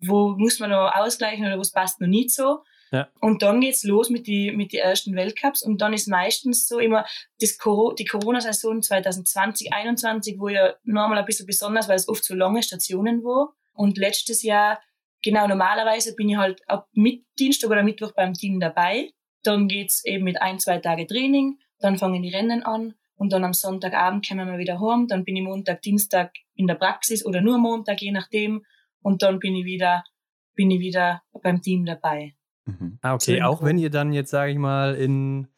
wo 0.00 0.36
muss 0.36 0.60
man 0.60 0.70
noch 0.70 0.92
ausgleichen 0.94 1.46
oder 1.46 1.58
was 1.58 1.72
passt 1.72 2.00
noch 2.00 2.08
nicht 2.08 2.30
so. 2.30 2.58
Ja. 2.92 3.08
Und 3.20 3.42
dann 3.42 3.60
geht's 3.60 3.82
los 3.84 4.10
mit 4.10 4.26
die 4.26 4.52
mit 4.52 4.72
die 4.72 4.78
ersten 4.78 5.16
Weltcups 5.16 5.62
und 5.62 5.80
dann 5.80 5.92
ist 5.92 6.08
meistens 6.08 6.68
so 6.68 6.78
immer 6.78 7.04
das 7.40 7.58
Coro 7.58 7.92
die 7.92 8.04
Corona-Saison 8.04 8.82
2020, 8.82 9.68
2021, 9.70 10.38
wo 10.38 10.48
ja 10.48 10.74
normal 10.84 11.18
ein 11.18 11.24
bisschen 11.24 11.46
besonders, 11.46 11.88
weil 11.88 11.96
es 11.96 12.08
oft 12.08 12.24
so 12.24 12.34
lange 12.34 12.62
Stationen 12.62 13.24
war. 13.24 13.54
Und 13.72 13.98
letztes 13.98 14.42
Jahr, 14.42 14.80
genau 15.22 15.46
normalerweise 15.48 16.14
bin 16.14 16.28
ich 16.28 16.36
halt 16.36 16.60
ab 16.68 16.88
mit 16.92 17.24
Dienstag 17.38 17.70
oder 17.70 17.82
Mittwoch 17.82 18.12
beim 18.12 18.34
Team 18.34 18.60
dabei. 18.60 19.10
Dann 19.42 19.68
geht's 19.68 20.04
eben 20.04 20.24
mit 20.24 20.40
ein, 20.40 20.58
zwei 20.58 20.78
Tage 20.78 21.06
Training, 21.06 21.58
dann 21.78 21.98
fangen 21.98 22.22
die 22.22 22.34
Rennen 22.34 22.62
an 22.62 22.94
und 23.16 23.32
dann 23.32 23.44
am 23.44 23.52
Sonntagabend 23.52 24.26
kommen 24.28 24.50
wir 24.50 24.58
wieder 24.58 24.80
heim. 24.80 25.08
Dann 25.08 25.24
bin 25.24 25.36
ich 25.36 25.42
Montag, 25.42 25.82
Dienstag 25.82 26.32
in 26.54 26.66
der 26.66 26.74
Praxis 26.74 27.24
oder 27.24 27.40
nur 27.40 27.58
Montag, 27.58 28.00
je 28.00 28.12
nachdem. 28.12 28.64
Und 29.02 29.22
dann 29.22 29.38
bin 29.38 29.56
ich 29.56 29.64
wieder, 29.64 30.04
bin 30.54 30.70
ich 30.70 30.80
wieder 30.80 31.22
beim 31.42 31.62
Team 31.62 31.84
dabei. 31.84 32.35
Mhm. 32.66 32.98
Ah, 33.00 33.14
okay. 33.14 33.42
Auch 33.42 33.62
wenn 33.62 33.78
ihr 33.78 33.90
dann 33.90 34.12
jetzt, 34.12 34.30
sage 34.30 34.52
ich 34.52 34.58
mal, 34.58 34.94
in, 34.94 35.48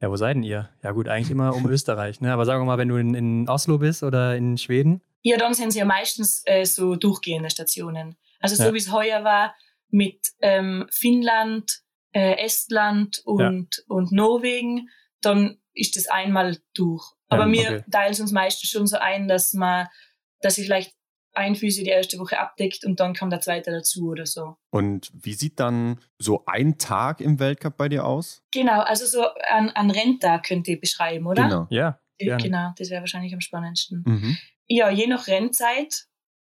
ja, 0.00 0.10
wo 0.10 0.16
seid 0.16 0.36
denn 0.36 0.42
ihr? 0.42 0.70
Ja, 0.82 0.92
gut, 0.92 1.08
eigentlich 1.08 1.30
immer 1.30 1.54
um 1.54 1.66
Österreich, 1.70 2.20
ne? 2.20 2.32
Aber 2.32 2.46
sagen 2.46 2.62
wir 2.62 2.66
mal, 2.66 2.78
wenn 2.78 2.88
du 2.88 2.96
in, 2.96 3.14
in 3.14 3.48
Oslo 3.48 3.78
bist 3.78 4.02
oder 4.02 4.36
in 4.36 4.56
Schweden? 4.56 5.02
Ja, 5.22 5.36
dann 5.36 5.54
sind 5.54 5.72
sie 5.72 5.80
ja 5.80 5.84
meistens 5.84 6.42
äh, 6.46 6.64
so 6.64 6.96
durchgehende 6.96 7.50
Stationen. 7.50 8.16
Also 8.40 8.56
so 8.56 8.64
ja. 8.64 8.74
wie 8.74 8.78
es 8.78 8.92
heuer 8.92 9.24
war 9.24 9.54
mit 9.88 10.32
ähm, 10.40 10.86
Finnland, 10.90 11.80
äh, 12.12 12.36
Estland 12.44 13.22
und, 13.24 13.76
ja. 13.76 13.84
und 13.88 14.12
Norwegen, 14.12 14.88
dann 15.20 15.58
ist 15.72 15.96
das 15.96 16.06
einmal 16.06 16.58
durch. 16.74 17.04
Aber 17.28 17.46
ja, 17.46 17.62
okay. 17.62 17.70
wir 17.70 17.86
teilen 17.90 18.20
uns 18.20 18.32
meistens 18.32 18.70
schon 18.70 18.86
so 18.86 18.98
ein, 18.98 19.28
dass 19.28 19.54
man, 19.54 19.86
dass 20.40 20.58
ich 20.58 20.66
vielleicht 20.66 20.94
ein 21.34 21.56
Physio 21.56 21.84
die 21.84 21.90
erste 21.90 22.18
Woche 22.18 22.38
abdeckt 22.38 22.84
und 22.84 23.00
dann 23.00 23.14
kommt 23.14 23.32
der 23.32 23.40
zweite 23.40 23.70
dazu 23.70 24.08
oder 24.08 24.26
so. 24.26 24.56
Und 24.70 25.10
wie 25.14 25.34
sieht 25.34 25.60
dann 25.60 26.00
so 26.18 26.44
ein 26.46 26.78
Tag 26.78 27.20
im 27.20 27.38
Weltcup 27.40 27.76
bei 27.76 27.88
dir 27.88 28.04
aus? 28.04 28.42
Genau, 28.52 28.80
also 28.80 29.06
so 29.06 29.26
ein, 29.48 29.70
ein 29.70 29.90
Renntag 29.90 30.46
könnt 30.46 30.68
ihr 30.68 30.80
beschreiben, 30.80 31.26
oder? 31.26 31.42
Genau. 31.42 31.66
Ja. 31.70 32.00
Gerne. 32.18 32.42
Genau, 32.42 32.72
das 32.78 32.90
wäre 32.90 33.00
wahrscheinlich 33.00 33.34
am 33.34 33.40
spannendsten. 33.40 34.04
Mhm. 34.06 34.38
Ja, 34.68 34.88
je 34.90 35.06
nach 35.06 35.26
Rennzeit. 35.26 36.06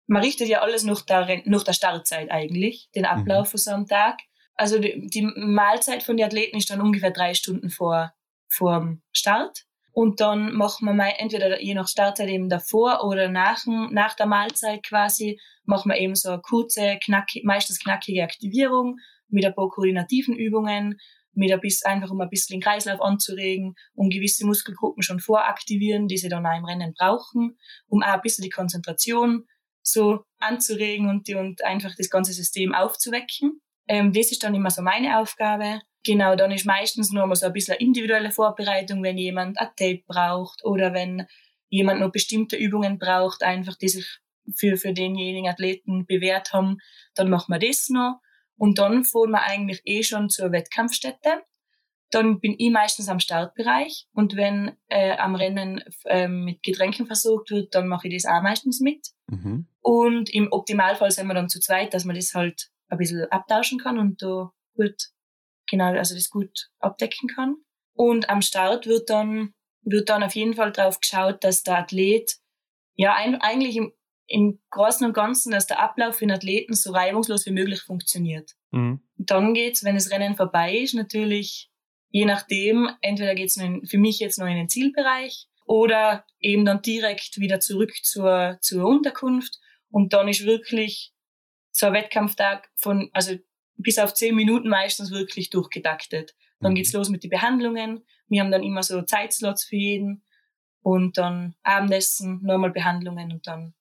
Man 0.05 0.23
richtet 0.23 0.47
ja 0.47 0.61
alles 0.61 0.83
nach 0.83 1.01
der, 1.01 1.41
nach 1.45 1.63
der 1.63 1.73
Startzeit 1.73 2.31
eigentlich, 2.31 2.89
den 2.95 3.05
Ablauf 3.05 3.47
mhm. 3.47 3.51
von 3.51 3.57
so 3.57 3.71
einem 3.71 3.87
Tag. 3.87 4.19
Also 4.53 4.79
die, 4.79 5.07
die 5.07 5.21
Mahlzeit 5.35 6.03
von 6.03 6.15
den 6.15 6.25
Athleten 6.25 6.57
ist 6.57 6.69
dann 6.69 6.81
ungefähr 6.81 7.11
drei 7.11 7.33
Stunden 7.33 7.69
vor, 7.69 8.13
vor 8.47 8.79
dem 8.79 9.01
Start. 9.11 9.66
Und 9.97 10.19
dann 10.19 10.53
machen 10.53 10.85
wir 10.85 10.93
mal 10.93 11.11
entweder 11.17 11.59
je 11.59 11.73
nach 11.73 11.87
Startzeit 11.87 12.29
eben 12.29 12.49
davor 12.49 13.03
oder 13.03 13.29
nach, 13.29 13.65
nach 13.65 14.15
der 14.15 14.27
Mahlzeit 14.27 14.83
quasi, 14.83 15.39
machen 15.65 15.89
wir 15.89 15.97
eben 15.97 16.13
so 16.13 16.29
eine 16.29 16.39
kurze, 16.39 16.99
knackig, 17.03 17.43
meistens 17.43 17.79
knackige 17.79 18.21
Aktivierung 18.21 18.99
mit 19.27 19.43
ein 19.43 19.55
paar 19.55 19.69
koordinativen 19.69 20.35
Übungen, 20.35 20.99
mit 21.33 21.51
ein 21.51 21.59
bisschen, 21.59 21.91
einfach 21.91 22.11
um 22.11 22.21
ein 22.21 22.29
bisschen 22.29 22.53
den 22.53 22.61
Kreislauf 22.61 23.01
anzuregen, 23.01 23.73
um 23.95 24.11
gewisse 24.11 24.45
Muskelgruppen 24.45 25.01
schon 25.01 25.19
voraktivieren, 25.19 26.07
die 26.07 26.19
sie 26.19 26.29
dann 26.29 26.45
auch 26.45 26.55
im 26.55 26.65
Rennen 26.65 26.93
brauchen, 26.95 27.57
um 27.87 28.03
auch 28.03 28.07
ein 28.13 28.21
bisschen 28.21 28.43
die 28.43 28.51
Konzentration 28.51 29.47
so 29.81 30.25
anzuregen 30.37 31.09
und, 31.09 31.27
die, 31.27 31.33
und 31.33 31.65
einfach 31.65 31.95
das 31.97 32.11
ganze 32.11 32.33
System 32.33 32.75
aufzuwecken. 32.75 33.61
Ähm, 33.87 34.13
das 34.13 34.31
ist 34.31 34.43
dann 34.43 34.53
immer 34.53 34.69
so 34.69 34.83
meine 34.83 35.17
Aufgabe. 35.17 35.81
Genau, 36.07 36.37
dann 36.37 36.51
ist 36.51 36.65
meistens 36.65 37.11
nur 37.11 37.27
mal 37.27 37.35
so 37.35 37.47
ein 37.47 37.51
bisschen 37.51 37.75
individuelle 37.75 38.31
Vorbereitung, 38.31 39.03
wenn 39.03 39.17
jemand 39.17 39.59
ein 39.59 39.67
Tape 39.75 40.03
braucht 40.07 40.63
oder 40.63 40.93
wenn 40.93 41.27
jemand 41.67 41.99
noch 41.99 42.13
bestimmte 42.13 42.55
Übungen 42.55 42.97
braucht, 42.97 43.43
einfach 43.43 43.75
die 43.75 43.89
sich 43.89 44.07
für, 44.55 44.77
für 44.77 44.93
denjenigen 44.93 45.49
Athleten 45.49 46.05
bewährt 46.05 46.53
haben, 46.53 46.77
dann 47.13 47.29
machen 47.29 47.53
wir 47.53 47.59
das 47.59 47.89
noch. 47.89 48.21
Und 48.55 48.79
dann 48.79 49.03
fahren 49.03 49.31
wir 49.31 49.41
eigentlich 49.41 49.81
eh 49.83 50.01
schon 50.01 50.29
zur 50.29 50.53
Wettkampfstätte. 50.53 51.41
Dann 52.09 52.39
bin 52.39 52.55
ich 52.57 52.71
meistens 52.71 53.09
am 53.09 53.19
Startbereich 53.19 54.07
und 54.13 54.37
wenn 54.37 54.77
äh, 54.87 55.17
am 55.17 55.35
Rennen 55.35 55.83
äh, 56.05 56.29
mit 56.29 56.63
Getränken 56.63 57.05
versorgt 57.05 57.51
wird, 57.51 57.75
dann 57.75 57.89
mache 57.89 58.07
ich 58.07 58.13
das 58.23 58.31
auch 58.31 58.41
meistens 58.41 58.79
mit. 58.79 59.09
Mhm. 59.27 59.67
Und 59.81 60.33
im 60.33 60.53
Optimalfall 60.53 61.11
sind 61.11 61.27
wir 61.27 61.33
dann 61.33 61.49
zu 61.49 61.59
zweit, 61.59 61.93
dass 61.93 62.05
man 62.05 62.15
das 62.15 62.33
halt 62.33 62.69
ein 62.87 62.97
bisschen 62.97 63.29
abtauschen 63.29 63.77
kann 63.77 63.99
und 63.99 64.21
da 64.21 64.53
gut 64.73 65.09
genau, 65.69 65.93
also 65.93 66.15
das 66.15 66.29
gut 66.29 66.69
abdecken 66.79 67.29
kann. 67.29 67.55
Und 67.93 68.29
am 68.29 68.41
Start 68.41 68.85
wird 68.85 69.09
dann, 69.09 69.53
wird 69.81 70.09
dann 70.09 70.23
auf 70.23 70.35
jeden 70.35 70.53
Fall 70.53 70.71
drauf 70.71 70.99
geschaut, 70.99 71.43
dass 71.43 71.63
der 71.63 71.79
Athlet, 71.79 72.37
ja, 72.95 73.15
ein, 73.15 73.35
eigentlich 73.41 73.75
im, 73.75 73.91
im 74.27 74.59
Großen 74.69 75.05
und 75.05 75.13
Ganzen, 75.13 75.51
dass 75.51 75.67
der 75.67 75.81
Ablauf 75.81 76.15
für 76.15 76.25
den 76.25 76.35
Athleten 76.35 76.73
so 76.73 76.91
reibungslos 76.91 77.45
wie 77.45 77.51
möglich 77.51 77.81
funktioniert. 77.81 78.51
Mhm. 78.71 79.01
Dann 79.15 79.53
geht's, 79.53 79.83
wenn 79.83 79.95
das 79.95 80.11
Rennen 80.11 80.35
vorbei 80.35 80.77
ist, 80.77 80.93
natürlich, 80.93 81.71
je 82.09 82.25
nachdem, 82.25 82.89
entweder 83.01 83.35
geht's 83.35 83.57
in, 83.57 83.85
für 83.85 83.97
mich 83.97 84.19
jetzt 84.19 84.37
noch 84.37 84.47
in 84.47 84.55
den 84.55 84.69
Zielbereich 84.69 85.47
oder 85.65 86.25
eben 86.39 86.65
dann 86.65 86.81
direkt 86.81 87.37
wieder 87.39 87.59
zurück 87.59 87.93
zur, 88.03 88.57
zur 88.61 88.85
Unterkunft. 88.85 89.59
Und 89.89 90.13
dann 90.13 90.27
ist 90.27 90.45
wirklich 90.45 91.13
so 91.71 91.87
ein 91.87 91.93
Wettkampftag 91.93 92.69
von, 92.75 93.09
also 93.13 93.35
bis 93.77 93.99
auf 93.99 94.13
zehn 94.13 94.35
Minuten 94.35 94.69
meistens 94.69 95.11
wirklich 95.11 95.49
durchgetaktet. 95.49 96.35
Dann 96.59 96.71
mhm. 96.71 96.75
geht's 96.75 96.93
los 96.93 97.09
mit 97.09 97.23
den 97.23 97.29
Behandlungen. 97.29 98.03
Wir 98.27 98.41
haben 98.41 98.51
dann 98.51 98.63
immer 98.63 98.83
so 98.83 99.01
Zeitslots 99.01 99.65
für 99.65 99.75
jeden 99.75 100.23
und 100.81 101.17
dann 101.17 101.55
Abendessen, 101.63 102.41
nochmal 102.43 102.71
Behandlungen 102.71 103.31
und 103.31 103.47
dann 103.47 103.73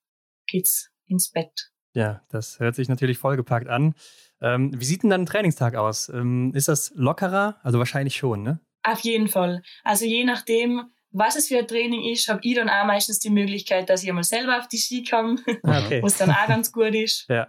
geht's 0.46 0.90
ins 1.06 1.30
Bett. 1.30 1.70
Ja, 1.94 2.22
das 2.30 2.60
hört 2.60 2.74
sich 2.74 2.88
natürlich 2.88 3.18
vollgepackt 3.18 3.68
an. 3.68 3.94
Ähm, 4.42 4.78
wie 4.78 4.84
sieht 4.84 5.02
denn 5.02 5.10
dann 5.10 5.22
ein 5.22 5.26
Trainingstag 5.26 5.76
aus? 5.76 6.10
Ähm, 6.10 6.52
ist 6.54 6.68
das 6.68 6.92
lockerer? 6.94 7.58
Also 7.62 7.78
wahrscheinlich 7.78 8.16
schon, 8.16 8.42
ne? 8.42 8.60
Auf 8.82 9.00
jeden 9.00 9.28
Fall. 9.28 9.62
Also 9.82 10.04
je 10.04 10.24
nachdem, 10.24 10.90
was 11.10 11.36
es 11.36 11.48
für 11.48 11.58
ein 11.58 11.66
Training 11.66 12.04
ist, 12.12 12.28
habe 12.28 12.40
ich 12.42 12.54
dann 12.54 12.68
auch 12.68 12.84
meistens 12.84 13.18
die 13.18 13.30
Möglichkeit, 13.30 13.88
dass 13.88 14.02
ich 14.02 14.08
einmal 14.10 14.24
selber 14.24 14.58
auf 14.58 14.68
die 14.68 14.78
Ski 14.78 15.04
komme, 15.04 15.36
ah, 15.62 15.84
okay. 15.84 16.00
was 16.02 16.18
dann 16.18 16.30
auch 16.30 16.46
ganz 16.46 16.70
gut 16.72 16.94
ist. 16.94 17.26
Ja. 17.30 17.48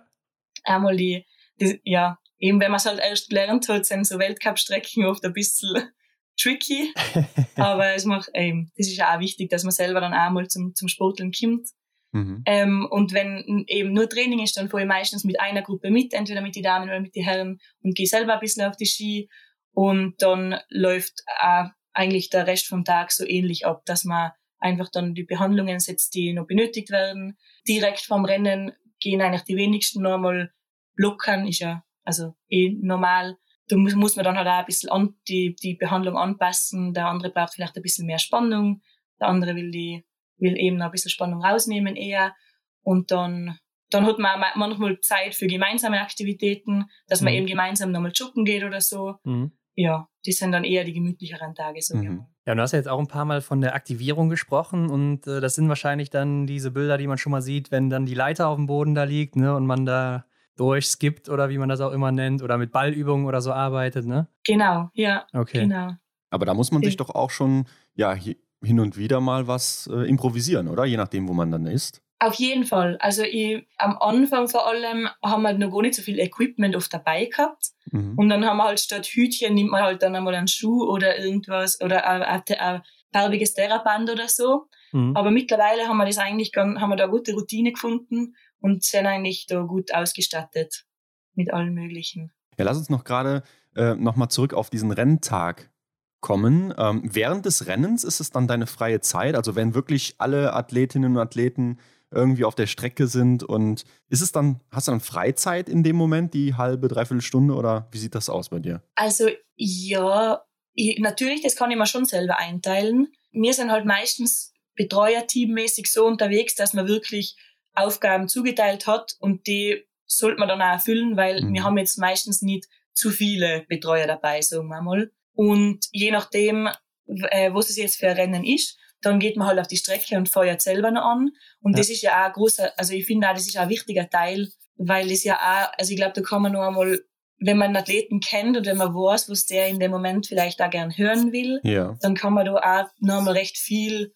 Einmal 0.64 0.98
die, 0.98 1.26
die 1.60 1.80
ja, 1.84 2.18
eben 2.40 2.60
wenn 2.60 2.72
man 2.72 2.78
es 2.78 2.86
halt 2.86 3.00
erst 3.00 3.30
gelernt 3.30 3.68
hat, 3.70 3.86
sind 3.86 4.06
so 4.06 4.20
Weltcup-Strecken 4.20 5.06
oft 5.06 5.24
ein 5.26 5.34
bisschen 5.34 5.92
tricky. 6.40 6.94
Aber 7.56 7.94
es 7.94 8.06
macht, 8.06 8.30
ähm, 8.34 8.72
das 8.78 8.88
ist 8.88 9.02
auch 9.02 9.20
wichtig, 9.20 9.50
dass 9.50 9.64
man 9.64 9.72
selber 9.72 10.02
dann 10.02 10.14
auch 10.14 10.32
mal 10.32 10.48
zum, 10.48 10.74
zum 10.76 10.88
Sporteln 10.88 11.32
kommt. 11.32 11.68
Mhm. 12.12 12.44
Ähm, 12.46 12.88
und 12.90 13.14
wenn 13.14 13.66
eben 13.68 13.94
nur 13.94 14.10
Training 14.10 14.40
ist, 14.40 14.56
dann 14.58 14.70
fahre 14.70 14.84
ich 14.84 14.88
meistens 14.88 15.24
mit 15.24 15.40
einer 15.40 15.62
Gruppe 15.62 15.90
mit, 15.90 16.14
entweder 16.14 16.42
mit 16.42 16.56
den 16.56 16.64
Damen 16.64 16.90
oder 16.90 17.00
mit 17.00 17.16
den 17.16 17.24
Herren 17.24 17.60
und 17.82 17.96
gehe 17.96 18.08
selber 18.08 18.36
ein 18.36 18.40
bisschen 18.40 18.66
auf 18.66 18.78
die 18.78 18.86
Ski. 18.86 19.30
Und 19.74 20.22
dann 20.22 20.60
läuft 20.70 21.24
auch 21.40 21.70
eigentlich 21.94 22.30
der 22.30 22.48
Rest 22.48 22.68
vom 22.68 22.84
Tag 22.84 23.12
so 23.12 23.26
ähnlich 23.26 23.66
ab, 23.66 23.84
dass 23.86 24.04
man 24.04 24.32
einfach 24.60 24.90
dann 24.92 25.14
die 25.14 25.24
Behandlungen 25.24 25.80
setzt, 25.80 26.14
die 26.16 26.34
noch 26.34 26.48
benötigt 26.48 26.90
werden. 26.90 27.38
Direkt 27.68 28.02
vom 28.02 28.26
Rennen 28.26 28.72
gehen 29.00 29.22
eigentlich 29.22 29.44
die 29.44 29.58
wenigsten 29.58 30.02
normal 30.02 30.52
lockern, 30.96 31.48
ist 31.48 31.60
ja 31.60 31.84
also 32.08 32.34
eh 32.50 32.74
normal. 32.82 33.38
Da 33.68 33.76
muss, 33.76 33.94
muss 33.96 34.16
man 34.16 34.24
dann 34.24 34.38
halt 34.38 34.48
auch 34.48 34.60
ein 34.60 34.66
bisschen 34.66 34.90
an, 34.90 35.16
die, 35.28 35.56
die 35.62 35.76
Behandlung 35.76 36.18
anpassen. 36.18 36.94
Der 36.94 37.08
andere 37.08 37.32
braucht 37.32 37.54
vielleicht 37.54 37.76
ein 37.76 37.82
bisschen 37.82 38.08
mehr 38.08 38.18
Spannung. 38.18 38.82
Der 39.20 39.28
andere 39.28 39.56
will 39.56 39.72
die, 39.72 40.06
will 40.38 40.58
eben 40.58 40.78
noch 40.78 40.86
ein 40.86 40.92
bisschen 40.92 41.12
Spannung 41.12 41.44
rausnehmen 41.44 41.98
eher. 41.98 42.34
Und 42.82 43.12
dann, 43.12 43.60
dann 43.90 44.06
hat 44.06 44.20
man 44.20 44.42
manchmal 44.56 45.00
Zeit 45.02 45.36
für 45.36 45.48
gemeinsame 45.48 46.00
Aktivitäten, 46.00 46.86
dass 47.08 47.22
man 47.22 47.34
mhm. 47.34 47.40
eben 47.40 47.48
gemeinsam 47.48 47.92
nochmal 47.92 48.14
joggen 48.16 48.46
geht 48.46 48.64
oder 48.64 48.80
so. 48.80 49.16
Mhm. 49.26 49.52
Ja, 49.76 50.08
die 50.26 50.32
sind 50.32 50.54
dann 50.54 50.64
eher 50.64 50.86
die 50.86 50.94
gemütlicheren 50.94 51.54
Tage, 51.54 51.82
so 51.82 51.98
mhm. 51.98 52.26
Ja, 52.46 52.56
du 52.56 52.62
hast 52.62 52.72
ja 52.72 52.80
jetzt 52.80 52.88
auch 52.88 53.00
ein 53.00 53.08
paar 53.08 53.26
Mal 53.26 53.42
von 53.42 53.60
der 53.60 53.76
Aktivierung 53.76 54.30
gesprochen 54.30 54.90
und 54.90 55.28
äh, 55.28 55.42
das 55.42 55.56
sind 55.56 55.68
wahrscheinlich 55.68 56.10
dann 56.10 56.48
diese 56.48 56.72
Bilder, 56.72 56.98
die 56.98 57.06
man 57.06 57.18
schon 57.18 57.32
mal 57.32 57.42
sieht, 57.42 57.70
wenn 57.70 57.90
dann 57.90 58.06
die 58.06 58.14
Leiter 58.14 58.48
auf 58.48 58.56
dem 58.56 58.68
Boden 58.68 58.96
da 58.96 59.04
liegt, 59.04 59.36
ne, 59.36 59.54
und 59.54 59.68
man 59.68 59.86
da 59.86 60.26
durchskippt 60.60 61.30
oder 61.30 61.50
wie 61.50 61.58
man 61.58 61.70
das 61.70 61.82
auch 61.82 61.92
immer 61.92 62.12
nennt 62.12 62.42
oder 62.42 62.58
mit 62.58 62.72
Ballübungen 62.72 63.26
oder 63.26 63.42
so 63.42 63.52
arbeitet, 63.52 64.06
ne? 64.06 64.28
Genau, 64.46 64.90
ja. 64.94 65.26
Okay. 65.34 65.62
Genau. 65.62 65.94
Aber 66.30 66.46
da 66.46 66.54
muss 66.54 66.72
man 66.72 66.84
sich 66.84 66.98
doch 66.98 67.10
auch 67.10 67.30
schon 67.30 67.66
ja 67.96 68.14
hin 68.14 68.80
und 68.80 68.98
wieder 68.98 69.22
mal 69.22 69.48
was 69.48 69.90
äh, 69.92 70.08
improvisieren, 70.10 70.68
oder? 70.68 70.86
Je 70.86 70.98
nachdem, 70.98 71.28
wo 71.28 71.34
man 71.34 71.52
dann 71.52 71.66
ist. 71.66 72.02
Auf 72.20 72.34
jeden 72.36 72.66
Fall. 72.66 72.98
Also 73.00 73.22
ich, 73.24 73.68
am 73.78 73.96
Anfang 74.00 74.48
vor 74.48 74.68
allem 74.68 75.08
haben 75.24 75.44
wir 75.44 75.54
noch 75.54 75.72
gar 75.72 75.84
nicht 75.84 75.94
so 75.94 76.02
viel 76.02 76.20
Equipment 76.20 76.76
oft 76.76 76.92
dabei 76.92 77.26
gehabt. 77.26 77.68
Mhm. 77.92 78.16
Und 78.18 78.30
dann 78.30 78.44
haben 78.44 78.58
wir 78.58 78.64
halt 78.64 78.80
statt 78.80 79.06
Hütchen 79.06 79.54
nimmt 79.54 79.70
man 79.70 79.84
halt 79.84 80.02
dann 80.02 80.16
einmal 80.16 80.34
einen 80.34 80.48
Schuh 80.48 80.84
oder 80.84 81.20
irgendwas 81.20 81.80
oder 81.80 82.08
ein, 82.08 82.24
ein, 82.24 82.44
ein 82.58 82.82
farbiges 83.14 83.54
Terraband 83.54 84.10
oder 84.10 84.28
so. 84.28 84.66
Mhm. 84.94 85.16
Aber 85.16 85.30
mittlerweile 85.30 85.88
haben 85.88 85.98
wir 85.98 86.06
das 86.06 86.18
eigentlich, 86.18 86.52
haben 86.56 86.90
wir 86.90 86.96
da 86.96 87.04
eine 87.04 87.12
gute 87.12 87.34
Routine 87.34 87.72
gefunden 87.72 88.36
und 88.60 88.84
sind 88.84 89.06
eigentlich 89.06 89.46
da 89.48 89.62
gut 89.62 89.94
ausgestattet 89.94 90.86
mit 91.34 91.54
allem 91.54 91.74
Möglichen. 91.74 92.32
Ja, 92.58 92.66
lass 92.66 92.78
uns 92.78 92.90
noch 92.90 93.04
gerade 93.04 93.44
äh, 93.76 93.96
nochmal 93.96 94.30
zurück 94.30 94.54
auf 94.54 94.70
diesen 94.70 94.92
Renntag 94.92 95.72
kommen. 96.20 96.74
Ähm, 96.78 97.02
während 97.04 97.46
des 97.46 97.68
Rennens 97.68 98.04
ist 98.04 98.20
es 98.20 98.32
dann 98.32 98.48
deine 98.48 98.66
freie 98.66 99.02
Zeit? 99.02 99.36
Also 99.36 99.56
wenn 99.56 99.76
wirklich 99.76 100.16
alle 100.18 100.54
Athletinnen 100.54 101.16
und 101.16 101.22
Athleten 101.22 101.78
irgendwie 102.12 102.46
auf 102.46 102.56
der 102.56 102.68
Strecke 102.68 103.08
sind. 103.08 103.44
Und 103.44 103.84
ist 104.10 104.22
es 104.22 104.32
dann, 104.32 104.62
hast 104.72 104.88
du 104.88 104.92
dann 104.92 105.02
Freizeit 105.02 105.70
in 105.70 105.84
dem 105.84 105.96
Moment, 105.96 106.34
die 106.34 106.56
halbe, 106.56 106.88
dreiviertel 106.88 107.22
Stunde 107.22 107.54
oder 107.56 107.88
wie 107.92 107.98
sieht 107.98 108.16
das 108.16 108.30
aus 108.30 108.50
bei 108.50 108.60
dir? 108.60 108.82
Also 108.96 109.30
ja, 109.56 110.42
ich, 110.74 111.00
natürlich, 111.00 111.42
das 111.42 111.56
kann 111.56 111.72
ich 111.72 111.78
mir 111.78 111.86
schon 111.86 112.06
selber 112.06 112.38
einteilen. 112.38 113.08
Wir 113.32 113.54
sind 113.54 113.72
halt 113.72 113.86
meistens 113.86 114.54
betreuerteammäßig 114.76 115.92
so 115.92 116.06
unterwegs, 116.06 116.56
dass 116.56 116.74
man 116.74 116.88
wirklich 116.88 117.36
Aufgaben 117.78 118.28
zugeteilt 118.28 118.88
hat 118.88 119.14
und 119.20 119.48
die 119.48 119.86
sollte 120.06 120.40
man 120.40 120.48
dann 120.48 120.62
auch 120.62 120.74
erfüllen, 120.74 121.18
weil 121.18 121.44
mhm. 121.44 121.54
wir 121.54 121.64
haben 121.64 121.78
jetzt 121.78 121.98
meistens 121.98 122.42
nicht 122.42 122.66
zu 122.94 123.12
viele 123.12 123.66
Betreuer 123.68 124.08
dabei, 124.08 124.42
sagen 124.42 124.68
wir 124.68 124.82
mal. 124.82 125.12
Und 125.34 125.86
je 125.92 126.12
nachdem, 126.12 126.68
äh, 127.06 127.54
was 127.54 127.70
es 127.70 127.78
jetzt 127.78 127.98
für 127.98 128.08
ein 128.08 128.16
Rennen 128.16 128.44
ist, 128.44 128.78
dann 129.02 129.20
geht 129.20 129.38
man 129.38 129.48
halt 129.48 129.60
auf 129.60 129.68
die 129.68 129.78
Strecke 129.78 130.18
und 130.18 130.30
feuert 130.30 130.62
selber 130.62 130.90
noch 130.92 131.04
an. 131.04 131.30
Und 131.62 131.74
ja. 131.74 131.78
das 131.78 131.90
ist 131.90 132.02
ja 132.02 132.22
auch 132.22 132.28
ein 132.28 132.34
großer, 132.34 132.72
also 132.78 132.94
ich 132.94 133.06
finde 133.06 133.30
auch, 133.30 133.34
das 133.34 133.48
ist 133.48 133.58
auch 133.58 133.64
ein 133.64 133.70
wichtiger 133.70 134.10
Teil, 134.10 134.50
weil 134.76 135.12
es 135.12 135.24
ja 135.24 135.36
auch, 135.36 135.72
also 135.78 135.92
ich 135.92 135.98
glaube, 135.98 136.14
da 136.14 136.22
kann 136.22 136.42
man 136.42 136.54
nur 136.54 136.64
einmal, 136.66 137.00
wenn 137.40 137.58
man 137.58 137.68
einen 137.68 137.78
Athleten 137.78 138.20
kennt 138.20 138.58
und 138.58 138.66
wenn 138.66 138.78
man 138.78 138.94
weiß, 138.94 139.30
was 139.30 139.46
der 139.46 139.68
in 139.68 139.80
dem 139.80 139.92
Moment 139.92 140.26
vielleicht 140.28 140.62
auch 140.62 140.70
gern 140.72 140.98
hören 140.98 141.32
will, 141.32 141.60
ja. 141.64 141.96
dann 142.02 142.16
kann 142.16 142.34
man 142.34 142.46
da 142.46 142.54
auch 142.56 142.90
noch 143.00 143.20
einmal 143.20 143.36
recht 143.36 143.58
viel 143.58 144.12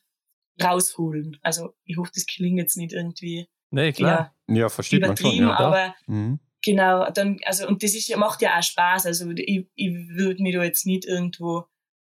rausholen. 0.61 1.37
Also 1.41 1.73
ich 1.83 1.97
hoffe, 1.97 2.11
das 2.13 2.25
klingt 2.25 2.57
jetzt 2.57 2.77
nicht 2.77 2.93
irgendwie 2.93 3.47
nee, 3.69 3.91
klar. 3.91 4.35
Ja, 4.47 4.55
ja 4.55 4.69
versteht 4.69 5.01
man 5.01 5.17
schon. 5.17 5.33
Ja, 5.33 5.57
aber 5.57 5.95
mhm. 6.07 6.39
genau, 6.63 7.09
dann, 7.11 7.37
also 7.45 7.67
und 7.67 7.83
das 7.83 7.93
ist, 7.93 8.15
macht 8.17 8.41
ja 8.41 8.57
auch 8.57 8.63
Spaß. 8.63 9.05
Also 9.05 9.29
ich, 9.31 9.67
ich 9.75 9.93
würde 10.09 10.41
mich 10.41 10.55
da 10.55 10.63
jetzt 10.63 10.85
nicht 10.85 11.05
irgendwo 11.05 11.65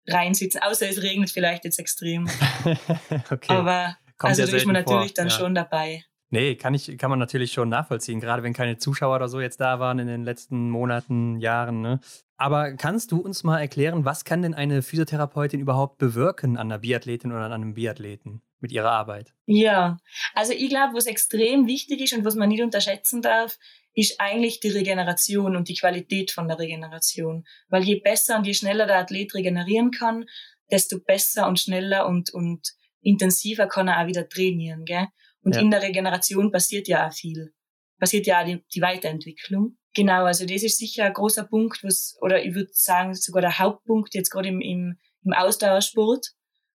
reinsitzen, 0.07 0.61
außer 0.61 0.89
es 0.89 1.01
regnet 1.01 1.29
vielleicht 1.29 1.65
jetzt 1.65 1.79
extrem. 1.79 2.27
okay. 3.29 3.53
Aber 3.53 3.97
Kommt 4.17 4.31
also 4.31 4.45
da 4.45 4.57
ist 4.57 4.65
man 4.65 4.73
natürlich 4.73 5.07
vor. 5.07 5.15
dann 5.15 5.27
ja. 5.27 5.33
schon 5.33 5.55
dabei. 5.55 6.03
Nee, 6.32 6.55
kann, 6.55 6.75
ich, 6.75 6.97
kann 6.97 7.09
man 7.09 7.17
natürlich 7.17 7.51
schon 7.51 7.69
nachvollziehen, 7.69 8.19
gerade 8.19 8.43
wenn 8.43 8.53
keine 8.53 8.77
Zuschauer 8.77 9.15
oder 9.15 9.27
so 9.27 9.41
jetzt 9.41 9.59
da 9.59 9.80
waren 9.80 9.97
in 9.97 10.07
den 10.07 10.23
letzten 10.23 10.69
Monaten, 10.69 11.39
Jahren. 11.39 11.82
Ne? 11.82 11.99
Aber 12.38 12.73
kannst 12.73 13.11
du 13.11 13.19
uns 13.19 13.43
mal 13.43 13.59
erklären, 13.59 14.05
was 14.05 14.25
kann 14.25 14.43
denn 14.43 14.53
eine 14.53 14.84
Physiotherapeutin 14.84 15.59
überhaupt 15.59 15.97
bewirken 15.97 16.57
an 16.57 16.67
einer 16.67 16.80
Biathletin 16.80 17.32
oder 17.32 17.45
an 17.45 17.51
einem 17.51 17.73
Biathleten 17.73 18.43
mit 18.59 18.71
ihrer 18.71 18.91
Arbeit? 18.91 19.34
Ja, 19.47 19.97
also 20.36 20.53
ich 20.53 20.69
glaube, 20.69 20.93
was 20.93 21.07
extrem 21.07 21.65
wichtig 21.65 22.01
ist 22.01 22.13
und 22.13 22.25
was 22.25 22.36
man 22.36 22.49
nicht 22.49 22.61
unterschätzen 22.61 23.21
darf, 23.23 23.57
ist 23.93 24.21
eigentlich 24.21 24.59
die 24.59 24.69
Regeneration 24.69 25.55
und 25.55 25.67
die 25.67 25.75
Qualität 25.75 26.32
von 26.32 26.47
der 26.47 26.59
Regeneration. 26.59 27.43
Weil 27.69 27.84
je 27.84 27.99
besser 27.99 28.38
und 28.38 28.45
je 28.45 28.53
schneller 28.53 28.86
der 28.86 28.99
Athlet 28.99 29.34
regenerieren 29.34 29.89
kann, 29.89 30.25
desto 30.71 30.99
besser 30.99 31.47
und 31.47 31.59
schneller 31.59 32.07
und, 32.07 32.32
und 32.34 32.73
intensiver 33.01 33.67
kann 33.67 33.88
er 33.88 34.01
auch 34.01 34.07
wieder 34.07 34.30
trainieren. 34.30 34.86
Gell? 34.86 35.07
Und 35.49 35.55
ja. 35.55 35.61
in 35.61 35.71
der 35.71 35.81
Regeneration 35.81 36.51
passiert 36.51 36.87
ja 36.87 37.07
auch 37.07 37.13
viel. 37.13 37.53
Passiert 37.97 38.27
ja 38.27 38.41
auch 38.41 38.45
die, 38.45 38.63
die 38.71 38.81
Weiterentwicklung. 38.81 39.77
Genau, 39.95 40.25
also 40.25 40.45
das 40.45 40.61
ist 40.61 40.77
sicher 40.77 41.05
ein 41.05 41.13
großer 41.13 41.45
Punkt, 41.45 41.83
was, 41.83 42.15
oder 42.21 42.43
ich 42.43 42.53
würde 42.53 42.69
sagen, 42.71 43.15
sogar 43.15 43.41
der 43.41 43.57
Hauptpunkt 43.57 44.13
jetzt 44.13 44.29
gerade 44.29 44.49
im, 44.49 44.61
im, 44.61 44.99
im 45.23 45.33
Ausdauersport, 45.33 46.33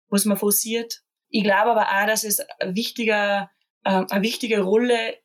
was 0.09 0.25
man 0.25 0.37
forciert. 0.37 1.03
Ich 1.29 1.45
glaube 1.45 1.71
aber 1.71 1.89
auch, 1.89 2.07
dass 2.07 2.25
es 2.25 2.41
ein 2.59 2.75
wichtiger, 2.75 3.49
äh, 3.85 4.03
eine 4.11 4.23
wichtige 4.23 4.63
Rolle 4.63 5.19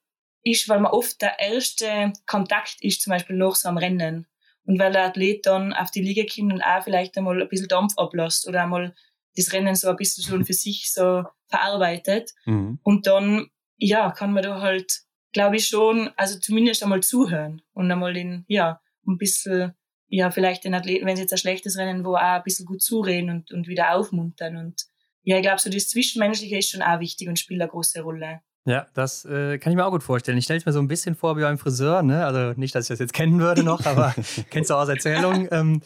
ist, 0.44 0.70
weil 0.70 0.80
man 0.80 0.92
oft 0.92 1.20
der 1.22 1.40
erste 1.40 2.14
Kontakt 2.28 2.78
ist, 2.82 3.02
zum 3.02 3.12
Beispiel 3.12 3.36
nach 3.36 3.56
so 3.56 3.68
einem 3.68 3.78
Rennen. 3.78 4.28
Und 4.66 4.78
weil 4.78 4.92
der 4.92 5.06
Athlet 5.06 5.48
dann 5.48 5.74
auf 5.74 5.90
die 5.90 6.04
Liga 6.04 6.24
kommt 6.24 6.54
und 6.54 6.62
auch 6.62 6.84
vielleicht 6.84 7.18
einmal 7.18 7.42
ein 7.42 7.50
bisschen 7.50 7.70
Dampf 7.70 7.94
ablässt 7.98 8.48
oder 8.48 8.62
einmal 8.62 8.94
das 9.36 9.54
Rennen 9.54 9.76
so 9.76 9.90
ein 9.90 9.96
bisschen 9.96 10.24
schon 10.24 10.46
für 10.46 10.54
sich 10.54 10.92
so 10.94 11.24
verarbeitet. 11.48 12.32
Mhm. 12.46 12.80
Und 12.84 13.08
dann, 13.08 13.48
ja, 13.78 14.12
kann 14.12 14.34
man 14.34 14.44
da 14.44 14.62
halt, 14.62 15.02
glaube 15.32 15.58
ich 15.58 15.68
schon, 15.68 16.10
also 16.18 16.40
zumindest 16.40 16.84
einmal 16.84 17.02
zuhören 17.02 17.62
und 17.74 17.92
einmal 17.92 18.14
den, 18.14 18.46
ja, 18.48 18.82
ein 19.08 19.18
bisschen, 19.18 19.74
ja, 20.08 20.32
vielleicht 20.32 20.64
den 20.64 20.74
Athleten, 20.74 21.06
wenn 21.06 21.14
es 21.14 21.20
jetzt 21.20 21.34
ein 21.34 21.38
schlechtes 21.38 21.78
Rennen 21.78 22.04
wo 22.04 22.16
auch 22.16 22.22
ein 22.22 22.44
bisschen 22.44 22.66
gut 22.66 22.82
zureden 22.82 23.30
und, 23.30 23.52
und 23.52 23.68
wieder 23.68 23.96
aufmuntern. 23.96 24.58
Und 24.58 24.86
ja, 25.24 25.38
ich 25.38 25.44
glaube, 25.44 25.60
so 25.60 25.70
das 25.70 25.90
Zwischenmenschliche 25.90 26.58
ist 26.58 26.70
schon 26.70 26.82
auch 26.82 27.00
wichtig 27.00 27.28
und 27.28 27.40
spielt 27.40 27.62
eine 27.62 27.70
große 27.70 28.02
Rolle. 28.02 28.42
Ja, 28.70 28.86
das 28.94 29.26
äh, 29.26 29.58
kann 29.58 29.72
ich 29.72 29.78
mir 29.78 29.86
auch 29.86 29.92
gut 29.92 30.04
vorstellen. 30.04 30.38
Ich 30.38 30.44
stelle 30.44 30.60
es 30.60 30.66
mir 30.66 30.72
so 30.72 30.80
ein 30.80 30.88
bisschen 30.88 31.16
vor 31.16 31.38
wie 31.38 31.42
beim 31.42 31.58
Friseur, 31.58 32.04
ne? 32.04 32.24
Also 32.24 32.54
nicht, 32.60 32.76
dass 32.76 32.86
ich 32.86 32.90
das 32.90 33.00
jetzt 33.00 33.14
kennen 33.14 33.40
würde 33.40 33.64
noch, 33.64 33.86
aber 33.86 34.14
kennst 34.52 34.70
du 34.70 34.76
aus 34.76 34.88
Erzählungen. 34.88 35.48
Ähm, 35.52 35.82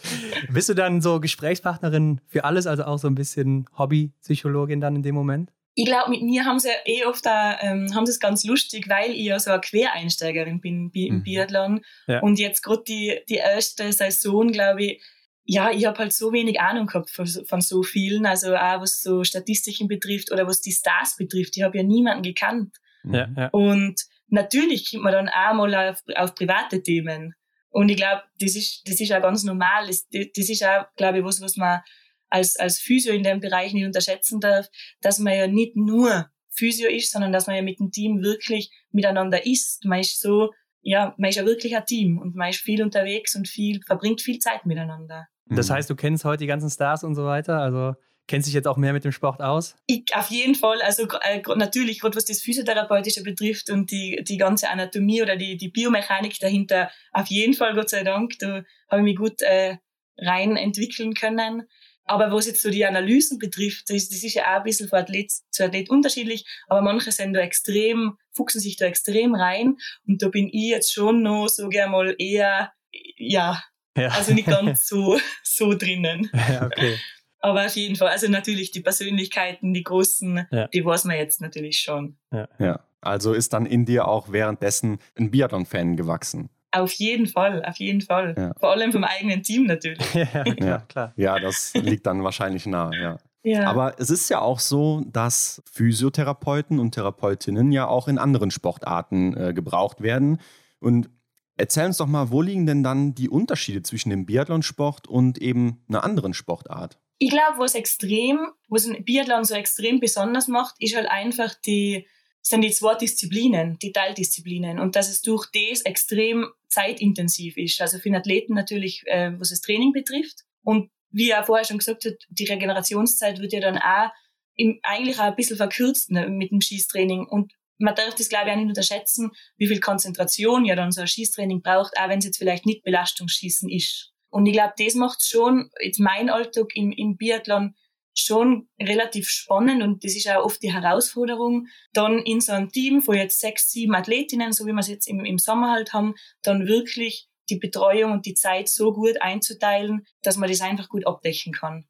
bist 0.49 0.67
du 0.67 0.73
dann 0.73 1.01
so 1.01 1.21
Gesprächspartnerin 1.21 2.19
für 2.27 2.43
alles, 2.43 2.67
also 2.67 2.83
auch 2.83 2.97
so 2.97 3.07
ein 3.07 3.15
bisschen 3.15 3.67
Hobbypsychologin 3.77 4.81
dann 4.81 4.97
in 4.97 5.03
dem 5.03 5.15
Moment? 5.15 5.49
Ich 5.75 5.85
glaube, 5.85 6.09
mit 6.11 6.21
mir 6.21 6.45
haben 6.45 6.59
sie 6.59 6.69
eh 6.85 7.05
oft 7.05 7.25
auch, 7.25 7.55
ähm, 7.61 7.95
haben 7.95 8.05
sie 8.05 8.11
es 8.11 8.19
ganz 8.19 8.43
lustig, 8.43 8.89
weil 8.89 9.11
ich 9.11 9.25
ja 9.25 9.39
so 9.39 9.51
eine 9.51 9.61
Quereinsteigerin 9.61 10.59
bin 10.59 10.91
im 10.93 11.15
mhm. 11.15 11.23
Biathlon. 11.23 11.81
Ja. 12.07 12.19
Und 12.19 12.37
jetzt 12.37 12.61
gerade 12.61 12.83
die, 12.87 13.19
die 13.29 13.35
erste 13.35 13.91
Saison, 13.93 14.51
glaube 14.51 14.83
ich, 14.83 15.01
ja, 15.45 15.71
ich 15.71 15.85
habe 15.85 15.97
halt 15.99 16.13
so 16.13 16.31
wenig 16.31 16.59
Ahnung 16.59 16.87
gehabt 16.87 17.09
von, 17.09 17.27
von, 17.27 17.61
so 17.61 17.83
vielen, 17.83 18.25
also 18.25 18.55
auch 18.55 18.81
was 18.81 19.01
so 19.01 19.23
Statistiken 19.23 19.87
betrifft 19.87 20.31
oder 20.31 20.47
was 20.47 20.61
die 20.61 20.71
Stars 20.71 21.17
betrifft. 21.17 21.57
Ich 21.57 21.63
habe 21.63 21.77
ja 21.77 21.83
niemanden 21.83 22.23
gekannt. 22.23 22.77
Ja, 23.03 23.27
ja. 23.35 23.49
Und 23.49 24.01
natürlich 24.27 24.89
kommt 24.89 25.03
man 25.03 25.13
dann 25.13 25.29
auch 25.29 25.53
mal 25.53 25.89
auf, 25.89 26.01
auf 26.15 26.35
private 26.35 26.81
Themen. 26.81 27.35
Und 27.69 27.89
ich 27.89 27.97
glaube, 27.97 28.23
das 28.39 28.55
ist, 28.55 28.83
das 28.85 29.01
ist 29.01 29.11
auch 29.11 29.21
ganz 29.21 29.43
normal. 29.43 29.87
Das, 29.87 30.07
das 30.09 30.49
ist 30.49 30.63
auch, 30.63 30.85
glaube 30.95 31.19
ich, 31.19 31.23
was, 31.25 31.41
was 31.41 31.57
man 31.57 31.81
als, 32.29 32.55
als 32.55 32.79
Physio 32.79 33.13
in 33.13 33.23
dem 33.23 33.39
Bereich 33.39 33.73
nicht 33.73 33.85
unterschätzen 33.85 34.39
darf, 34.39 34.67
dass 35.01 35.19
man 35.19 35.33
ja 35.33 35.47
nicht 35.47 35.75
nur 35.75 36.29
Physio 36.51 36.87
ist, 36.87 37.11
sondern 37.11 37.33
dass 37.33 37.47
man 37.47 37.55
ja 37.55 37.61
mit 37.61 37.79
dem 37.79 37.91
Team 37.91 38.21
wirklich 38.21 38.71
miteinander 38.91 39.45
ist. 39.45 39.83
Man 39.85 39.99
ist 39.99 40.21
so, 40.21 40.51
ja, 40.81 41.15
man 41.17 41.31
ist 41.31 41.35
ja 41.35 41.45
wirklich 41.45 41.75
ein 41.75 41.85
Team 41.85 42.17
und 42.17 42.35
man 42.35 42.49
ist 42.49 42.61
viel 42.61 42.81
unterwegs 42.81 43.35
und 43.35 43.47
viel, 43.47 43.81
verbringt 43.85 44.21
viel 44.21 44.39
Zeit 44.39 44.65
miteinander. 44.65 45.27
Das 45.45 45.69
mhm. 45.69 45.73
heißt, 45.73 45.89
du 45.89 45.95
kennst 45.95 46.25
heute 46.25 46.39
die 46.39 46.47
ganzen 46.47 46.69
Stars 46.69 47.03
und 47.03 47.15
so 47.15 47.25
weiter, 47.25 47.59
also 47.59 47.95
kennst 48.27 48.47
dich 48.47 48.53
jetzt 48.53 48.67
auch 48.67 48.77
mehr 48.77 48.93
mit 48.93 49.03
dem 49.03 49.11
Sport 49.11 49.41
aus? 49.41 49.75
Ich, 49.87 50.03
auf 50.13 50.29
jeden 50.29 50.55
Fall, 50.55 50.81
also 50.81 51.07
äh, 51.21 51.41
natürlich, 51.55 51.99
gerade 51.99 52.15
was 52.15 52.25
das 52.25 52.41
Physiotherapeutische 52.41 53.23
betrifft 53.23 53.69
und 53.69 53.91
die, 53.91 54.23
die 54.27 54.37
ganze 54.37 54.69
Anatomie 54.69 55.21
oder 55.21 55.35
die, 55.35 55.57
die 55.57 55.69
Biomechanik 55.69 56.39
dahinter, 56.39 56.89
auf 57.11 57.27
jeden 57.27 57.53
Fall, 57.53 57.73
Gott 57.73 57.89
sei 57.89 58.03
Dank, 58.03 58.37
da 58.39 58.63
habe 58.89 59.01
ich 59.01 59.03
mich 59.03 59.17
gut 59.17 59.41
äh, 59.41 59.77
rein 60.17 60.55
entwickeln 60.55 61.13
können. 61.13 61.63
Aber 62.05 62.31
was 62.31 62.47
jetzt 62.47 62.61
so 62.61 62.69
die 62.69 62.85
Analysen 62.85 63.39
betrifft, 63.39 63.89
das, 63.89 64.09
das 64.09 64.23
ist 64.23 64.33
ja 64.33 64.43
auch 64.43 64.57
ein 64.57 64.63
bisschen 64.63 64.89
von 64.89 64.99
Athlet 64.99 65.31
zu 65.51 65.63
Athlet 65.63 65.89
unterschiedlich, 65.89 66.45
aber 66.67 66.81
manche 66.81 67.11
sind 67.11 67.33
da 67.33 67.39
extrem, 67.39 68.17
fuchsen 68.33 68.59
sich 68.59 68.75
da 68.75 68.85
extrem 68.85 69.35
rein 69.35 69.77
und 70.05 70.21
da 70.21 70.27
bin 70.27 70.49
ich 70.51 70.69
jetzt 70.69 70.91
schon 70.91 71.21
noch, 71.21 71.47
so 71.47 71.69
gerne 71.69 71.91
mal, 71.91 72.15
eher, 72.17 72.73
ja, 73.17 73.63
ja. 73.97 74.09
Also 74.09 74.33
nicht 74.33 74.47
ganz 74.47 74.87
so, 74.87 75.17
so 75.43 75.73
drinnen. 75.73 76.29
Ja, 76.33 76.65
okay. 76.65 76.97
Aber 77.39 77.65
auf 77.65 77.75
jeden 77.75 77.97
Fall, 77.97 78.09
also 78.09 78.29
natürlich 78.29 78.71
die 78.71 78.79
Persönlichkeiten, 78.79 79.73
die 79.73 79.83
großen, 79.83 80.47
ja. 80.49 80.67
die 80.67 80.85
weiß 80.85 81.03
man 81.05 81.17
jetzt 81.17 81.41
natürlich 81.41 81.79
schon. 81.79 82.17
Ja. 82.31 82.47
ja. 82.57 82.79
Also 83.01 83.33
ist 83.33 83.51
dann 83.51 83.65
in 83.65 83.85
dir 83.85 84.07
auch 84.07 84.31
währenddessen 84.31 84.99
ein 85.17 85.29
Biathlon-Fan 85.29 85.97
gewachsen? 85.97 86.49
Auf 86.71 86.93
jeden 86.93 87.27
Fall, 87.27 87.63
auf 87.65 87.75
jeden 87.77 88.01
Fall. 88.01 88.33
Ja. 88.37 88.53
Vor 88.59 88.71
allem 88.71 88.93
vom 88.93 89.03
eigenen 89.03 89.43
Team 89.43 89.65
natürlich. 89.65 90.13
ja, 90.13 90.43
ja, 90.57 90.77
klar. 90.87 91.13
Ja, 91.17 91.37
das 91.37 91.73
liegt 91.73 92.05
dann 92.07 92.23
wahrscheinlich 92.23 92.65
nahe, 92.65 92.99
ja. 92.99 93.17
Ja. 93.43 93.69
Aber 93.69 93.95
es 93.99 94.09
ist 94.09 94.29
ja 94.29 94.39
auch 94.39 94.59
so, 94.59 95.03
dass 95.05 95.61
Physiotherapeuten 95.69 96.79
und 96.79 96.95
Therapeutinnen 96.95 97.73
ja 97.73 97.87
auch 97.87 98.07
in 98.07 98.17
anderen 98.17 98.51
Sportarten 98.51 99.35
äh, 99.35 99.53
gebraucht 99.53 100.01
werden. 100.01 100.39
Und 100.79 101.09
Erzähl 101.55 101.85
uns 101.85 101.97
doch 101.97 102.07
mal, 102.07 102.31
wo 102.31 102.41
liegen 102.41 102.65
denn 102.65 102.83
dann 102.83 103.13
die 103.13 103.29
Unterschiede 103.29 103.83
zwischen 103.83 104.09
dem 104.09 104.25
Biathlonsport 104.25 105.07
und 105.07 105.37
eben 105.37 105.83
einer 105.87 106.03
anderen 106.03 106.33
Sportart? 106.33 106.99
Ich 107.19 107.29
glaube, 107.29 107.59
was 107.59 107.75
extrem, 107.75 108.39
was 108.67 108.87
ein 108.87 109.03
Biathlon 109.05 109.45
so 109.45 109.53
extrem 109.53 109.99
besonders 109.99 110.47
macht, 110.47 110.75
ist 110.79 110.95
halt 110.95 111.07
einfach 111.07 111.53
die, 111.65 112.07
sind 112.41 112.61
die 112.61 112.71
zwei 112.71 112.95
Disziplinen, 112.95 113.77
die 113.79 113.91
Teildisziplinen 113.91 114.79
und 114.79 114.95
dass 114.95 115.09
es 115.09 115.21
durch 115.21 115.47
das 115.51 115.81
extrem 115.81 116.47
zeitintensiv 116.67 117.55
ist. 117.57 117.79
Also 117.81 117.97
für 117.97 118.09
den 118.09 118.15
Athleten 118.15 118.55
natürlich, 118.55 119.03
äh, 119.05 119.31
was 119.39 119.49
das 119.49 119.61
Training 119.61 119.93
betrifft. 119.93 120.43
Und 120.63 120.89
wie 121.11 121.29
er 121.29 121.43
vorher 121.43 121.65
schon 121.65 121.77
gesagt 121.77 122.05
hat, 122.05 122.15
die 122.29 122.45
Regenerationszeit 122.45 123.39
wird 123.39 123.53
ja 123.53 123.59
dann 123.59 123.77
auch 123.77 124.09
im, 124.55 124.79
eigentlich 124.83 125.19
auch 125.19 125.25
ein 125.25 125.35
bisschen 125.35 125.57
verkürzt 125.57 126.11
ne, 126.11 126.27
mit 126.29 126.51
dem 126.51 126.61
Schießtraining. 126.61 127.25
Und 127.27 127.53
man 127.77 127.95
darf 127.95 128.15
das, 128.15 128.29
glaube 128.29 128.47
ich, 128.47 128.51
auch 128.53 128.57
nicht 128.57 128.69
unterschätzen, 128.69 129.31
wie 129.57 129.67
viel 129.67 129.79
Konzentration 129.79 130.65
ja 130.65 130.75
dann 130.75 130.91
so 130.91 131.01
ein 131.01 131.07
Schießtraining 131.07 131.61
braucht, 131.61 131.97
auch 131.97 132.09
wenn 132.09 132.19
es 132.19 132.25
jetzt 132.25 132.37
vielleicht 132.37 132.65
nicht 132.65 132.83
Belastungsschießen 132.83 133.69
ist. 133.69 134.11
Und 134.29 134.45
ich 134.45 134.53
glaube, 134.53 134.73
das 134.77 134.95
macht 134.95 135.23
schon, 135.25 135.69
jetzt 135.81 135.99
mein 135.99 136.29
Alltag 136.29 136.75
im, 136.75 136.91
im 136.91 137.17
Biathlon 137.17 137.75
schon 138.15 138.69
relativ 138.79 139.27
spannend 139.29 139.81
und 139.81 140.03
das 140.03 140.15
ist 140.15 140.29
auch 140.29 140.43
oft 140.43 140.61
die 140.61 140.73
Herausforderung, 140.73 141.67
dann 141.93 142.19
in 142.19 142.41
so 142.41 142.51
einem 142.51 142.71
Team 142.71 143.01
von 143.01 143.15
jetzt 143.15 143.39
sechs, 143.39 143.71
sieben 143.71 143.95
Athletinnen, 143.95 144.53
so 144.53 144.65
wie 144.65 144.71
wir 144.71 144.79
es 144.79 144.87
jetzt 144.87 145.07
im, 145.07 145.25
im 145.25 145.39
Sommer 145.39 145.71
halt 145.71 145.93
haben, 145.93 146.13
dann 146.43 146.67
wirklich 146.67 147.27
die 147.49 147.57
Betreuung 147.57 148.11
und 148.11 148.25
die 148.25 148.35
Zeit 148.35 148.69
so 148.69 148.93
gut 148.93 149.21
einzuteilen, 149.21 150.05
dass 150.21 150.37
man 150.37 150.49
das 150.49 150.61
einfach 150.61 150.89
gut 150.89 151.05
abdecken 151.05 151.53
kann. 151.53 151.87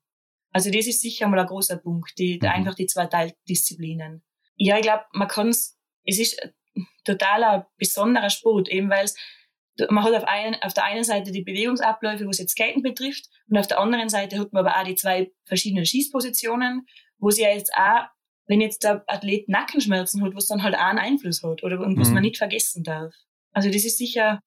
Also 0.51 0.69
das 0.69 0.87
ist 0.87 1.01
sicher 1.01 1.27
mal 1.27 1.39
ein 1.39 1.47
großer 1.47 1.77
Punkt, 1.77 2.17
die, 2.17 2.39
mhm. 2.41 2.47
einfach 2.47 2.75
die 2.75 2.87
zwei 2.87 3.07
Teildisziplinen. 3.07 4.23
Ja, 4.55 4.77
ich 4.77 4.83
glaube, 4.83 5.03
man 5.11 5.27
kann 5.27 5.49
es 5.49 5.77
es 6.05 6.19
ist 6.19 6.41
ein 6.41 7.65
besonderer 7.77 8.29
Sport, 8.29 8.69
eben 8.69 8.89
weil 8.89 9.05
es 9.05 9.15
man 9.89 10.03
hat 10.03 10.13
auf, 10.13 10.25
ein, 10.25 10.55
auf 10.61 10.75
der 10.75 10.85
einen 10.85 11.03
Seite 11.03 11.31
die 11.31 11.41
Bewegungsabläufe, 11.41 12.27
was 12.27 12.37
jetzt 12.37 12.51
Skaten 12.51 12.83
betrifft, 12.83 13.27
und 13.49 13.57
auf 13.57 13.65
der 13.65 13.79
anderen 13.79 14.07
Seite 14.07 14.37
hat 14.37 14.53
man 14.53 14.65
aber 14.65 14.79
auch 14.79 14.85
die 14.85 14.93
zwei 14.93 15.31
verschiedenen 15.45 15.85
Schießpositionen, 15.85 16.85
wo 17.17 17.31
sie 17.31 17.41
ja 17.41 17.49
jetzt 17.49 17.73
auch, 17.73 18.05
wenn 18.45 18.61
jetzt 18.61 18.83
der 18.83 19.03
Athlet 19.07 19.49
Nackenschmerzen 19.49 20.23
hat, 20.23 20.35
was 20.35 20.45
dann 20.45 20.61
halt 20.61 20.75
auch 20.75 20.81
einen 20.81 20.99
Einfluss 20.99 21.41
hat 21.41 21.63
oder 21.63 21.79
und 21.79 21.99
was 21.99 22.09
mhm. 22.09 22.13
man 22.13 22.23
nicht 22.23 22.37
vergessen 22.37 22.83
darf. 22.83 23.15
Also 23.51 23.71
das 23.71 23.83
ist 23.83 23.97
sicher 23.97 24.39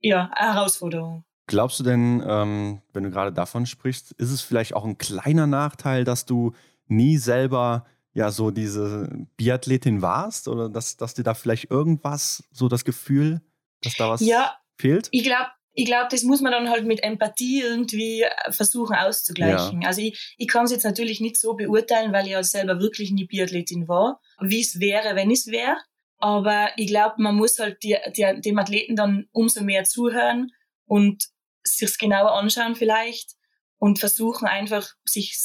ja 0.00 0.30
eine 0.34 0.52
Herausforderung. 0.52 1.24
Glaubst 1.46 1.80
du 1.80 1.84
denn, 1.84 2.22
ähm, 2.26 2.82
wenn 2.92 3.04
du 3.04 3.10
gerade 3.10 3.32
davon 3.32 3.64
sprichst, 3.64 4.12
ist 4.12 4.30
es 4.30 4.42
vielleicht 4.42 4.74
auch 4.74 4.84
ein 4.84 4.98
kleiner 4.98 5.46
Nachteil, 5.46 6.04
dass 6.04 6.26
du 6.26 6.52
nie 6.88 7.16
selber 7.16 7.86
ja 8.14 8.30
so 8.30 8.50
diese 8.50 9.08
Biathletin 9.36 10.00
warst 10.00 10.48
oder 10.48 10.68
dass, 10.68 10.96
dass 10.96 11.14
dir 11.14 11.24
da 11.24 11.34
vielleicht 11.34 11.70
irgendwas, 11.70 12.44
so 12.52 12.68
das 12.68 12.84
Gefühl, 12.84 13.42
dass 13.82 13.96
da 13.96 14.08
was 14.08 14.20
ja, 14.20 14.56
fehlt? 14.78 15.08
Ich 15.10 15.24
glaube, 15.24 15.50
ich 15.76 15.86
glaube, 15.86 16.06
das 16.10 16.22
muss 16.22 16.40
man 16.40 16.52
dann 16.52 16.70
halt 16.70 16.86
mit 16.86 17.02
Empathie 17.02 17.60
irgendwie 17.60 18.22
äh, 18.22 18.52
versuchen 18.52 18.94
auszugleichen. 18.94 19.82
Ja. 19.82 19.88
Also 19.88 20.00
ich, 20.00 20.34
ich 20.38 20.46
kann 20.46 20.64
es 20.64 20.70
jetzt 20.70 20.84
natürlich 20.84 21.20
nicht 21.20 21.36
so 21.36 21.54
beurteilen, 21.54 22.12
weil 22.12 22.26
ich 22.26 22.32
ja 22.32 22.42
selber 22.44 22.78
wirklich 22.78 23.10
nie 23.10 23.26
Biathletin 23.26 23.88
war, 23.88 24.20
wie 24.40 24.60
es 24.60 24.78
wäre, 24.78 25.16
wenn 25.16 25.32
es 25.32 25.48
wäre. 25.48 25.76
Aber 26.18 26.68
ich 26.76 26.86
glaube, 26.86 27.16
man 27.18 27.34
muss 27.34 27.58
halt 27.58 27.82
die, 27.82 27.96
die, 28.16 28.40
dem 28.40 28.58
Athleten 28.58 28.94
dann 28.94 29.26
umso 29.32 29.62
mehr 29.62 29.82
zuhören 29.82 30.52
und 30.86 31.24
sich's 31.64 31.98
genauer 31.98 32.32
anschauen 32.38 32.76
vielleicht 32.76 33.32
und 33.78 33.98
versuchen 33.98 34.46
einfach, 34.46 34.88
sich 35.04 35.36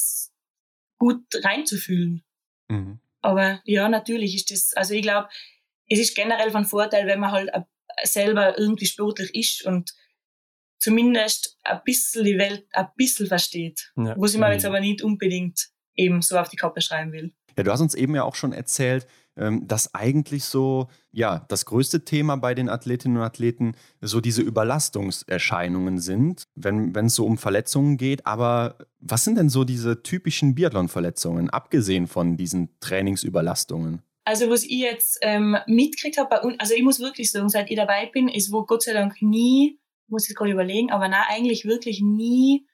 gut 1.00 1.24
reinzufühlen. 1.44 2.24
Mhm. 2.70 3.00
Aber 3.22 3.62
ja, 3.66 3.90
natürlich 3.90 4.36
ist 4.36 4.52
das, 4.52 4.74
also 4.76 4.94
ich 4.94 5.02
glaube, 5.02 5.28
es 5.88 6.00
ist 6.00 6.16
generell 6.16 6.52
von 6.52 6.66
Vorteil, 6.66 7.08
wenn 7.08 7.20
man 7.20 7.32
halt 7.32 7.50
selber 8.04 8.58
irgendwie 8.58 8.86
sportlich 8.86 9.34
ist 9.36 9.66
und 9.66 9.94
zumindest 10.80 11.58
ein 11.64 11.82
bisschen 11.84 12.24
die 12.24 12.38
Welt 12.38 12.66
ein 12.72 12.88
bisschen 12.96 13.28
versteht. 13.28 13.92
Ja. 13.98 14.16
Wo 14.18 14.28
sie 14.28 14.38
mir 14.38 14.48
mhm. 14.48 14.54
jetzt 14.54 14.66
aber 14.66 14.80
nicht 14.80 15.02
unbedingt 15.02 15.70
eben 15.96 16.22
so 16.22 16.38
auf 16.38 16.50
die 16.50 16.56
Kappe 16.56 16.82
schreiben 16.82 17.12
will. 17.12 17.34
Ja, 17.58 17.64
du 17.64 17.72
hast 17.72 17.82
uns 17.82 17.96
eben 17.96 18.16
ja 18.16 18.24
auch 18.24 18.36
schon 18.36 18.54
erzählt, 18.54 19.06
dass 19.62 19.94
eigentlich 19.94 20.44
so, 20.44 20.88
ja, 21.12 21.46
das 21.48 21.66
größte 21.66 22.04
Thema 22.04 22.36
bei 22.36 22.54
den 22.54 22.70
Athletinnen 22.70 23.18
und 23.18 23.24
Athleten 23.24 23.76
so 24.02 24.20
diese 24.22 24.42
Überlastungserscheinungen 24.42 26.00
sind, 26.00 26.44
wenn 26.56 26.94
es 26.96 27.16
so 27.16 27.26
um 27.26 27.38
Verletzungen 27.38 27.98
geht. 27.98 28.26
Aber 28.26 28.78
was 29.00 29.24
sind 29.24 29.38
denn 29.38 29.50
so 29.50 29.64
diese 29.64 30.04
typischen 30.04 30.56
Biathlon-Verletzungen, 30.56 31.50
abgesehen 31.50 32.08
von 32.08 32.38
diesen 32.38 32.70
Trainingsüberlastungen? 32.80 34.02
Also 34.26 34.50
was 34.50 34.64
ich 34.64 34.80
jetzt 34.80 35.18
ähm, 35.22 35.58
mitgekriegt 35.66 36.18
habe, 36.18 36.60
also 36.60 36.74
ich 36.76 36.84
muss 36.84 37.00
wirklich 37.00 37.32
sagen, 37.32 37.50
seit 37.50 37.72
ich 37.72 37.78
dabei 37.78 38.06
bin, 38.14 38.28
ist 38.28 38.52
wo 38.52 38.64
Gott 38.64 38.84
sei 38.84 38.94
Dank 38.94 39.22
nie, 39.22 39.80
muss 40.08 40.30
ich 40.30 40.36
gerade 40.36 40.52
überlegen, 40.52 40.92
aber 40.92 41.08
na 41.08 41.24
eigentlich 41.30 41.66
wirklich 41.66 42.02
nie 42.02 42.68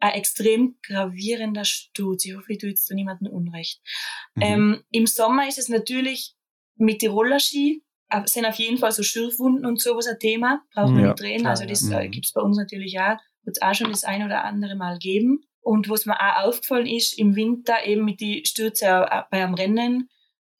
ein 0.00 0.12
extrem 0.12 0.76
gravierender 0.82 1.64
Sturz. 1.64 2.24
Ich 2.24 2.34
hoffe, 2.34 2.52
ich 2.52 2.58
tue 2.58 2.70
jetzt 2.70 2.90
da 2.90 2.94
niemandem 2.94 3.32
Unrecht. 3.32 3.80
Mhm. 4.34 4.42
Ähm, 4.42 4.84
Im 4.90 5.06
Sommer 5.06 5.46
ist 5.46 5.58
es 5.58 5.68
natürlich 5.68 6.34
mit 6.76 7.02
die 7.02 7.06
Rollerski, 7.06 7.84
äh, 8.08 8.26
sind 8.26 8.46
auf 8.46 8.56
jeden 8.56 8.78
Fall 8.78 8.92
so 8.92 9.02
Schürfwunden 9.02 9.66
und 9.66 9.80
sowas 9.80 10.06
ein 10.06 10.18
Thema, 10.18 10.62
braucht 10.74 10.92
man 10.92 11.02
ja, 11.02 11.08
nicht 11.08 11.20
drehen. 11.20 11.40
Klar, 11.40 11.50
also 11.50 11.66
das 11.66 11.88
ja. 11.88 12.00
äh, 12.00 12.08
gibt's 12.08 12.32
bei 12.32 12.40
uns 12.40 12.56
natürlich 12.56 12.98
auch, 12.98 13.18
wird 13.42 13.56
es 13.56 13.62
auch 13.62 13.74
schon 13.74 13.90
das 13.90 14.04
ein 14.04 14.24
oder 14.24 14.44
andere 14.44 14.74
Mal 14.74 14.98
geben. 14.98 15.44
Und 15.60 15.90
was 15.90 16.06
mir 16.06 16.18
auch 16.18 16.46
aufgefallen 16.46 16.86
ist, 16.86 17.18
im 17.18 17.36
Winter 17.36 17.84
eben 17.84 18.04
mit 18.04 18.20
die 18.20 18.44
Stürze 18.46 19.06
bei 19.30 19.44
einem 19.44 19.54
Rennen, 19.54 20.08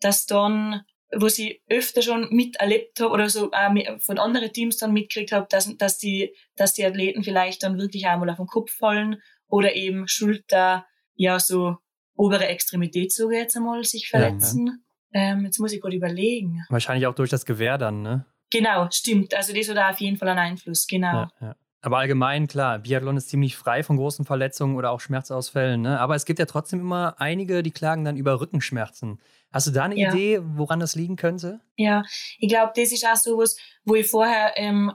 dass 0.01 0.27
dann, 0.27 0.83
wo 1.17 1.27
ich 1.27 1.61
öfter 1.69 2.03
schon 2.03 2.29
miterlebt 2.31 3.01
habe 3.01 3.13
oder 3.13 3.29
so 3.29 3.51
äh, 3.53 3.99
von 3.99 4.19
anderen 4.19 4.53
Teams 4.53 4.77
dann 4.77 4.93
mitgekriegt 4.93 5.33
habe, 5.33 5.47
dass, 5.51 5.77
dass, 5.77 5.99
die, 5.99 6.35
dass 6.57 6.75
die 6.75 6.85
Athleten 6.85 7.25
vielleicht 7.25 7.63
dann 7.63 7.79
wirklich 7.79 8.07
einmal 8.07 8.31
auf 8.31 8.37
den 8.37 8.47
Kopf 8.47 8.71
fallen 8.73 9.21
oder 9.49 9.75
eben 9.75 10.07
Schulter, 10.07 10.87
ja, 11.15 11.39
so 11.39 11.77
obere 12.15 12.47
Extremität 12.47 13.13
sogar 13.13 13.39
jetzt 13.39 13.57
einmal 13.57 13.83
sich 13.85 14.09
verletzen. 14.09 14.83
Ja, 15.13 15.21
ja. 15.21 15.33
Ähm, 15.33 15.45
jetzt 15.45 15.59
muss 15.59 15.73
ich 15.73 15.81
gerade 15.81 15.97
überlegen. 15.97 16.65
Wahrscheinlich 16.69 17.07
auch 17.07 17.15
durch 17.15 17.31
das 17.31 17.45
Gewehr 17.45 17.79
dann, 17.79 18.03
ne? 18.03 18.27
Genau, 18.53 18.89
stimmt. 18.91 19.35
Also 19.35 19.55
das 19.55 19.69
hat 19.69 19.77
da 19.77 19.91
auf 19.91 20.01
jeden 20.01 20.17
Fall 20.17 20.29
einen 20.29 20.39
Einfluss, 20.39 20.87
genau. 20.87 21.29
Ja, 21.41 21.57
aber 21.83 21.99
allgemein, 21.99 22.47
klar, 22.47 22.79
Biathlon 22.79 23.17
ist 23.17 23.31
ziemlich 23.31 23.57
frei 23.57 23.83
von 23.83 23.97
großen 23.97 24.27
Verletzungen 24.27 24.77
oder 24.77 24.91
auch 24.91 25.01
Schmerzausfällen. 25.01 25.81
Ne? 25.81 25.99
Aber 25.99 26.15
es 26.15 26.27
gibt 26.27 26.39
ja 26.39 26.45
trotzdem 26.45 26.81
immer 26.81 27.15
einige, 27.19 27.63
die 27.63 27.71
klagen 27.71 28.05
dann 28.05 28.17
über 28.17 28.41
Rückenschmerzen. 28.41 29.19
Hast 29.53 29.67
du 29.67 29.73
da 29.73 29.85
eine 29.85 29.97
ja. 29.97 30.13
Idee, 30.13 30.41
woran 30.43 30.79
das 30.79 30.95
liegen 30.95 31.17
könnte? 31.17 31.61
Ja, 31.77 32.03
ich 32.39 32.49
glaube, 32.49 32.73
das 32.77 32.93
ist 32.93 33.05
auch 33.05 33.17
so 33.17 33.39
was, 33.39 33.57
wo 33.85 33.97
ich 33.97 34.07
vorher 34.07 34.53
ähm, 34.57 34.93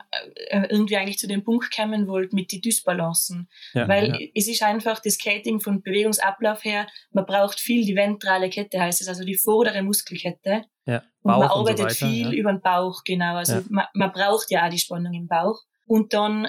äh, 0.49 0.67
irgendwie 0.69 0.95
eigentlich 0.95 1.17
zu 1.17 1.27
dem 1.27 1.43
Punkt 1.43 1.75
kommen 1.75 2.07
wollte 2.07 2.35
mit 2.35 2.51
den 2.53 2.61
Dysbalancen. 2.61 3.49
Ja, 3.73 3.87
Weil 3.87 4.09
ja. 4.09 4.27
es 4.33 4.47
ist 4.47 4.63
einfach 4.63 4.99
das 4.99 5.15
Skating 5.15 5.59
von 5.59 5.81
Bewegungsablauf 5.81 6.63
her, 6.63 6.87
man 7.11 7.25
braucht 7.25 7.59
viel 7.59 7.85
die 7.85 7.95
ventrale 7.95 8.49
Kette, 8.49 8.79
heißt 8.79 9.01
es, 9.01 9.09
also 9.09 9.25
die 9.25 9.35
vordere 9.35 9.81
Muskelkette. 9.83 10.63
Ja, 10.85 11.03
und 11.21 11.31
man 11.31 11.43
arbeitet 11.43 11.85
und 11.85 11.91
so 11.91 12.05
weiter, 12.05 12.13
viel 12.13 12.33
über 12.33 12.53
den 12.53 12.61
Bauch, 12.61 13.03
genau. 13.03 13.35
Also 13.35 13.61
man, 13.69 13.85
man 13.93 14.11
braucht 14.11 14.51
ja 14.51 14.65
auch 14.65 14.69
die 14.69 14.79
Spannung 14.79 15.13
im 15.13 15.27
Bauch. 15.27 15.63
Und 15.85 16.13
dann 16.13 16.47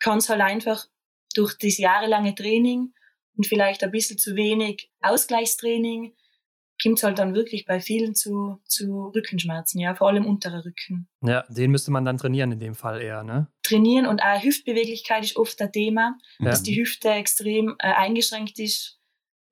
kann 0.00 0.18
es 0.18 0.28
halt 0.28 0.40
einfach 0.40 0.86
durch 1.34 1.56
das 1.58 1.78
jahrelange 1.78 2.34
Training 2.34 2.92
und 3.36 3.46
vielleicht 3.46 3.84
ein 3.84 3.90
bisschen 3.90 4.18
zu 4.18 4.34
wenig 4.34 4.90
Ausgleichstraining, 5.00 6.14
kommt 6.86 6.98
es 6.98 7.02
halt 7.02 7.18
dann 7.18 7.34
wirklich 7.34 7.66
bei 7.66 7.80
vielen 7.80 8.14
zu, 8.14 8.60
zu 8.64 9.08
Rückenschmerzen, 9.14 9.80
ja, 9.80 9.94
vor 9.94 10.08
allem 10.08 10.24
unterer 10.24 10.64
Rücken. 10.64 11.08
Ja, 11.22 11.44
den 11.48 11.72
müsste 11.72 11.90
man 11.90 12.04
dann 12.04 12.16
trainieren 12.16 12.52
in 12.52 12.60
dem 12.60 12.74
Fall 12.74 13.02
eher, 13.02 13.24
ne? 13.24 13.48
Trainieren 13.64 14.06
und 14.06 14.20
auch 14.20 14.42
Hüftbeweglichkeit 14.42 15.24
ist 15.24 15.36
oft 15.36 15.60
ein 15.60 15.72
Thema, 15.72 16.16
ja. 16.38 16.46
dass 16.46 16.62
die 16.62 16.80
Hüfte 16.80 17.10
extrem 17.10 17.74
äh, 17.80 17.92
eingeschränkt 17.92 18.58
ist 18.60 19.00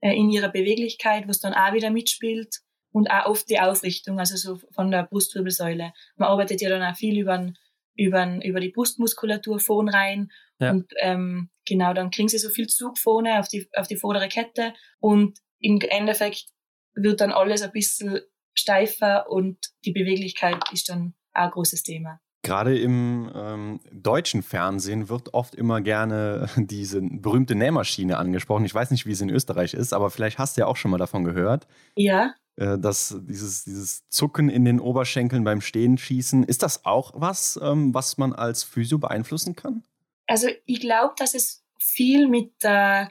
äh, 0.00 0.14
in 0.14 0.30
ihrer 0.30 0.48
Beweglichkeit, 0.48 1.26
was 1.26 1.40
dann 1.40 1.54
auch 1.54 1.72
wieder 1.72 1.90
mitspielt 1.90 2.60
und 2.92 3.10
auch 3.10 3.26
oft 3.26 3.50
die 3.50 3.58
Aufrichtung, 3.58 4.20
also 4.20 4.36
so 4.36 4.60
von 4.72 4.92
der 4.92 5.02
Brustwirbelsäule. 5.02 5.92
Man 6.16 6.28
arbeitet 6.28 6.60
ja 6.60 6.68
dann 6.68 6.82
auch 6.82 6.96
viel 6.96 7.18
über, 7.18 7.52
über, 7.96 8.44
über 8.44 8.60
die 8.60 8.70
Brustmuskulatur 8.70 9.58
vorn 9.58 9.88
rein 9.88 10.30
ja. 10.60 10.70
und 10.70 10.86
ähm, 10.98 11.50
genau, 11.66 11.94
dann 11.94 12.10
kriegen 12.10 12.28
sie 12.28 12.38
so 12.38 12.48
viel 12.48 12.68
Zug 12.68 12.96
vorne 12.96 13.40
auf 13.40 13.48
die, 13.48 13.68
auf 13.74 13.88
die 13.88 13.96
vordere 13.96 14.28
Kette 14.28 14.72
und 15.00 15.38
im 15.58 15.80
Endeffekt 15.80 16.53
wird 16.94 17.20
dann 17.20 17.32
alles 17.32 17.62
ein 17.62 17.72
bisschen 17.72 18.20
steifer 18.54 19.30
und 19.30 19.58
die 19.84 19.92
Beweglichkeit 19.92 20.56
ist 20.72 20.88
dann 20.88 21.14
auch 21.32 21.44
ein 21.44 21.50
großes 21.50 21.82
Thema. 21.82 22.20
Gerade 22.42 22.78
im 22.78 23.30
ähm, 23.34 23.80
deutschen 23.90 24.42
Fernsehen 24.42 25.08
wird 25.08 25.32
oft 25.32 25.54
immer 25.54 25.80
gerne 25.80 26.48
diese 26.56 27.00
berühmte 27.00 27.54
Nähmaschine 27.54 28.18
angesprochen. 28.18 28.66
Ich 28.66 28.74
weiß 28.74 28.90
nicht, 28.90 29.06
wie 29.06 29.12
es 29.12 29.20
in 29.22 29.30
Österreich 29.30 29.74
ist, 29.74 29.94
aber 29.94 30.10
vielleicht 30.10 30.38
hast 30.38 30.56
du 30.56 30.60
ja 30.60 30.66
auch 30.66 30.76
schon 30.76 30.90
mal 30.90 30.98
davon 30.98 31.24
gehört. 31.24 31.66
Ja. 31.96 32.34
Äh, 32.56 32.78
dass 32.78 33.16
dieses, 33.22 33.64
dieses 33.64 34.08
Zucken 34.10 34.48
in 34.50 34.64
den 34.64 34.78
Oberschenkeln 34.78 35.42
beim 35.42 35.60
Stehenschießen, 35.60 36.44
ist 36.44 36.62
das 36.62 36.84
auch 36.84 37.12
was, 37.14 37.58
ähm, 37.62 37.94
was 37.94 38.18
man 38.18 38.32
als 38.32 38.62
Physio 38.62 38.98
beeinflussen 38.98 39.56
kann? 39.56 39.82
Also 40.26 40.48
ich 40.66 40.80
glaube, 40.80 41.14
dass 41.16 41.34
es 41.34 41.64
viel 41.78 42.28
mit 42.28 42.62
der 42.62 43.10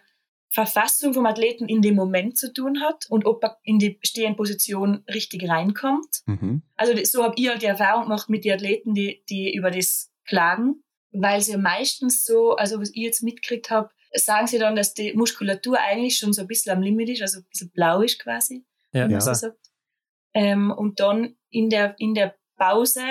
Verfassung 0.53 1.15
vom 1.15 1.25
Athleten 1.25 1.67
in 1.67 1.81
dem 1.81 1.95
Moment 1.95 2.37
zu 2.37 2.53
tun 2.53 2.79
hat 2.79 3.07
und 3.09 3.25
ob 3.25 3.43
er 3.43 3.57
in 3.63 3.79
die 3.79 3.97
Stehenposition 4.03 5.03
richtig 5.11 5.49
reinkommt. 5.49 6.21
Mhm. 6.27 6.61
Also 6.75 6.93
so 7.05 7.23
habe 7.23 7.33
ich 7.37 7.49
halt 7.49 7.63
die 7.63 7.67
Erfahrung 7.67 8.03
gemacht 8.03 8.29
mit 8.29 8.45
den 8.45 8.53
Athleten, 8.53 8.93
die, 8.93 9.23
die 9.29 9.53
über 9.55 9.71
das 9.71 10.11
klagen, 10.25 10.83
weil 11.11 11.41
sie 11.41 11.57
meistens 11.57 12.23
so, 12.23 12.55
also 12.55 12.79
was 12.79 12.91
ich 12.91 13.01
jetzt 13.01 13.23
mitgekriegt 13.23 13.71
habe, 13.71 13.89
sagen 14.13 14.45
sie 14.45 14.59
dann, 14.59 14.75
dass 14.75 14.93
die 14.93 15.13
Muskulatur 15.13 15.79
eigentlich 15.79 16.17
schon 16.17 16.33
so 16.33 16.41
ein 16.41 16.47
bisschen 16.47 16.71
am 16.71 16.83
Limit 16.83 17.09
ist, 17.09 17.23
also 17.23 17.39
ein 17.39 17.45
bisschen 17.49 17.71
blau 17.71 18.01
ist 18.01 18.19
quasi. 18.19 18.63
Ja, 18.91 19.07
ja. 19.07 19.19
So 19.19 19.33
sagt. 19.33 19.57
Ähm, 20.35 20.71
und 20.71 20.99
dann 20.99 21.35
in 21.49 21.69
der, 21.69 21.95
in 21.97 22.13
der 22.13 22.35
Pause 22.57 23.01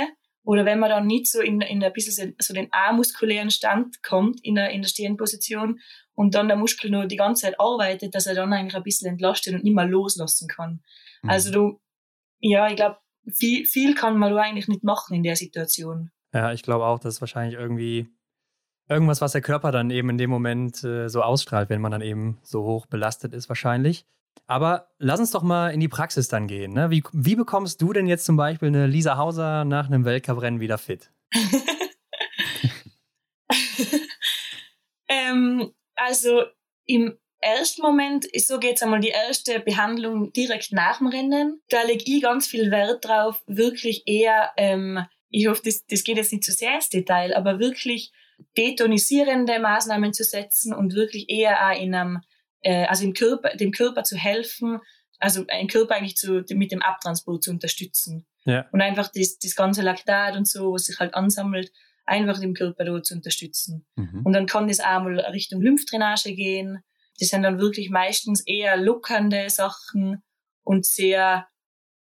oder 0.44 0.64
wenn 0.64 0.78
man 0.78 0.90
dann 0.90 1.06
nicht 1.06 1.30
so 1.30 1.40
in, 1.40 1.60
in 1.60 1.82
ein 1.82 1.92
bisschen 1.92 2.34
so 2.40 2.54
den 2.54 2.68
amuskulären 2.72 3.50
Stand 3.50 4.02
kommt 4.02 4.44
in 4.44 4.56
der, 4.56 4.70
in 4.70 4.82
der 4.82 4.88
Stehenposition 4.88 5.80
und 6.14 6.34
dann 6.34 6.48
der 6.48 6.56
Muskel 6.56 6.90
nur 6.90 7.06
die 7.06 7.16
ganze 7.16 7.42
Zeit 7.42 7.60
arbeitet, 7.60 8.14
dass 8.14 8.26
er 8.26 8.34
dann 8.34 8.52
eigentlich 8.52 8.76
ein 8.76 8.82
bisschen 8.82 9.08
entlastet 9.08 9.54
und 9.54 9.64
nicht 9.64 9.74
mehr 9.74 9.86
loslassen 9.86 10.48
kann. 10.48 10.82
Mhm. 11.22 11.30
Also 11.30 11.52
du, 11.52 11.80
ja, 12.40 12.68
ich 12.68 12.76
glaube, 12.76 12.98
viel, 13.32 13.64
viel 13.66 13.94
kann 13.94 14.18
man 14.18 14.34
da 14.34 14.40
eigentlich 14.40 14.68
nicht 14.68 14.82
machen 14.82 15.14
in 15.14 15.22
der 15.22 15.36
Situation. 15.36 16.10
Ja, 16.34 16.52
ich 16.52 16.62
glaube 16.62 16.86
auch, 16.86 16.98
das 16.98 17.14
ist 17.14 17.20
wahrscheinlich 17.20 17.58
irgendwie 17.58 18.08
irgendwas, 18.88 19.20
was 19.20 19.32
der 19.32 19.42
Körper 19.42 19.70
dann 19.70 19.90
eben 19.90 20.10
in 20.10 20.18
dem 20.18 20.30
Moment 20.30 20.82
äh, 20.82 21.08
so 21.08 21.22
ausstrahlt, 21.22 21.70
wenn 21.70 21.80
man 21.80 21.92
dann 21.92 22.02
eben 22.02 22.38
so 22.42 22.64
hoch 22.64 22.86
belastet 22.86 23.32
ist, 23.32 23.48
wahrscheinlich. 23.48 24.06
Aber 24.46 24.88
lass 24.98 25.20
uns 25.20 25.30
doch 25.30 25.42
mal 25.42 25.70
in 25.70 25.80
die 25.80 25.88
Praxis 25.88 26.28
dann 26.28 26.46
gehen. 26.46 26.72
Ne? 26.72 26.90
Wie, 26.90 27.02
wie 27.12 27.36
bekommst 27.36 27.80
du 27.80 27.92
denn 27.92 28.06
jetzt 28.06 28.24
zum 28.24 28.36
Beispiel 28.36 28.68
eine 28.68 28.86
Lisa 28.86 29.16
Hauser 29.16 29.64
nach 29.64 29.86
einem 29.86 30.04
Weltcuprennen 30.04 30.60
wieder 30.60 30.78
fit? 30.78 31.10
ähm, 35.08 35.72
also 35.94 36.42
im, 36.84 37.16
ersten 37.42 37.82
Moment, 37.82 38.26
so 38.36 38.58
geht's 38.58 38.82
einmal 38.82 39.00
die 39.00 39.08
erste 39.08 39.60
Behandlung 39.60 40.32
direkt 40.32 40.72
nach 40.72 40.98
dem 40.98 41.08
Rennen. 41.08 41.60
Da 41.68 41.82
lege 41.82 42.04
ich 42.06 42.22
ganz 42.22 42.46
viel 42.46 42.70
Wert 42.70 43.04
drauf, 43.04 43.42
wirklich 43.46 44.04
eher, 44.06 44.52
ähm, 44.56 45.04
ich 45.28 45.48
hoffe, 45.48 45.62
das, 45.64 45.84
das 45.86 46.04
geht 46.04 46.16
jetzt 46.16 46.32
nicht 46.32 46.44
zu 46.44 46.52
sehr 46.52 46.76
ins 46.76 46.88
Detail, 46.88 47.36
aber 47.36 47.58
wirklich 47.58 48.12
detonisierende 48.56 49.58
Maßnahmen 49.58 50.12
zu 50.12 50.24
setzen 50.24 50.72
und 50.72 50.94
wirklich 50.94 51.28
eher 51.28 51.68
auch 51.68 51.78
in 51.78 51.94
einem, 51.94 52.20
äh, 52.62 52.84
also 52.86 53.04
im 53.04 53.14
Körper, 53.14 53.56
dem 53.56 53.72
Körper 53.72 54.04
zu 54.04 54.16
helfen, 54.16 54.78
also 55.18 55.44
den 55.44 55.68
Körper 55.68 55.94
eigentlich 55.94 56.16
zu, 56.16 56.44
mit 56.50 56.72
dem 56.72 56.82
Abtransport 56.82 57.44
zu 57.44 57.50
unterstützen. 57.50 58.26
Ja. 58.44 58.66
Und 58.72 58.80
einfach 58.80 59.08
das, 59.14 59.38
das 59.38 59.54
ganze 59.54 59.82
Laktat 59.82 60.36
und 60.36 60.48
so, 60.48 60.72
was 60.72 60.86
sich 60.86 60.98
halt 60.98 61.14
ansammelt, 61.14 61.70
einfach 62.04 62.40
dem 62.40 62.54
Körper 62.54 62.84
da 62.84 63.02
zu 63.02 63.14
unterstützen. 63.14 63.86
Mhm. 63.96 64.22
Und 64.24 64.32
dann 64.32 64.46
kann 64.46 64.68
das 64.68 64.80
auch 64.80 65.02
mal 65.02 65.18
Richtung 65.32 65.60
Lymphdrainage 65.60 66.34
gehen. 66.34 66.82
Das 67.20 67.28
sind 67.28 67.42
dann 67.42 67.58
wirklich 67.58 67.90
meistens 67.90 68.44
eher 68.44 68.76
lockernde 68.76 69.48
Sachen 69.50 70.22
und 70.64 70.86
sehr 70.86 71.46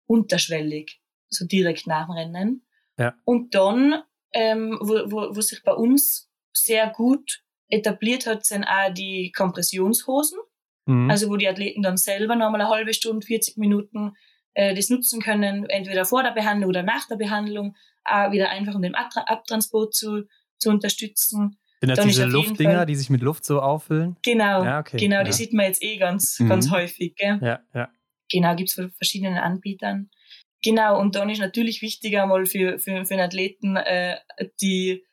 unterschwellig, 0.06 1.00
so 1.28 1.46
direkt 1.46 1.86
nach 1.86 2.06
dem 2.06 2.12
Rennen. 2.12 2.66
Ja. 2.98 3.14
Und 3.24 3.54
dann, 3.54 4.02
ähm, 4.32 4.78
wo, 4.80 5.10
wo, 5.10 5.36
wo 5.36 5.40
sich 5.40 5.62
bei 5.62 5.72
uns 5.72 6.30
sehr 6.52 6.90
gut 6.90 7.42
etabliert 7.72 8.26
hat, 8.26 8.44
sind 8.44 8.64
auch 8.64 8.92
die 8.92 9.32
Kompressionshosen. 9.32 10.38
Mhm. 10.86 11.10
Also 11.10 11.28
wo 11.28 11.36
die 11.36 11.48
Athleten 11.48 11.82
dann 11.82 11.96
selber 11.96 12.36
nochmal 12.36 12.60
eine 12.60 12.70
halbe 12.70 12.92
Stunde, 12.92 13.26
40 13.26 13.56
Minuten 13.56 14.12
äh, 14.54 14.74
das 14.74 14.90
nutzen 14.90 15.22
können, 15.22 15.68
entweder 15.68 16.04
vor 16.04 16.22
der 16.22 16.32
Behandlung 16.32 16.68
oder 16.68 16.82
nach 16.82 17.06
der 17.08 17.16
Behandlung, 17.16 17.74
auch 18.04 18.32
wieder 18.32 18.50
einfach 18.50 18.74
um 18.74 18.82
den 18.82 18.94
Abtransport 18.94 19.94
zu, 19.94 20.24
zu 20.58 20.70
unterstützen. 20.70 21.58
Sind 21.80 21.88
das 21.88 21.98
dann 21.98 22.08
diese 22.08 22.26
Luftdinger, 22.26 22.84
die 22.84 22.94
sich 22.94 23.10
mit 23.10 23.22
Luft 23.22 23.44
so 23.44 23.60
auffüllen? 23.60 24.16
Genau, 24.22 24.64
ja, 24.64 24.80
okay, 24.80 24.98
genau, 24.98 25.16
ja. 25.16 25.24
die 25.24 25.32
sieht 25.32 25.52
man 25.52 25.66
jetzt 25.66 25.82
eh 25.82 25.96
ganz, 25.96 26.38
mhm. 26.38 26.48
ganz 26.48 26.70
häufig. 26.70 27.14
Gell? 27.16 27.38
Ja, 27.42 27.60
ja. 27.74 27.88
Genau, 28.30 28.54
gibt's 28.54 28.74
von 28.74 28.92
verschiedenen 28.92 29.38
Anbietern. 29.38 30.10
Genau, 30.62 31.00
und 31.00 31.16
dann 31.16 31.28
ist 31.30 31.40
natürlich 31.40 31.82
wichtiger 31.82 32.26
mal 32.26 32.46
für, 32.46 32.78
für, 32.78 33.04
für 33.04 33.14
einen 33.14 33.22
Athleten, 33.22 33.76
äh, 33.76 34.16
die 34.60 35.04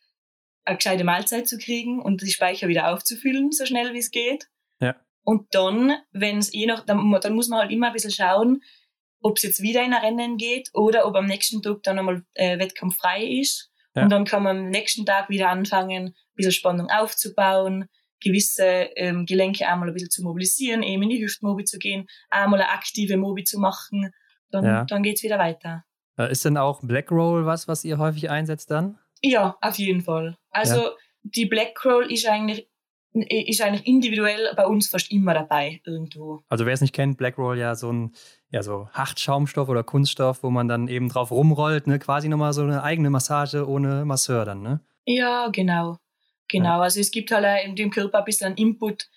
eine 0.70 0.78
gescheite 0.78 1.04
Mahlzeit 1.04 1.48
zu 1.48 1.58
kriegen 1.58 2.02
und 2.02 2.22
die 2.22 2.32
Speicher 2.32 2.68
wieder 2.68 2.94
aufzufüllen, 2.94 3.52
so 3.52 3.66
schnell 3.66 3.94
wie 3.94 4.00
es 4.00 4.12
geht. 4.12 4.48
Ja. 4.80 4.96
Und 5.24 5.54
dann, 5.54 5.94
wenn 6.12 6.38
es 6.38 6.54
eh 6.54 6.66
noch, 6.66 6.86
dann, 6.86 7.12
dann 7.22 7.34
muss 7.34 7.50
man 7.50 7.60
halt 7.60 7.72
immer 7.72 7.88
ein 7.88 7.94
bisschen 7.94 8.12
schauen, 8.12 8.62
ob 9.22 9.38
es 9.38 9.44
jetzt 9.44 9.62
wieder 9.62 9.84
in 9.84 9.94
ein 9.94 10.04
Rennen 10.04 10.38
geht 10.38 10.70
oder 10.74 11.06
ob 11.06 11.16
am 11.16 11.26
nächsten 11.26 11.62
Tag 11.62 11.84
dann 11.84 12.00
einmal 12.00 12.24
äh, 12.34 12.58
Wettkampf 12.58 12.98
frei 12.98 13.24
ist. 13.24 13.70
Ja. 13.96 14.04
Und 14.04 14.12
dann 14.12 14.26
kann 14.26 14.44
man 14.44 14.58
am 14.58 14.70
nächsten 14.70 15.06
Tag 15.06 15.30
wieder 15.30 15.50
anfangen, 15.50 16.08
ein 16.08 16.14
bisschen 16.36 16.52
Spannung 16.52 16.90
aufzubauen, 16.90 17.90
gewisse 18.22 18.90
ähm, 18.96 19.26
Gelenke 19.26 19.68
einmal 19.68 19.90
ein 19.90 19.94
bisschen 19.94 20.10
zu 20.10 20.24
mobilisieren, 20.24 20.84
eben 20.84 21.04
in 21.04 21.10
die 21.10 21.24
Hüftmobi 21.24 21.66
zu 21.66 21.78
gehen, 21.78 22.08
einmal 22.30 22.62
eine 22.62 22.72
aktive 22.72 23.18
Mobi 23.18 23.44
zu 23.44 23.60
machen. 23.60 24.12
Dann, 24.52 24.66
ja. 24.66 24.86
dann 24.86 25.04
geht's 25.04 25.24
wieder 25.24 25.38
weiter. 25.38 25.84
Äh, 26.18 26.32
ist 26.32 26.46
denn 26.46 26.58
auch 26.58 26.82
Black 26.82 27.12
Roll 27.12 27.46
was, 27.46 27.68
was 27.68 27.84
ihr 27.84 27.98
häufig 27.98 28.30
einsetzt 28.30 28.72
dann? 28.72 29.00
Ja, 29.22 29.58
auf 29.62 29.78
jeden 29.78 30.02
Fall. 30.02 30.38
Also 30.52 30.76
ja. 30.76 30.92
die 31.24 31.46
Black 31.46 31.84
Roll 31.86 32.12
ist 32.12 32.28
eigentlich 32.28 32.68
ist 33.12 33.62
eigentlich 33.62 33.88
individuell 33.88 34.54
bei 34.56 34.66
uns 34.66 34.88
fast 34.88 35.12
immer 35.12 35.34
dabei 35.34 35.82
irgendwo. 35.84 36.44
Also 36.48 36.66
wer 36.66 36.74
es 36.74 36.82
nicht 36.82 36.94
kennt, 36.94 37.18
Black 37.18 37.38
Roll 37.38 37.58
ja 37.58 37.76
so 37.76 37.92
ein 37.92 38.14
ja 38.52 38.62
so 38.62 38.88
Hartschaumstoff 38.92 39.68
oder 39.68 39.84
Kunststoff, 39.84 40.44
wo 40.44 40.50
man 40.50 40.68
dann 40.68 40.88
eben 40.88 41.10
drauf 41.10 41.32
rumrollt, 41.32 41.88
ne, 41.88 41.98
quasi 41.98 42.30
nochmal 42.30 42.54
so 42.54 42.62
eine 42.62 42.84
eigene 42.84 43.10
Massage 43.10 43.68
ohne 43.68 44.06
Masseur 44.06 44.46
dann, 44.46 44.62
ne? 44.62 44.82
Ja, 45.06 45.50
genau. 45.52 45.98
Genau, 46.50 46.78
ja. 46.78 46.82
also 46.82 47.00
es 47.00 47.12
gibt 47.12 47.32
halt 47.32 47.66
in 47.66 47.76
dem 47.76 47.90
Körper 47.90 48.20
ein 48.20 48.26
bisschen 48.26 48.56
Input 48.56 49.08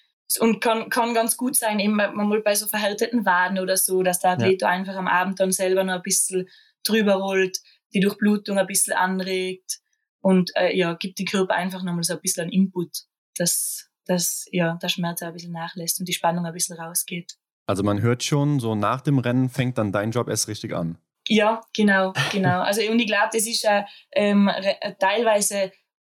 und 0.41 0.61
kann, 0.61 0.89
kann 0.89 1.13
ganz 1.13 1.37
gut 1.37 1.57
sein, 1.57 1.79
eben 1.79 1.95
mal 1.95 2.43
bei 2.43 2.55
so 2.55 2.67
verhärteten 2.67 3.27
Waden 3.27 3.59
oder 3.59 3.77
so, 3.77 4.03
dass 4.03 4.21
der 4.21 4.33
Athlet 4.33 4.63
ja. 4.63 4.69
einfach 4.69 4.97
am 4.97 5.07
Abend 5.07 5.41
dann 5.41 5.53
selber 5.53 5.85
noch 5.85 5.95
ein 5.95 6.03
bisschen 6.03 6.49
drüber 6.85 7.15
rollt, 7.15 7.59
die 7.93 8.01
Durchblutung 8.01 8.59
ein 8.59 8.67
bisschen 8.67 8.95
anregt 8.95 9.82
und 10.23 10.51
äh, 10.57 10.75
ja, 10.77 10.95
gibt 10.95 11.19
dem 11.19 11.27
Körper 11.27 11.55
einfach 11.55 11.83
nochmal 11.83 12.05
so 12.05 12.15
ein 12.15 12.21
bisschen 12.21 12.49
Input 12.49 13.05
dass, 13.37 13.89
dass 14.07 14.47
ja, 14.53 14.79
der 14.81 14.89
Schmerz 14.89 15.23
ein 15.23 15.33
bisschen 15.33 15.53
nachlässt 15.53 16.01
und 16.01 16.09
die 16.09 16.13
Spannung 16.13 16.47
ein 16.47 16.53
bisschen 16.53 16.79
rausgeht. 16.79 17.35
Also 17.67 17.83
man 17.83 18.01
hört 18.01 18.25
schon, 18.25 18.61
so 18.61 18.75
nach 18.75 19.01
dem 19.01 19.19
Rennen 19.19 19.49
fängt 19.49 19.79
dann 19.79 19.93
dein 19.93 20.11
Job 20.11 20.29
erst 20.29 20.49
richtig 20.49 20.75
an. 20.75 20.99
Ja, 21.29 21.61
genau, 21.75 22.13
genau. 22.33 22.61
Also 22.63 22.83
und 22.91 22.99
ich 22.99 23.07
glaube, 23.07 23.31
das 23.33 23.47
ist 23.47 23.63
ja 23.63 23.87
ähm, 24.13 24.51
teilweise 24.99 25.73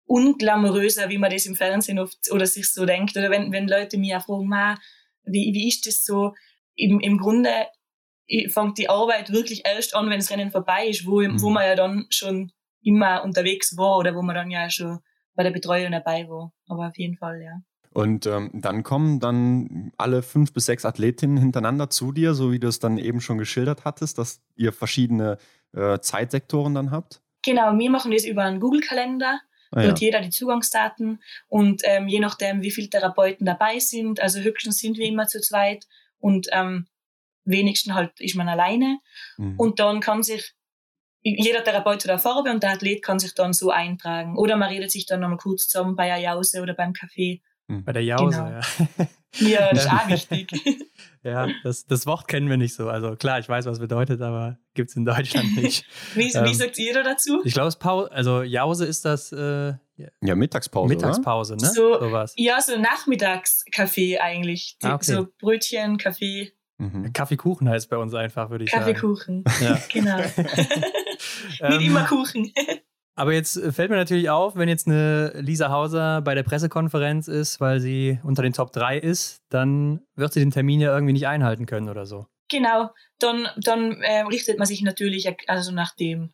unglamouröser, 0.07 1.09
wie 1.09 1.19
man 1.19 1.31
das 1.31 1.47
im 1.47 1.55
Fernsehen 1.55 1.99
oft 1.99 2.31
oder 2.31 2.47
sich 2.47 2.71
so 2.73 2.87
denkt. 2.87 3.17
Oder 3.17 3.31
wenn, 3.31 3.53
wenn 3.53 3.69
Leute 3.69 3.99
mich 3.99 4.15
auch 4.15 4.25
fragen, 4.25 4.49
Ma, 4.49 4.77
wie, 5.25 5.53
wie 5.55 5.69
ist 5.69 5.87
das 5.87 6.05
so? 6.05 6.35
Im, 6.75 7.01
im 7.01 7.19
Grunde 7.19 7.51
fängt 8.49 8.79
die 8.79 8.89
Arbeit 8.89 9.31
wirklich 9.31 9.63
erst 9.67 9.95
an, 9.95 10.09
wenn 10.09 10.19
das 10.19 10.31
Rennen 10.31 10.51
vorbei 10.51 10.89
ist, 10.89 11.07
wo, 11.07 11.21
mhm. 11.21 11.41
wo 11.41 11.51
man 11.51 11.67
ja 11.67 11.75
dann 11.75 12.07
schon 12.09 12.53
immer 12.85 13.25
unterwegs 13.25 13.77
war 13.77 13.99
oder 13.99 14.15
wo 14.15 14.23
man 14.23 14.35
dann 14.35 14.51
ja 14.51 14.71
schon 14.71 15.01
bei 15.35 15.43
der 15.43 15.51
Betreuung 15.51 15.93
dabei 15.93 16.29
war. 16.29 16.53
Aber 16.69 16.89
auf 16.89 16.97
jeden 16.97 17.17
Fall, 17.17 17.43
ja. 17.43 17.61
Und 17.93 18.27
ähm, 18.27 18.51
dann 18.53 18.83
kommen 18.83 19.21
dann 19.21 19.93
alle 19.97 20.23
fünf 20.23 20.53
bis 20.53 20.67
sechs 20.67 20.85
Athletinnen 20.85 21.37
hintereinander 21.37 21.91
zu 21.91 22.11
dir, 22.11 22.35
so 22.35 22.51
wie 22.51 22.59
du 22.59 22.67
es 22.67 22.81
dann 22.81 22.99
eben 22.99 23.21
schon 23.21 23.39
geschildert 23.39 23.85
hattest, 23.85 24.19
dass 24.19 24.43
ihr 24.57 24.73
verschiedene 24.73 25.39
äh, 25.73 26.01
Zeitsektoren 26.01 26.75
dann 26.75 26.91
habt? 26.91 27.23
Genau, 27.45 27.79
wir 27.79 27.91
machen 27.91 28.11
das 28.11 28.25
über 28.25 28.43
einen 28.43 28.61
Google-Kalender. 28.61 29.41
Ah, 29.71 29.83
ja. 29.83 29.95
jeder 29.95 30.21
die 30.21 30.31
Zugangsdaten 30.31 31.21
und 31.49 31.83
ähm, 31.85 32.07
je 32.07 32.21
nachdem, 32.21 32.63
wie 32.63 32.71
viele 32.71 32.91
Therapeuten 32.91 33.45
dabei 33.45 33.81
sind, 33.81 34.21
also 34.21 34.39
höchstens 34.39 34.79
sind 34.79 34.99
wir 34.99 35.07
immer 35.07 35.27
zu 35.27 35.41
zweit 35.41 35.85
und 36.21 36.47
ähm, 36.53 36.87
wenigstens 37.45 37.93
halt 37.93 38.13
ist 38.21 38.37
man 38.37 38.49
alleine. 38.49 39.01
Mhm. 39.37 39.59
Und 39.59 39.81
dann 39.81 40.01
kann 40.01 40.23
sich 40.23 40.55
jeder 41.25 41.65
Therapeut 41.65 42.03
zu 42.03 42.07
der 42.07 42.19
Farbe 42.19 42.51
und 42.51 42.63
der 42.63 42.73
Athlet 42.73 43.03
kann 43.03 43.19
sich 43.19 43.35
dann 43.35 43.53
so 43.53 43.71
eintragen. 43.71 44.37
Oder 44.37 44.57
man 44.57 44.69
redet 44.69 44.91
sich 44.91 45.07
dann 45.07 45.21
nochmal 45.21 45.39
kurz 45.39 45.69
zusammen 45.69 45.97
bei 45.97 46.07
der 46.07 46.19
Jause 46.19 46.61
oder 46.61 46.75
beim 46.75 46.93
Kaffee. 46.93 47.41
Hm. 47.69 47.83
Bei 47.85 47.93
der 47.93 48.05
Jause, 48.05 48.37
genau. 48.37 48.51
ja. 48.51 49.07
Ja, 49.39 49.71
das 49.73 49.85
ist 49.85 49.91
auch 49.91 50.09
wichtig. 50.09 50.51
Ja, 51.27 51.49
das, 51.63 51.87
das 51.87 52.07
Wort 52.07 52.29
kennen 52.29 52.51
wir 52.51 52.59
nicht 52.59 52.75
so. 52.75 52.91
Also 52.91 53.17
klar, 53.17 53.39
ich 53.39 53.49
weiß, 53.49 53.65
was 53.65 53.79
es 53.79 53.79
bedeutet, 53.79 54.21
aber 54.21 54.59
gibt 54.75 54.91
es 54.91 54.97
in 54.97 55.07
Deutschland 55.07 55.57
nicht. 55.63 55.87
wie, 56.15 56.31
ähm, 56.31 56.45
wie 56.45 56.53
sagt 56.53 56.79
ihr 56.79 56.93
da 56.93 57.03
dazu? 57.03 57.41
Ich 57.47 57.55
glaube, 57.55 57.75
Pause, 57.79 58.13
also 58.13 58.43
Jause 58.43 58.85
ist 58.85 59.07
das 59.07 59.33
äh, 59.33 59.73
ja 60.21 60.35
Mittagspause. 60.35 60.95
Mittagspause, 60.95 61.55
oder? 61.55 61.67
ne? 61.67 61.73
So, 61.73 61.99
so 61.99 62.25
Ja, 62.37 62.61
so 62.61 62.77
Nachmittagskaffee 62.77 64.19
eigentlich. 64.19 64.77
Die, 64.83 64.87
ah, 64.87 64.97
okay. 64.97 65.13
So 65.13 65.29
Brötchen, 65.39 65.97
Kaffee. 65.97 66.53
Mhm. 66.77 67.11
Kaffeekuchen 67.15 67.71
heißt 67.71 67.89
bei 67.89 67.97
uns 67.97 68.13
einfach, 68.13 68.51
würde 68.51 68.65
ich 68.65 68.71
Kaffeekuchen. 68.71 69.45
sagen. 69.47 69.65
Kaffeekuchen, 69.65 70.05
ja. 70.05 70.19
genau. 70.19 70.95
Nicht 71.69 71.87
immer 71.87 72.01
ähm, 72.01 72.07
Kuchen. 72.07 72.53
Aber 73.17 73.33
jetzt 73.33 73.57
äh, 73.57 73.73
fällt 73.73 73.91
mir 73.91 73.97
natürlich 73.97 74.31
auf, 74.31 74.57
wenn 74.57 74.69
jetzt 74.69 74.87
eine 74.87 75.33
Lisa 75.41 75.71
Hauser 75.71 76.23
bei 76.23 76.35
der 76.35 76.43
Pressekonferenz 76.43 77.29
ist, 77.29 77.61
weil 77.61 77.81
sie 77.81 78.19
unter 78.25 78.43
den 78.43 78.53
Top 78.53 78.73
3 78.73 78.99
ist, 78.99 79.43
dann 79.51 80.01
wird 80.17 80.33
sie 80.33 80.41
den 80.41 80.51
Termin 80.51 80.81
ja 80.81 80.93
irgendwie 80.93 81.13
nicht 81.13 81.27
einhalten 81.27 81.67
können 81.67 81.89
oder 81.89 82.07
so. 82.07 82.27
Genau, 82.51 82.91
dann, 83.19 83.49
dann 83.57 84.03
äh, 84.03 84.23
richtet 84.23 84.59
man 84.59 84.67
sich 84.67 84.83
natürlich 84.83 85.29
also 85.47 85.73
nach 85.73 85.95
dem. 85.95 86.33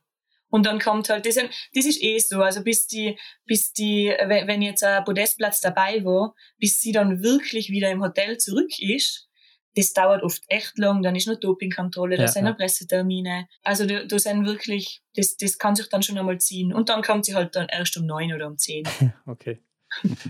Und 0.48 0.66
dann 0.66 0.80
kommt 0.80 1.08
halt, 1.08 1.26
das, 1.26 1.36
das 1.36 1.86
ist 1.86 2.02
eh 2.02 2.18
so, 2.18 2.42
also 2.42 2.64
bis 2.64 2.88
die, 2.88 3.16
bis 3.46 3.72
die, 3.72 4.12
wenn 4.26 4.62
jetzt 4.62 4.82
ein 4.82 5.04
Podestplatz 5.04 5.60
dabei 5.60 6.04
war, 6.04 6.34
bis 6.58 6.80
sie 6.80 6.90
dann 6.90 7.22
wirklich 7.22 7.70
wieder 7.70 7.90
im 7.90 8.02
Hotel 8.02 8.36
zurück 8.38 8.70
ist, 8.80 9.29
das 9.76 9.92
dauert 9.92 10.22
oft 10.22 10.42
echt 10.48 10.78
lang, 10.78 11.02
dann 11.02 11.14
ist 11.14 11.28
noch 11.28 11.38
Dopingkontrolle, 11.38 12.16
da 12.16 12.22
ja, 12.22 12.28
sind 12.28 12.44
noch 12.44 12.56
Pressetermine. 12.56 13.46
Also 13.62 13.86
da, 13.86 14.04
da 14.04 14.18
sind 14.18 14.46
wirklich, 14.46 15.02
das, 15.14 15.36
das 15.36 15.58
kann 15.58 15.76
sich 15.76 15.88
dann 15.88 16.02
schon 16.02 16.18
einmal 16.18 16.38
ziehen. 16.38 16.72
Und 16.72 16.88
dann 16.88 17.02
kommt 17.02 17.24
sie 17.24 17.34
halt 17.34 17.54
dann 17.54 17.68
erst 17.68 17.96
um 17.96 18.06
neun 18.06 18.32
oder 18.32 18.46
um 18.46 18.58
zehn. 18.58 18.84
okay. 19.26 19.60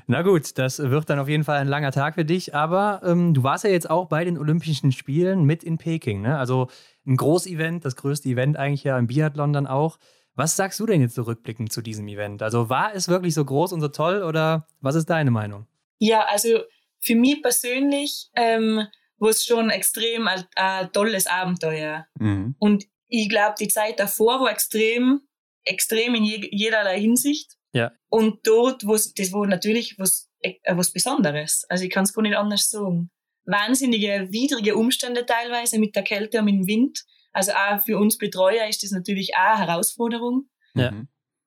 Na 0.06 0.22
gut, 0.22 0.56
das 0.58 0.78
wird 0.78 1.10
dann 1.10 1.18
auf 1.18 1.28
jeden 1.28 1.44
Fall 1.44 1.58
ein 1.58 1.68
langer 1.68 1.92
Tag 1.92 2.14
für 2.14 2.24
dich. 2.24 2.54
Aber 2.54 3.02
ähm, 3.04 3.34
du 3.34 3.42
warst 3.42 3.64
ja 3.64 3.70
jetzt 3.70 3.90
auch 3.90 4.08
bei 4.08 4.24
den 4.24 4.38
Olympischen 4.38 4.92
Spielen 4.92 5.44
mit 5.44 5.62
in 5.62 5.78
Peking. 5.78 6.22
Ne? 6.22 6.38
Also 6.38 6.68
ein 7.06 7.16
Großevent, 7.16 7.84
das 7.84 7.96
größte 7.96 8.28
Event 8.28 8.56
eigentlich 8.56 8.84
ja 8.84 8.98
im 8.98 9.06
Biathlon 9.06 9.52
dann 9.52 9.66
auch. 9.66 9.98
Was 10.34 10.56
sagst 10.56 10.80
du 10.80 10.86
denn 10.86 11.00
jetzt 11.00 11.14
zurückblickend 11.14 11.72
zu 11.72 11.82
diesem 11.82 12.08
Event? 12.08 12.42
Also 12.42 12.70
war 12.70 12.94
es 12.94 13.08
wirklich 13.08 13.34
so 13.34 13.44
groß 13.44 13.72
und 13.72 13.80
so 13.80 13.88
toll 13.88 14.22
oder 14.22 14.66
was 14.80 14.94
ist 14.94 15.10
deine 15.10 15.30
Meinung? 15.30 15.66
Ja, 15.98 16.24
also 16.28 16.60
für 17.00 17.14
mich 17.14 17.42
persönlich 17.42 18.30
ähm, 18.36 18.86
wo 19.20 19.28
es 19.28 19.44
schon 19.44 19.70
extrem 19.70 20.26
ein, 20.26 20.44
ein 20.56 20.90
tolles 20.92 21.26
Abenteuer. 21.26 22.06
Mhm. 22.18 22.56
Und 22.58 22.86
ich 23.06 23.28
glaube, 23.28 23.54
die 23.60 23.68
Zeit 23.68 24.00
davor 24.00 24.40
war 24.40 24.50
extrem, 24.50 25.20
extrem 25.64 26.14
in 26.14 26.24
je, 26.24 26.48
jederlei 26.50 26.98
Hinsicht. 26.98 27.52
Ja. 27.72 27.92
Und 28.08 28.40
dort, 28.44 28.84
wo 28.86 28.94
das 28.94 29.32
war 29.32 29.46
natürlich 29.46 29.98
was, 29.98 30.28
äh, 30.40 30.54
was 30.68 30.92
Besonderes. 30.92 31.64
Also 31.68 31.84
ich 31.84 31.90
kann 31.90 32.04
es 32.04 32.14
gar 32.14 32.22
nicht 32.22 32.36
anders 32.36 32.70
sagen. 32.70 33.10
Wahnsinnige, 33.44 34.28
widrige 34.30 34.74
Umstände 34.74 35.26
teilweise 35.26 35.78
mit 35.78 35.94
der 35.94 36.02
Kälte 36.02 36.38
und 36.38 36.46
mit 36.46 36.54
dem 36.54 36.66
Wind. 36.66 37.04
Also 37.32 37.52
auch 37.52 37.80
für 37.84 37.98
uns 37.98 38.18
Betreuer 38.18 38.66
ist 38.68 38.82
das 38.82 38.90
natürlich 38.90 39.32
auch 39.36 39.58
eine 39.58 39.66
Herausforderung. 39.66 40.48
Ja. 40.74 40.92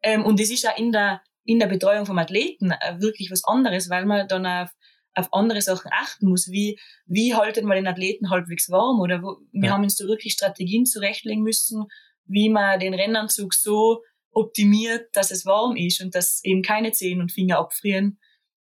Ähm, 0.03 0.25
und 0.25 0.39
es 0.39 0.51
ist 0.51 0.67
auch 0.67 0.77
in 0.77 0.91
der, 0.91 1.21
in 1.43 1.59
der 1.59 1.67
Betreuung 1.67 2.05
vom 2.05 2.19
Athleten 2.19 2.71
äh, 2.71 3.01
wirklich 3.01 3.31
was 3.31 3.43
anderes, 3.45 3.89
weil 3.89 4.05
man 4.05 4.27
dann 4.27 4.45
auf 4.45 4.69
auf 5.15 5.33
andere 5.33 5.61
Sachen 5.61 5.91
achten 5.93 6.27
muss. 6.27 6.49
Wie, 6.49 6.79
wie 7.05 7.35
haltet 7.35 7.65
man 7.65 7.75
den 7.75 7.87
Athleten 7.87 8.29
halbwegs 8.29 8.69
warm? 8.69 8.99
Oder 8.99 9.21
wo, 9.21 9.37
wir 9.51 9.67
ja. 9.67 9.71
haben 9.71 9.83
uns 9.83 9.95
da 9.95 10.05
wirklich 10.05 10.33
Strategien 10.33 10.85
zurechtlegen 10.85 11.43
müssen, 11.43 11.85
wie 12.25 12.49
man 12.49 12.79
den 12.79 12.93
Rennanzug 12.93 13.53
so 13.53 14.01
optimiert, 14.31 15.09
dass 15.13 15.31
es 15.31 15.45
warm 15.45 15.75
ist 15.75 16.01
und 16.01 16.15
dass 16.15 16.41
eben 16.43 16.63
keine 16.63 16.91
Zehen 16.91 17.21
und 17.21 17.31
Finger 17.31 17.59
abfrieren. 17.59 18.19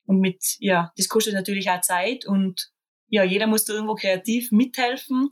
Und 0.06 0.20
mit, 0.20 0.44
ja, 0.58 0.92
das 0.96 1.08
kostet 1.08 1.34
natürlich 1.34 1.70
auch 1.70 1.80
Zeit 1.80 2.26
und 2.26 2.70
ja, 3.08 3.22
jeder 3.22 3.46
muss 3.46 3.64
da 3.64 3.72
irgendwo 3.72 3.94
kreativ 3.94 4.50
mithelfen. 4.50 5.30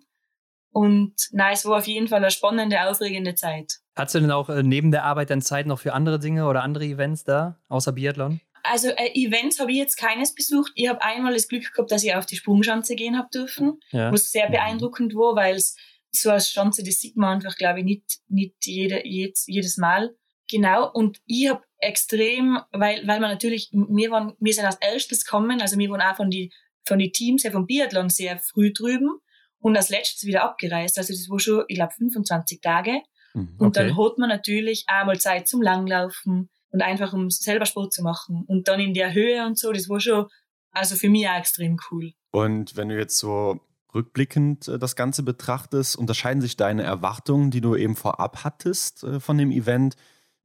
Und 0.70 1.14
na, 1.32 1.52
es 1.52 1.66
war 1.66 1.78
auf 1.78 1.86
jeden 1.86 2.08
Fall 2.08 2.18
eine 2.18 2.30
spannende, 2.30 2.80
aufregende 2.88 3.34
Zeit. 3.34 3.80
Hast 3.94 4.14
du 4.14 4.20
denn 4.20 4.30
auch 4.30 4.48
äh, 4.48 4.62
neben 4.62 4.90
der 4.90 5.04
Arbeit 5.04 5.28
dann 5.28 5.42
Zeit 5.42 5.66
noch 5.66 5.78
für 5.78 5.92
andere 5.92 6.18
Dinge 6.18 6.46
oder 6.46 6.62
andere 6.62 6.84
Events 6.84 7.24
da, 7.24 7.60
außer 7.68 7.92
Biathlon? 7.92 8.40
Also 8.62 8.88
äh, 8.90 9.12
Events 9.14 9.58
habe 9.58 9.72
ich 9.72 9.78
jetzt 9.78 9.96
keines 9.96 10.34
besucht. 10.34 10.72
Ich 10.74 10.88
habe 10.88 11.02
einmal 11.02 11.34
das 11.34 11.48
Glück 11.48 11.72
gehabt, 11.72 11.90
dass 11.90 12.04
ich 12.04 12.14
auf 12.14 12.26
die 12.26 12.36
Sprungschanze 12.36 12.94
gehen 12.94 13.18
habe 13.18 13.28
dürfen, 13.32 13.80
ja. 13.90 14.12
was 14.12 14.30
sehr 14.30 14.48
mhm. 14.48 14.52
beeindruckend 14.52 15.14
war, 15.14 15.34
weil 15.34 15.56
es 15.56 15.76
so 16.10 16.30
eine 16.30 16.40
Schanze, 16.40 16.82
das 16.84 17.00
sieht 17.00 17.16
man 17.16 17.36
einfach, 17.36 17.56
glaube 17.56 17.80
ich, 17.80 17.84
nicht, 17.84 18.20
nicht 18.28 18.54
jede, 18.64 19.06
jedes, 19.06 19.46
jedes 19.46 19.78
Mal. 19.78 20.14
Genau. 20.50 20.90
Und 20.92 21.20
ich 21.26 21.48
habe 21.48 21.62
extrem, 21.78 22.58
weil, 22.70 23.06
weil 23.06 23.20
man 23.20 23.30
natürlich, 23.30 23.70
wir 23.72 24.10
waren, 24.10 24.34
wir 24.38 24.52
sind 24.52 24.66
als 24.66 24.76
erstes 24.80 25.24
gekommen, 25.24 25.60
also 25.60 25.78
wir 25.78 25.90
waren 25.90 26.02
auch 26.02 26.16
von 26.16 26.30
die, 26.30 26.52
von 26.84 26.98
die 26.98 27.10
Teams, 27.10 27.42
ja 27.42 27.50
vom 27.50 27.66
Biathlon 27.66 28.10
sehr 28.10 28.38
früh 28.38 28.72
drüben 28.72 29.18
und 29.58 29.76
als 29.76 29.88
letztes 29.88 30.26
wieder 30.26 30.42
abgereist. 30.42 30.98
Also 30.98 31.12
das 31.12 31.28
war 31.30 31.38
schon, 31.38 31.64
ich 31.68 31.76
glaube, 31.76 31.94
25 31.94 32.60
Tage. 32.60 33.00
Mhm, 33.34 33.54
okay. 33.54 33.64
Und 33.64 33.76
dann 33.76 33.96
hat 33.96 34.18
man 34.18 34.28
natürlich 34.28 34.84
einmal 34.88 35.18
Zeit 35.18 35.48
zum 35.48 35.62
Langlaufen, 35.62 36.50
und 36.72 36.82
einfach 36.82 37.12
um 37.12 37.30
selber 37.30 37.66
Sport 37.66 37.92
zu 37.92 38.02
machen. 38.02 38.44
Und 38.46 38.68
dann 38.68 38.80
in 38.80 38.94
der 38.94 39.14
Höhe 39.14 39.46
und 39.46 39.58
so, 39.58 39.72
das 39.72 39.88
war 39.88 40.00
schon, 40.00 40.26
also 40.72 40.96
für 40.96 41.08
mich 41.08 41.28
auch 41.28 41.38
extrem 41.38 41.78
cool. 41.90 42.12
Und 42.30 42.76
wenn 42.76 42.88
du 42.88 42.98
jetzt 42.98 43.18
so 43.18 43.60
rückblickend 43.94 44.68
äh, 44.68 44.78
das 44.78 44.96
Ganze 44.96 45.22
betrachtest, 45.22 45.96
unterscheiden 45.96 46.40
sich 46.40 46.56
deine 46.56 46.82
Erwartungen, 46.82 47.50
die 47.50 47.60
du 47.60 47.76
eben 47.76 47.94
vorab 47.94 48.44
hattest 48.44 49.04
äh, 49.04 49.20
von 49.20 49.38
dem 49.38 49.50
Event, 49.50 49.96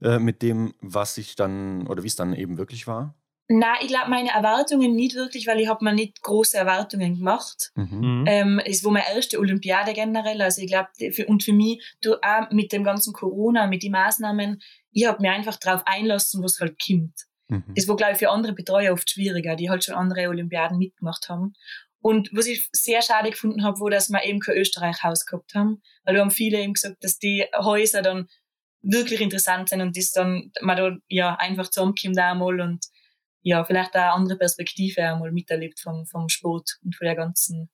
äh, 0.01 0.19
mit 0.19 0.41
dem, 0.41 0.73
was 0.81 1.15
sich 1.15 1.35
dann 1.35 1.87
oder 1.87 2.03
wie 2.03 2.07
es 2.07 2.15
dann 2.15 2.33
eben 2.33 2.57
wirklich 2.57 2.87
war? 2.87 3.15
Na, 3.49 3.75
ich 3.81 3.87
glaube, 3.87 4.09
meine 4.09 4.29
Erwartungen 4.29 4.93
nicht 4.93 5.15
wirklich, 5.15 5.47
weil 5.47 5.59
ich 5.61 5.69
habe 5.69 5.83
mir 5.85 5.93
nicht 5.93 6.21
große 6.21 6.57
Erwartungen 6.57 7.15
gemacht. 7.15 7.71
Mhm. 7.75 7.99
mhm. 7.99 8.25
Ähm, 8.27 8.61
es 8.65 8.83
war 8.83 8.91
meine 8.91 9.15
erste 9.15 9.39
Olympiade 9.39 9.93
generell. 9.93 10.41
Also 10.41 10.61
ich 10.61 10.67
glaube, 10.67 10.89
und 11.27 11.43
für 11.43 11.53
mich, 11.53 11.95
du 12.01 12.15
auch 12.15 12.51
mit 12.51 12.73
dem 12.73 12.83
ganzen 12.83 13.13
Corona, 13.13 13.67
mit 13.67 13.83
den 13.83 13.93
Maßnahmen, 13.93 14.61
ich 14.91 15.05
habe 15.05 15.21
mir 15.21 15.31
einfach 15.31 15.55
darauf 15.57 15.83
einlassen, 15.85 16.43
was 16.43 16.59
halt 16.59 16.75
kommt. 16.85 17.13
Mhm. 17.47 17.73
Das 17.75 17.87
war, 17.87 17.95
glaube 17.95 18.13
ich, 18.13 18.19
für 18.19 18.29
andere 18.29 18.53
Betreuer 18.53 18.91
oft 18.91 19.09
schwieriger, 19.09 19.55
die 19.55 19.69
halt 19.69 19.85
schon 19.85 19.95
andere 19.95 20.27
Olympiaden 20.27 20.77
mitgemacht 20.77 21.29
haben. 21.29 21.53
Und 22.01 22.29
was 22.33 22.47
ich 22.47 22.69
sehr 22.73 23.01
schade 23.01 23.29
gefunden 23.29 23.63
habe, 23.63 23.79
war, 23.79 23.89
dass 23.89 24.09
wir 24.09 24.23
eben 24.25 24.39
kein 24.39 24.57
Österreich-Haus 24.57 25.25
gehabt 25.25 25.55
haben. 25.55 25.81
Weil 26.03 26.15
da 26.15 26.21
haben 26.21 26.31
viele 26.31 26.59
eben 26.61 26.73
gesagt, 26.73 27.03
dass 27.03 27.17
die 27.17 27.45
Häuser 27.57 28.01
dann 28.01 28.27
wirklich 28.81 29.21
interessant 29.21 29.69
sind 29.69 29.81
und 29.81 29.97
das 29.97 30.11
dann 30.11 30.51
man 30.61 30.77
da 30.77 30.95
ja 31.09 31.35
einfach 31.35 31.69
zusammenkommt 31.69 32.17
einmal 32.17 32.61
und 32.61 32.85
ja, 33.47 33.63
vielleicht 33.63 33.91
auch 33.91 34.01
eine 34.01 34.11
andere 34.11 34.37
Perspektive 34.37 35.01
einmal 35.01 35.31
miterlebt 35.31 35.79
vom, 35.79 36.05
vom 36.05 36.27
Sport 36.27 36.79
und 36.83 36.93
von 36.93 37.05
der 37.05 37.15
ganzen, 37.15 37.69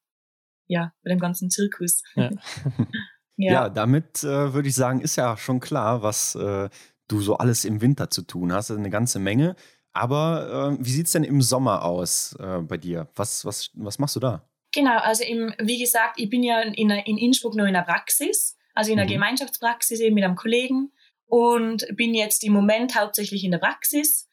ja, 0.68 0.94
von 1.02 1.10
dem 1.10 1.20
ganzen 1.20 1.50
Zirkus. 1.50 2.04
Ja, 2.16 2.30
ja. 3.38 3.54
ja 3.54 3.70
damit 3.70 4.24
äh, 4.24 4.54
würde 4.54 4.70
ich 4.70 4.76
sagen, 4.76 5.02
ist 5.02 5.16
ja 5.16 5.36
schon 5.36 5.60
klar, 5.60 6.04
was 6.04 6.36
äh, 6.36 6.70
du 7.08 7.22
so 7.22 7.38
alles 7.38 7.66
im 7.66 7.82
Winter 7.82 8.12
zu 8.12 8.22
tun 8.22 8.54
hast. 8.54 8.70
Eine 8.70 8.92
ganze 8.92 9.18
Menge. 9.18 9.56
Aber 9.94 10.78
äh, 10.80 10.86
wie 10.86 10.92
sieht 10.92 11.08
es 11.08 11.14
denn 11.14 11.24
im 11.24 11.42
Sommer 11.42 11.84
aus 11.84 12.36
äh, 12.40 12.60
bei 12.60 12.78
dir? 12.78 13.10
Was, 13.16 13.44
was, 13.44 13.72
was 13.74 13.98
machst 13.98 14.16
du 14.16 14.20
da? 14.20 14.48
Genau, 14.76 15.00
also 15.00 15.24
im, 15.24 15.56
wie 15.60 15.80
gesagt, 15.80 16.20
ich 16.20 16.30
bin 16.30 16.44
ja 16.44 16.62
in, 16.62 16.92
in 16.92 17.18
Innsbruck 17.18 17.56
nur 17.56 17.66
in 17.66 17.74
der 17.74 17.82
Praxis, 17.82 18.58
also 18.76 18.92
in 18.92 18.98
der 18.98 19.08
mhm. 19.08 19.14
Gemeinschaftspraxis 19.14 20.00
eben 20.02 20.14
mit 20.14 20.24
einem 20.24 20.36
Kollegen 20.36 20.92
und 21.26 21.88
bin 21.96 22.14
jetzt 22.14 22.44
im 22.44 22.54
Moment 22.54 22.96
hauptsächlich 22.96 23.44
in 23.44 23.52
der 23.52 23.58
Praxis 23.58 24.30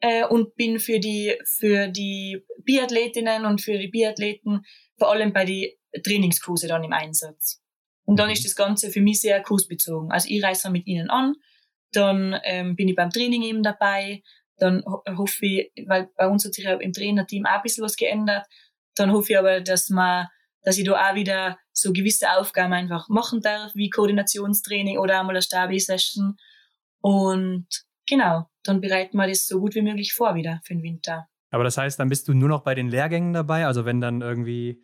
äh, 0.00 0.24
und 0.26 0.54
bin 0.54 0.78
für 0.78 0.98
die, 0.98 1.34
für 1.44 1.88
die 1.88 2.44
Biathletinnen 2.64 3.44
und 3.44 3.60
für 3.60 3.78
die 3.78 3.88
Biathleten 3.88 4.62
vor 4.98 5.12
allem 5.12 5.32
bei 5.32 5.44
die 5.44 5.78
Trainingskurse 6.04 6.68
dann 6.68 6.84
im 6.84 6.92
Einsatz. 6.92 7.62
Und 8.04 8.18
dann 8.18 8.28
mhm. 8.28 8.32
ist 8.32 8.44
das 8.44 8.56
Ganze 8.56 8.90
für 8.90 9.00
mich 9.00 9.20
sehr 9.20 9.42
kursbezogen. 9.42 10.10
Also 10.10 10.28
ich 10.30 10.42
reise 10.42 10.70
mit 10.70 10.86
ihnen 10.86 11.10
an, 11.10 11.34
dann 11.92 12.38
ähm, 12.44 12.76
bin 12.76 12.88
ich 12.88 12.96
beim 12.96 13.10
Training 13.10 13.42
eben 13.42 13.62
dabei, 13.62 14.22
dann 14.58 14.82
ho 14.84 15.02
hoffe 15.16 15.46
ich, 15.46 15.72
weil 15.86 16.08
bei 16.16 16.26
uns 16.26 16.44
hat 16.44 16.54
sich 16.54 16.64
ja 16.64 16.74
im 16.74 16.92
Trainerteam 16.92 17.46
auch 17.46 17.56
ein 17.56 17.62
bisschen 17.62 17.84
was 17.84 17.96
geändert, 17.96 18.46
dann 18.96 19.12
hoffe 19.12 19.32
ich 19.32 19.38
aber, 19.38 19.60
dass 19.60 19.88
man, 19.88 20.26
dass 20.62 20.78
ich 20.78 20.84
da 20.84 21.10
auch 21.10 21.14
wieder 21.14 21.58
so 21.72 21.92
gewisse 21.92 22.30
Aufgaben 22.32 22.72
einfach 22.72 23.08
machen 23.08 23.40
darf, 23.40 23.72
wie 23.74 23.90
Koordinationstraining 23.90 24.98
oder 24.98 25.20
einmal 25.20 25.36
eine 25.36 25.42
Stabi-Session. 25.42 26.36
Und 27.00 27.66
genau, 28.06 28.48
dann 28.68 28.80
bereiten 28.80 29.16
wir 29.16 29.26
das 29.26 29.46
so 29.46 29.60
gut 29.60 29.74
wie 29.74 29.82
möglich 29.82 30.12
vor 30.12 30.34
wieder 30.34 30.60
für 30.64 30.74
den 30.74 30.82
Winter. 30.82 31.28
Aber 31.50 31.64
das 31.64 31.78
heißt, 31.78 31.98
dann 31.98 32.08
bist 32.08 32.28
du 32.28 32.34
nur 32.34 32.48
noch 32.48 32.62
bei 32.62 32.74
den 32.74 32.88
Lehrgängen 32.88 33.32
dabei? 33.32 33.66
Also 33.66 33.84
wenn 33.84 34.00
dann 34.00 34.20
irgendwie 34.20 34.82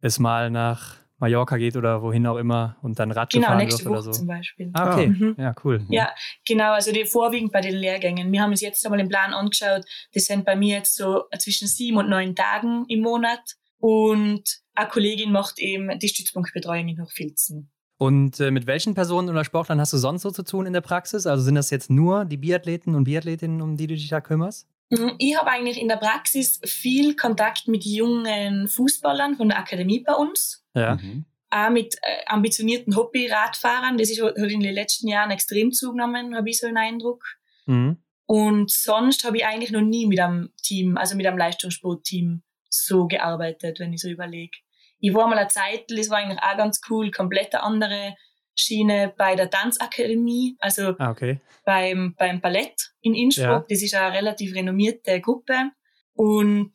es 0.00 0.18
mal 0.18 0.50
nach 0.50 0.96
Mallorca 1.22 1.56
geht 1.56 1.76
oder 1.76 2.02
wohin 2.02 2.26
auch 2.26 2.36
immer 2.36 2.76
und 2.82 2.98
dann 2.98 3.12
Rad 3.12 3.30
genau, 3.30 3.46
fahren 3.46 3.58
nächste 3.58 3.84
Woche 3.84 3.92
oder 3.92 4.02
so. 4.02 4.10
zum 4.10 4.26
Beispiel. 4.26 4.70
Ah, 4.74 4.92
okay. 4.92 5.06
Mhm. 5.06 5.36
Ja, 5.38 5.54
cool. 5.64 5.86
Ja, 5.88 6.10
genau. 6.44 6.72
Also 6.72 6.92
die, 6.92 7.04
vorwiegend 7.04 7.52
bei 7.52 7.60
den 7.60 7.74
Lehrgängen. 7.74 8.32
Wir 8.32 8.42
haben 8.42 8.50
uns 8.50 8.60
jetzt 8.60 8.84
einmal 8.84 8.98
den 8.98 9.08
Plan 9.08 9.32
angeschaut. 9.32 9.84
Das 10.12 10.24
sind 10.24 10.44
bei 10.44 10.56
mir 10.56 10.78
jetzt 10.78 10.96
so 10.96 11.24
zwischen 11.38 11.68
sieben 11.68 11.98
und 11.98 12.10
neun 12.10 12.34
Tagen 12.34 12.84
im 12.88 13.00
Monat. 13.00 13.40
Und 13.78 14.42
eine 14.74 14.88
Kollegin 14.88 15.32
macht 15.32 15.58
eben 15.58 15.96
die 15.98 16.08
Stützpunktbetreuung 16.08 16.88
in 16.88 17.00
Hochfilzen. 17.00 17.71
Und 18.02 18.40
äh, 18.40 18.50
mit 18.50 18.66
welchen 18.66 18.94
Personen 18.94 19.28
oder 19.28 19.44
Sportlern 19.44 19.78
hast 19.78 19.92
du 19.92 19.96
sonst 19.96 20.22
so 20.22 20.32
zu 20.32 20.42
tun 20.42 20.66
in 20.66 20.72
der 20.72 20.80
Praxis? 20.80 21.24
Also 21.24 21.44
sind 21.44 21.54
das 21.54 21.70
jetzt 21.70 21.88
nur 21.88 22.24
die 22.24 22.36
Biathleten 22.36 22.96
und 22.96 23.04
Biathletinnen, 23.04 23.62
um 23.62 23.76
die 23.76 23.86
du 23.86 23.94
dich 23.94 24.08
da 24.08 24.20
kümmerst? 24.20 24.66
Mhm, 24.90 25.12
ich 25.18 25.38
habe 25.38 25.48
eigentlich 25.48 25.80
in 25.80 25.86
der 25.86 25.98
Praxis 25.98 26.60
viel 26.64 27.14
Kontakt 27.14 27.68
mit 27.68 27.84
jungen 27.84 28.66
Fußballern 28.66 29.36
von 29.36 29.50
der 29.50 29.58
Akademie 29.60 30.00
bei 30.00 30.14
uns. 30.14 30.66
Ja. 30.74 30.96
Mhm. 30.96 31.26
Auch 31.50 31.70
mit 31.70 31.94
äh, 32.02 32.24
ambitionierten 32.26 32.96
Hobby-Radfahrern. 32.96 33.96
Das 33.96 34.10
ist, 34.10 34.20
hat 34.20 34.36
in 34.36 34.58
den 34.58 34.74
letzten 34.74 35.06
Jahren 35.06 35.30
extrem 35.30 35.70
zugenommen, 35.70 36.34
habe 36.34 36.50
ich 36.50 36.58
so 36.58 36.66
einen 36.66 36.78
Eindruck. 36.78 37.24
Mhm. 37.66 37.98
Und 38.26 38.68
sonst 38.68 39.22
habe 39.22 39.36
ich 39.36 39.46
eigentlich 39.46 39.70
noch 39.70 39.80
nie 39.80 40.08
mit 40.08 40.18
einem 40.18 40.50
Team, 40.60 40.96
also 40.96 41.14
mit 41.14 41.24
einem 41.24 41.38
Leistungssportteam 41.38 42.42
so 42.68 43.06
gearbeitet, 43.06 43.78
wenn 43.78 43.92
ich 43.92 44.00
so 44.00 44.08
überlege. 44.08 44.58
Ich 45.02 45.12
war 45.12 45.26
mal 45.26 45.36
eine 45.36 45.48
Zeit, 45.48 45.84
das 45.88 46.08
war 46.10 46.18
eigentlich 46.18 46.42
auch 46.42 46.56
ganz 46.56 46.80
cool, 46.88 47.10
komplett 47.10 47.54
eine 47.54 47.64
andere 47.64 48.14
Schiene 48.54 49.12
bei 49.18 49.34
der 49.34 49.50
Tanzakademie, 49.50 50.56
also 50.60 50.94
ah, 50.98 51.10
okay. 51.10 51.40
beim, 51.64 52.14
beim 52.16 52.40
Ballett 52.40 52.92
in 53.00 53.14
Innsbruck. 53.14 53.46
Ja. 53.46 53.64
Das 53.68 53.82
ist 53.82 53.94
eine 53.94 54.14
relativ 54.16 54.54
renommierte 54.54 55.20
Gruppe 55.20 55.70
und 56.14 56.72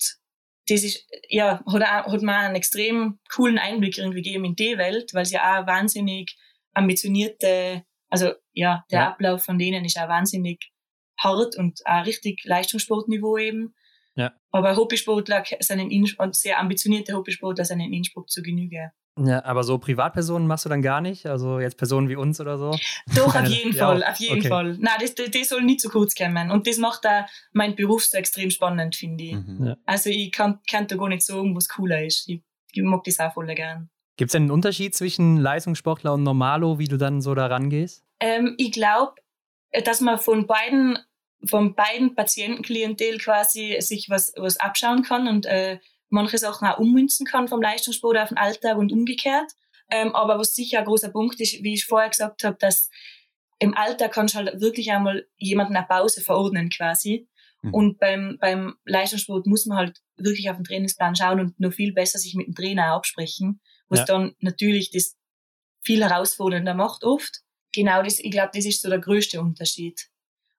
das 0.68 0.84
ist, 0.84 1.08
ja, 1.30 1.64
hat, 1.66 1.82
auch, 1.82 2.12
hat 2.12 2.22
mir 2.22 2.36
einen 2.36 2.56
extrem 2.56 3.20
coolen 3.34 3.58
Einblick 3.58 3.98
irgendwie 3.98 4.22
gegeben 4.22 4.44
in 4.44 4.56
die 4.56 4.78
Welt, 4.78 5.14
weil 5.14 5.26
sie 5.26 5.40
auch 5.40 5.66
wahnsinnig 5.66 6.36
ambitionierte, 6.74 7.84
also 8.10 8.34
ja, 8.52 8.84
der 8.92 9.00
ja. 9.00 9.08
Ablauf 9.10 9.46
von 9.46 9.58
denen 9.58 9.86
ist 9.86 9.98
auch 9.98 10.10
wahnsinnig 10.10 10.72
hart 11.18 11.58
und 11.58 11.80
auch 11.86 12.06
richtig 12.06 12.44
Leistungssportniveau 12.44 13.38
eben. 13.38 13.74
Ja. 14.18 14.34
Aber 14.52 14.76
Hobbysportler 14.76 15.44
Innsbruck, 15.92 16.26
und 16.26 16.36
sehr 16.36 16.60
ambitionierte 16.60 17.14
Hobbysportler 17.14 17.64
sind 17.64 17.80
in 17.80 17.94
Innsbruck 17.94 18.30
zu 18.30 18.42
Genüge. 18.42 18.92
Ja, 19.20 19.44
aber 19.46 19.64
so 19.64 19.78
Privatpersonen 19.78 20.48
machst 20.48 20.66
du 20.66 20.70
dann 20.70 20.82
gar 20.82 21.02
nicht? 21.02 21.26
Also 21.26 21.60
jetzt 21.60 21.78
Personen 21.78 22.08
wie 22.10 22.16
uns 22.16 22.40
oder 22.40 22.58
so? 22.58 22.78
Doch, 23.16 23.36
auf 23.36 23.48
jeden 23.48 23.76
ja, 23.76 23.88
Fall, 23.88 24.04
auf 24.04 24.18
jeden 24.18 24.40
okay. 24.40 24.48
Fall. 24.48 24.78
Nein, 24.80 24.96
das, 25.00 25.16
das 25.16 25.50
soll 25.50 25.64
nicht 25.64 25.82
zu 25.82 25.90
kurz 25.90 26.14
kommen. 26.14 26.52
Und 26.52 26.68
das 26.68 26.78
macht 26.78 27.06
auch 27.08 27.26
mein 27.52 27.76
Beruf 27.76 28.06
so 28.06 28.18
extrem 28.18 28.52
spannend, 28.52 28.96
finde 28.96 29.24
ich. 29.24 29.34
Mhm. 29.34 29.66
Ja. 29.68 29.78
Also 29.86 30.10
ich 30.10 30.32
kann, 30.32 30.60
kann 30.70 30.88
da 30.88 30.96
gar 30.96 31.10
nicht 31.10 31.24
sagen, 31.24 31.56
was 31.56 31.68
cooler 31.68 32.04
ist. 32.06 32.28
Ich, 32.30 32.44
ich 32.74 32.84
mag 32.84 33.04
das 33.04 33.20
auch 33.20 33.34
voll 33.34 33.48
gern. 33.56 33.90
Gibt 34.18 34.30
es 34.30 34.36
einen 34.36 34.52
Unterschied 34.52 34.96
zwischen 34.96 35.38
Leistungssportler 35.38 36.14
und 36.14 36.24
Normalo, 36.24 36.80
wie 36.80 36.88
du 36.88 36.98
dann 36.98 37.22
so 37.22 37.36
da 37.36 37.48
rangehst? 37.48 38.04
Ähm, 38.20 38.56
ich 38.58 38.72
glaube, 38.72 39.14
dass 39.84 40.02
man 40.02 40.18
von 40.18 40.48
beiden 40.48 40.98
von 41.46 41.76
beiden 41.76 42.16
Patientenklientel 42.16 43.18
quasi 43.20 43.78
sich 43.80 44.10
was, 44.10 44.34
was 44.38 44.60
abschauen 44.60 45.04
kann 45.04 45.28
und 45.28 45.46
äh, 45.46 45.80
manche 46.10 46.38
Sachen 46.38 46.68
auch 46.68 46.80
ummünzen 46.80 47.26
kann 47.26 47.48
vom 47.48 47.62
Leistungssport 47.62 48.18
auf 48.18 48.30
den 48.30 48.38
Alltag 48.38 48.78
und 48.78 48.92
umgekehrt. 48.92 49.52
Ähm, 49.90 50.16
aber 50.16 50.38
was 50.40 50.54
sicher 50.54 50.80
ein 50.80 50.86
großer 50.86 51.10
Punkt 51.10 51.40
ist, 51.40 51.64
wie 51.64 51.74
ich 51.74 51.86
vorher 51.86 52.10
gesagt 52.10 52.44
habe, 52.44 52.58
dass 52.60 52.90
im 53.60 53.76
Alltag 53.76 54.12
kannst 54.12 54.36
du 54.36 54.40
halt 54.40 54.62
wirklich 54.62 54.92
einmal 54.92 55.28
jemanden 55.38 55.76
eine 55.76 55.86
Pause 55.88 56.22
verordnen 56.22 56.70
quasi. 56.70 57.28
Mhm. 57.62 57.74
Und 57.74 58.00
beim, 58.00 58.38
beim 58.40 58.76
Leistungssport 58.86 59.48
muss 59.48 59.66
man 59.66 59.78
halt 59.78 60.02
wirklich 60.16 60.50
auf 60.50 60.58
den 60.58 60.66
Trainingsplan 60.66 61.16
schauen 61.16 61.40
und 61.40 61.60
noch 61.60 61.74
viel 61.74 61.94
besser 61.94 62.20
sich 62.20 62.36
mit 62.36 62.48
dem 62.48 62.56
Trainer 62.56 62.94
absprechen, 62.94 63.62
was 63.88 64.00
ja. 64.00 64.06
dann 64.06 64.36
natürlich 64.40 64.92
das 64.92 65.16
viel 65.82 66.04
herausfordernder 66.04 66.74
macht 66.74 67.04
oft. 67.04 67.42
Genau 67.74 68.04
das, 68.04 68.20
ich 68.20 68.32
glaube, 68.32 68.52
das 68.54 68.66
ist 68.66 68.82
so 68.82 68.90
der 68.90 69.00
größte 69.00 69.40
Unterschied. 69.40 70.10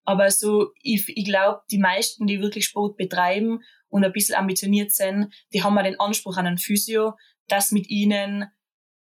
Aber 0.09 0.31
so, 0.31 0.73
ich, 0.81 1.07
ich 1.07 1.27
glaube, 1.27 1.61
die 1.71 1.77
meisten, 1.77 2.27
die 2.27 2.41
wirklich 2.41 2.65
Sport 2.65 2.97
betreiben 2.97 3.61
und 3.89 4.07
ein 4.07 4.13
bisschen 4.13 4.37
ambitioniert 4.37 4.91
sind, 4.91 5.35
die 5.53 5.63
haben 5.63 5.75
mal 5.75 5.83
den 5.83 6.01
Anspruch 6.01 6.39
an 6.39 6.47
einen 6.47 6.57
Physio, 6.57 7.13
dass 7.47 7.73
mit 7.73 7.91
ihnen, 7.91 8.47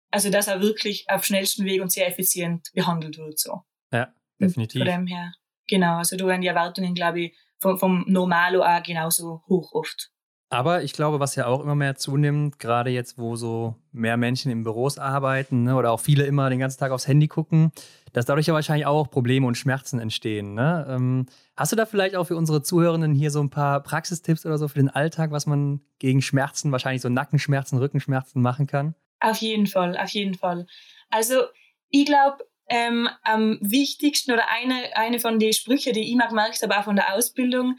also 0.09 0.31
dass 0.31 0.47
er 0.47 0.61
wirklich 0.61 1.05
auf 1.07 1.23
schnellsten 1.23 1.65
Weg 1.65 1.83
und 1.83 1.91
sehr 1.91 2.07
effizient 2.07 2.69
behandelt 2.73 3.19
wird. 3.19 3.37
So. 3.37 3.61
Ja, 3.93 4.11
definitiv. 4.41 4.79
Von 4.79 4.87
dem 4.87 5.05
her, 5.05 5.31
genau, 5.67 5.97
also 5.97 6.17
da 6.17 6.25
werden 6.25 6.41
die 6.41 6.47
Erwartungen, 6.47 6.95
glaube 6.95 7.21
ich, 7.21 7.37
vom, 7.59 7.77
vom 7.77 8.05
Normalo 8.07 8.63
auch 8.63 8.81
genauso 8.81 9.43
hoch 9.47 9.73
oft. 9.73 10.09
Aber 10.51 10.81
ich 10.81 10.93
glaube, 10.93 11.19
was 11.19 11.35
ja 11.35 11.45
auch 11.45 11.61
immer 11.61 11.75
mehr 11.75 11.95
zunimmt, 11.95 12.57
gerade 12.57 12.89
jetzt, 12.89 13.19
wo 13.19 13.35
so 13.35 13.75
mehr 13.91 14.17
Menschen 14.17 14.51
in 14.51 14.63
Büros 14.63 14.97
arbeiten 14.97 15.63
ne, 15.63 15.75
oder 15.75 15.91
auch 15.91 15.99
viele 15.99 16.25
immer 16.25 16.49
den 16.49 16.57
ganzen 16.57 16.79
Tag 16.79 16.91
aufs 16.91 17.07
Handy 17.07 17.27
gucken, 17.27 17.71
dass 18.14 18.26
dadurch 18.26 18.47
ja 18.47 18.53
wahrscheinlich 18.53 18.86
auch 18.86 19.10
Probleme 19.10 19.47
und 19.47 19.55
Schmerzen 19.55 19.99
entstehen. 19.99 20.53
Ne? 20.53 20.86
Ähm, 20.89 21.26
hast 21.55 21.72
du 21.72 21.76
da 21.76 21.86
vielleicht 21.86 22.16
auch 22.16 22.26
für 22.26 22.36
unsere 22.36 22.62
Zuhörenden 22.62 23.14
hier 23.14 23.32
so 23.32 23.41
ein 23.41 23.49
paar 23.49 23.82
Praxistipps 23.84 24.45
oder 24.45 24.57
so 24.57 24.68
für 24.68 24.80
den 24.80 24.89
Alltag, 24.89 25.32
was 25.32 25.45
man 25.45 25.82
gegen 25.99 26.22
Schmerzen, 26.22 26.72
wahrscheinlich 26.72 27.01
so 27.01 27.10
Nackenschmerzen, 27.10 27.78
Rückenschmerzen 27.78 28.41
machen 28.41 28.68
kann? 28.68 28.95
Auf 29.20 29.38
jeden 29.38 29.68
Fall, 29.68 29.97
auf 29.97 30.10
jeden 30.10 30.36
Fall. 30.36 30.66
Also 31.10 31.36
ich 31.89 32.05
glaube, 32.05 32.45
ähm, 32.70 33.10
am 33.24 33.57
wichtigsten 33.62 34.32
oder 34.32 34.49
eine, 34.49 34.95
eine 34.95 35.20
von 35.20 35.39
den 35.39 35.53
Sprüchen, 35.53 35.93
die 35.93 36.01
ich 36.01 36.12
immer 36.12 36.28
gemerkt 36.28 36.62
habe, 36.62 36.78
auch 36.78 36.84
von 36.84 36.95
der 36.95 37.14
Ausbildung, 37.14 37.78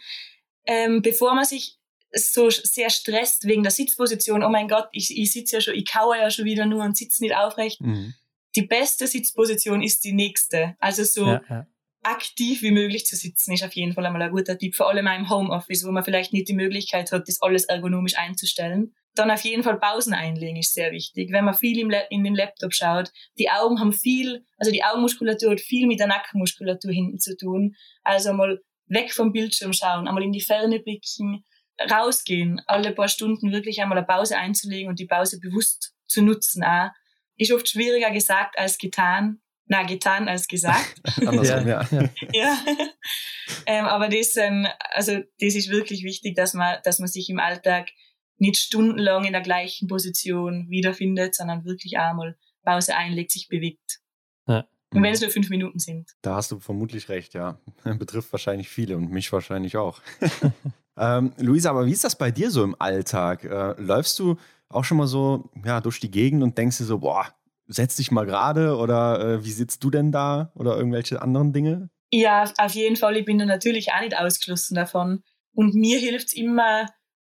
ähm, 0.66 1.00
bevor 1.00 1.34
man 1.34 1.44
sich 1.44 1.78
so 2.12 2.50
sehr 2.50 2.90
stresst 2.90 3.46
wegen 3.46 3.62
der 3.62 3.70
Sitzposition, 3.70 4.42
oh 4.42 4.48
mein 4.48 4.68
Gott, 4.68 4.88
ich, 4.92 5.16
ich 5.16 5.32
sitze 5.32 5.56
ja 5.56 5.60
schon, 5.60 5.74
ich 5.74 5.88
kaue 5.88 6.18
ja 6.18 6.30
schon 6.30 6.44
wieder 6.44 6.66
nur 6.66 6.82
und 6.82 6.96
sitze 6.96 7.22
nicht 7.22 7.36
aufrecht. 7.36 7.80
Mhm. 7.80 8.14
Die 8.56 8.66
beste 8.66 9.06
Sitzposition 9.06 9.82
ist 9.82 10.04
die 10.04 10.12
nächste. 10.12 10.76
Also 10.80 11.04
so 11.04 11.26
ja, 11.26 11.42
ja. 11.48 11.66
aktiv 12.02 12.62
wie 12.62 12.72
möglich 12.72 13.06
zu 13.06 13.16
sitzen 13.16 13.52
ist 13.52 13.64
auf 13.64 13.72
jeden 13.74 13.92
Fall 13.92 14.06
einmal 14.06 14.22
ein 14.22 14.32
guter 14.32 14.58
Tipp, 14.58 14.74
vor 14.74 14.88
allem 14.88 15.06
im 15.06 15.30
Homeoffice, 15.30 15.84
wo 15.84 15.92
man 15.92 16.04
vielleicht 16.04 16.32
nicht 16.32 16.48
die 16.48 16.54
Möglichkeit 16.54 17.12
hat, 17.12 17.28
das 17.28 17.40
alles 17.40 17.64
ergonomisch 17.64 18.16
einzustellen. 18.18 18.94
Dann 19.14 19.30
auf 19.30 19.42
jeden 19.42 19.62
Fall 19.62 19.78
Pausen 19.78 20.14
einlegen 20.14 20.56
ist 20.56 20.72
sehr 20.72 20.92
wichtig. 20.92 21.32
Wenn 21.32 21.44
man 21.44 21.54
viel 21.54 21.78
im 21.78 21.90
in 22.10 22.24
den 22.24 22.34
Laptop 22.34 22.72
schaut, 22.74 23.10
die 23.38 23.50
Augen 23.50 23.80
haben 23.80 23.92
viel, 23.92 24.44
also 24.56 24.70
die 24.70 24.84
Augenmuskulatur 24.84 25.52
hat 25.52 25.60
viel 25.60 25.86
mit 25.86 25.98
der 25.98 26.06
Nackenmuskulatur 26.06 26.92
hinten 26.92 27.18
zu 27.18 27.36
tun. 27.36 27.74
Also 28.02 28.32
mal 28.32 28.60
weg 28.86 29.12
vom 29.12 29.32
Bildschirm 29.32 29.72
schauen, 29.72 30.06
einmal 30.06 30.22
in 30.22 30.32
die 30.32 30.40
Ferne 30.40 30.80
blicken, 30.80 31.44
rausgehen, 31.90 32.60
alle 32.66 32.92
paar 32.92 33.08
Stunden 33.08 33.52
wirklich 33.52 33.80
einmal 33.80 33.98
eine 33.98 34.06
Pause 34.06 34.36
einzulegen 34.36 34.88
und 34.88 34.98
die 34.98 35.06
Pause 35.06 35.40
bewusst 35.40 35.94
zu 36.06 36.22
nutzen. 36.22 36.62
Auch. 36.62 36.90
Ist 37.40 37.52
oft 37.52 37.66
schwieriger 37.70 38.10
gesagt 38.10 38.58
als 38.58 38.76
getan. 38.76 39.40
Na, 39.66 39.82
getan 39.84 40.28
als 40.28 40.46
gesagt. 40.46 41.00
Andersrum, 41.26 41.66
ja. 41.66 41.88
ja. 41.90 42.10
ja. 42.32 42.58
ähm, 43.66 43.86
aber 43.86 44.08
das, 44.08 44.36
ähm, 44.36 44.66
also, 44.90 45.20
das 45.38 45.54
ist 45.54 45.70
wirklich 45.70 46.04
wichtig, 46.04 46.36
dass 46.36 46.52
man, 46.52 46.78
dass 46.84 46.98
man 46.98 47.08
sich 47.08 47.30
im 47.30 47.38
Alltag 47.38 47.88
nicht 48.36 48.58
stundenlang 48.58 49.24
in 49.24 49.32
der 49.32 49.40
gleichen 49.40 49.88
Position 49.88 50.68
wiederfindet, 50.68 51.34
sondern 51.34 51.64
wirklich 51.64 51.98
einmal 51.98 52.36
Pause 52.62 52.94
einlegt, 52.94 53.30
sich 53.30 53.48
bewegt. 53.48 54.00
Ja. 54.46 54.66
Und 54.92 55.02
wenn 55.02 55.14
es 55.14 55.22
nur 55.22 55.30
fünf 55.30 55.48
Minuten 55.48 55.78
sind. 55.78 56.10
Da 56.20 56.34
hast 56.34 56.50
du 56.50 56.58
vermutlich 56.58 57.08
recht, 57.08 57.32
ja. 57.32 57.58
Betrifft 57.84 58.32
wahrscheinlich 58.32 58.68
viele 58.68 58.98
und 58.98 59.10
mich 59.10 59.32
wahrscheinlich 59.32 59.78
auch. 59.78 60.02
Ähm, 61.00 61.32
Luisa, 61.38 61.70
aber 61.70 61.86
wie 61.86 61.92
ist 61.92 62.04
das 62.04 62.16
bei 62.16 62.30
dir 62.30 62.50
so 62.50 62.62
im 62.62 62.76
Alltag? 62.78 63.44
Äh, 63.44 63.80
läufst 63.80 64.18
du 64.18 64.36
auch 64.70 64.84
schon 64.84 64.96
mal 64.96 65.06
so 65.06 65.50
ja, 65.64 65.80
durch 65.80 66.00
die 66.00 66.10
Gegend 66.10 66.42
und 66.42 66.56
denkst 66.56 66.78
dir 66.78 66.84
so, 66.84 66.98
boah, 66.98 67.26
setz 67.66 67.96
dich 67.96 68.10
mal 68.10 68.26
gerade 68.26 68.76
oder 68.76 69.20
äh, 69.20 69.44
wie 69.44 69.52
sitzt 69.52 69.84
du 69.84 69.90
denn 69.90 70.12
da 70.12 70.52
oder 70.54 70.76
irgendwelche 70.76 71.20
anderen 71.20 71.52
Dinge? 71.52 71.90
Ja, 72.12 72.50
auf 72.58 72.74
jeden 72.74 72.96
Fall. 72.96 73.16
Ich 73.16 73.24
bin 73.24 73.38
da 73.38 73.44
natürlich 73.44 73.92
auch 73.92 74.00
nicht 74.00 74.16
ausgeschlossen 74.16 74.74
davon. 74.74 75.22
Und 75.52 75.74
mir 75.74 75.98
hilft 75.98 76.28
es 76.28 76.32
immer, 76.32 76.86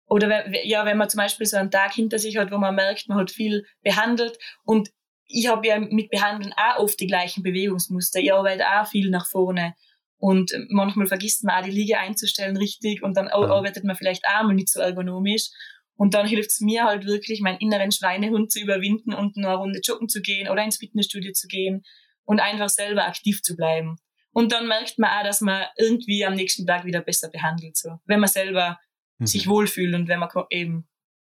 oder 0.08 0.30
wenn, 0.30 0.54
ja, 0.64 0.86
wenn 0.86 0.98
man 0.98 1.10
zum 1.10 1.20
Beispiel 1.20 1.46
so 1.46 1.58
einen 1.58 1.72
Tag 1.72 1.94
hinter 1.94 2.20
sich 2.20 2.38
hat, 2.38 2.52
wo 2.52 2.58
man 2.58 2.76
merkt, 2.76 3.08
man 3.08 3.20
hat 3.20 3.32
viel 3.32 3.66
behandelt 3.84 4.38
und 4.64 4.90
ich 5.28 5.48
habe 5.48 5.68
ja 5.68 5.80
mit 5.80 6.10
Behandeln 6.10 6.54
auch 6.54 6.80
oft 6.80 7.00
die 7.00 7.08
gleichen 7.08 7.44
Bewegungsmuster. 7.44 8.20
Ich 8.20 8.34
arbeite 8.34 8.66
auch 8.68 8.88
viel 8.88 9.10
nach 9.10 9.28
vorne. 9.28 9.74
Und 10.18 10.54
manchmal 10.70 11.08
vergisst 11.08 11.44
man 11.44 11.60
auch 11.60 11.66
die 11.66 11.72
Liege 11.72 11.98
einzustellen 11.98 12.56
richtig 12.56 13.04
und 13.04 13.18
dann 13.18 13.26
ja. 13.26 13.34
arbeitet 13.34 13.84
man 13.84 13.96
vielleicht 13.96 14.24
auch 14.26 14.44
mal 14.44 14.54
nicht 14.54 14.70
so 14.70 14.80
ergonomisch. 14.80 15.50
Und 15.96 16.14
dann 16.14 16.28
hilft 16.28 16.52
es 16.52 16.60
mir 16.60 16.86
halt 16.86 17.06
wirklich, 17.06 17.42
meinen 17.42 17.60
inneren 17.60 17.92
Schweinehund 17.92 18.52
zu 18.52 18.60
überwinden 18.60 19.14
und 19.14 19.38
eine 19.38 19.54
Runde 19.56 19.80
joggen 19.84 20.10
zu 20.10 20.22
gehen 20.22 20.50
oder 20.50 20.64
ins 20.64 20.78
Fitnessstudio 20.78 21.32
zu 21.34 21.48
gehen 21.48 21.84
und 22.26 22.40
einfach 22.40 22.70
selber 22.70 23.06
aktiv 23.06 23.42
zu 23.42 23.56
bleiben. 23.56 23.98
Und 24.32 24.52
dann 24.52 24.68
merkt 24.68 24.98
man 24.98 25.12
auch, 25.12 25.24
dass 25.24 25.42
man 25.42 25.66
irgendwie 25.78 26.26
am 26.26 26.34
nächsten 26.34 26.66
Tag 26.66 26.86
wieder 26.86 27.02
besser 27.02 27.30
behandelt, 27.30 27.78
so. 27.78 28.00
Wenn 28.06 28.20
man 28.20 28.30
selber 28.30 28.80
mhm. 29.20 29.28
sich 29.28 29.48
wohlfühlt 29.48 29.94
und 29.94 30.08
wenn 30.08 30.20
man 30.20 30.30
eben, 30.50 30.88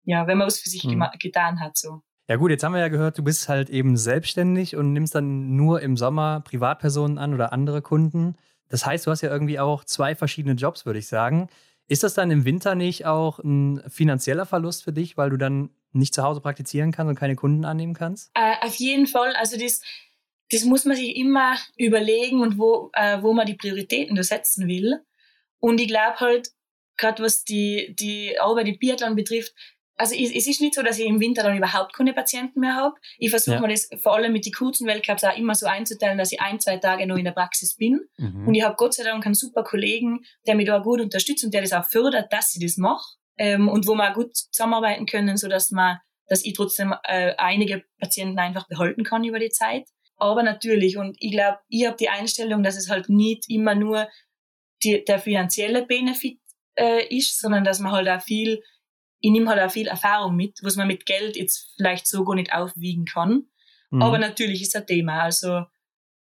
ja, 0.03 0.25
wenn 0.25 0.37
man 0.37 0.47
was 0.47 0.59
für 0.59 0.69
sich 0.69 0.83
mhm. 0.83 1.05
getan 1.19 1.59
hat, 1.59 1.77
so. 1.77 2.01
Ja 2.29 2.35
gut, 2.35 2.51
jetzt 2.51 2.63
haben 2.63 2.73
wir 2.73 2.81
ja 2.81 2.89
gehört, 2.89 3.17
du 3.17 3.23
bist 3.23 3.47
halt 3.47 3.69
eben 3.69 3.95
selbstständig 3.95 4.75
und 4.75 4.91
nimmst 4.91 5.15
dann 5.15 5.55
nur 5.55 5.81
im 5.81 5.95
Sommer 5.95 6.41
Privatpersonen 6.41 7.17
an 7.17 7.33
oder 7.33 7.53
andere 7.53 7.81
Kunden. 7.81 8.35
Das 8.67 8.85
heißt, 8.85 9.07
du 9.07 9.11
hast 9.11 9.21
ja 9.21 9.31
irgendwie 9.31 9.59
auch 9.59 9.85
zwei 9.85 10.13
verschiedene 10.13 10.55
Jobs, 10.55 10.85
würde 10.85 10.99
ich 10.99 11.07
sagen. 11.07 11.47
Ist 11.87 12.03
das 12.03 12.13
dann 12.13 12.31
im 12.31 12.45
Winter 12.45 12.75
nicht 12.75 13.05
auch 13.05 13.39
ein 13.39 13.81
finanzieller 13.87 14.45
Verlust 14.45 14.83
für 14.83 14.91
dich, 14.91 15.17
weil 15.17 15.29
du 15.29 15.37
dann 15.37 15.69
nicht 15.93 16.13
zu 16.13 16.23
Hause 16.23 16.41
praktizieren 16.41 16.91
kannst 16.91 17.09
und 17.09 17.15
keine 17.15 17.35
Kunden 17.35 17.65
annehmen 17.65 17.93
kannst? 17.93 18.31
Äh, 18.33 18.65
auf 18.65 18.75
jeden 18.75 19.07
Fall. 19.07 19.33
Also 19.35 19.57
das, 19.57 19.81
das 20.51 20.63
muss 20.63 20.85
man 20.85 20.97
sich 20.97 21.15
immer 21.15 21.55
überlegen 21.77 22.41
und 22.41 22.57
wo, 22.57 22.91
äh, 22.93 23.21
wo 23.21 23.33
man 23.33 23.45
die 23.45 23.55
Prioritäten 23.55 24.15
da 24.15 24.23
setzen 24.23 24.67
will. 24.67 24.99
Und 25.59 25.79
ich 25.79 25.87
glaube 25.87 26.19
halt, 26.19 26.49
gerade 26.97 27.23
was 27.23 27.43
die, 27.43 27.95
die 27.97 28.37
Arbeit 28.39 28.67
im 28.67 28.79
Biathlon 28.79 29.15
betrifft, 29.15 29.53
also 29.97 30.15
es 30.15 30.47
ist 30.47 30.61
nicht 30.61 30.75
so, 30.75 30.83
dass 30.83 30.99
ich 30.99 31.07
im 31.07 31.19
Winter 31.19 31.43
dann 31.43 31.57
überhaupt 31.57 31.93
keine 31.93 32.13
Patienten 32.13 32.59
mehr 32.59 32.75
habe. 32.75 32.95
Ich 33.17 33.31
versuche 33.31 33.55
ja. 33.55 33.61
mir 33.61 33.69
das 33.69 33.89
vor 33.99 34.15
allem 34.15 34.31
mit 34.31 34.45
den 34.45 34.53
kurzen 34.53 34.87
Weltcups 34.87 35.23
auch 35.23 35.35
immer 35.35 35.55
so 35.55 35.65
einzuteilen, 35.65 36.19
dass 36.19 36.31
ich 36.31 36.39
ein, 36.39 36.59
zwei 36.59 36.77
Tage 36.77 37.07
noch 37.07 37.17
in 37.17 37.25
der 37.25 37.31
Praxis 37.31 37.75
bin. 37.75 38.01
Mhm. 38.17 38.47
Und 38.47 38.53
ich 38.53 38.63
habe 38.63 38.75
Gott 38.77 38.93
sei 38.93 39.03
Dank 39.03 39.25
einen 39.25 39.33
super 39.33 39.63
Kollegen, 39.63 40.23
der 40.45 40.55
mich 40.55 40.67
da 40.67 40.77
gut 40.79 41.01
unterstützt 41.01 41.43
und 41.43 41.53
der 41.53 41.61
das 41.61 41.73
auch 41.73 41.85
fördert, 41.85 42.31
dass 42.31 42.55
ich 42.55 42.61
das 42.61 42.77
mache. 42.77 43.15
Ähm, 43.39 43.67
und 43.67 43.87
wo 43.87 43.95
wir 43.95 44.13
gut 44.13 44.35
zusammenarbeiten 44.35 45.07
können, 45.07 45.35
so 45.37 45.47
dass 45.47 45.71
man, 45.71 45.97
dass 46.27 46.45
ich 46.45 46.53
trotzdem 46.53 46.93
äh, 47.03 47.33
einige 47.37 47.83
Patienten 47.99 48.37
einfach 48.37 48.67
behalten 48.67 49.03
kann 49.03 49.23
über 49.23 49.39
die 49.39 49.49
Zeit. 49.49 49.87
Aber 50.17 50.43
natürlich, 50.43 50.97
und 50.97 51.15
ich 51.19 51.31
glaube, 51.31 51.59
ich 51.69 51.85
habe 51.85 51.97
die 51.97 52.09
Einstellung, 52.09 52.63
dass 52.63 52.77
es 52.77 52.89
halt 52.89 53.09
nicht 53.09 53.49
immer 53.49 53.75
nur 53.75 54.07
die, 54.83 55.03
der 55.03 55.19
finanzielle 55.19 55.85
Benefit 55.85 56.39
äh, 56.75 57.05
ist, 57.15 57.39
sondern 57.39 57.63
dass 57.63 57.79
man 57.79 57.91
halt 57.91 58.09
auch 58.09 58.21
viel 58.21 58.61
ich 59.19 59.31
nehme 59.31 59.49
halt 59.49 59.61
auch 59.61 59.71
viel 59.71 59.87
Erfahrung 59.87 60.35
mit, 60.35 60.59
was 60.61 60.75
man 60.75 60.87
mit 60.87 61.05
Geld 61.05 61.35
jetzt 61.35 61.73
vielleicht 61.75 62.07
so 62.07 62.23
gar 62.23 62.35
nicht 62.35 62.53
aufwiegen 62.53 63.05
kann. 63.05 63.43
Mhm. 63.89 64.01
Aber 64.01 64.17
natürlich 64.19 64.61
ist 64.61 64.75
ein 64.75 64.85
Thema. 64.85 65.21
Also 65.23 65.63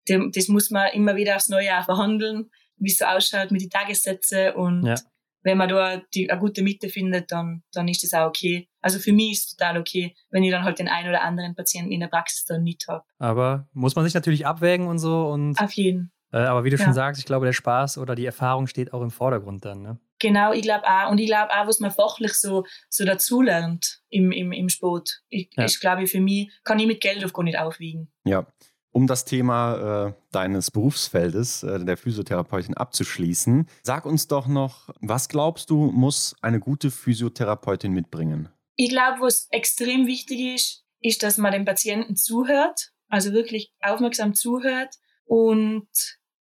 das 0.06 0.48
muss 0.48 0.70
man 0.70 0.92
immer 0.92 1.16
wieder 1.16 1.36
aufs 1.36 1.48
neue 1.48 1.66
Jahr 1.66 1.84
verhandeln, 1.84 2.50
wie 2.76 2.90
es 2.90 2.98
so 2.98 3.04
ausschaut 3.04 3.50
mit 3.50 3.60
den 3.60 3.70
Tagessätzen 3.70 4.54
und 4.54 4.84
ja. 4.86 4.96
wenn 5.42 5.58
man 5.58 5.68
da 5.68 6.02
die, 6.14 6.28
eine 6.30 6.40
gute 6.40 6.62
Mitte 6.62 6.88
findet, 6.88 7.30
dann, 7.30 7.62
dann 7.72 7.86
ist 7.86 8.02
das 8.02 8.14
auch 8.14 8.26
okay. 8.26 8.68
Also 8.80 8.98
für 8.98 9.12
mich 9.12 9.32
ist 9.32 9.44
es 9.44 9.56
total 9.56 9.78
okay, 9.78 10.16
wenn 10.30 10.42
ich 10.42 10.50
dann 10.50 10.64
halt 10.64 10.78
den 10.78 10.88
einen 10.88 11.10
oder 11.10 11.22
anderen 11.22 11.54
Patienten 11.54 11.92
in 11.92 12.00
der 12.00 12.08
Praxis 12.08 12.44
dann 12.44 12.62
nicht 12.62 12.88
habe. 12.88 13.04
Aber 13.18 13.68
muss 13.72 13.94
man 13.94 14.04
sich 14.04 14.14
natürlich 14.14 14.46
abwägen 14.46 14.86
und 14.88 14.98
so 14.98 15.28
und. 15.28 15.60
Auf 15.60 15.72
jeden. 15.72 16.12
Äh, 16.32 16.38
aber 16.38 16.64
wie 16.64 16.70
du 16.70 16.76
ja. 16.76 16.84
schon 16.84 16.94
sagst, 16.94 17.20
ich 17.20 17.26
glaube, 17.26 17.46
der 17.46 17.52
Spaß 17.52 17.98
oder 17.98 18.14
die 18.14 18.26
Erfahrung 18.26 18.66
steht 18.66 18.92
auch 18.92 19.02
im 19.02 19.10
Vordergrund 19.10 19.64
dann. 19.64 19.82
Ne? 19.82 20.00
Genau, 20.20 20.52
ich 20.52 20.62
glaube 20.62 20.84
auch. 20.86 21.10
Und 21.10 21.18
ich 21.18 21.26
glaube 21.26 21.50
auch, 21.50 21.66
was 21.66 21.80
man 21.80 21.90
fachlich 21.90 22.34
so, 22.34 22.64
so 22.88 23.04
dazulernt 23.04 24.02
im, 24.10 24.30
im, 24.30 24.52
im 24.52 24.68
Sport. 24.68 25.22
Ich, 25.28 25.50
ja. 25.56 25.64
ich 25.64 25.80
glaube, 25.80 26.06
für 26.06 26.20
mich 26.20 26.52
kann 26.62 26.78
ich 26.78 26.86
mit 26.86 27.00
Geld 27.00 27.24
auf 27.24 27.32
gar 27.32 27.42
nicht 27.42 27.58
aufwiegen. 27.58 28.12
Ja. 28.24 28.46
Um 28.92 29.06
das 29.06 29.24
Thema 29.24 30.08
äh, 30.08 30.12
deines 30.32 30.70
Berufsfeldes, 30.70 31.62
äh, 31.62 31.84
der 31.84 31.96
Physiotherapeutin, 31.96 32.76
abzuschließen, 32.76 33.68
sag 33.82 34.04
uns 34.04 34.26
doch 34.26 34.46
noch, 34.46 34.90
was 35.00 35.28
glaubst 35.28 35.70
du, 35.70 35.90
muss 35.92 36.36
eine 36.42 36.58
gute 36.58 36.90
Physiotherapeutin 36.90 37.92
mitbringen? 37.92 38.48
Ich 38.74 38.90
glaube, 38.90 39.20
was 39.20 39.46
extrem 39.50 40.06
wichtig 40.06 40.40
ist, 40.54 40.84
ist, 41.00 41.22
dass 41.22 41.38
man 41.38 41.52
dem 41.52 41.64
Patienten 41.64 42.16
zuhört, 42.16 42.90
also 43.08 43.32
wirklich 43.32 43.72
aufmerksam 43.80 44.34
zuhört 44.34 44.96
und 45.24 45.88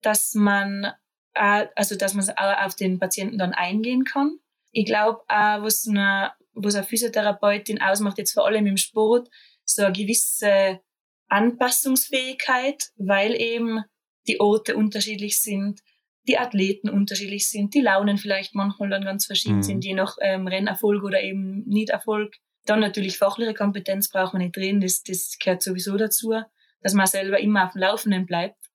dass 0.01 0.35
man 0.35 0.93
also 1.39 1.97
dass 1.97 2.15
man 2.15 2.29
auf 2.31 2.75
den 2.75 2.99
Patienten 2.99 3.39
dann 3.39 3.53
eingehen 3.53 4.05
kann. 4.05 4.39
Ich 4.73 4.87
glaube 4.87 5.21
auch, 5.29 5.63
was 5.63 5.87
eine, 5.89 6.33
was 6.55 6.75
eine 6.75 6.85
Physiotherapeutin 6.85 7.81
ausmacht, 7.81 8.19
jetzt 8.19 8.33
vor 8.33 8.47
allem 8.47 8.67
im 8.67 8.77
Sport, 8.77 9.29
so 9.65 9.85
eine 9.85 9.93
gewisse 9.93 10.81
Anpassungsfähigkeit, 11.29 12.91
weil 12.97 13.41
eben 13.41 13.85
die 14.27 14.41
Orte 14.41 14.77
unterschiedlich 14.77 15.41
sind, 15.41 15.81
die 16.27 16.39
Athleten 16.39 16.91
unterschiedlich 16.91 17.49
sind, 17.49 17.75
die 17.75 17.81
Launen 17.81 18.19
vielleicht 18.19 18.55
manchmal 18.55 18.91
dann 18.91 19.05
ganz 19.05 19.27
verschieden 19.27 19.57
mhm. 19.57 19.63
sind, 19.63 19.85
je 19.85 19.95
nach 19.95 20.17
ähm, 20.21 20.47
Rennerfolg 20.47 21.03
oder 21.03 21.23
eben 21.23 21.65
Nicht-Erfolg. 21.67 22.35
Dann 22.67 22.81
natürlich 22.81 23.17
fachliche 23.17 23.55
Kompetenz 23.55 24.11
braucht 24.11 24.35
man 24.35 24.43
nicht 24.43 24.57
reden, 24.59 24.81
das, 24.81 25.03
das 25.03 25.37
gehört 25.43 25.63
sowieso 25.63 25.97
dazu, 25.97 26.35
dass 26.83 26.93
man 26.93 27.07
selber 27.07 27.39
immer 27.41 27.65
auf 27.65 27.73
dem 27.73 27.81
Laufenden 27.81 28.27
bleibt 28.27 28.68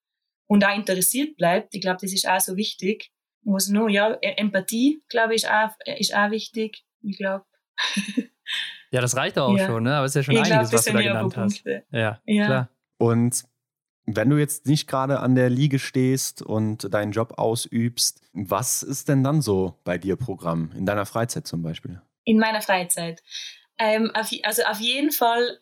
und 0.46 0.62
da 0.62 0.74
interessiert 0.74 1.36
bleibt. 1.36 1.74
Ich 1.74 1.80
glaube, 1.80 1.98
das 2.00 2.12
ist 2.12 2.28
auch 2.28 2.40
so 2.40 2.56
wichtig, 2.56 3.10
Was 3.42 3.68
noch? 3.68 3.88
Ja, 3.88 4.16
e-, 4.20 4.34
Empathie, 4.36 5.02
glaube 5.08 5.34
ich, 5.34 5.44
ist 5.44 5.50
auch, 5.50 5.70
ist 5.98 6.14
auch 6.14 6.30
wichtig. 6.30 6.84
Ich 7.02 7.18
glaube. 7.18 7.44
ja, 8.90 9.00
das 9.00 9.16
reicht 9.16 9.38
auch 9.38 9.56
ja. 9.56 9.66
schon, 9.66 9.82
ne? 9.82 9.96
Aber 9.96 10.06
es 10.06 10.12
ist 10.12 10.16
ja 10.16 10.22
schon 10.22 10.34
ich 10.34 10.52
einiges, 10.52 10.70
glaub, 10.70 10.78
was 10.78 10.84
du 10.84 10.92
da 10.92 11.02
genannt 11.02 11.36
hast. 11.36 11.64
Ja, 11.90 12.20
ja, 12.24 12.46
klar. 12.46 12.70
Und 12.98 13.44
wenn 14.06 14.28
du 14.28 14.36
jetzt 14.36 14.66
nicht 14.66 14.86
gerade 14.86 15.20
an 15.20 15.34
der 15.34 15.50
Liege 15.50 15.78
stehst 15.78 16.42
und 16.42 16.92
deinen 16.92 17.12
Job 17.12 17.38
ausübst, 17.38 18.20
was 18.32 18.82
ist 18.82 19.08
denn 19.08 19.24
dann 19.24 19.40
so 19.40 19.78
bei 19.84 19.98
dir 19.98 20.16
Programm? 20.16 20.72
In 20.76 20.86
deiner 20.86 21.06
Freizeit 21.06 21.46
zum 21.46 21.62
Beispiel? 21.62 22.00
In 22.24 22.38
meiner 22.38 22.60
Freizeit. 22.60 23.22
Ähm, 23.78 24.10
auf, 24.14 24.30
also 24.42 24.62
auf 24.64 24.80
jeden 24.80 25.10
Fall 25.10 25.58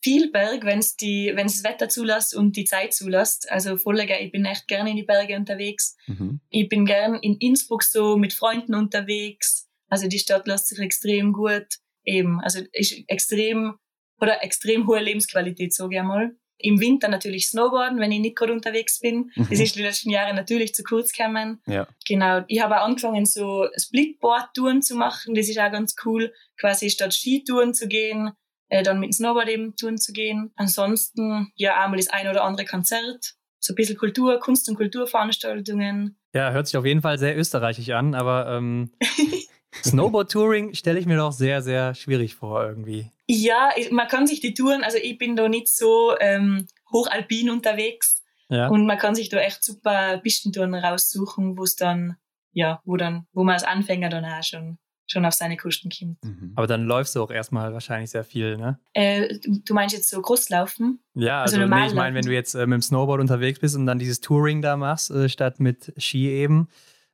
viel 0.00 0.30
Berg, 0.30 0.64
wenn 0.64 0.78
es 0.78 0.96
das 0.96 1.64
Wetter 1.64 1.88
zulässt 1.88 2.34
und 2.34 2.56
die 2.56 2.64
Zeit 2.64 2.94
zulässt. 2.94 3.50
Also 3.50 3.76
voll 3.76 3.96
geil. 3.96 4.24
Ich 4.24 4.32
bin 4.32 4.44
echt 4.44 4.68
gerne 4.68 4.90
in 4.90 4.96
die 4.96 5.02
Berge 5.02 5.36
unterwegs. 5.36 5.96
Mhm. 6.06 6.40
Ich 6.50 6.68
bin 6.68 6.86
gern 6.86 7.16
in 7.16 7.36
Innsbruck 7.36 7.82
so 7.82 8.16
mit 8.16 8.32
Freunden 8.32 8.74
unterwegs. 8.74 9.68
Also 9.88 10.08
die 10.08 10.18
Stadt 10.18 10.46
lässt 10.46 10.68
sich 10.68 10.78
extrem 10.78 11.32
gut 11.32 11.66
eben. 12.04 12.40
Also 12.40 12.60
ist 12.72 13.02
extrem 13.08 13.74
oder 14.20 14.42
extrem 14.42 14.86
hohe 14.86 15.00
Lebensqualität, 15.00 15.74
sage 15.74 15.94
ich 15.94 16.00
einmal. 16.00 16.36
Im 16.60 16.80
Winter 16.80 17.06
natürlich 17.08 17.46
Snowboarden, 17.46 18.00
wenn 18.00 18.10
ich 18.10 18.18
nicht 18.18 18.36
gerade 18.36 18.52
unterwegs 18.52 18.98
bin. 18.98 19.30
Mhm. 19.36 19.46
Das 19.48 19.60
ist 19.60 19.76
die 19.76 19.82
letzten 19.82 20.10
Jahre 20.10 20.34
natürlich 20.34 20.74
zu 20.74 20.82
kurz 20.82 21.12
gekommen. 21.12 21.60
Ja. 21.66 21.86
Genau. 22.06 22.44
Ich 22.48 22.60
habe 22.60 22.80
auch 22.80 22.86
angefangen, 22.86 23.26
so 23.26 23.68
Splitboard-Touren 23.76 24.82
zu 24.82 24.96
machen. 24.96 25.34
Das 25.34 25.48
ist 25.48 25.58
auch 25.58 25.70
ganz 25.70 25.94
cool. 26.04 26.32
Quasi 26.58 26.90
statt 26.90 27.14
Skitouren 27.14 27.74
zu 27.74 27.86
gehen, 27.86 28.32
äh, 28.68 28.82
dann 28.82 29.00
mit 29.00 29.08
dem 29.08 29.12
Snowboard 29.12 29.48
eben 29.48 29.76
Touren 29.76 29.98
zu 29.98 30.12
gehen. 30.12 30.52
Ansonsten, 30.56 31.52
ja, 31.54 31.82
einmal 31.82 31.98
das 31.98 32.08
ein 32.08 32.28
oder 32.28 32.44
andere 32.44 32.66
Konzert. 32.66 33.34
So 33.60 33.72
ein 33.72 33.76
bisschen 33.76 33.96
Kultur, 33.96 34.38
Kunst- 34.38 34.68
und 34.68 34.76
Kulturveranstaltungen. 34.76 36.18
Ja, 36.32 36.52
hört 36.52 36.66
sich 36.66 36.76
auf 36.76 36.84
jeden 36.84 37.02
Fall 37.02 37.18
sehr 37.18 37.36
österreichisch 37.36 37.90
an, 37.90 38.14
aber 38.14 38.48
ähm, 38.56 38.92
Snowboard-Touring 39.84 40.74
stelle 40.74 40.98
ich 40.98 41.06
mir 41.06 41.16
doch 41.16 41.32
sehr, 41.32 41.62
sehr 41.62 41.94
schwierig 41.94 42.34
vor 42.34 42.64
irgendwie. 42.64 43.10
Ja, 43.26 43.70
man 43.90 44.08
kann 44.08 44.26
sich 44.26 44.40
die 44.40 44.54
Touren, 44.54 44.84
also 44.84 44.98
ich 44.98 45.18
bin 45.18 45.36
da 45.36 45.48
nicht 45.48 45.68
so 45.68 46.14
ähm, 46.20 46.66
hochalpin 46.92 47.50
unterwegs 47.50 48.22
ja. 48.48 48.68
und 48.68 48.86
man 48.86 48.98
kann 48.98 49.14
sich 49.14 49.28
da 49.28 49.38
echt 49.38 49.64
super 49.64 50.18
Pistentouren 50.18 50.74
raussuchen, 50.74 51.58
wo 51.58 51.64
es 51.64 51.76
dann, 51.76 52.16
ja, 52.52 52.80
wo 52.84 52.96
dann, 52.96 53.26
wo 53.32 53.44
man 53.44 53.54
als 53.54 53.64
Anfänger 53.64 54.08
dann 54.08 54.24
auch 54.24 54.42
schon 54.42 54.78
schon 55.10 55.24
auf 55.24 55.34
seine 55.34 55.56
Kosten 55.56 55.90
kommt. 55.90 56.22
Mhm. 56.22 56.52
Aber 56.54 56.66
dann 56.66 56.84
läufst 56.84 57.16
du 57.16 57.22
auch 57.22 57.30
erstmal 57.30 57.72
wahrscheinlich 57.72 58.10
sehr 58.10 58.24
viel, 58.24 58.56
ne? 58.56 58.78
Äh, 58.92 59.38
du 59.42 59.74
meinst 59.74 59.94
jetzt 59.94 60.10
so 60.10 60.20
Großlaufen? 60.20 61.00
Ja, 61.14 61.42
also, 61.42 61.56
also 61.56 61.74
nee, 61.74 61.86
ich 61.86 61.94
meine, 61.94 62.14
wenn 62.14 62.24
du 62.24 62.32
jetzt 62.32 62.54
äh, 62.54 62.66
mit 62.66 62.76
dem 62.76 62.82
Snowboard 62.82 63.20
unterwegs 63.20 63.58
bist 63.58 63.74
und 63.74 63.86
dann 63.86 63.98
dieses 63.98 64.20
Touring 64.20 64.62
da 64.62 64.76
machst, 64.76 65.10
äh, 65.10 65.28
statt 65.28 65.60
mit 65.60 65.92
Ski 65.96 66.28
eben, 66.28 66.68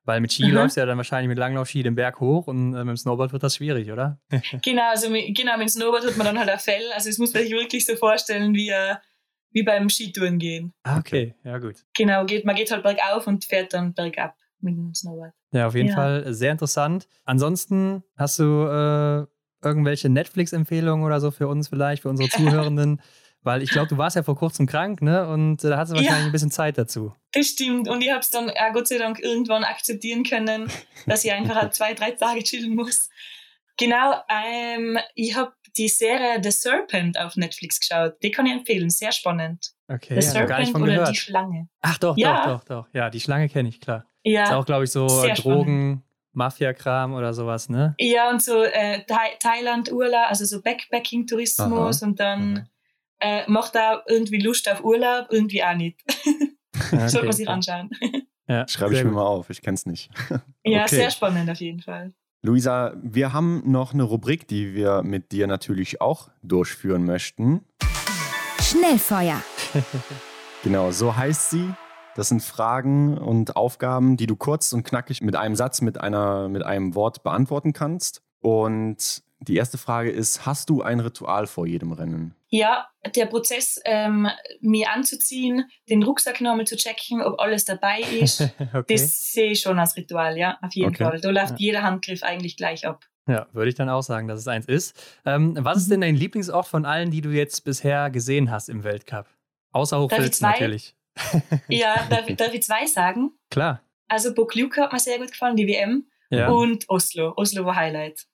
weil 0.04 0.20
mit 0.20 0.32
Ski 0.32 0.46
mhm. 0.46 0.54
läufst 0.54 0.76
du 0.76 0.80
ja 0.80 0.86
dann 0.86 0.96
wahrscheinlich 0.96 1.28
mit 1.28 1.38
Langlaufski 1.38 1.82
den 1.82 1.94
Berg 1.94 2.20
hoch 2.20 2.48
und 2.48 2.74
äh, 2.74 2.78
mit 2.78 2.88
dem 2.88 2.96
Snowboard 2.96 3.32
wird 3.32 3.42
das 3.42 3.56
schwierig, 3.56 3.90
oder? 3.90 4.20
genau, 4.62 4.90
also 4.90 5.08
mit, 5.08 5.36
genau, 5.36 5.52
mit 5.52 5.62
dem 5.62 5.68
Snowboard 5.68 6.06
hat 6.06 6.16
man 6.16 6.26
dann 6.26 6.38
halt 6.38 6.50
ein 6.50 6.58
Fell. 6.58 6.92
Also 6.94 7.08
es 7.08 7.18
muss 7.18 7.32
man 7.32 7.44
sich 7.44 7.52
wirklich 7.52 7.86
so 7.86 7.94
vorstellen, 7.94 8.54
wie, 8.54 8.70
äh, 8.70 8.96
wie 9.52 9.62
beim 9.62 9.88
Skitouren 9.88 10.38
gehen. 10.38 10.74
Ah, 10.82 10.98
okay, 10.98 11.34
ja 11.44 11.58
gut. 11.58 11.76
Genau, 11.96 12.24
geht, 12.26 12.44
man 12.44 12.56
geht 12.56 12.72
halt 12.72 12.82
bergauf 12.82 13.26
und 13.28 13.44
fährt 13.44 13.72
dann 13.72 13.94
bergab 13.94 14.36
mit 14.64 14.76
dem 14.76 14.94
Snowboard. 14.94 15.32
Ja, 15.52 15.66
auf 15.66 15.74
jeden 15.74 15.90
ja. 15.90 15.94
Fall 15.94 16.34
sehr 16.34 16.52
interessant. 16.52 17.06
Ansonsten 17.24 18.02
hast 18.16 18.38
du 18.38 18.44
äh, 18.44 19.26
irgendwelche 19.64 20.08
Netflix-Empfehlungen 20.08 21.04
oder 21.04 21.20
so 21.20 21.30
für 21.30 21.48
uns 21.48 21.68
vielleicht, 21.68 22.02
für 22.02 22.08
unsere 22.08 22.28
Zuhörenden? 22.30 23.00
Weil 23.42 23.62
ich 23.62 23.70
glaube, 23.70 23.88
du 23.88 23.98
warst 23.98 24.16
ja 24.16 24.22
vor 24.22 24.36
kurzem 24.36 24.66
krank, 24.66 25.02
ne? 25.02 25.28
Und 25.28 25.62
äh, 25.64 25.68
da 25.68 25.76
hast 25.76 25.90
du 25.90 25.96
wahrscheinlich 25.96 26.20
ja, 26.20 26.26
ein 26.26 26.32
bisschen 26.32 26.50
Zeit 26.50 26.78
dazu. 26.78 27.14
Das 27.32 27.46
stimmt. 27.46 27.88
Und 27.88 28.00
ich 28.00 28.10
habe 28.10 28.20
es 28.20 28.30
dann, 28.30 28.48
ja, 28.48 28.70
Gott 28.70 28.88
sei 28.88 28.96
Dank, 28.96 29.20
irgendwann 29.20 29.64
akzeptieren 29.64 30.24
können, 30.24 30.70
dass 31.06 31.24
ich 31.24 31.32
einfach 31.32 31.54
halt 31.54 31.74
zwei, 31.74 31.92
drei 31.92 32.12
Tage 32.12 32.42
chillen 32.42 32.74
muss. 32.74 33.10
Genau, 33.76 34.14
ähm, 34.30 34.98
ich 35.14 35.36
habe 35.36 35.52
die 35.76 35.88
Serie 35.88 36.40
The 36.42 36.52
Serpent 36.52 37.18
auf 37.18 37.36
Netflix 37.36 37.80
geschaut. 37.80 38.14
Die 38.22 38.30
kann 38.30 38.46
ich 38.46 38.52
empfehlen, 38.52 38.88
sehr 38.88 39.12
spannend. 39.12 39.72
Okay, 39.88 40.20
The 40.20 40.26
ja, 40.26 40.32
Serpent 40.32 40.48
gar 40.48 40.60
nicht 40.60 40.72
von 40.72 40.82
oder 40.82 40.92
gehört. 40.92 41.10
die 41.10 41.16
Schlange. 41.16 41.68
Ach 41.82 41.98
doch, 41.98 42.16
ja. 42.16 42.46
doch, 42.46 42.64
doch, 42.64 42.84
doch. 42.84 42.94
Ja, 42.94 43.10
die 43.10 43.20
Schlange 43.20 43.48
kenne 43.48 43.68
ich, 43.68 43.80
klar. 43.80 44.06
Ja. 44.24 44.44
Ist 44.44 44.52
auch, 44.52 44.66
glaube 44.66 44.84
ich, 44.84 44.90
so 44.90 45.06
Drogen, 45.36 46.02
Mafia-Kram 46.32 47.14
oder 47.14 47.32
sowas, 47.32 47.68
ne? 47.68 47.94
Ja, 47.98 48.30
und 48.30 48.42
so 48.42 48.62
äh, 48.64 49.04
Thailand-Urlaub, 49.40 50.28
also 50.28 50.44
so 50.44 50.60
Backpacking-Tourismus 50.60 52.02
und 52.02 52.18
dann 52.18 52.68
äh, 53.20 53.48
macht 53.48 53.74
da 53.74 54.02
irgendwie 54.06 54.40
Lust 54.40 54.68
auf 54.70 54.82
Urlaub, 54.82 55.28
irgendwie 55.30 55.62
auch 55.62 55.74
nicht. 55.74 56.00
okay, 56.74 57.08
Sollte 57.08 57.26
man 57.26 57.32
sich 57.32 57.48
anschauen. 57.48 57.90
Ja, 58.46 58.68
Schreibe 58.68 58.94
ich 58.94 59.02
mir 59.02 59.10
mal 59.10 59.22
auf, 59.22 59.48
ich 59.48 59.62
kenne 59.62 59.76
es 59.76 59.86
nicht. 59.86 60.10
ja, 60.66 60.82
okay. 60.82 60.96
sehr 60.96 61.10
spannend 61.10 61.48
auf 61.48 61.60
jeden 61.60 61.80
Fall. 61.80 62.12
Luisa, 62.42 62.92
wir 63.02 63.32
haben 63.32 63.62
noch 63.64 63.94
eine 63.94 64.02
Rubrik, 64.02 64.46
die 64.46 64.74
wir 64.74 65.02
mit 65.02 65.32
dir 65.32 65.46
natürlich 65.46 66.02
auch 66.02 66.28
durchführen 66.42 67.06
möchten. 67.06 67.64
Schnellfeuer. 68.60 69.42
genau, 70.62 70.90
so 70.90 71.16
heißt 71.16 71.52
sie. 71.52 71.72
Das 72.14 72.28
sind 72.28 72.42
Fragen 72.42 73.18
und 73.18 73.56
Aufgaben, 73.56 74.16
die 74.16 74.26
du 74.26 74.36
kurz 74.36 74.72
und 74.72 74.84
knackig 74.84 75.20
mit 75.20 75.36
einem 75.36 75.56
Satz, 75.56 75.80
mit, 75.80 76.00
einer, 76.00 76.48
mit 76.48 76.62
einem 76.62 76.94
Wort 76.94 77.22
beantworten 77.22 77.72
kannst. 77.72 78.22
Und 78.40 79.22
die 79.40 79.56
erste 79.56 79.78
Frage 79.78 80.10
ist, 80.10 80.46
hast 80.46 80.70
du 80.70 80.82
ein 80.82 81.00
Ritual 81.00 81.46
vor 81.46 81.66
jedem 81.66 81.92
Rennen? 81.92 82.34
Ja, 82.48 82.86
der 83.16 83.26
Prozess, 83.26 83.80
ähm, 83.84 84.28
mir 84.60 84.90
anzuziehen, 84.90 85.64
den 85.90 86.02
Rucksack 86.02 86.40
nochmal 86.40 86.66
zu 86.66 86.76
checken, 86.76 87.20
ob 87.20 87.40
alles 87.40 87.64
dabei 87.64 88.00
ist, 88.20 88.40
okay. 88.72 88.84
das 88.88 89.32
sehe 89.32 89.52
ich 89.52 89.60
schon 89.60 89.78
als 89.78 89.96
Ritual, 89.96 90.38
ja, 90.38 90.58
auf 90.62 90.72
jeden 90.74 90.90
okay. 90.90 91.04
Fall. 91.04 91.20
Da 91.20 91.30
läuft 91.30 91.52
ja. 91.52 91.56
jeder 91.58 91.82
Handgriff 91.82 92.22
eigentlich 92.22 92.56
gleich 92.56 92.86
ab. 92.86 93.04
Ja, 93.26 93.46
würde 93.52 93.70
ich 93.70 93.74
dann 93.74 93.88
auch 93.88 94.02
sagen, 94.02 94.28
dass 94.28 94.38
es 94.38 94.48
eins 94.48 94.66
ist. 94.66 94.94
Ähm, 95.24 95.56
was 95.58 95.78
ist 95.78 95.90
denn 95.90 96.02
dein 96.02 96.14
Lieblingsort 96.14 96.66
von 96.66 96.84
allen, 96.84 97.10
die 97.10 97.22
du 97.22 97.30
jetzt 97.30 97.64
bisher 97.64 98.10
gesehen 98.10 98.50
hast 98.50 98.68
im 98.68 98.84
Weltcup? 98.84 99.26
Außer 99.72 99.98
Hochfilz 99.98 100.40
natürlich. 100.40 100.94
ja, 101.68 102.06
darf, 102.08 102.26
darf, 102.36 102.54
ich 102.54 102.62
zwei 102.62 102.86
sagen? 102.86 103.32
Klar. 103.50 103.82
Also 104.08 104.34
Bokluka 104.34 104.82
hat 104.82 104.92
mir 104.92 104.98
sehr 104.98 105.18
gut 105.18 105.30
gefallen, 105.30 105.56
die 105.56 105.66
WM. 105.66 106.06
Ja. 106.30 106.48
Und 106.48 106.88
Oslo. 106.88 107.32
Oslo 107.36 107.64
war 107.64 107.76
Highlight. 107.76 108.26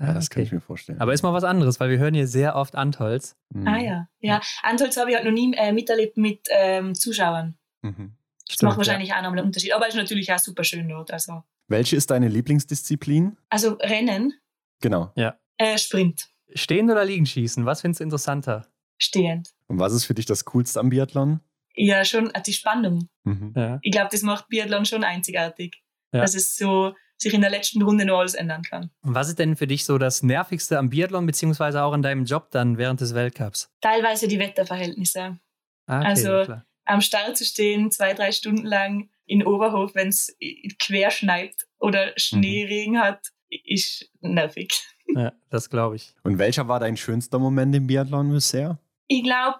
Ja, 0.00 0.12
das 0.12 0.26
okay. 0.26 0.34
kann 0.34 0.42
ich 0.42 0.52
mir 0.52 0.60
vorstellen. 0.60 1.00
Aber 1.00 1.14
ist 1.14 1.22
mal 1.22 1.32
was 1.32 1.44
anderes, 1.44 1.80
weil 1.80 1.88
wir 1.88 1.98
hören 1.98 2.14
hier 2.14 2.26
sehr 2.26 2.54
oft 2.56 2.74
Antholz. 2.74 3.36
Mhm. 3.50 3.66
Ah 3.66 3.78
ja. 3.78 4.08
Ja, 4.20 4.40
Antholz 4.62 4.96
habe 4.96 5.10
ich 5.10 5.16
halt 5.16 5.24
noch 5.24 5.32
nie 5.32 5.54
äh, 5.54 5.72
miterlebt 5.72 6.18
mit 6.18 6.46
ähm, 6.50 6.94
Zuschauern. 6.94 7.56
Mhm. 7.82 8.14
Das 8.48 8.62
macht 8.62 8.76
wahrscheinlich 8.76 9.08
ja. 9.08 9.16
auch 9.16 9.22
nochmal 9.22 9.38
einen 9.38 9.48
Unterschied. 9.48 9.72
Aber 9.72 9.86
es 9.86 9.94
ist 9.94 10.00
natürlich 10.00 10.32
auch 10.32 10.38
super 10.38 10.64
schön 10.64 10.88
dort. 10.88 11.12
Also. 11.12 11.42
Welche 11.68 11.96
ist 11.96 12.10
deine 12.10 12.28
Lieblingsdisziplin? 12.28 13.36
Also 13.48 13.72
Rennen. 13.80 14.34
Genau. 14.80 15.12
Ja. 15.16 15.38
Äh, 15.56 15.78
Sprint. 15.78 16.28
Stehen 16.54 16.90
oder 16.90 17.04
liegen 17.04 17.26
schießen? 17.26 17.64
Was 17.66 17.80
findest 17.80 18.00
du 18.00 18.04
interessanter? 18.04 18.66
Stehend. 18.98 19.50
Und 19.66 19.78
was 19.78 19.92
ist 19.92 20.04
für 20.04 20.14
dich 20.14 20.26
das 20.26 20.44
Coolste 20.44 20.78
am 20.78 20.90
Biathlon? 20.90 21.40
Ja, 21.76 22.04
schon 22.04 22.30
äh, 22.34 22.42
die 22.42 22.52
Spannung. 22.52 23.08
Mhm. 23.24 23.52
Ja. 23.54 23.78
Ich 23.82 23.92
glaube, 23.92 24.08
das 24.10 24.22
macht 24.22 24.48
Biathlon 24.48 24.84
schon 24.84 25.04
einzigartig. 25.04 25.82
Ja. 26.12 26.22
Dass 26.22 26.34
es 26.34 26.56
so 26.56 26.94
sich 27.18 27.32
in 27.32 27.40
der 27.40 27.50
letzten 27.50 27.82
Runde 27.82 28.04
noch 28.04 28.18
alles 28.18 28.34
ändern 28.34 28.62
kann. 28.62 28.90
Und 29.02 29.14
was 29.14 29.28
ist 29.28 29.38
denn 29.38 29.56
für 29.56 29.66
dich 29.66 29.84
so 29.84 29.98
das 29.98 30.22
Nervigste 30.22 30.78
am 30.78 30.90
Biathlon, 30.90 31.26
beziehungsweise 31.26 31.82
auch 31.82 31.92
an 31.92 32.02
deinem 32.02 32.24
Job 32.24 32.50
dann 32.50 32.78
während 32.78 33.00
des 33.00 33.14
Weltcups? 33.14 33.70
Teilweise 33.80 34.28
die 34.28 34.38
Wetterverhältnisse. 34.38 35.38
Ah, 35.86 36.00
okay, 36.00 36.08
also 36.08 36.44
klar. 36.44 36.66
am 36.84 37.00
Start 37.00 37.36
zu 37.36 37.44
stehen, 37.44 37.90
zwei, 37.90 38.12
drei 38.12 38.32
Stunden 38.32 38.66
lang 38.66 39.08
in 39.24 39.44
Oberhof, 39.44 39.94
wenn 39.94 40.08
es 40.08 40.36
quer 40.78 41.10
schneit 41.10 41.54
oder 41.78 42.12
Schneeregen 42.16 42.94
mhm. 42.94 43.00
hat, 43.00 43.28
ist 43.48 44.10
nervig. 44.20 44.72
Ja, 45.14 45.32
das 45.50 45.70
glaube 45.70 45.96
ich. 45.96 46.14
Und 46.22 46.38
welcher 46.38 46.68
war 46.68 46.80
dein 46.80 46.96
schönster 46.96 47.38
Moment 47.38 47.74
im 47.74 47.86
Biathlon 47.86 48.30
bisher? 48.30 48.78
Ich 49.08 49.22
glaube, 49.22 49.58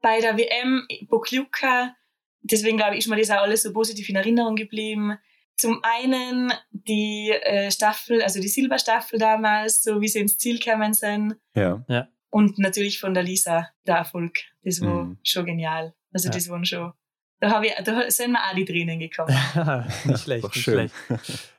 bei 0.00 0.20
der 0.20 0.36
WM 0.36 0.86
Bokluka, 1.08 1.94
deswegen 2.42 2.76
glaube 2.76 2.94
ich, 2.94 3.00
ist 3.00 3.08
mir 3.08 3.16
das 3.16 3.30
auch 3.30 3.42
alles 3.42 3.62
so 3.62 3.72
positiv 3.72 4.08
in 4.08 4.16
Erinnerung 4.16 4.56
geblieben. 4.56 5.18
Zum 5.56 5.80
einen 5.82 6.52
die 6.70 7.30
äh, 7.30 7.70
Staffel, 7.70 8.22
also 8.22 8.40
die 8.40 8.48
Silberstaffel 8.48 9.18
damals, 9.18 9.82
so 9.82 10.00
wie 10.00 10.08
sie 10.08 10.20
ins 10.20 10.38
Ziel 10.38 10.58
gekommen 10.60 10.94
sind. 10.94 11.36
Ja. 11.54 11.84
ja. 11.88 12.08
Und 12.30 12.58
natürlich 12.58 13.00
von 13.00 13.14
der 13.14 13.24
Lisa 13.24 13.68
der 13.86 13.96
Erfolg. 13.96 14.38
Das 14.62 14.80
war 14.80 15.04
mhm. 15.04 15.18
schon 15.24 15.46
genial. 15.46 15.94
Also 16.12 16.28
ja. 16.28 16.34
das 16.34 16.48
waren 16.48 16.64
schon. 16.64 16.92
Da, 17.40 17.62
ich, 17.62 17.72
da 17.84 18.10
sind 18.10 18.32
mir 18.32 18.38
auch 18.38 18.54
die 18.54 18.64
Tränen 18.64 18.98
gekommen. 18.98 19.32
nicht 20.04 20.22
schlecht, 20.22 20.44
nicht 20.44 20.62
schlecht. 20.62 20.94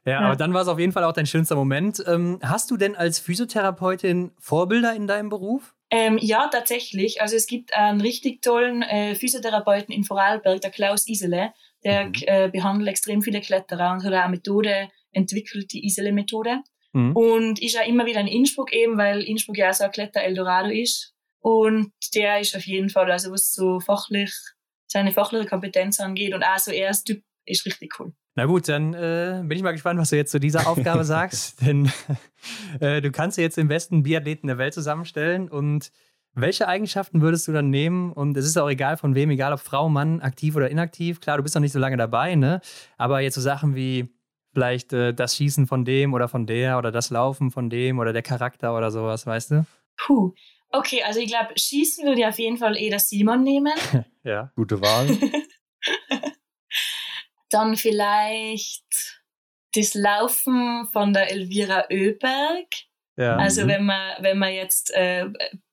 Ja, 0.06 0.12
ja, 0.12 0.20
aber 0.22 0.36
dann 0.36 0.54
war 0.54 0.62
es 0.62 0.68
auf 0.68 0.80
jeden 0.80 0.92
Fall 0.92 1.06
auch 1.06 1.14
dein 1.14 1.26
schönster 1.26 1.56
Moment. 1.56 2.04
Ähm, 2.06 2.40
hast 2.42 2.70
du 2.72 2.78
denn 2.78 2.96
als 2.96 3.20
Physiotherapeutin 3.20 4.32
Vorbilder 4.40 4.94
in 4.94 5.08
deinem 5.08 5.30
Beruf? 5.30 5.76
Ähm, 5.92 6.20
ja, 6.22 6.48
tatsächlich. 6.48 7.22
Also 7.22 7.36
es 7.36 7.48
gibt 7.48 7.74
einen 7.74 8.02
richtig 8.02 8.42
tollen 8.42 8.84
äh, 8.84 9.16
Physiotherapeuten 9.16 9.94
in 9.94 10.04
Vorarlberg, 10.04 10.62
der 10.62 10.72
Klaus 10.72 11.08
Isele. 11.08 11.54
Der 11.84 12.08
mhm. 12.08 12.14
äh, 12.28 12.50
behandelt 12.50 12.90
extrem 12.90 13.22
viele 13.22 13.42
Kletterer 13.42 13.94
und 13.94 14.04
hat 14.04 14.14
auch 14.14 14.18
eine 14.18 14.32
Methode 14.32 14.90
entwickelt, 15.12 15.72
die 15.74 15.86
Isele-Methode. 15.86 16.62
Mhm. 16.94 17.16
Und 17.16 17.62
ist 17.62 17.76
ja 17.76 17.82
immer 17.82 18.06
wieder 18.06 18.20
in 18.20 18.28
Innsbruck 18.28 18.74
eben, 18.74 18.98
weil 18.98 19.24
Innsbruck 19.24 19.58
ja 19.58 19.74
so 19.74 19.86
ein 19.86 19.92
Kletter-Eldorado 19.92 20.70
ist. 20.70 21.14
Und 21.42 21.94
der 22.14 22.40
ist 22.40 22.56
auf 22.56 22.66
jeden 22.66 22.90
Fall, 22.90 23.10
also 23.12 23.32
was 23.32 23.54
so 23.54 23.80
fachlich, 23.80 24.34
seine 24.88 25.12
fachliche 25.12 25.46
Kompetenz 25.46 26.00
angeht 26.00 26.34
und 26.34 26.44
auch 26.44 26.58
so 26.58 26.72
er 26.72 26.90
als 26.90 27.04
Typ, 27.04 27.24
ist 27.46 27.66
richtig 27.66 28.00
cool. 28.00 28.14
Na 28.40 28.46
gut, 28.46 28.70
dann 28.70 28.94
äh, 28.94 29.42
bin 29.44 29.58
ich 29.58 29.64
mal 29.64 29.74
gespannt, 29.74 30.00
was 30.00 30.12
du 30.12 30.16
jetzt 30.16 30.32
zu 30.32 30.40
dieser 30.40 30.66
Aufgabe 30.66 31.04
sagst. 31.04 31.60
Denn 31.60 31.92
äh, 32.80 33.02
du 33.02 33.12
kannst 33.12 33.38
ja 33.38 33.42
jetzt 33.42 33.58
den 33.58 33.68
besten 33.68 34.04
Biathleten 34.04 34.48
der 34.48 34.58
Welt 34.58 34.74
zusammenstellen. 34.74 35.50
Und 35.50 35.92
welche 36.36 36.66
Eigenschaften 36.70 37.20
würdest 37.20 37.50
du 37.50 37.52
dann 37.52 37.70
nehmen? 37.70 38.14
Und 38.14 38.38
es 38.38 38.46
ist 38.46 38.56
auch 38.56 38.70
egal 38.70 38.96
von 38.96 39.14
wem, 39.14 39.30
egal 39.30 39.52
ob 39.52 39.60
Frau, 39.60 39.90
Mann, 39.90 40.22
aktiv 40.22 40.56
oder 40.56 40.70
inaktiv. 40.70 41.20
Klar, 41.20 41.36
du 41.36 41.44
bist 41.44 41.54
noch 41.54 41.62
nicht 41.62 41.74
so 41.74 41.80
lange 41.80 41.98
dabei, 41.98 42.36
ne? 42.36 42.62
Aber 42.98 43.20
jetzt 43.20 43.36
so 43.36 43.42
Sachen 43.42 43.76
wie 43.76 44.08
vielleicht 44.54 44.94
äh, 44.94 45.14
das 45.14 45.36
Schießen 45.36 45.68
von 45.68 45.84
dem 45.84 46.14
oder 46.14 46.30
von 46.30 46.48
der 46.48 46.78
oder 46.78 46.94
das 46.94 47.10
Laufen 47.10 47.52
von 47.52 47.70
dem 47.70 48.00
oder 48.00 48.14
der 48.14 48.22
Charakter 48.22 48.74
oder 48.74 48.90
sowas, 48.90 49.28
weißt 49.28 49.52
du? 49.52 49.66
Puh. 49.98 50.32
Okay, 50.72 51.04
also 51.04 51.20
ich 51.20 51.28
glaube, 51.28 51.50
Schießen 51.58 52.06
würde 52.06 52.22
ich 52.22 52.26
auf 52.26 52.40
jeden 52.40 52.56
Fall 52.56 52.78
eh 52.78 52.90
das 52.90 53.10
Simon 53.10 53.44
nehmen. 53.44 53.74
ja. 54.24 54.50
Gute 54.56 54.80
Wahl. 54.80 55.10
Dann 57.50 57.76
vielleicht 57.76 59.20
das 59.74 59.94
Laufen 59.94 60.88
von 60.92 61.14
der 61.14 61.32
Elvira 61.32 61.86
Öberg. 61.92 62.68
Ja. 63.18 63.36
Also 63.36 63.64
mhm. 63.64 63.68
wenn 63.68 63.86
man, 63.86 64.24
wenn 64.24 64.38
man 64.38 64.54
jetzt 64.54 64.92
äh, 64.94 65.26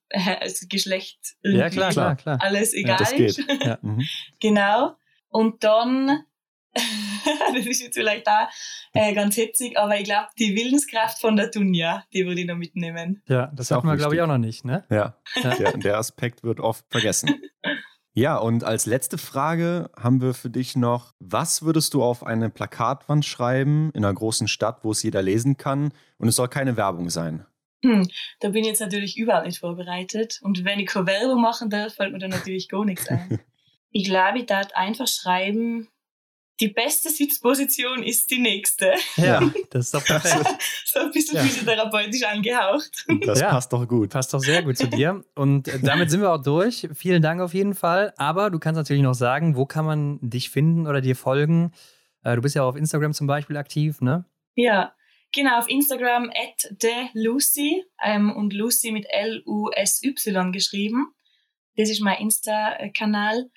also 0.09 0.65
Geschlecht 0.69 1.35
ja, 1.41 1.69
klar, 1.69 1.91
klar, 1.91 2.15
klar. 2.15 2.37
alles 2.41 2.73
egal 2.73 2.99
ja, 3.01 3.25
ist. 3.25 3.43
Ja. 3.63 3.79
Mhm. 3.81 4.07
genau. 4.39 4.95
Und 5.29 5.63
dann, 5.63 6.23
das 6.73 7.65
ist 7.65 7.81
jetzt 7.81 7.95
vielleicht 7.95 8.27
da 8.27 8.49
äh, 8.93 9.13
ganz 9.13 9.35
hitzig, 9.35 9.77
aber 9.77 9.97
ich 9.97 10.05
glaube, 10.05 10.27
die 10.39 10.55
Willenskraft 10.55 11.19
von 11.19 11.35
der 11.35 11.49
Dunja, 11.49 12.05
die 12.13 12.25
würde 12.25 12.41
ich 12.41 12.47
noch 12.47 12.55
mitnehmen. 12.55 13.21
Ja, 13.27 13.51
das 13.53 13.71
hat 13.71 13.83
man, 13.83 13.97
glaube 13.97 14.15
ich, 14.15 14.21
auch 14.21 14.27
noch 14.27 14.37
nicht, 14.37 14.63
ne? 14.63 14.85
Ja, 14.89 15.17
ja. 15.35 15.55
Der, 15.55 15.77
der 15.77 15.97
Aspekt 15.97 16.43
wird 16.43 16.59
oft 16.59 16.85
vergessen. 16.89 17.41
Ja, 18.17 18.37
und 18.37 18.63
als 18.63 18.87
letzte 18.87 19.19
Frage 19.19 19.91
haben 19.95 20.23
wir 20.23 20.33
für 20.33 20.49
dich 20.49 20.75
noch, 20.75 21.13
was 21.19 21.61
würdest 21.61 21.93
du 21.93 22.01
auf 22.01 22.25
eine 22.25 22.49
Plakatwand 22.49 23.23
schreiben 23.23 23.91
in 23.93 24.03
einer 24.03 24.11
großen 24.11 24.47
Stadt, 24.47 24.79
wo 24.81 24.89
es 24.89 25.03
jeder 25.03 25.21
lesen 25.21 25.57
kann 25.57 25.93
und 26.17 26.27
es 26.27 26.35
soll 26.35 26.47
keine 26.47 26.75
Werbung 26.77 27.11
sein? 27.11 27.45
Hm, 27.83 28.09
da 28.39 28.49
bin 28.49 28.63
ich 28.63 28.69
jetzt 28.69 28.79
natürlich 28.79 29.19
überhaupt 29.19 29.45
nicht 29.45 29.59
vorbereitet. 29.59 30.39
Und 30.41 30.65
wenn 30.65 30.79
ich 30.79 30.87
keine 30.87 31.05
Werbung 31.05 31.41
machen 31.43 31.69
darf, 31.69 31.93
fällt 31.93 32.11
mir 32.11 32.17
da 32.17 32.27
natürlich 32.27 32.69
gar 32.69 32.85
nichts 32.85 33.07
ein. 33.07 33.39
ich 33.91 34.05
glaube, 34.05 34.39
ich 34.39 34.47
darf 34.47 34.69
einfach 34.73 35.07
schreiben, 35.07 35.87
die 36.59 36.69
beste 36.69 37.09
Sitzposition 37.09 38.01
ist 38.03 38.31
die 38.31 38.39
nächste. 38.39 38.93
Ja, 39.15 39.41
das 39.69 39.85
ist 39.85 39.93
doch 39.93 40.03
perfekt. 40.03 40.45
so 40.85 40.99
ein 40.99 41.11
bisschen 41.11 41.35
ja. 41.35 41.43
physiotherapeutisch 41.43 42.23
angehaucht. 42.23 43.05
Das 43.25 43.39
ja, 43.39 43.49
passt 43.49 43.71
doch 43.71 43.87
gut. 43.87 44.09
Passt 44.09 44.33
doch 44.33 44.39
sehr 44.39 44.63
gut 44.63 44.77
zu 44.77 44.87
dir. 44.87 45.23
Und 45.35 45.67
äh, 45.67 45.79
damit 45.79 46.09
sind 46.09 46.21
wir 46.21 46.31
auch 46.31 46.41
durch. 46.41 46.87
Vielen 46.93 47.21
Dank 47.21 47.41
auf 47.41 47.53
jeden 47.53 47.75
Fall. 47.75 48.13
Aber 48.17 48.49
du 48.49 48.59
kannst 48.59 48.77
natürlich 48.77 49.03
noch 49.03 49.13
sagen, 49.13 49.55
wo 49.55 49.65
kann 49.65 49.85
man 49.85 50.19
dich 50.21 50.49
finden 50.49 50.87
oder 50.87 51.01
dir 51.01 51.15
folgen? 51.15 51.73
Äh, 52.23 52.35
du 52.35 52.41
bist 52.41 52.55
ja 52.55 52.63
auch 52.63 52.69
auf 52.69 52.75
Instagram 52.75 53.13
zum 53.13 53.27
Beispiel 53.27 53.57
aktiv, 53.57 54.01
ne? 54.01 54.25
Ja, 54.55 54.93
genau, 55.33 55.59
auf 55.59 55.69
Instagram 55.69 56.31
at 56.31 56.73
Lucy 57.13 57.83
ähm, 58.03 58.35
und 58.35 58.53
Lucy 58.53 58.91
mit 58.91 59.05
L-U-S-Y 59.09 60.51
geschrieben. 60.51 61.13
Das 61.75 61.91
ist 61.91 62.01
mein 62.01 62.17
Insta-Kanal. 62.19 63.51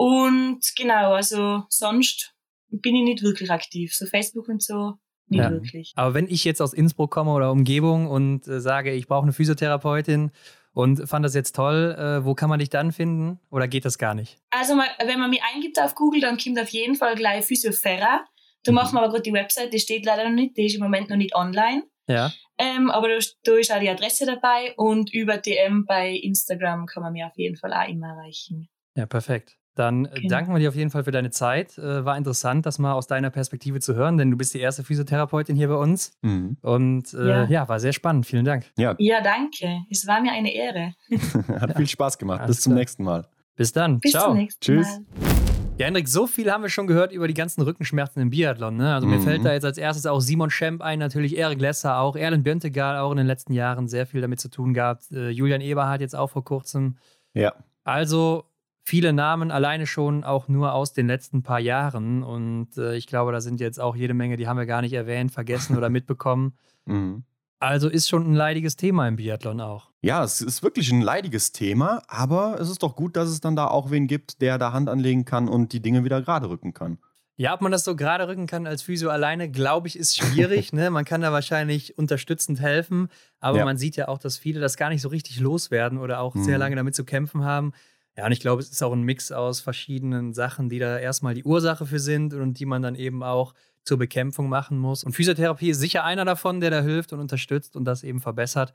Und 0.00 0.60
genau, 0.78 1.12
also 1.12 1.64
sonst 1.68 2.34
bin 2.70 2.96
ich 2.96 3.02
nicht 3.02 3.22
wirklich 3.22 3.50
aktiv. 3.50 3.94
So 3.94 4.06
Facebook 4.06 4.48
und 4.48 4.62
so 4.62 4.94
nicht 5.28 5.40
ja. 5.40 5.50
wirklich. 5.50 5.92
Aber 5.94 6.14
wenn 6.14 6.26
ich 6.26 6.42
jetzt 6.44 6.62
aus 6.62 6.72
Innsbruck 6.72 7.10
komme 7.10 7.34
oder 7.34 7.52
Umgebung 7.52 8.08
und 8.08 8.48
äh, 8.48 8.62
sage, 8.62 8.94
ich 8.94 9.06
brauche 9.06 9.24
eine 9.24 9.34
Physiotherapeutin 9.34 10.30
und 10.72 11.06
fand 11.06 11.22
das 11.22 11.34
jetzt 11.34 11.54
toll, 11.54 11.94
äh, 11.98 12.24
wo 12.24 12.34
kann 12.34 12.48
man 12.48 12.60
dich 12.60 12.70
dann 12.70 12.92
finden? 12.92 13.40
Oder 13.50 13.68
geht 13.68 13.84
das 13.84 13.98
gar 13.98 14.14
nicht? 14.14 14.38
Also, 14.48 14.72
wenn 14.72 15.20
man 15.20 15.28
mich 15.28 15.42
eingibt 15.54 15.78
auf 15.78 15.94
Google, 15.94 16.22
dann 16.22 16.38
kommt 16.38 16.58
auf 16.58 16.70
jeden 16.70 16.94
Fall 16.94 17.14
gleich 17.14 17.44
Physioferra. 17.44 18.24
Da 18.62 18.72
mhm. 18.72 18.76
machen 18.76 18.94
wir 18.94 19.02
aber 19.02 19.10
gerade 19.10 19.22
die 19.22 19.34
Website, 19.34 19.70
die 19.74 19.80
steht 19.80 20.06
leider 20.06 20.30
noch 20.30 20.34
nicht, 20.34 20.56
die 20.56 20.64
ist 20.64 20.76
im 20.76 20.82
Moment 20.82 21.10
noch 21.10 21.18
nicht 21.18 21.34
online. 21.34 21.82
Ja. 22.08 22.32
Ähm, 22.56 22.90
aber 22.90 23.08
da, 23.08 23.18
da 23.44 23.52
ist 23.52 23.70
auch 23.70 23.80
die 23.80 23.90
Adresse 23.90 24.24
dabei 24.24 24.72
und 24.78 25.12
über 25.12 25.36
DM 25.36 25.84
bei 25.84 26.12
Instagram 26.12 26.86
kann 26.86 27.02
man 27.02 27.12
mir 27.12 27.26
auf 27.26 27.36
jeden 27.36 27.56
Fall 27.56 27.74
auch 27.74 27.86
immer 27.86 28.08
erreichen. 28.08 28.70
Ja, 28.96 29.04
perfekt. 29.04 29.59
Dann 29.80 30.06
okay. 30.06 30.26
Äh, 30.26 30.28
danken 30.28 30.52
wir 30.52 30.58
dir 30.58 30.68
auf 30.68 30.74
jeden 30.74 30.90
Fall 30.90 31.04
für 31.04 31.10
deine 31.10 31.30
Zeit. 31.30 31.78
Äh, 31.78 32.04
war 32.04 32.18
interessant, 32.18 32.66
das 32.66 32.78
mal 32.78 32.92
aus 32.92 33.06
deiner 33.06 33.30
Perspektive 33.30 33.80
zu 33.80 33.94
hören, 33.94 34.18
denn 34.18 34.30
du 34.30 34.36
bist 34.36 34.52
die 34.52 34.60
erste 34.60 34.84
Physiotherapeutin 34.84 35.56
hier 35.56 35.68
bei 35.68 35.76
uns. 35.76 36.12
Mhm. 36.20 36.58
Und 36.60 37.14
äh, 37.14 37.28
ja. 37.28 37.44
ja. 37.46 37.68
war 37.68 37.80
sehr 37.80 37.94
spannend. 37.94 38.26
Vielen 38.26 38.44
Dank. 38.44 38.66
Ja, 38.76 38.94
ja 38.98 39.22
danke. 39.22 39.80
Es 39.90 40.06
war 40.06 40.20
mir 40.20 40.32
eine 40.32 40.52
Ehre. 40.52 40.92
Hat 41.60 41.76
viel 41.78 41.86
Spaß 41.86 42.18
gemacht. 42.18 42.42
Alles 42.42 42.56
Bis 42.56 42.64
zum 42.64 42.72
klar. 42.72 42.80
nächsten 42.80 43.04
Mal. 43.04 43.26
Bis 43.56 43.72
dann. 43.72 44.00
Bis 44.00 44.12
Ciao. 44.12 44.28
Zum 44.28 44.36
nächsten 44.36 44.60
Tschüss. 44.60 44.86
Mal. 44.86 45.40
Ja, 45.78 45.86
Hendrik, 45.86 46.08
so 46.08 46.26
viel 46.26 46.52
haben 46.52 46.62
wir 46.62 46.68
schon 46.68 46.86
gehört 46.86 47.10
über 47.10 47.26
die 47.26 47.32
ganzen 47.32 47.62
Rückenschmerzen 47.62 48.20
im 48.20 48.28
Biathlon. 48.28 48.76
Ne? 48.76 48.94
Also 48.94 49.06
mhm. 49.06 49.14
mir 49.14 49.20
fällt 49.22 49.46
da 49.46 49.54
jetzt 49.54 49.64
als 49.64 49.78
erstes 49.78 50.04
auch 50.04 50.20
Simon 50.20 50.50
Schemp 50.50 50.82
ein, 50.82 50.98
natürlich 50.98 51.38
Erik 51.38 51.58
Lesser 51.58 52.00
auch, 52.00 52.16
Erlen 52.16 52.42
Björntegal 52.42 52.98
auch 52.98 53.12
in 53.12 53.16
den 53.16 53.26
letzten 53.26 53.54
Jahren 53.54 53.88
sehr 53.88 54.06
viel 54.06 54.20
damit 54.20 54.40
zu 54.40 54.50
tun 54.50 54.74
gehabt. 54.74 55.10
Äh, 55.10 55.30
Julian 55.30 55.62
Eberhardt 55.62 56.02
jetzt 56.02 56.14
auch 56.14 56.28
vor 56.28 56.44
kurzem. 56.44 56.98
Ja. 57.32 57.54
Also 57.82 58.49
viele 58.82 59.12
Namen 59.12 59.50
alleine 59.50 59.86
schon 59.86 60.24
auch 60.24 60.48
nur 60.48 60.74
aus 60.74 60.92
den 60.92 61.06
letzten 61.06 61.42
paar 61.42 61.60
Jahren. 61.60 62.22
Und 62.22 62.76
äh, 62.76 62.96
ich 62.96 63.06
glaube, 63.06 63.32
da 63.32 63.40
sind 63.40 63.60
jetzt 63.60 63.80
auch 63.80 63.96
jede 63.96 64.14
Menge, 64.14 64.36
die 64.36 64.48
haben 64.48 64.58
wir 64.58 64.66
gar 64.66 64.82
nicht 64.82 64.92
erwähnt, 64.92 65.32
vergessen 65.32 65.76
oder 65.76 65.88
mitbekommen. 65.90 66.54
Mhm. 66.86 67.24
Also 67.60 67.90
ist 67.90 68.08
schon 68.08 68.26
ein 68.26 68.34
leidiges 68.34 68.76
Thema 68.76 69.06
im 69.06 69.16
Biathlon 69.16 69.60
auch. 69.60 69.90
Ja, 70.00 70.24
es 70.24 70.40
ist 70.40 70.62
wirklich 70.62 70.90
ein 70.90 71.02
leidiges 71.02 71.52
Thema, 71.52 72.02
aber 72.08 72.58
es 72.58 72.70
ist 72.70 72.82
doch 72.82 72.96
gut, 72.96 73.16
dass 73.16 73.28
es 73.28 73.42
dann 73.42 73.54
da 73.54 73.66
auch 73.66 73.90
wen 73.90 74.06
gibt, 74.06 74.40
der 74.40 74.56
da 74.56 74.72
Hand 74.72 74.88
anlegen 74.88 75.26
kann 75.26 75.46
und 75.46 75.74
die 75.74 75.80
Dinge 75.80 76.02
wieder 76.02 76.22
gerade 76.22 76.48
rücken 76.48 76.72
kann. 76.72 76.98
Ja, 77.36 77.54
ob 77.54 77.62
man 77.62 77.72
das 77.72 77.84
so 77.84 77.96
gerade 77.96 78.28
rücken 78.28 78.46
kann 78.46 78.66
als 78.66 78.82
Physio 78.82 79.08
alleine, 79.08 79.50
glaube 79.50 79.88
ich, 79.88 79.98
ist 79.98 80.16
schwierig. 80.16 80.72
ne? 80.74 80.90
Man 80.90 81.06
kann 81.06 81.22
da 81.22 81.32
wahrscheinlich 81.32 81.96
unterstützend 81.96 82.60
helfen, 82.60 83.08
aber 83.40 83.58
ja. 83.58 83.64
man 83.64 83.78
sieht 83.78 83.96
ja 83.96 84.08
auch, 84.08 84.18
dass 84.18 84.36
viele 84.36 84.60
das 84.60 84.76
gar 84.76 84.90
nicht 84.90 85.00
so 85.00 85.08
richtig 85.08 85.40
loswerden 85.40 85.98
oder 85.98 86.20
auch 86.20 86.34
mhm. 86.34 86.44
sehr 86.44 86.58
lange 86.58 86.76
damit 86.76 86.94
zu 86.94 87.04
kämpfen 87.04 87.44
haben. 87.44 87.72
Ja, 88.20 88.26
und 88.26 88.32
ich 88.32 88.40
glaube, 88.40 88.60
es 88.60 88.68
ist 88.68 88.82
auch 88.82 88.92
ein 88.92 89.00
Mix 89.00 89.32
aus 89.32 89.62
verschiedenen 89.62 90.34
Sachen, 90.34 90.68
die 90.68 90.78
da 90.78 90.98
erstmal 90.98 91.32
die 91.32 91.42
Ursache 91.42 91.86
für 91.86 91.98
sind 91.98 92.34
und 92.34 92.60
die 92.60 92.66
man 92.66 92.82
dann 92.82 92.94
eben 92.94 93.22
auch 93.22 93.54
zur 93.82 93.96
Bekämpfung 93.96 94.50
machen 94.50 94.76
muss. 94.76 95.04
Und 95.04 95.12
Physiotherapie 95.12 95.70
ist 95.70 95.80
sicher 95.80 96.04
einer 96.04 96.26
davon, 96.26 96.60
der 96.60 96.70
da 96.70 96.82
hilft 96.82 97.14
und 97.14 97.20
unterstützt 97.20 97.76
und 97.76 97.86
das 97.86 98.02
eben 98.02 98.20
verbessert. 98.20 98.74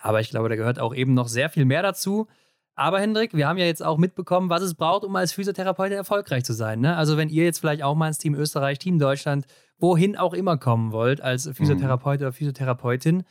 Aber 0.00 0.22
ich 0.22 0.30
glaube, 0.30 0.48
da 0.48 0.56
gehört 0.56 0.78
auch 0.78 0.94
eben 0.94 1.12
noch 1.12 1.28
sehr 1.28 1.50
viel 1.50 1.66
mehr 1.66 1.82
dazu. 1.82 2.26
Aber 2.74 3.00
Hendrik, 3.00 3.34
wir 3.34 3.46
haben 3.46 3.58
ja 3.58 3.66
jetzt 3.66 3.84
auch 3.84 3.98
mitbekommen, 3.98 4.48
was 4.48 4.62
es 4.62 4.74
braucht, 4.74 5.04
um 5.04 5.14
als 5.14 5.34
Physiotherapeut 5.34 5.92
erfolgreich 5.92 6.44
zu 6.44 6.54
sein. 6.54 6.80
Ne? 6.80 6.96
Also 6.96 7.18
wenn 7.18 7.28
ihr 7.28 7.44
jetzt 7.44 7.58
vielleicht 7.58 7.82
auch 7.82 7.94
mal 7.94 8.08
ins 8.08 8.16
Team 8.16 8.34
Österreich, 8.34 8.78
Team 8.78 8.98
Deutschland, 8.98 9.44
wohin 9.76 10.16
auch 10.16 10.32
immer 10.32 10.56
kommen 10.56 10.90
wollt 10.90 11.20
als 11.20 11.50
Physiotherapeut 11.52 12.20
mhm. 12.20 12.24
oder 12.24 12.32
Physiotherapeutin, 12.32 13.24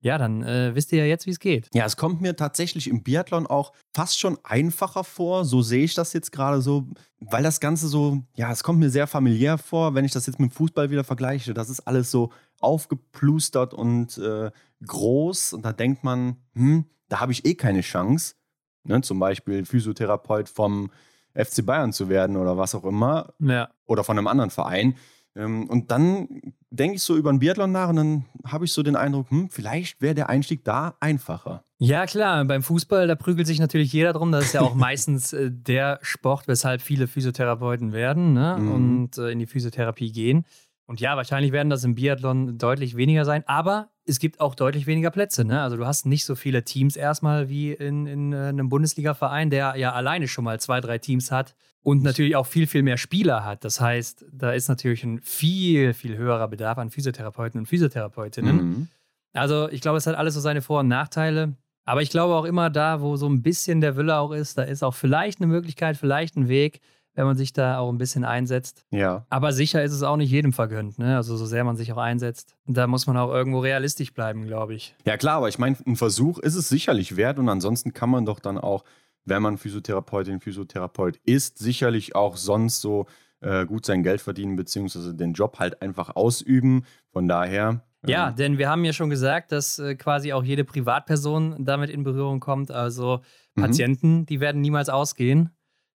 ja, 0.00 0.18
dann 0.18 0.42
äh, 0.42 0.74
wisst 0.74 0.92
ihr 0.92 0.98
ja 0.98 1.04
jetzt, 1.04 1.26
wie 1.26 1.30
es 1.30 1.40
geht. 1.40 1.68
Ja, 1.74 1.84
es 1.84 1.96
kommt 1.96 2.20
mir 2.20 2.36
tatsächlich 2.36 2.88
im 2.88 3.02
Biathlon 3.02 3.46
auch 3.46 3.72
fast 3.94 4.18
schon 4.18 4.38
einfacher 4.44 5.04
vor. 5.04 5.44
So 5.44 5.62
sehe 5.62 5.84
ich 5.84 5.94
das 5.94 6.12
jetzt 6.12 6.32
gerade 6.32 6.60
so, 6.60 6.86
weil 7.18 7.42
das 7.42 7.60
Ganze 7.60 7.88
so, 7.88 8.22
ja, 8.34 8.52
es 8.52 8.62
kommt 8.62 8.78
mir 8.78 8.90
sehr 8.90 9.06
familiär 9.06 9.58
vor, 9.58 9.94
wenn 9.94 10.04
ich 10.04 10.12
das 10.12 10.26
jetzt 10.26 10.38
mit 10.38 10.50
dem 10.50 10.54
Fußball 10.54 10.90
wieder 10.90 11.04
vergleiche. 11.04 11.54
Das 11.54 11.70
ist 11.70 11.80
alles 11.80 12.10
so 12.10 12.30
aufgeplustert 12.60 13.74
und 13.74 14.18
äh, 14.18 14.50
groß. 14.86 15.54
Und 15.54 15.64
da 15.64 15.72
denkt 15.72 16.04
man, 16.04 16.36
hm, 16.54 16.84
da 17.08 17.20
habe 17.20 17.32
ich 17.32 17.44
eh 17.44 17.54
keine 17.54 17.80
Chance. 17.80 18.34
Ne? 18.84 19.00
Zum 19.00 19.18
Beispiel 19.18 19.64
Physiotherapeut 19.64 20.48
vom 20.48 20.90
FC 21.34 21.64
Bayern 21.64 21.92
zu 21.92 22.08
werden 22.08 22.36
oder 22.36 22.56
was 22.56 22.74
auch 22.74 22.84
immer. 22.84 23.34
Ja. 23.38 23.70
Oder 23.86 24.04
von 24.04 24.18
einem 24.18 24.26
anderen 24.26 24.50
Verein. 24.50 24.96
Ähm, 25.36 25.68
und 25.68 25.90
dann 25.90 26.28
denke 26.70 26.96
ich 26.96 27.02
so 27.02 27.16
über 27.16 27.30
einen 27.30 27.38
Biathlon 27.38 27.70
nach 27.70 27.90
und 27.90 27.96
dann 27.96 28.24
habe 28.44 28.64
ich 28.64 28.72
so 28.72 28.82
den 28.82 28.96
Eindruck, 28.96 29.30
hm, 29.30 29.50
vielleicht 29.50 30.00
wäre 30.00 30.14
der 30.14 30.28
Einstieg 30.28 30.64
da 30.64 30.96
einfacher. 31.00 31.62
Ja, 31.78 32.06
klar, 32.06 32.42
beim 32.46 32.62
Fußball, 32.62 33.06
da 33.06 33.14
prügelt 33.14 33.46
sich 33.46 33.60
natürlich 33.60 33.92
jeder 33.92 34.14
drum. 34.14 34.32
Das 34.32 34.46
ist 34.46 34.54
ja 34.54 34.62
auch 34.62 34.74
meistens 34.74 35.32
äh, 35.34 35.50
der 35.52 35.98
Sport, 36.02 36.48
weshalb 36.48 36.80
viele 36.80 37.06
Physiotherapeuten 37.06 37.92
werden 37.92 38.32
ne? 38.32 38.56
Mhm. 38.58 38.72
und 38.72 39.18
äh, 39.18 39.30
in 39.30 39.38
die 39.38 39.46
Physiotherapie 39.46 40.10
gehen. 40.10 40.46
Und 40.86 41.00
ja, 41.00 41.16
wahrscheinlich 41.16 41.52
werden 41.52 41.68
das 41.68 41.84
im 41.84 41.96
Biathlon 41.96 42.58
deutlich 42.58 42.96
weniger 42.96 43.24
sein, 43.24 43.42
aber 43.46 43.90
es 44.04 44.20
gibt 44.20 44.40
auch 44.40 44.54
deutlich 44.54 44.86
weniger 44.86 45.10
Plätze. 45.10 45.44
Ne? 45.44 45.60
Also 45.60 45.76
du 45.76 45.84
hast 45.84 46.06
nicht 46.06 46.24
so 46.24 46.36
viele 46.36 46.64
Teams 46.64 46.96
erstmal 46.96 47.48
wie 47.48 47.72
in, 47.72 48.06
in 48.06 48.32
äh, 48.32 48.36
einem 48.36 48.68
Bundesliga-Verein, 48.68 49.50
der 49.50 49.74
ja 49.76 49.92
alleine 49.92 50.28
schon 50.28 50.44
mal 50.44 50.60
zwei, 50.60 50.80
drei 50.80 50.98
Teams 50.98 51.30
hat 51.32 51.56
und 51.86 52.02
natürlich 52.02 52.34
auch 52.34 52.46
viel, 52.46 52.66
viel 52.66 52.82
mehr 52.82 52.96
Spieler 52.96 53.44
hat. 53.44 53.64
Das 53.64 53.80
heißt, 53.80 54.24
da 54.32 54.50
ist 54.50 54.66
natürlich 54.66 55.04
ein 55.04 55.20
viel, 55.20 55.94
viel 55.94 56.16
höherer 56.16 56.48
Bedarf 56.48 56.78
an 56.78 56.90
Physiotherapeuten 56.90 57.60
und 57.60 57.66
Physiotherapeutinnen. 57.66 58.56
Mhm. 58.56 58.88
Also 59.34 59.68
ich 59.68 59.82
glaube, 59.82 59.98
es 59.98 60.06
hat 60.08 60.16
alles 60.16 60.34
so 60.34 60.40
seine 60.40 60.62
Vor- 60.62 60.80
und 60.80 60.88
Nachteile. 60.88 61.54
Aber 61.84 62.02
ich 62.02 62.10
glaube 62.10 62.34
auch 62.34 62.44
immer 62.44 62.70
da, 62.70 63.02
wo 63.02 63.14
so 63.14 63.28
ein 63.28 63.40
bisschen 63.40 63.80
der 63.80 63.94
Wille 63.94 64.16
auch 64.16 64.32
ist, 64.32 64.58
da 64.58 64.64
ist 64.64 64.82
auch 64.82 64.94
vielleicht 64.94 65.40
eine 65.40 65.46
Möglichkeit, 65.46 65.96
vielleicht 65.96 66.34
ein 66.34 66.48
Weg, 66.48 66.80
wenn 67.14 67.24
man 67.24 67.36
sich 67.36 67.52
da 67.52 67.78
auch 67.78 67.88
ein 67.88 67.98
bisschen 67.98 68.24
einsetzt. 68.24 68.84
Ja. 68.90 69.24
Aber 69.30 69.52
sicher 69.52 69.84
ist 69.84 69.92
es 69.92 70.02
auch 70.02 70.16
nicht 70.16 70.32
jedem 70.32 70.52
vergönnt, 70.52 70.98
ne? 70.98 71.14
Also 71.14 71.36
so 71.36 71.46
sehr 71.46 71.62
man 71.62 71.76
sich 71.76 71.92
auch 71.92 71.98
einsetzt. 71.98 72.56
Da 72.66 72.88
muss 72.88 73.06
man 73.06 73.16
auch 73.16 73.32
irgendwo 73.32 73.60
realistisch 73.60 74.12
bleiben, 74.12 74.44
glaube 74.44 74.74
ich. 74.74 74.96
Ja 75.04 75.16
klar, 75.16 75.36
aber 75.36 75.48
ich 75.48 75.60
meine, 75.60 75.76
ein 75.86 75.94
Versuch 75.94 76.40
ist 76.40 76.56
es 76.56 76.68
sicherlich 76.68 77.16
wert 77.16 77.38
und 77.38 77.48
ansonsten 77.48 77.92
kann 77.92 78.10
man 78.10 78.26
doch 78.26 78.40
dann 78.40 78.58
auch, 78.58 78.82
wenn 79.26 79.42
man 79.42 79.58
Physiotherapeutin, 79.58 80.40
Physiotherapeut 80.40 81.18
ist, 81.24 81.58
sicherlich 81.58 82.14
auch 82.16 82.36
sonst 82.36 82.80
so 82.80 83.06
äh, 83.40 83.66
gut 83.66 83.84
sein 83.84 84.02
Geld 84.02 84.20
verdienen, 84.20 84.56
beziehungsweise 84.56 85.14
den 85.14 85.34
Job 85.34 85.58
halt 85.58 85.82
einfach 85.82 86.16
ausüben. 86.16 86.84
Von 87.12 87.28
daher. 87.28 87.82
Ähm, 88.02 88.10
ja, 88.10 88.30
denn 88.30 88.58
wir 88.58 88.70
haben 88.70 88.84
ja 88.84 88.92
schon 88.92 89.10
gesagt, 89.10 89.52
dass 89.52 89.78
äh, 89.78 89.94
quasi 89.96 90.32
auch 90.32 90.42
jede 90.42 90.64
Privatperson 90.64 91.64
damit 91.64 91.90
in 91.90 92.02
Berührung 92.02 92.40
kommt. 92.40 92.70
Also 92.70 93.20
mhm. 93.54 93.60
Patienten, 93.60 94.16
mhm. 94.18 94.26
die 94.26 94.40
werden 94.40 94.60
niemals 94.60 94.88
ausgehen. 94.88 95.50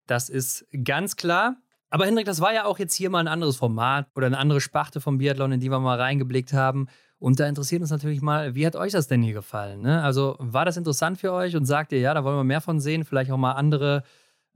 Das 0.06 0.28
ist 0.28 0.66
ganz 0.84 1.16
klar. 1.16 1.56
Aber 1.90 2.06
Hendrik, 2.06 2.24
das 2.24 2.40
war 2.40 2.54
ja 2.54 2.64
auch 2.64 2.78
jetzt 2.78 2.94
hier 2.94 3.10
mal 3.10 3.20
ein 3.20 3.28
anderes 3.28 3.56
Format 3.56 4.08
oder 4.14 4.26
eine 4.26 4.38
andere 4.38 4.60
Sparte 4.60 5.00
vom 5.00 5.18
Biathlon, 5.18 5.52
in 5.52 5.60
die 5.60 5.70
wir 5.70 5.78
mal 5.78 6.00
reingeblickt 6.00 6.52
haben. 6.52 6.88
Und 7.22 7.38
da 7.38 7.46
interessiert 7.46 7.80
uns 7.82 7.92
natürlich 7.92 8.20
mal, 8.20 8.56
wie 8.56 8.66
hat 8.66 8.74
euch 8.74 8.90
das 8.90 9.06
denn 9.06 9.22
hier 9.22 9.32
gefallen? 9.32 9.80
Ne? 9.80 10.02
Also 10.02 10.34
war 10.40 10.64
das 10.64 10.76
interessant 10.76 11.18
für 11.18 11.32
euch 11.32 11.54
und 11.54 11.66
sagt 11.66 11.92
ihr, 11.92 12.00
ja, 12.00 12.14
da 12.14 12.24
wollen 12.24 12.36
wir 12.36 12.42
mehr 12.42 12.60
von 12.60 12.80
sehen, 12.80 13.04
vielleicht 13.04 13.30
auch 13.30 13.36
mal 13.36 13.52
andere 13.52 14.02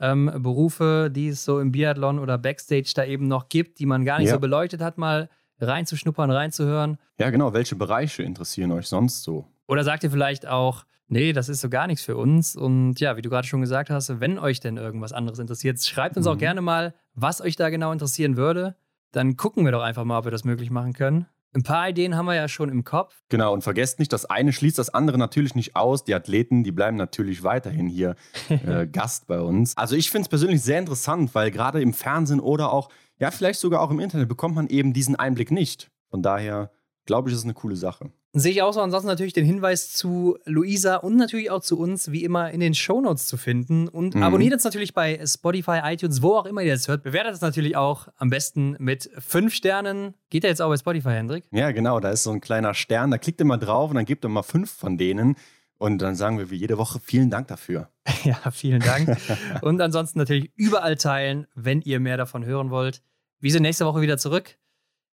ähm, 0.00 0.32
Berufe, 0.38 1.08
die 1.08 1.28
es 1.28 1.44
so 1.44 1.60
im 1.60 1.70
Biathlon 1.70 2.18
oder 2.18 2.38
Backstage 2.38 2.90
da 2.96 3.04
eben 3.04 3.28
noch 3.28 3.48
gibt, 3.48 3.78
die 3.78 3.86
man 3.86 4.04
gar 4.04 4.18
nicht 4.18 4.30
ja. 4.30 4.34
so 4.34 4.40
beleuchtet 4.40 4.82
hat, 4.82 4.98
mal 4.98 5.28
reinzuschnuppern, 5.60 6.28
reinzuhören? 6.28 6.98
Ja, 7.20 7.30
genau. 7.30 7.52
Welche 7.52 7.76
Bereiche 7.76 8.24
interessieren 8.24 8.72
euch 8.72 8.88
sonst 8.88 9.22
so? 9.22 9.46
Oder 9.68 9.84
sagt 9.84 10.02
ihr 10.02 10.10
vielleicht 10.10 10.48
auch, 10.48 10.86
nee, 11.06 11.32
das 11.32 11.48
ist 11.48 11.60
so 11.60 11.68
gar 11.68 11.86
nichts 11.86 12.04
für 12.04 12.16
uns. 12.16 12.56
Und 12.56 12.98
ja, 12.98 13.16
wie 13.16 13.22
du 13.22 13.30
gerade 13.30 13.46
schon 13.46 13.60
gesagt 13.60 13.90
hast, 13.90 14.18
wenn 14.18 14.40
euch 14.40 14.58
denn 14.58 14.76
irgendwas 14.76 15.12
anderes 15.12 15.38
interessiert, 15.38 15.80
schreibt 15.84 16.16
uns 16.16 16.26
mhm. 16.26 16.32
auch 16.32 16.38
gerne 16.38 16.62
mal, 16.62 16.94
was 17.14 17.40
euch 17.40 17.54
da 17.54 17.70
genau 17.70 17.92
interessieren 17.92 18.36
würde. 18.36 18.74
Dann 19.12 19.36
gucken 19.36 19.64
wir 19.64 19.70
doch 19.70 19.82
einfach 19.82 20.04
mal, 20.04 20.18
ob 20.18 20.24
wir 20.24 20.32
das 20.32 20.42
möglich 20.42 20.72
machen 20.72 20.94
können. 20.94 21.26
Ein 21.54 21.62
paar 21.62 21.88
Ideen 21.88 22.16
haben 22.16 22.26
wir 22.26 22.34
ja 22.34 22.48
schon 22.48 22.68
im 22.68 22.84
Kopf. 22.84 23.14
Genau, 23.28 23.52
und 23.52 23.62
vergesst 23.62 23.98
nicht, 23.98 24.12
das 24.12 24.26
eine 24.26 24.52
schließt 24.52 24.78
das 24.78 24.90
andere 24.92 25.16
natürlich 25.16 25.54
nicht 25.54 25.74
aus. 25.74 26.04
Die 26.04 26.14
Athleten, 26.14 26.64
die 26.64 26.72
bleiben 26.72 26.96
natürlich 26.96 27.42
weiterhin 27.42 27.88
hier 27.88 28.14
äh, 28.48 28.86
Gast 28.86 29.26
bei 29.26 29.40
uns. 29.40 29.76
Also 29.76 29.96
ich 29.96 30.10
finde 30.10 30.24
es 30.24 30.28
persönlich 30.28 30.62
sehr 30.62 30.78
interessant, 30.78 31.34
weil 31.34 31.50
gerade 31.50 31.80
im 31.80 31.94
Fernsehen 31.94 32.40
oder 32.40 32.72
auch, 32.72 32.90
ja, 33.18 33.30
vielleicht 33.30 33.60
sogar 33.60 33.80
auch 33.80 33.90
im 33.90 34.00
Internet 34.00 34.28
bekommt 34.28 34.54
man 34.54 34.68
eben 34.68 34.92
diesen 34.92 35.16
Einblick 35.16 35.50
nicht. 35.50 35.90
Von 36.10 36.22
daher 36.22 36.70
glaube 37.06 37.30
ich, 37.30 37.34
ist 37.34 37.44
eine 37.44 37.54
coole 37.54 37.76
Sache. 37.76 38.10
Sehe 38.32 38.52
ich 38.52 38.62
auch 38.62 38.72
so. 38.72 38.80
Ansonsten 38.80 39.08
natürlich 39.08 39.32
den 39.32 39.46
Hinweis 39.46 39.92
zu 39.92 40.36
Luisa 40.44 40.96
und 40.96 41.16
natürlich 41.16 41.50
auch 41.50 41.62
zu 41.62 41.78
uns, 41.78 42.12
wie 42.12 42.22
immer, 42.22 42.50
in 42.50 42.60
den 42.60 42.74
Shownotes 42.74 43.26
zu 43.26 43.36
finden. 43.36 43.88
Und 43.88 44.14
mhm. 44.14 44.22
abonniert 44.22 44.52
uns 44.52 44.64
natürlich 44.64 44.92
bei 44.92 45.18
Spotify, 45.24 45.80
iTunes, 45.84 46.20
wo 46.20 46.34
auch 46.34 46.44
immer 46.44 46.62
ihr 46.62 46.74
das 46.74 46.86
hört. 46.86 47.02
Bewertet 47.02 47.34
es 47.34 47.40
natürlich 47.40 47.76
auch 47.76 48.08
am 48.16 48.28
besten 48.28 48.76
mit 48.78 49.08
fünf 49.18 49.54
Sternen. 49.54 50.14
Geht 50.28 50.42
der 50.42 50.50
jetzt 50.50 50.60
auch 50.60 50.68
bei 50.68 50.76
Spotify, 50.76 51.10
Hendrik? 51.10 51.44
Ja, 51.50 51.70
genau. 51.70 51.98
Da 52.00 52.10
ist 52.10 52.24
so 52.24 52.30
ein 52.30 52.40
kleiner 52.40 52.74
Stern. 52.74 53.10
Da 53.10 53.18
klickt 53.18 53.40
ihr 53.40 53.46
mal 53.46 53.56
drauf 53.56 53.90
und 53.90 53.96
dann 53.96 54.04
gebt 54.04 54.24
ihr 54.24 54.28
mal 54.28 54.42
fünf 54.42 54.70
von 54.70 54.98
denen. 54.98 55.36
Und 55.78 55.98
dann 55.98 56.14
sagen 56.14 56.38
wir 56.38 56.50
wie 56.50 56.56
jede 56.56 56.78
Woche 56.78 57.00
vielen 57.00 57.30
Dank 57.30 57.48
dafür. 57.48 57.90
ja, 58.24 58.50
vielen 58.50 58.80
Dank. 58.80 59.16
und 59.62 59.80
ansonsten 59.80 60.18
natürlich 60.18 60.50
überall 60.56 60.96
teilen, 60.96 61.46
wenn 61.54 61.80
ihr 61.82 62.00
mehr 62.00 62.16
davon 62.16 62.44
hören 62.44 62.70
wollt. 62.70 63.02
Wir 63.40 63.52
sind 63.52 63.62
nächste 63.62 63.84
Woche 63.84 64.00
wieder 64.00 64.18
zurück. 64.18 64.56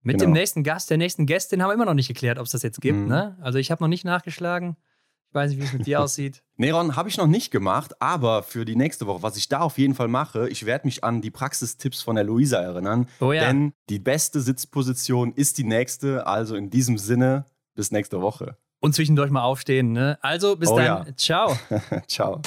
Mit 0.03 0.18
genau. 0.18 0.30
dem 0.30 0.34
nächsten 0.34 0.64
Gast, 0.64 0.90
der 0.90 0.98
nächsten 0.98 1.26
Gästin 1.26 1.61
haben 1.61 1.69
wir 1.69 1.76
immer 1.76 1.86
noch 1.86 1.94
nicht 1.94 2.07
geklärt, 2.07 2.40
ob 2.40 2.45
es 2.45 2.52
das 2.52 2.64
jetzt 2.64 2.82
gibt. 2.82 2.98
Mhm. 2.98 3.07
Ne? 3.07 3.38
Also 3.41 3.60
ich 3.60 3.69
habe 3.69 3.84
noch 3.84 3.88
nicht 3.88 4.03
nachgeschlagen. 4.03 4.76
Ich 5.30 5.36
weiß 5.36 5.52
nicht, 5.52 5.61
wie 5.61 5.65
es 5.65 5.73
mit 5.73 5.86
dir 5.86 6.02
aussieht. 6.02 6.44
Neron 6.57 6.95
habe 6.95 7.07
ich 7.07 7.18
noch 7.18 7.28
nicht 7.28 7.52
gemacht, 7.52 8.02
aber 8.02 8.44
für 8.44 8.65
die 8.65 8.76
nächste 8.76 9.07
Woche, 9.07 9.23
was 9.23 9.38
ich 9.38 9.48
da 9.48 9.61
auf 9.61 9.78
jeden 9.78 9.94
Fall 9.94 10.07
mache, 10.07 10.49
ich 10.49 10.65
werde 10.65 10.88
mich 10.88 11.03
an 11.03 11.22
die 11.22 11.32
Praxistipps 11.32 12.02
von 12.02 12.15
der 12.15 12.26
Luisa 12.26 12.57
erinnern. 12.57 13.07
Oh 13.19 13.32
ja. 13.32 13.45
Denn 13.45 13.73
die 13.90 13.99
beste 13.99 14.41
Sitzposition 14.41 15.32
ist 15.34 15.57
die 15.57 15.64
nächste. 15.64 16.26
Also 16.26 16.56
in 16.56 16.69
diesem 16.69 16.98
Sinne, 16.98 17.45
bis 17.76 17.91
nächste 17.91 18.22
Woche. 18.22 18.57
Und 18.80 18.95
zwischendurch 18.95 19.30
mal 19.30 19.44
aufstehen. 19.44 19.91
Ne? 19.91 20.18
Also 20.22 20.56
bis 20.56 20.69
oh 20.69 20.78
dann. 20.78 20.86
Ja. 20.86 21.06
Ciao. 21.15 21.57
Ciao. 22.07 22.41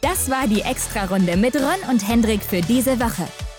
Das 0.00 0.30
war 0.30 0.46
die 0.46 0.62
Extra-Runde 0.62 1.36
mit 1.36 1.56
Ron 1.56 1.90
und 1.90 2.08
Hendrik 2.08 2.42
für 2.42 2.62
diese 2.62 2.98
Woche. 3.00 3.28